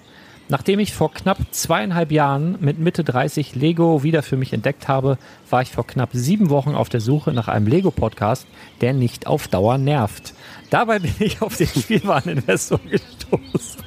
Nachdem 0.53 0.81
ich 0.81 0.93
vor 0.93 1.15
knapp 1.15 1.39
zweieinhalb 1.51 2.13
Jahren 2.13 2.59
mit 2.61 2.79
Mitte 2.79 3.05
30 3.05 3.55
Lego 3.55 4.03
wieder 4.03 4.23
für 4.23 4.37
mich 4.37 4.53
entdeckt 4.53 4.87
habe, 4.87 5.17
war 5.49 5.63
ich 5.63 5.71
vor 5.71 5.87
knapp 5.87 6.11
sieben 6.13 6.51
Wochen 6.51 6.75
auf 6.75 6.91
der 6.91 7.01
Suche 7.01 7.33
nach 7.33 7.49
einem 7.49 7.67
Lego-Podcast, 7.67 8.47
der 8.83 8.93
nicht 8.93 9.27
auf 9.27 9.49
Dauer 9.49 9.79
nervt. 9.79 10.35
Dabei 10.69 10.99
bin 10.99 11.15
ich 11.21 11.41
auf 11.41 11.57
den 11.57 11.69
Spielwareninvestor 11.69 12.81
gestoßen. 12.91 13.83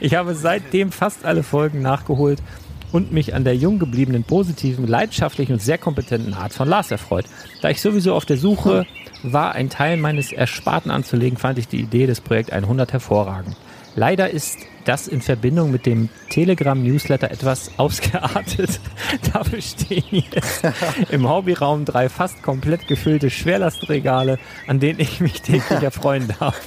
Ich 0.00 0.16
habe 0.16 0.34
seitdem 0.34 0.90
fast 0.90 1.24
alle 1.24 1.44
Folgen 1.44 1.82
nachgeholt 1.82 2.42
und 2.90 3.12
mich 3.12 3.32
an 3.32 3.44
der 3.44 3.54
jung 3.54 3.78
gebliebenen, 3.78 4.24
positiven, 4.24 4.88
leidenschaftlichen 4.88 5.52
und 5.52 5.62
sehr 5.62 5.78
kompetenten 5.78 6.34
Art 6.34 6.52
von 6.52 6.68
Lars 6.68 6.90
erfreut. 6.90 7.26
Da 7.60 7.70
ich 7.70 7.80
sowieso 7.80 8.14
auf 8.14 8.26
der 8.26 8.38
Suche 8.38 8.86
war, 9.22 9.52
ein 9.52 9.70
Teil 9.70 9.98
meines 9.98 10.32
Ersparten 10.32 10.90
anzulegen, 10.90 11.38
fand 11.38 11.58
ich 11.58 11.68
die 11.68 11.78
Idee 11.78 12.06
des 12.06 12.20
Projekt 12.20 12.52
100 12.52 12.92
hervorragend. 12.92 13.54
Leider 13.94 14.30
ist 14.30 14.58
das 14.84 15.08
in 15.08 15.20
Verbindung 15.20 15.70
mit 15.70 15.86
dem 15.86 16.08
Telegram-Newsletter 16.30 17.30
etwas 17.30 17.70
ausgeartet. 17.76 18.80
Dafür 19.32 19.60
stehen 19.60 20.04
jetzt 20.10 20.62
im 21.10 21.28
Hobbyraum 21.28 21.84
drei 21.84 22.08
fast 22.08 22.42
komplett 22.42 22.88
gefüllte 22.88 23.30
Schwerlastregale, 23.30 24.38
an 24.66 24.80
denen 24.80 25.00
ich 25.00 25.20
mich 25.20 25.42
täglich 25.42 25.82
erfreuen 25.82 26.28
darf. 26.38 26.60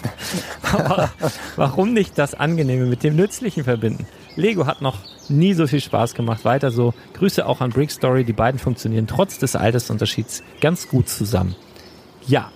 Aber 0.72 1.12
warum 1.56 1.94
nicht 1.94 2.18
das 2.18 2.34
Angenehme 2.34 2.86
mit 2.86 3.04
dem 3.04 3.16
Nützlichen 3.16 3.64
verbinden? 3.64 4.06
Lego 4.36 4.66
hat 4.66 4.82
noch 4.82 4.98
nie 5.30 5.54
so 5.54 5.66
viel 5.68 5.82
Spaß 5.82 6.14
gemacht. 6.14 6.44
Weiter 6.46 6.72
so. 6.72 6.94
Grüße 7.14 7.46
auch 7.46 7.62
an 7.62 7.72
Brick 7.72 7.92
Story. 7.92 8.24
Die 8.26 8.34
beiden 8.34 8.60
funktionieren 8.60 9.08
trotz 9.08 9.38
des 9.40 9.56
Altersunterschieds 9.56 10.44
ganz 10.62 10.88
gut 10.90 11.08
zusammen. 11.10 11.56
Ja, 12.28 12.52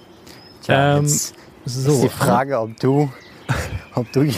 Tja, 0.64 0.98
Ähm, 0.98 1.08
so. 1.08 1.34
ist 1.66 2.04
die 2.04 2.10
Frage, 2.10 2.60
ob 2.60 2.78
du, 2.80 3.12
ob 3.96 4.12
du, 4.12 4.30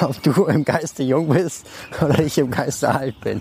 ob 0.00 0.22
du 0.22 0.44
im 0.46 0.64
Geiste 0.64 1.02
jung 1.02 1.28
bist 1.28 1.66
oder 2.00 2.18
ich 2.20 2.38
im 2.38 2.50
Geiste 2.50 2.94
alt 2.94 3.20
bin. 3.20 3.40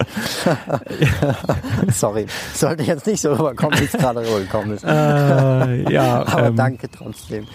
Sorry, 1.91 2.27
sollte 2.53 2.83
jetzt 2.83 3.07
nicht 3.07 3.21
so 3.21 3.33
rüberkommen, 3.33 3.79
wie 3.79 3.85
es 3.85 3.91
gerade 3.91 4.21
rübergekommen 4.21 4.75
ist. 4.75 4.85
Äh, 4.95 5.91
ja, 5.91 6.25
Aber 6.27 6.47
ähm, 6.47 6.55
danke 6.55 6.89
trotzdem. 6.89 7.47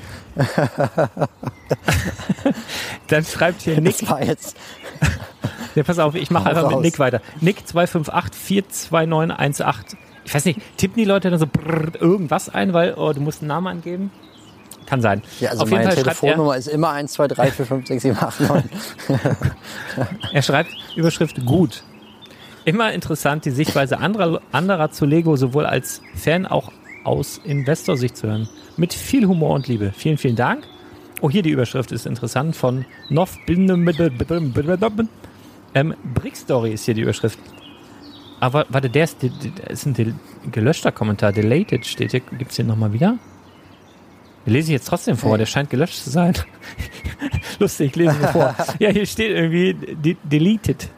dann 3.08 3.24
schreibt 3.24 3.62
hier 3.62 3.80
Nick, 3.80 3.98
Das 3.98 4.10
war 4.10 4.22
jetzt 4.22 4.56
ja, 5.74 5.82
pass 5.82 5.98
auf, 5.98 6.14
ich 6.14 6.30
mache 6.30 6.48
einfach 6.48 6.64
mit 6.64 6.72
raus. 6.72 6.82
Nick 6.82 6.98
weiter. 6.98 7.20
Nick 7.40 7.66
258 7.66 8.88
42918. 8.88 9.98
Ich 10.24 10.34
weiß 10.34 10.44
nicht, 10.44 10.60
tippen 10.76 10.96
die 10.96 11.04
Leute 11.04 11.30
dann 11.30 11.38
so 11.38 11.46
brrr, 11.46 12.00
irgendwas 12.00 12.48
ein, 12.48 12.72
weil 12.72 12.94
oh, 12.94 13.12
du 13.12 13.20
musst 13.20 13.40
einen 13.40 13.48
Namen 13.48 13.66
angeben? 13.68 14.10
Kann 14.90 15.00
sein. 15.00 15.22
Ja, 15.38 15.50
also 15.50 15.62
Auf 15.62 15.70
jeden 15.70 15.84
meine 15.84 15.94
Fall 15.94 16.02
schreibt 16.02 16.16
er, 16.16 16.20
Telefonnummer 16.20 16.56
ist 16.56 16.66
immer 16.66 16.90
1, 16.90 17.12
2, 17.12 17.28
3, 17.28 17.50
4, 17.52 17.66
5, 17.66 17.86
6, 17.86 18.02
7, 18.02 18.16
8, 18.18 18.40
9. 18.40 18.70
er 20.32 20.42
schreibt 20.42 20.70
Überschrift 20.96 21.46
gut. 21.46 21.84
Immer 22.64 22.92
interessant, 22.92 23.44
die 23.44 23.52
Sichtweise 23.52 23.98
anderer, 23.98 24.40
anderer 24.50 24.90
zu 24.90 25.06
Lego 25.06 25.36
sowohl 25.36 25.64
als 25.64 26.02
Fan 26.16 26.44
auch 26.44 26.72
aus 27.04 27.40
Investorsicht 27.44 28.16
zu 28.16 28.26
hören. 28.26 28.48
Mit 28.76 28.92
viel 28.92 29.28
Humor 29.28 29.54
und 29.54 29.68
Liebe. 29.68 29.92
Vielen, 29.96 30.18
vielen 30.18 30.34
Dank. 30.34 30.64
Oh, 31.20 31.30
hier 31.30 31.42
die 31.42 31.50
Überschrift 31.50 31.92
ist 31.92 32.06
interessant 32.06 32.56
von 32.56 32.84
Nov 33.10 33.38
ähm, 35.72 35.94
Brick 36.14 36.36
Story 36.36 36.72
ist 36.72 36.84
hier 36.84 36.94
die 36.94 37.02
Überschrift. 37.02 37.38
Aber 38.40 38.66
warte, 38.70 38.90
der 38.90 39.04
ist, 39.04 39.18
der 39.22 39.70
ist 39.70 39.86
ein 39.86 40.18
gelöschter 40.50 40.90
Kommentar. 40.90 41.30
Deleted 41.32 41.86
steht 41.86 42.10
hier. 42.10 42.20
Gibt's 42.20 42.56
hier 42.56 42.64
nochmal 42.64 42.92
wieder? 42.92 43.18
Lese 44.46 44.68
ich 44.68 44.72
jetzt 44.72 44.88
trotzdem 44.88 45.16
vor. 45.16 45.38
Der 45.38 45.46
scheint 45.46 45.70
gelöscht 45.70 46.02
zu 46.02 46.10
sein. 46.10 46.34
Lustig, 47.58 47.88
ich 47.90 47.96
lese 47.96 48.16
ihn 48.18 48.28
vor. 48.28 48.54
Ja, 48.78 48.90
hier 48.90 49.06
steht 49.06 49.30
irgendwie 49.30 49.74
de 49.74 50.16
deleted. 50.24 50.88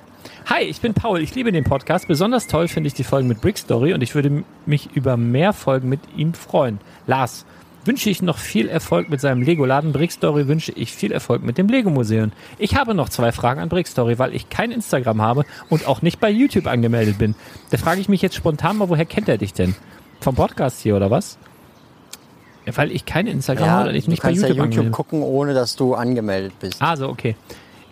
Hi, 0.46 0.62
ich 0.62 0.80
bin 0.80 0.94
Paul. 0.94 1.20
Ich 1.20 1.34
liebe 1.34 1.50
den 1.50 1.64
Podcast. 1.64 2.08
Besonders 2.08 2.46
toll 2.46 2.68
finde 2.68 2.88
ich 2.88 2.94
die 2.94 3.04
Folgen 3.04 3.28
mit 3.28 3.40
Brick 3.40 3.58
Story 3.58 3.94
und 3.94 4.02
ich 4.02 4.14
würde 4.14 4.44
mich 4.66 4.90
über 4.94 5.16
mehr 5.16 5.52
Folgen 5.52 5.88
mit 5.88 6.00
ihm 6.16 6.34
freuen. 6.34 6.78
Lars, 7.06 7.44
wünsche 7.84 8.10
ich 8.10 8.22
noch 8.22 8.38
viel 8.38 8.68
Erfolg 8.68 9.08
mit 9.08 9.20
seinem 9.20 9.42
Lego-Laden. 9.42 9.92
Brick 9.92 10.12
Story 10.12 10.48
wünsche 10.48 10.72
ich 10.72 10.92
viel 10.92 11.12
Erfolg 11.12 11.42
mit 11.42 11.58
dem 11.58 11.68
Lego-Museum. 11.68 12.32
Ich 12.58 12.76
habe 12.76 12.94
noch 12.94 13.08
zwei 13.08 13.32
Fragen 13.32 13.60
an 13.60 13.68
Brick 13.68 13.88
Story, 13.88 14.18
weil 14.18 14.34
ich 14.34 14.50
kein 14.50 14.70
Instagram 14.70 15.20
habe 15.20 15.44
und 15.68 15.86
auch 15.86 16.02
nicht 16.02 16.20
bei 16.20 16.30
YouTube 16.30 16.66
angemeldet 16.66 17.18
bin. 17.18 17.34
Da 17.70 17.78
frage 17.78 18.00
ich 18.00 18.08
mich 18.08 18.22
jetzt 18.22 18.36
spontan 18.36 18.76
mal, 18.76 18.88
woher 18.88 19.06
kennt 19.06 19.28
er 19.28 19.38
dich 19.38 19.52
denn? 19.52 19.74
Vom 20.20 20.36
Podcast 20.36 20.80
hier 20.80 20.96
oder 20.96 21.10
was? 21.10 21.38
Ja, 22.66 22.76
weil 22.76 22.92
ich 22.92 23.04
kein 23.04 23.26
Instagram 23.26 23.66
Ja, 23.66 23.72
habe 23.72 23.88
und 23.88 23.94
ich 23.94 24.04
du 24.04 24.10
nicht 24.10 24.22
bei 24.22 24.28
kannst 24.28 24.42
YouTube, 24.42 24.56
ja 24.56 24.64
YouTube 24.64 24.92
gucken, 24.92 25.22
ohne 25.22 25.54
dass 25.54 25.76
du 25.76 25.94
angemeldet 25.94 26.52
bist. 26.60 26.80
Also, 26.80 27.08
okay. 27.08 27.36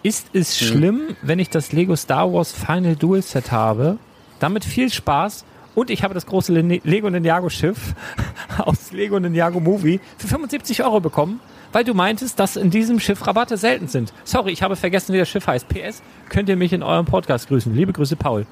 Ist 0.02 0.28
es 0.32 0.58
schlimm, 0.58 1.16
wenn 1.22 1.38
ich 1.38 1.50
das 1.50 1.72
Lego 1.72 1.94
Star 1.94 2.32
Wars 2.32 2.52
Final 2.52 2.96
Duel 2.96 3.20
Set 3.20 3.52
habe? 3.52 3.98
Damit 4.38 4.64
viel 4.64 4.90
Spaß. 4.90 5.44
Und 5.74 5.90
ich 5.90 6.02
habe 6.02 6.14
das 6.14 6.26
große 6.26 6.52
Le 6.52 6.80
Lego 6.82 7.08
Ninjago 7.10 7.48
Schiff 7.48 7.94
aus 8.58 8.92
Lego 8.92 9.20
Ninjago 9.20 9.60
Movie 9.60 10.00
für 10.18 10.26
75 10.26 10.82
Euro 10.82 11.00
bekommen, 11.00 11.40
weil 11.72 11.84
du 11.84 11.94
meintest, 11.94 12.40
dass 12.40 12.56
in 12.56 12.70
diesem 12.70 12.98
Schiff 12.98 13.24
Rabatte 13.26 13.56
selten 13.56 13.86
sind. 13.88 14.12
Sorry, 14.24 14.50
ich 14.52 14.62
habe 14.62 14.74
vergessen, 14.74 15.12
wie 15.12 15.18
das 15.18 15.28
Schiff 15.28 15.46
heißt. 15.46 15.68
PS, 15.68 16.02
könnt 16.28 16.48
ihr 16.48 16.56
mich 16.56 16.72
in 16.72 16.82
eurem 16.82 17.06
Podcast 17.06 17.48
grüßen. 17.48 17.74
Liebe 17.74 17.92
Grüße, 17.92 18.16
Paul. 18.16 18.46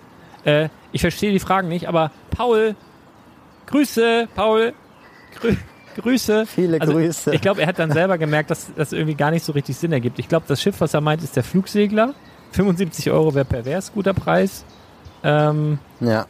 Äh, 0.45 0.69
ich 0.93 1.01
verstehe 1.01 1.33
die 1.33 1.41
Fragen 1.41 1.69
nicht, 1.69 1.89
aber 1.89 2.13
Paul, 2.31 2.77
Grüße, 3.67 4.29
Paul, 4.35 4.73
grü 5.41 5.57
Grüße. 5.99 6.47
Viele 6.47 6.81
Also, 6.81 6.95
Grüße. 6.95 7.35
Ich 7.35 7.41
glaube, 7.41 7.61
er 7.63 7.67
hat 7.69 7.79
dann 7.79 7.93
selber 7.93 8.17
gemerkt, 8.19 8.51
dass 8.51 8.71
das 8.77 8.93
irgendwie 8.93 9.15
gar 9.15 9.31
nicht 9.31 9.45
so 9.45 9.53
richtig 9.53 9.77
Sinn 9.77 9.93
ergibt. 9.93 10.19
Ich 10.19 10.29
glaube, 10.29 10.47
das 10.49 10.63
Schiff, 10.63 10.81
was 10.81 10.95
er 10.95 11.01
meint, 11.01 11.23
ist 11.23 11.37
der 11.37 11.45
Flugsegler. 11.45 12.15
75 12.53 13.11
Euro 13.11 13.35
wäre 13.35 13.45
pervers 13.45 13.93
guter 13.93 14.15
Preis. 14.15 14.65
Ähm, 15.23 15.79
Ja. 16.01 16.27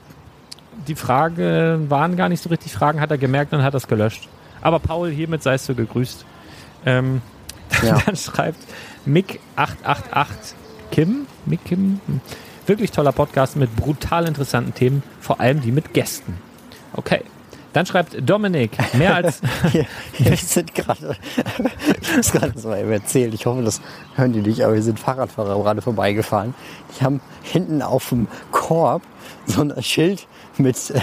die 0.86 0.94
Frage 0.94 1.78
waren 1.88 2.16
gar 2.16 2.28
nicht 2.28 2.42
so 2.42 2.48
richtig 2.48 2.72
Fragen, 2.72 3.00
hat 3.00 3.10
er 3.10 3.18
gemerkt 3.18 3.52
und 3.52 3.62
hat 3.62 3.74
das 3.74 3.86
gelöscht. 3.88 4.28
Aber 4.60 4.78
Paul, 4.80 5.10
hiermit 5.10 5.42
seist 5.42 5.68
du 5.68 5.74
gegrüßt. 5.74 6.24
Ähm, 6.86 7.20
Ja. 7.82 7.98
Dann 8.06 8.16
schreibt 8.16 8.58
Mick888 9.06 10.54
Kim, 10.90 11.26
Mick 11.46 11.64
Kim, 11.64 12.00
hm. 12.06 12.20
wirklich 12.66 12.90
toller 12.90 13.12
Podcast 13.12 13.56
mit 13.56 13.74
brutal 13.76 14.26
interessanten 14.26 14.74
Themen, 14.74 15.02
vor 15.20 15.38
allem 15.40 15.60
die 15.60 15.70
mit 15.72 15.92
Gästen. 15.92 16.38
Okay. 16.94 17.22
Dann 17.72 17.86
schreibt 17.86 18.16
Dominik, 18.28 18.72
mehr 18.94 19.14
als 19.14 19.40
Hier, 19.72 19.86
wir 20.16 20.36
sind 20.36 20.74
gerade, 20.74 21.16
ich 22.00 22.16
muss 22.16 22.32
gerade 22.32 22.52
das 22.52 22.64
eben 22.64 22.90
erzählen, 22.90 23.32
ich 23.32 23.46
hoffe, 23.46 23.62
das 23.62 23.80
hören 24.16 24.32
die 24.32 24.40
nicht, 24.40 24.62
aber 24.62 24.74
wir 24.74 24.82
sind 24.82 24.98
Fahrradfahrer 24.98 25.62
gerade 25.62 25.82
vorbeigefahren. 25.82 26.54
Die 26.98 27.04
haben 27.04 27.20
hinten 27.42 27.82
auf 27.82 28.08
dem 28.08 28.26
Korb 28.52 29.02
so 29.46 29.62
ein 29.62 29.82
Schild 29.82 30.26
mit 30.56 30.90
äh, 30.90 31.00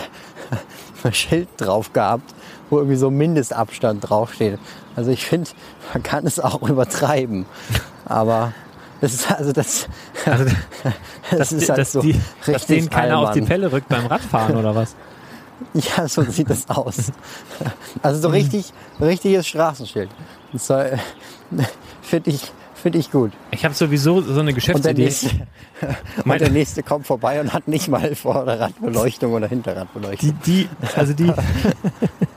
ein 1.04 1.14
Schild 1.14 1.48
drauf 1.58 1.94
gehabt, 1.94 2.34
wo 2.70 2.78
irgendwie 2.78 2.98
so 2.98 3.12
Mindestabstand 3.12 4.10
draufsteht. 4.10 4.60
Also 4.96 5.12
ich 5.12 5.26
finde, 5.26 5.50
man 5.94 6.02
kann 6.04 6.26
es 6.26 6.40
auch 6.40 6.68
übertreiben. 6.68 7.46
Aber 8.06 8.54
das 9.02 9.14
ist 9.14 9.32
also 9.32 9.52
das, 9.52 9.88
also, 10.26 10.46
das 11.30 11.38
dass, 11.38 11.52
ist 11.52 11.70
halt 11.70 11.80
dass, 11.80 11.92
so 11.92 12.02
die, 12.02 12.14
dass 12.40 12.48
richtig 12.48 12.68
denen 12.68 12.90
keiner 12.90 13.20
auf 13.20 13.32
die 13.32 13.42
albern. 13.42 13.48
Pelle 13.48 13.72
rückt 13.72 13.90
beim 13.90 14.06
Radfahren 14.08 14.56
oder 14.56 14.74
was? 14.74 14.96
Ja, 15.74 16.08
so 16.08 16.22
sieht 16.24 16.50
das 16.50 16.70
aus. 16.70 17.12
Also 18.02 18.22
so 18.22 18.28
richtig, 18.30 18.72
richtiges 19.00 19.48
Straßenschild. 19.48 20.10
Soll- 20.54 21.00
Finde 22.02 22.30
ich, 22.30 22.52
finde 22.76 22.98
ich 23.00 23.12
gut. 23.12 23.32
Ich 23.52 23.66
habe 23.66 23.74
sowieso 23.74 24.22
so 24.22 24.30
eine 24.32 24.40
Und 24.40 24.46
der, 24.46 24.54
Geschäftsidee. 24.54 25.04
nächste, 25.04 25.30
und 26.26 26.42
der 26.42 26.50
nächste 26.52 26.84
kommt 26.84 27.08
vorbei 27.08 27.42
und 27.42 27.52
hat 27.54 27.68
nicht 27.68 27.88
mal 27.88 28.16
Vorderradbeleuchtung 28.16 29.34
oder 29.34 29.48
Hinterradbeleuchtung. 29.48 30.38
die, 30.46 30.64
die, 30.64 30.70
also 30.96 31.14
die, 31.14 31.32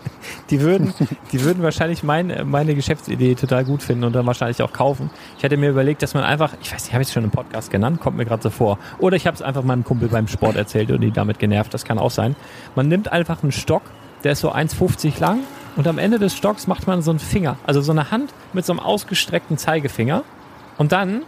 die 0.51 0.61
würden, 0.61 0.95
die 1.33 1.43
würden 1.43 1.63
wahrscheinlich 1.63 2.03
mein, 2.03 2.49
meine 2.49 2.75
Geschäftsidee 2.75 3.35
total 3.35 3.65
gut 3.65 3.83
finden 3.83 4.05
und 4.05 4.15
dann 4.15 4.27
wahrscheinlich 4.27 4.63
auch 4.63 4.73
kaufen. 4.73 5.11
Ich 5.37 5.45
hatte 5.45 5.57
mir 5.57 5.71
überlegt, 5.71 6.03
dass 6.03 6.15
man 6.15 6.25
einfach, 6.25 6.55
ich 6.63 6.73
weiß 6.73 6.85
nicht, 6.85 6.93
habe 6.93 7.03
ich 7.03 7.09
es 7.09 7.15
schon 7.15 7.25
im 7.25 7.31
Podcast 7.31 7.71
genannt, 7.71 8.01
kommt 8.01 8.17
mir 8.17 8.25
gerade 8.25 8.43
so 8.43 8.51
vor. 8.51 8.79
Oder 8.99 9.17
ich 9.17 9.27
habe 9.27 9.35
es 9.35 9.43
einfach 9.43 9.63
meinem 9.63 9.85
Kumpel 9.85 10.09
beim 10.09 10.29
Sport 10.29 10.57
erzählt 10.57 10.91
und 10.91 11.01
die 11.01 11.11
damit 11.11 11.39
genervt, 11.39 11.73
das 11.75 11.85
kann 11.85 11.99
auch 11.99 12.11
sein. 12.11 12.37
Man 12.75 12.89
nimmt 12.89 13.13
einfach 13.13 13.43
einen 13.43 13.53
Stock, 13.53 13.83
der 14.25 14.33
ist 14.33 14.41
so 14.41 14.53
1,50 14.53 15.21
lang 15.21 15.41
und 15.77 15.87
am 15.87 15.99
Ende 15.99 16.19
des 16.19 16.37
Stocks 16.37 16.67
macht 16.67 16.87
man 16.87 17.03
so 17.03 17.11
einen 17.11 17.21
Finger, 17.21 17.57
also 17.67 17.81
so 17.81 17.93
eine 17.93 18.11
Hand 18.11 18.33
mit 18.53 18.67
so 18.67 18.73
einem 18.73 18.81
ausgestreckten 18.81 19.59
Zeigefinger 19.59 20.25
und 20.77 20.93
dann 20.93 21.23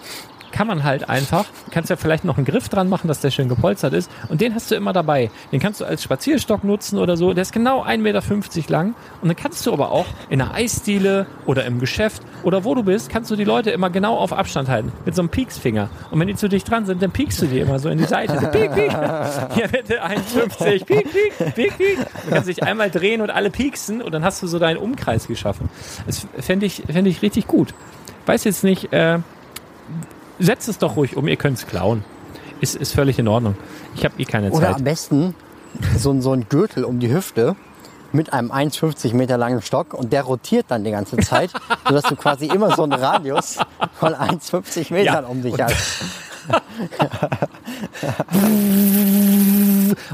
kann 0.53 0.67
man 0.67 0.85
halt 0.85 1.09
einfach, 1.09 1.47
kannst 1.71 1.91
ja 1.91 1.97
vielleicht 1.97 2.25
noch 2.25 2.37
einen 2.37 2.47
Griff 2.47 2.69
dran 2.69 2.89
machen, 2.89 3.09
dass 3.09 3.21
der 3.21 3.31
schön 3.31 3.49
gepolstert 3.49 3.93
ist 3.93 4.11
und 4.29 4.41
den 4.41 4.55
hast 4.55 4.71
du 4.71 4.75
immer 4.75 4.93
dabei. 4.93 5.31
Den 5.53 5.61
kannst 5.61 5.81
du 5.81 5.85
als 5.85 6.03
Spazierstock 6.03 6.65
nutzen 6.65 6.99
oder 6.99 7.17
so. 7.17 7.33
Der 7.33 7.43
ist 7.43 7.53
genau 7.53 7.83
1,50 7.85 7.99
Meter 7.99 8.23
lang 8.69 8.95
und 9.23 9.29
dann 9.29 9.37
kannst 9.37 9.65
du 9.67 9.73
aber 9.73 9.91
auch 9.93 10.07
in 10.29 10.41
einer 10.41 10.55
Eisdiele 10.55 11.27
oder 11.47 11.65
im 11.65 11.79
Geschäft 11.79 12.23
oder 12.43 12.65
wo 12.65 12.75
du 12.75 12.83
bist, 12.83 13.11
kannst 13.11 13.31
du 13.31 13.37
die 13.37 13.45
Leute 13.45 13.71
immer 13.71 13.91
genau 13.91 14.17
auf 14.17 14.33
Abstand 14.33 14.69
halten 14.69 14.93
mit 15.05 15.15
so 15.15 15.23
einem 15.23 15.29
Pieksfinger. 15.29 15.89
Und 16.11 16.21
wenn 16.21 16.29
die 16.29 16.35
zu 16.35 16.49
dicht 16.49 16.71
dran 16.71 16.87
sind, 16.87 17.03
dann 17.03 17.11
piekst 17.11 17.43
du 17.43 17.47
die 17.47 17.61
immer 17.61 17.79
so 17.79 17.89
in 17.89 17.99
die 17.99 18.05
Seite. 18.05 18.39
So, 18.41 18.47
piek, 18.49 18.75
piek. 18.75 18.91
Hier 19.55 19.69
bitte 19.69 20.05
1,50. 20.05 20.85
Piek, 20.85 20.87
piek, 20.87 21.55
piek, 21.55 21.79
piek. 21.79 21.99
Du 22.25 22.31
kannst 22.31 22.49
dich 22.49 22.63
einmal 22.63 22.91
drehen 22.91 23.21
und 23.21 23.31
alle 23.31 23.51
pieksen 23.51 24.03
und 24.03 24.13
dann 24.13 24.25
hast 24.25 24.43
du 24.43 24.47
so 24.47 24.59
deinen 24.59 24.77
Umkreis 24.77 25.27
geschaffen. 25.27 25.69
Das 26.07 26.27
fände 26.39 26.67
ich, 26.67 26.83
fänd 26.91 27.07
ich 27.07 27.23
richtig 27.23 27.47
gut. 27.47 27.75
Weiß 28.27 28.45
jetzt 28.45 28.65
nicht, 28.65 28.93
äh, 28.93 29.19
setzt 30.41 30.69
es 30.69 30.79
doch 30.79 30.97
ruhig 30.97 31.17
um, 31.17 31.29
ihr 31.29 31.37
könnt 31.37 31.59
es 31.59 31.67
klauen. 31.67 32.05
Ist, 32.61 32.75
ist 32.75 32.93
völlig 32.95 33.19
in 33.19 33.29
Ordnung. 33.29 33.55
Ich 33.95 34.05
habe 34.05 34.15
eh 34.19 34.25
keine 34.25 34.51
Oder 34.51 34.67
Zeit. 34.67 34.77
am 34.77 34.85
besten 34.85 35.35
so, 35.97 36.11
ein- 36.11 36.21
so 36.23 36.33
ein 36.33 36.47
Gürtel 36.49 36.85
um 36.85 36.99
die 37.01 37.13
Hüfte 37.13 37.55
mit 38.13 38.33
einem 38.33 38.51
1,50 38.51 39.15
Meter 39.15 39.39
langen 39.39 39.63
Stock 39.63 39.95
und 39.95 40.13
der 40.13 40.23
rotiert 40.23 40.67
dann 40.69 40.83
die 40.85 40.91
ganze 40.91 41.17
Zeit, 41.19 41.51
sodass 41.87 42.05
du 42.05 42.17
quasi 42.17 42.47
immer 42.47 42.75
so 42.75 42.83
einen 42.83 42.93
Radius 42.93 43.59
von 43.95 44.15
1,50 44.15 44.93
Metern 44.93 45.25
um 45.25 45.43
dich 45.43 45.55
hast. 45.61 46.03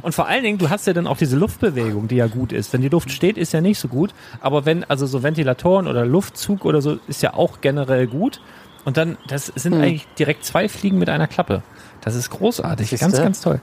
Und 0.02 0.14
vor 0.14 0.26
allen 0.26 0.42
Dingen, 0.42 0.58
du 0.58 0.68
hast 0.70 0.86
ja 0.86 0.92
dann 0.92 1.06
auch 1.06 1.16
diese 1.16 1.36
Luftbewegung, 1.36 2.08
die 2.08 2.16
ja 2.16 2.26
gut 2.26 2.52
ist. 2.52 2.72
Wenn 2.72 2.80
die 2.80 2.88
Luft 2.88 3.10
steht, 3.10 3.36
ist 3.38 3.52
ja 3.52 3.60
nicht 3.60 3.78
so 3.78 3.88
gut. 3.88 4.12
Aber 4.40 4.64
wenn, 4.66 4.84
also 4.84 5.06
so 5.06 5.22
Ventilatoren 5.22 5.86
oder 5.86 6.04
Luftzug 6.04 6.64
oder 6.64 6.80
so, 6.82 6.98
ist 7.08 7.22
ja 7.22 7.34
auch 7.34 7.60
generell 7.60 8.06
gut. 8.06 8.40
Und 8.86 8.96
dann, 8.96 9.18
das 9.28 9.46
sind 9.54 9.74
Hm. 9.74 9.82
eigentlich 9.82 10.06
direkt 10.18 10.44
zwei 10.46 10.68
Fliegen 10.70 10.98
mit 10.98 11.10
einer 11.10 11.26
Klappe. 11.26 11.62
Das 12.00 12.14
ist 12.14 12.30
großartig. 12.30 12.88
Siehste? 12.88 13.04
Ganz, 13.04 13.18
ganz 13.18 13.40
toll. 13.42 13.60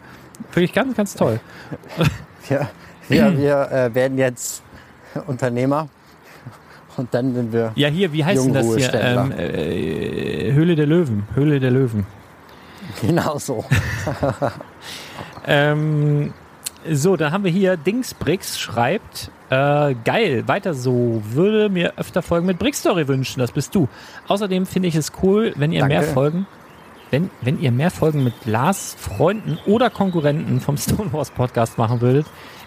Wirklich 0.53 0.73
ganz, 0.73 0.95
ganz 0.95 1.15
toll. 1.15 1.39
Ja, 2.49 2.69
wir, 3.07 3.37
wir 3.37 3.71
äh, 3.71 3.95
werden 3.95 4.17
jetzt 4.17 4.61
Unternehmer 5.27 5.87
und 6.97 7.13
dann 7.13 7.33
sind 7.33 7.53
wir. 7.53 7.71
Ja, 7.75 7.87
hier, 7.87 8.11
wie 8.11 8.25
heißt 8.25 8.45
denn 8.45 8.53
das 8.53 8.65
hier? 8.75 8.93
Ähm, 8.93 9.31
äh, 9.31 10.51
Höhle 10.51 10.75
der 10.75 10.85
Löwen. 10.85 11.23
Höhle 11.35 11.59
der 11.61 11.71
Löwen. 11.71 12.05
Genau 13.01 13.37
so. 13.39 13.63
Ähm, 15.45 16.33
So, 16.89 17.15
dann 17.15 17.31
haben 17.31 17.45
wir 17.45 17.51
hier 17.51 17.77
Dingsbrix 17.77 18.59
schreibt, 18.59 19.31
äh, 19.49 19.95
geil, 20.03 20.47
weiter 20.47 20.73
so, 20.73 21.21
würde 21.25 21.69
mir 21.69 21.93
öfter 21.97 22.21
Folgen 22.21 22.47
mit 22.47 22.59
Brickstory 22.59 23.07
wünschen, 23.07 23.39
das 23.39 23.51
bist 23.51 23.75
du. 23.75 23.87
Außerdem 24.27 24.65
finde 24.65 24.87
ich 24.87 24.95
es 24.95 25.11
cool, 25.21 25.53
wenn 25.55 25.71
ihr 25.71 25.81
Danke. 25.81 25.95
mehr 25.95 26.03
Folgen, 26.03 26.47
wenn, 27.11 27.29
wenn 27.41 27.59
ihr 27.59 27.71
mehr 27.71 27.91
Folgen 27.91 28.23
mit 28.23 28.33
Lars 28.45 28.95
Freunden 28.97 29.59
oder 29.67 29.89
Konkurrenten 29.89 30.59
vom 30.59 30.77
Stonewalls 30.77 31.31
Podcast 31.31 31.77
machen 31.77 32.01
würdet. 32.01 32.25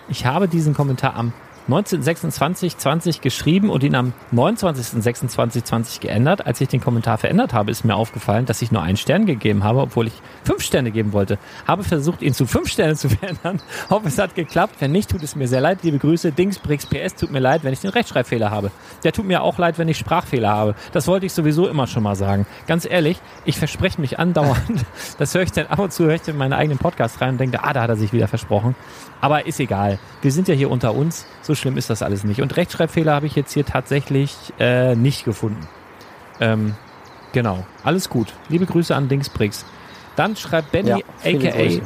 Ich 0.09 0.24
habe 0.27 0.47
diesen 0.47 0.74
Kommentar 0.74 1.16
am 1.16 1.33
19.26.20 1.69 3.21
geschrieben 3.21 3.71
und 3.71 3.83
ihn 3.83 3.97
am 3.97 4.12
29.26.20 4.33 6.01
geändert. 6.01 6.47
Als 6.47 6.61
ich 6.61 6.69
den 6.69 6.81
Kommentar 6.81 7.19
verändert 7.19 7.53
habe, 7.53 7.73
ist 7.73 7.85
mir 7.85 7.97
aufgefallen, 7.97 8.47
dass 8.47 8.62
ich 8.62 8.71
nur 8.71 8.83
einen 8.83 8.97
Stern 8.97 9.27
gegeben 9.27 9.64
habe, 9.64 9.81
obwohl 9.81 10.07
ich 10.07 10.12
fünf 10.45 10.62
Sterne 10.62 10.93
geben 10.93 11.12
wollte. 11.12 11.39
Habe 11.67 11.83
versucht, 11.83 12.23
ihn 12.23 12.35
zu 12.35 12.47
fünf 12.47 12.69
Sternen 12.69 12.95
zu 12.95 13.09
verändern. 13.09 13.61
Hoffe, 13.91 14.07
es 14.09 14.19
hat 14.19 14.37
geklappt. 14.37 14.77
Wenn 14.79 14.93
nicht, 14.93 15.11
tut 15.11 15.23
es 15.25 15.35
mir 15.35 15.49
sehr 15.49 15.61
leid. 15.61 15.81
Liebe 15.83 15.99
Grüße. 15.99 16.31
Dingsbrix 16.31 16.87
PS 16.87 17.17
tut 17.17 17.33
mir 17.33 17.41
leid, 17.41 17.64
wenn 17.64 17.73
ich 17.73 17.81
den 17.81 17.91
Rechtschreibfehler 17.91 18.51
habe. 18.51 18.71
Der 19.03 19.12
tut 19.12 19.27
mir 19.27 19.43
auch 19.43 19.59
leid, 19.59 19.79
wenn 19.79 19.89
ich 19.89 19.99
Sprachfehler 19.99 20.51
habe. 20.51 20.75
Das 20.93 21.09
wollte 21.09 21.27
ich 21.27 21.33
sowieso 21.33 21.67
immer 21.67 21.89
schon 21.89 22.05
mal 22.05 22.14
sagen. 22.14 22.47
Ganz 22.69 22.85
ehrlich, 22.85 23.19
ich 23.45 23.59
verspreche 23.59 24.01
mich 24.01 24.19
andauernd. 24.19 24.57
Das 25.19 25.35
höre 25.35 25.43
ich 25.43 25.53
dann 25.53 25.67
ab 25.67 25.79
und 25.79 25.93
zu, 25.93 26.05
höre 26.05 26.14
ich 26.14 26.29
in 26.29 26.37
meinen 26.37 26.53
eigenen 26.53 26.79
Podcast 26.79 27.21
rein 27.21 27.31
und 27.31 27.41
denke, 27.41 27.62
ah, 27.62 27.73
da 27.73 27.83
hat 27.83 27.91
er 27.91 27.97
sich 27.97 28.12
wieder 28.12 28.29
versprochen. 28.29 28.75
Aber 29.21 29.47
ist 29.47 29.61
egal. 29.61 29.99
Wir 30.23 30.33
sind 30.33 30.49
ja 30.49 30.55
hier 30.55 30.71
unter 30.71 30.95
uns. 30.95 31.27
So 31.43 31.55
schlimm 31.55 31.77
ist 31.77 31.91
das 31.91 32.03
alles 32.03 32.25
nicht. 32.25 32.43
Und 32.43 32.57
Rechtschreibfehler 32.57 33.14
habe 33.14 33.27
ich 33.27 33.35
jetzt 33.35 33.53
hier 33.53 33.64
tatsächlich 33.64 34.37
äh, 34.59 34.95
nicht 34.95 35.25
gefunden. 35.25 35.67
Ähm, 36.41 36.75
genau. 37.33 37.64
Alles 37.83 38.09
gut. 38.09 38.33
Liebe 38.49 38.67
Grüße 38.67 38.95
an 38.95 39.09
Dingsbrix. 39.09 39.64
Dann 40.17 40.37
schreibt 40.37 40.73
Benny, 40.73 40.91
Ja, 40.91 40.97
aka. 41.25 41.83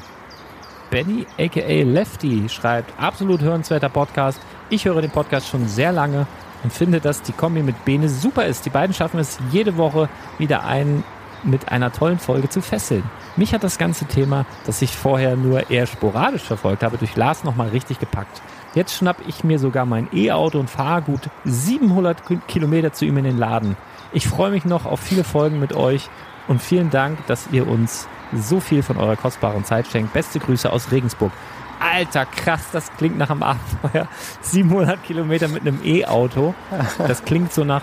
Benny, 0.90 1.24
aka 1.38 1.82
Lefty, 1.84 2.48
schreibt, 2.48 2.92
absolut 3.00 3.40
hörenswerter 3.40 3.88
Podcast. 3.88 4.40
Ich 4.70 4.84
höre 4.84 5.00
den 5.00 5.10
Podcast 5.10 5.48
schon 5.48 5.68
sehr 5.68 5.92
lange 5.92 6.26
und 6.64 6.72
finde, 6.72 7.00
dass 7.00 7.22
die 7.22 7.32
Kombi 7.32 7.62
mit 7.62 7.84
Bene 7.84 8.08
super 8.08 8.44
ist. 8.44 8.66
Die 8.66 8.70
beiden 8.70 8.92
schaffen 8.94 9.20
es 9.20 9.38
jede 9.52 9.76
Woche 9.76 10.08
wieder 10.38 10.64
einen 10.64 11.04
mit 11.44 11.70
einer 11.70 11.92
tollen 11.92 12.18
Folge 12.18 12.48
zu 12.48 12.60
fesseln. 12.60 13.02
Mich 13.36 13.54
hat 13.54 13.62
das 13.64 13.78
ganze 13.78 14.04
Thema, 14.06 14.44
das 14.66 14.82
ich 14.82 14.96
vorher 14.96 15.36
nur 15.36 15.70
eher 15.70 15.86
sporadisch 15.86 16.42
verfolgt 16.42 16.82
habe, 16.82 16.98
durch 16.98 17.16
Lars 17.16 17.44
nochmal 17.44 17.68
richtig 17.68 17.98
gepackt. 17.98 18.42
Jetzt 18.74 18.94
schnapp 18.96 19.16
ich 19.26 19.42
mir 19.44 19.58
sogar 19.58 19.84
mein 19.86 20.08
E-Auto 20.12 20.58
und 20.60 20.70
fahre 20.70 21.02
gut 21.02 21.22
700 21.44 22.26
Ki- 22.26 22.38
Kilometer 22.46 22.92
zu 22.92 23.04
ihm 23.04 23.16
in 23.18 23.24
den 23.24 23.38
Laden. 23.38 23.76
Ich 24.12 24.28
freue 24.28 24.50
mich 24.50 24.64
noch 24.64 24.86
auf 24.86 25.00
viele 25.00 25.24
Folgen 25.24 25.58
mit 25.60 25.72
euch 25.74 26.08
und 26.48 26.60
vielen 26.62 26.90
Dank, 26.90 27.24
dass 27.26 27.48
ihr 27.52 27.66
uns 27.68 28.08
so 28.32 28.60
viel 28.60 28.82
von 28.82 28.96
eurer 28.96 29.16
kostbaren 29.16 29.64
Zeit 29.64 29.86
schenkt. 29.88 30.12
Beste 30.12 30.38
Grüße 30.38 30.72
aus 30.72 30.92
Regensburg. 30.92 31.32
Alter, 31.80 32.26
krass, 32.26 32.68
das 32.72 32.92
klingt 32.98 33.16
nach 33.18 33.30
einem 33.30 33.42
Abenteuer. 33.42 34.06
700 34.42 35.02
Kilometer 35.02 35.48
mit 35.48 35.62
einem 35.62 35.80
E-Auto. 35.82 36.54
Das 36.98 37.24
klingt 37.24 37.52
so 37.52 37.64
nach. 37.64 37.82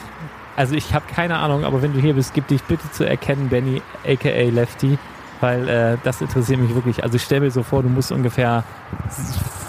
Also 0.57 0.73
ich 0.75 0.93
habe 0.93 1.05
keine 1.13 1.37
Ahnung, 1.37 1.63
aber 1.63 1.81
wenn 1.81 1.93
du 1.93 1.99
hier 2.01 2.15
bist, 2.15 2.33
gib 2.33 2.47
dich 2.47 2.61
bitte 2.63 2.91
zu 2.91 3.07
erkennen, 3.07 3.47
Benny, 3.49 3.81
aka 4.05 4.27
Lefty, 4.49 4.97
weil 5.39 5.69
äh, 5.69 5.97
das 6.03 6.19
interessiert 6.19 6.59
mich 6.59 6.73
wirklich. 6.73 7.03
Also 7.03 7.15
ich 7.15 7.23
stell 7.23 7.39
mir 7.41 7.51
so 7.51 7.61
vor, 7.63 7.83
du 7.83 7.89
musst 7.89 8.11
ungefähr 8.11 8.63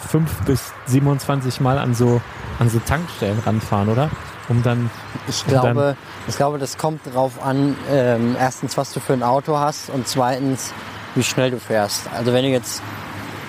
5 0.08 0.40
bis 0.46 0.72
27 0.86 1.60
Mal 1.60 1.78
an 1.78 1.94
so 1.94 2.20
an 2.58 2.68
so 2.70 2.78
Tankstellen 2.80 3.38
ranfahren, 3.44 3.88
oder? 3.90 4.10
Um 4.48 4.62
dann 4.62 4.90
Ich 5.28 5.44
dann- 5.44 5.60
glaube, 5.60 5.96
ich 6.26 6.36
glaube, 6.36 6.58
das 6.58 6.76
kommt 6.78 7.00
drauf 7.14 7.32
an, 7.44 7.76
ähm, 7.90 8.34
erstens, 8.40 8.76
was 8.76 8.92
du 8.94 8.98
für 8.98 9.12
ein 9.12 9.22
Auto 9.22 9.58
hast 9.58 9.90
und 9.90 10.08
zweitens, 10.08 10.72
wie 11.14 11.22
schnell 11.22 11.50
du 11.52 11.60
fährst. 11.60 12.08
Also 12.16 12.32
wenn 12.32 12.42
du 12.44 12.50
jetzt 12.50 12.82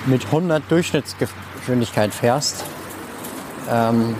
mit 0.05 0.29
100 0.31 0.61
Durchschnittsgeschwindigkeit 0.69 2.13
fährst, 2.13 2.65
ähm, 3.69 4.15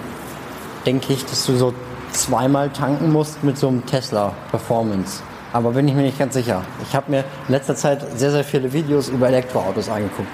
denke 0.86 1.14
ich, 1.14 1.26
dass 1.26 1.46
du 1.46 1.56
so 1.58 1.74
zweimal 2.12 2.70
tanken 2.70 3.12
musst 3.12 3.44
mit 3.44 3.58
so 3.58 3.68
einem 3.68 3.86
Tesla 3.86 4.34
Performance. 4.52 5.22
Aber 5.52 5.72
bin 5.72 5.88
ich 5.88 5.96
mir 5.96 6.04
nicht 6.04 6.20
ganz 6.20 6.36
sicher. 6.36 6.64
Ich 6.84 6.96
habe 6.96 7.10
mir 7.10 7.20
in 7.48 7.54
letzter 7.54 7.76
Zeit 7.76 8.06
sehr, 8.18 8.32
sehr 8.32 8.44
viele 8.44 8.72
Videos 8.72 9.10
über 9.10 9.28
Elektroautos 9.28 9.90
angeguckt. 9.90 10.28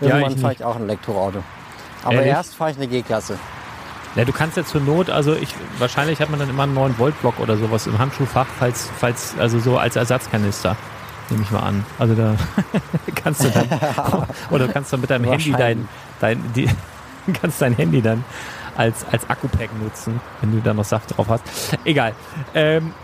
Ja, 0.00 0.08
Irgendwann 0.08 0.38
fahre 0.38 0.52
ich 0.54 0.64
auch 0.64 0.76
ein 0.76 0.84
Elektroauto. 0.84 1.42
Aber 2.04 2.14
Ehrlich? 2.14 2.28
erst 2.28 2.54
fahre 2.54 2.70
ich 2.70 2.76
eine 2.76 2.86
G-Klasse. 2.86 3.38
Ja, 4.14 4.24
du 4.24 4.32
kannst 4.32 4.56
ja 4.56 4.64
zur 4.64 4.80
Not, 4.80 5.10
also 5.10 5.34
ich 5.34 5.54
wahrscheinlich 5.78 6.20
hat 6.20 6.30
man 6.30 6.40
dann 6.40 6.48
immer 6.48 6.62
einen 6.62 6.74
9 6.74 6.98
Volt 6.98 7.20
Block 7.20 7.38
oder 7.40 7.56
sowas 7.56 7.86
im 7.86 7.98
Handschuhfach, 7.98 8.46
falls 8.58 8.88
falls 8.98 9.34
also 9.38 9.58
so 9.58 9.76
als 9.78 9.96
Ersatzkanister 9.96 10.76
nehme 11.30 11.42
ich 11.42 11.50
mal 11.50 11.60
an. 11.60 11.84
Also 11.98 12.14
da 12.14 12.34
kannst 13.22 13.44
du 13.44 13.50
dann 13.50 13.68
oder 14.50 14.66
du 14.66 14.72
kannst 14.72 14.92
dann 14.92 15.02
mit 15.02 15.10
deinem 15.10 15.24
Handy 15.30 15.52
dein 15.52 15.88
dein 16.20 16.42
die 16.54 16.68
kannst 17.40 17.60
dein 17.60 17.74
Handy 17.74 18.00
dann 18.00 18.24
als 18.78 19.04
als 19.10 19.28
Akku-Pack 19.28 19.70
nutzen, 19.82 20.20
wenn 20.40 20.52
du 20.52 20.60
da 20.60 20.72
noch 20.72 20.84
Saft 20.84 21.14
drauf 21.14 21.28
hast. 21.28 21.42
Egal. 21.84 22.14
Ähm, 22.54 22.94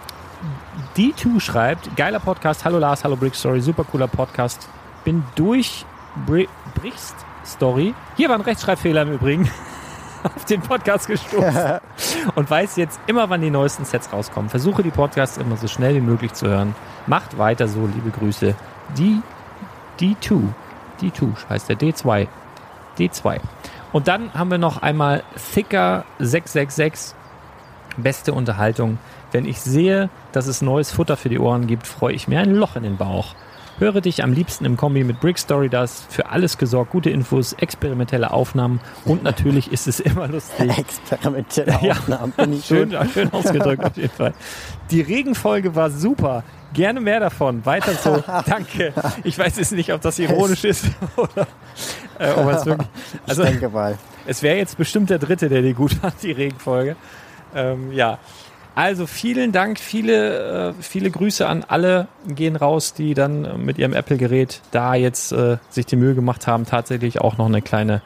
D2 0.97 1.41
schreibt, 1.41 1.97
geiler 1.97 2.21
Podcast, 2.21 2.65
hallo 2.65 2.79
Lars, 2.79 3.05
hallo 3.05 3.17
Brick 3.17 3.35
Story, 3.35 3.61
super 3.61 3.85
cooler 3.85 4.07
Podcast. 4.07 4.69
Bin 5.05 5.25
durch 5.35 5.85
Bri 6.27 6.49
Brichst 6.75 7.17
Story. 7.45 7.95
Hier 8.17 8.29
war 8.29 8.37
ein 8.37 8.43
Rechtschreibfehler 8.43 9.03
im 9.03 9.15
Übrigen 9.15 9.51
auf 10.23 10.45
den 10.45 10.61
Podcast 10.61 11.09
gestoßen 11.09 11.81
und 12.37 12.49
weiß 12.49 12.77
jetzt 12.77 13.01
immer, 13.07 13.29
wann 13.29 13.41
die 13.41 13.51
neuesten 13.51 13.85
Sets 13.85 14.13
rauskommen. 14.13 14.49
Versuche 14.49 14.83
die 14.83 14.91
Podcasts 14.91 15.37
immer 15.39 15.57
so 15.57 15.67
schnell 15.67 15.97
wie 15.97 16.01
möglich 16.01 16.33
zu 16.33 16.47
hören. 16.47 16.75
Macht 17.07 17.37
weiter 17.37 17.67
so, 17.69 17.87
liebe 17.87 18.11
Grüße. 18.11 18.55
Die 18.97 19.21
D2. 20.01 20.41
D2 21.03 21.49
heißt 21.49 21.69
der 21.69 21.79
D2. 21.79 22.29
D2. 22.99 23.41
Und 23.95 24.09
dann 24.09 24.35
haben 24.35 24.51
wir 24.51 24.59
noch 24.59 24.83
einmal 24.83 25.23
Thicker 25.55 26.05
666. 26.19 27.15
Beste 27.97 28.33
Unterhaltung. 28.33 28.99
Wenn 29.31 29.45
ich 29.45 29.61
sehe, 29.61 30.11
dass 30.33 30.49
es 30.49 30.63
neues 30.63 30.91
Futter 30.91 31.17
für 31.17 31.29
die 31.29 31.39
Ohren 31.39 31.69
gibt, 31.69 31.87
freue 31.87 32.13
ich 32.13 32.27
mir 32.27 32.41
ein 32.41 32.57
Loch 32.57 32.75
in 32.75 32.83
den 32.83 32.97
Bauch. 32.97 33.37
Höre 33.79 34.01
dich 34.01 34.23
am 34.23 34.33
liebsten 34.33 34.65
im 34.65 34.77
Kombi 34.77 35.03
mit 35.03 35.21
Brick 35.21 35.37
Story, 35.39 35.69
das 35.69 36.05
für 36.09 36.27
alles 36.27 36.59
gesorgt, 36.59 36.93
gute 36.93 37.11
Infos, 37.11 37.55
experimentelle 37.55 38.31
Aufnahmen 38.33 38.81
und 39.05 39.25
natürlich 39.25 39.73
ist 39.73 39.89
es 39.89 39.99
immer 39.99 40.29
lustig. 40.29 40.79
Experimentelle 40.79 41.77
Ja. 41.83 41.93
Aufnahmen. 41.95 42.33
Finde 42.33 42.57
ich 42.57 42.65
Schön, 42.65 42.91
gut. 42.91 43.11
schön 43.13 43.33
ausgedrückt 43.33 43.85
auf 43.85 43.97
jeden 43.97 44.15
Fall. 44.15 44.33
Die 44.91 45.01
Regenfolge 45.01 45.75
war 45.75 45.91
super. 45.91 46.45
Gerne 46.73 47.01
mehr 47.01 47.19
davon. 47.21 47.65
Weiter 47.67 47.93
so. 47.95 48.23
Danke. 48.47 48.93
Ich 49.25 49.39
weiß 49.39 49.57
jetzt 49.59 49.73
nicht, 49.73 49.93
ob 49.93 50.01
das 50.01 50.19
ironisch 50.19 50.65
ist 50.65 50.87
oder 51.17 51.47
äh, 52.19 52.31
ob 52.33 52.51
es 52.51 52.67
wirklich. 52.67 52.89
Also 53.27 53.43
ich 53.43 53.51
denke 53.51 53.69
mal. 53.71 53.99
es 54.27 54.43
wäre 54.43 54.57
jetzt 54.57 54.77
bestimmt 54.79 55.11
der 55.11 55.19
dritte, 55.19 55.49
der 55.49 55.63
die 55.63 55.75
gut 55.75 55.95
fand, 55.95 56.15
die 56.23 56.33
Regenfolge. 56.33 56.97
Ähm, 57.55 57.93
ja. 57.93 58.19
Also 58.75 59.07
vielen 59.07 59.53
Dank, 59.53 59.79
viele, 59.79 60.71
äh, 60.71 60.75
viele 60.81 61.11
Grüße 61.11 61.47
an 61.47 61.65
alle 61.67 62.09
gehen 62.27 62.57
raus, 62.57 62.93
die 62.93 63.15
dann 63.15 63.65
mit 63.65 63.79
ihrem 63.79 63.93
Apple-Gerät 63.93 64.63
da 64.73 64.95
jetzt 64.95 65.33
äh, 65.33 65.59
sich 65.71 65.87
die 65.87 65.97
Mühe 65.97 66.15
gemacht 66.15 66.47
haben, 66.47 66.67
tatsächlich 66.67 67.21
auch 67.21 67.39
noch 67.39 67.47
eine 67.47 67.63
kleine 67.63 68.03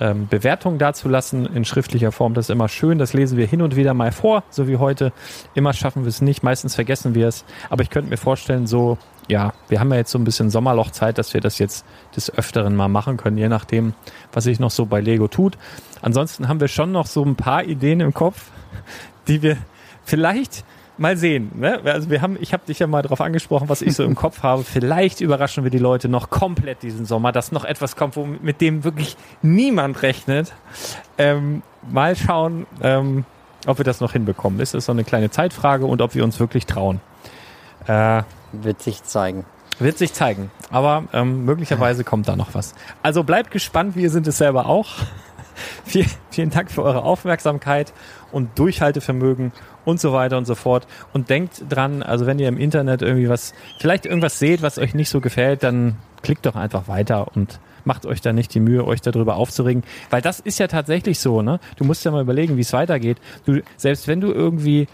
ähm, 0.00 0.26
Bewertung 0.28 0.78
dazulassen 0.78 1.46
in 1.46 1.64
schriftlicher 1.64 2.12
Form. 2.12 2.34
Das 2.34 2.46
ist 2.46 2.50
immer 2.50 2.68
schön. 2.68 2.98
Das 2.98 3.12
lesen 3.12 3.38
wir 3.38 3.46
hin 3.46 3.62
und 3.62 3.76
wieder 3.76 3.94
mal 3.94 4.12
vor, 4.12 4.42
so 4.50 4.68
wie 4.68 4.76
heute. 4.76 5.12
Immer 5.54 5.72
schaffen 5.72 6.02
wir 6.02 6.08
es 6.08 6.20
nicht, 6.20 6.42
meistens 6.42 6.74
vergessen 6.74 7.14
wir 7.14 7.28
es. 7.28 7.44
Aber 7.70 7.82
ich 7.82 7.90
könnte 7.90 8.10
mir 8.10 8.16
vorstellen, 8.16 8.66
so, 8.66 8.98
ja, 9.28 9.52
wir 9.68 9.80
haben 9.80 9.90
ja 9.90 9.98
jetzt 9.98 10.10
so 10.10 10.18
ein 10.18 10.24
bisschen 10.24 10.50
Sommerlochzeit, 10.50 11.18
dass 11.18 11.32
wir 11.32 11.40
das 11.40 11.58
jetzt 11.58 11.84
des 12.16 12.32
Öfteren 12.32 12.74
mal 12.74 12.88
machen 12.88 13.16
können, 13.16 13.38
je 13.38 13.48
nachdem, 13.48 13.94
was 14.32 14.44
sich 14.44 14.58
noch 14.58 14.70
so 14.70 14.86
bei 14.86 15.00
Lego 15.00 15.28
tut. 15.28 15.56
Ansonsten 16.02 16.48
haben 16.48 16.60
wir 16.60 16.68
schon 16.68 16.92
noch 16.92 17.06
so 17.06 17.24
ein 17.24 17.36
paar 17.36 17.64
Ideen 17.64 18.00
im 18.00 18.14
Kopf, 18.14 18.50
die 19.26 19.42
wir 19.42 19.58
vielleicht 20.08 20.64
mal 20.96 21.16
sehen. 21.16 21.52
Ne? 21.54 21.80
Also 21.84 22.10
wir 22.10 22.22
haben, 22.22 22.36
ich 22.40 22.52
habe 22.52 22.64
dich 22.66 22.80
ja 22.80 22.86
mal 22.86 23.02
darauf 23.02 23.20
angesprochen, 23.20 23.68
was 23.68 23.82
ich 23.82 23.94
so 23.94 24.04
im 24.04 24.14
Kopf 24.16 24.42
habe. 24.42 24.64
Vielleicht 24.64 25.20
überraschen 25.20 25.64
wir 25.64 25.70
die 25.70 25.78
Leute 25.78 26.08
noch 26.08 26.30
komplett 26.30 26.82
diesen 26.82 27.06
Sommer, 27.06 27.30
dass 27.32 27.52
noch 27.52 27.64
etwas 27.64 27.94
kommt, 27.96 28.16
wo, 28.16 28.24
mit 28.26 28.60
dem 28.60 28.84
wirklich 28.84 29.16
niemand 29.42 30.02
rechnet. 30.02 30.52
Ähm, 31.16 31.62
mal 31.90 32.16
schauen, 32.16 32.66
ähm, 32.82 33.24
ob 33.66 33.78
wir 33.78 33.84
das 33.84 34.00
noch 34.00 34.12
hinbekommen. 34.12 34.58
Das 34.58 34.74
ist 34.74 34.86
so 34.86 34.92
eine 34.92 35.04
kleine 35.04 35.30
Zeitfrage 35.30 35.86
und 35.86 36.02
ob 36.02 36.14
wir 36.14 36.24
uns 36.24 36.40
wirklich 36.40 36.66
trauen. 36.66 37.00
Äh, 37.86 38.22
Wird 38.52 38.82
sich 38.82 39.02
zeigen. 39.04 39.44
wird 39.78 39.98
sich 39.98 40.12
zeigen. 40.12 40.50
Aber 40.70 41.04
ähm, 41.12 41.44
möglicherweise 41.44 42.02
kommt 42.02 42.28
da 42.28 42.34
noch 42.34 42.54
was. 42.54 42.74
Also 43.02 43.22
bleibt 43.22 43.50
gespannt, 43.50 43.94
wir 43.94 44.10
sind 44.10 44.26
es 44.26 44.38
selber 44.38 44.66
auch. 44.66 44.88
Viel, 45.84 46.06
vielen 46.30 46.50
Dank 46.50 46.70
für 46.70 46.82
eure 46.82 47.02
Aufmerksamkeit 47.02 47.92
und 48.30 48.58
Durchhaltevermögen 48.58 49.52
und 49.84 50.00
so 50.00 50.12
weiter 50.12 50.38
und 50.38 50.46
so 50.46 50.54
fort. 50.54 50.86
Und 51.12 51.30
denkt 51.30 51.64
dran, 51.68 52.02
also 52.02 52.26
wenn 52.26 52.38
ihr 52.38 52.48
im 52.48 52.58
Internet 52.58 53.02
irgendwie 53.02 53.28
was, 53.28 53.54
vielleicht 53.78 54.06
irgendwas 54.06 54.38
seht, 54.38 54.62
was 54.62 54.78
euch 54.78 54.94
nicht 54.94 55.08
so 55.08 55.20
gefällt, 55.20 55.62
dann 55.62 55.96
klickt 56.22 56.46
doch 56.46 56.56
einfach 56.56 56.88
weiter 56.88 57.28
und 57.34 57.60
macht 57.84 58.06
euch 58.06 58.20
da 58.20 58.32
nicht 58.32 58.54
die 58.54 58.60
Mühe, 58.60 58.86
euch 58.86 59.00
darüber 59.00 59.36
aufzuregen. 59.36 59.82
Weil 60.10 60.20
das 60.20 60.40
ist 60.40 60.58
ja 60.58 60.66
tatsächlich 60.66 61.18
so, 61.20 61.42
ne? 61.42 61.58
Du 61.76 61.84
musst 61.84 62.04
ja 62.04 62.10
mal 62.10 62.22
überlegen, 62.22 62.56
wie 62.56 62.60
es 62.60 62.72
weitergeht. 62.72 63.18
Du, 63.46 63.62
selbst 63.76 64.06
wenn 64.08 64.20
du 64.20 64.30
irgendwie 64.32 64.88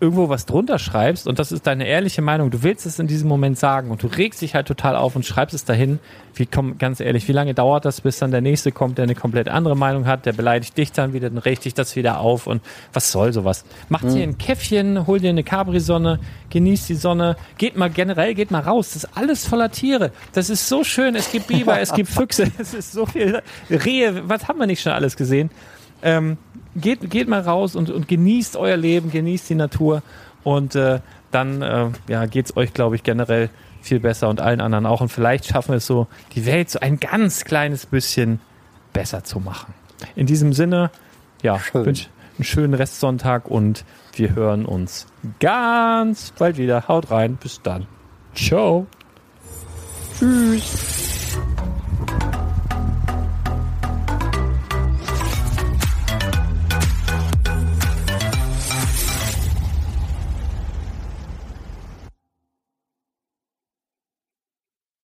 irgendwo 0.00 0.28
was 0.28 0.46
drunter 0.46 0.78
schreibst 0.78 1.26
und 1.26 1.38
das 1.38 1.52
ist 1.52 1.66
deine 1.66 1.86
ehrliche 1.86 2.22
Meinung, 2.22 2.50
du 2.50 2.62
willst 2.62 2.86
es 2.86 2.98
in 2.98 3.06
diesem 3.06 3.28
Moment 3.28 3.58
sagen 3.58 3.90
und 3.90 4.02
du 4.02 4.06
regst 4.06 4.42
dich 4.42 4.54
halt 4.54 4.66
total 4.66 4.96
auf 4.96 5.16
und 5.16 5.26
schreibst 5.26 5.54
es 5.54 5.64
dahin, 5.64 5.98
wie 6.34 6.46
komm, 6.46 6.78
ganz 6.78 7.00
ehrlich, 7.00 7.28
wie 7.28 7.32
lange 7.32 7.54
dauert 7.54 7.84
das, 7.84 8.00
bis 8.00 8.18
dann 8.18 8.30
der 8.30 8.40
nächste 8.40 8.72
kommt, 8.72 8.98
der 8.98 9.04
eine 9.04 9.14
komplett 9.14 9.48
andere 9.48 9.76
Meinung 9.76 10.06
hat, 10.06 10.26
der 10.26 10.32
beleidigt 10.32 10.76
dich 10.76 10.92
dann 10.92 11.12
wieder, 11.12 11.30
dann 11.30 11.38
regt 11.38 11.64
dich 11.64 11.74
das 11.74 11.96
wieder 11.96 12.20
auf 12.20 12.46
und 12.46 12.62
was 12.92 13.12
soll 13.12 13.32
sowas? 13.32 13.64
Macht 13.88 14.04
dir 14.04 14.22
ein 14.22 14.38
Käffchen, 14.38 15.06
hol 15.06 15.20
dir 15.20 15.30
eine 15.30 15.44
Capri-Sonne, 15.44 16.20
genießt 16.50 16.88
die 16.88 16.94
Sonne, 16.94 17.36
geht 17.58 17.76
mal 17.76 17.90
generell, 17.90 18.34
geht 18.34 18.50
mal 18.50 18.60
raus, 18.60 18.90
das 18.94 19.04
ist 19.04 19.16
alles 19.16 19.46
voller 19.46 19.70
Tiere, 19.70 20.12
das 20.32 20.50
ist 20.50 20.68
so 20.68 20.84
schön, 20.84 21.14
es 21.16 21.30
gibt 21.32 21.48
Biber, 21.48 21.80
es 21.80 21.92
gibt 21.92 22.08
Füchse, 22.08 22.50
es 22.58 22.74
ist 22.74 22.92
so 22.92 23.06
viel 23.06 23.42
Rehe, 23.68 24.28
was 24.28 24.48
haben 24.48 24.58
wir 24.58 24.66
nicht 24.66 24.82
schon 24.82 24.92
alles 24.92 25.16
gesehen? 25.16 25.50
Ähm, 26.02 26.38
geht, 26.76 27.10
geht 27.10 27.28
mal 27.28 27.40
raus 27.40 27.76
und, 27.76 27.90
und 27.90 28.08
genießt 28.08 28.56
euer 28.56 28.76
Leben, 28.76 29.10
genießt 29.10 29.50
die 29.50 29.54
Natur 29.54 30.02
und 30.44 30.74
äh, 30.74 31.00
dann 31.30 31.62
äh, 31.62 31.86
ja, 32.08 32.26
geht's 32.26 32.56
euch, 32.56 32.72
glaube 32.72 32.96
ich, 32.96 33.02
generell 33.02 33.50
viel 33.82 34.00
besser 34.00 34.28
und 34.28 34.40
allen 34.40 34.60
anderen 34.60 34.86
auch. 34.86 35.00
Und 35.00 35.10
vielleicht 35.10 35.46
schaffen 35.46 35.70
wir 35.70 35.76
es 35.76 35.86
so, 35.86 36.06
die 36.34 36.46
Welt 36.46 36.70
so 36.70 36.80
ein 36.80 36.98
ganz 37.00 37.44
kleines 37.44 37.86
bisschen 37.86 38.40
besser 38.92 39.24
zu 39.24 39.40
machen. 39.40 39.74
In 40.16 40.26
diesem 40.26 40.52
Sinne, 40.52 40.90
ja, 41.42 41.58
Schön. 41.58 41.86
wünsche 41.86 42.08
einen 42.36 42.44
schönen 42.44 42.74
Restsonntag 42.74 43.48
und 43.50 43.84
wir 44.14 44.34
hören 44.34 44.64
uns 44.64 45.06
ganz 45.40 46.32
bald 46.38 46.56
wieder. 46.56 46.88
Haut 46.88 47.10
rein, 47.10 47.36
bis 47.36 47.60
dann. 47.62 47.86
Ciao. 48.34 48.86
Tschüss. 50.18 51.36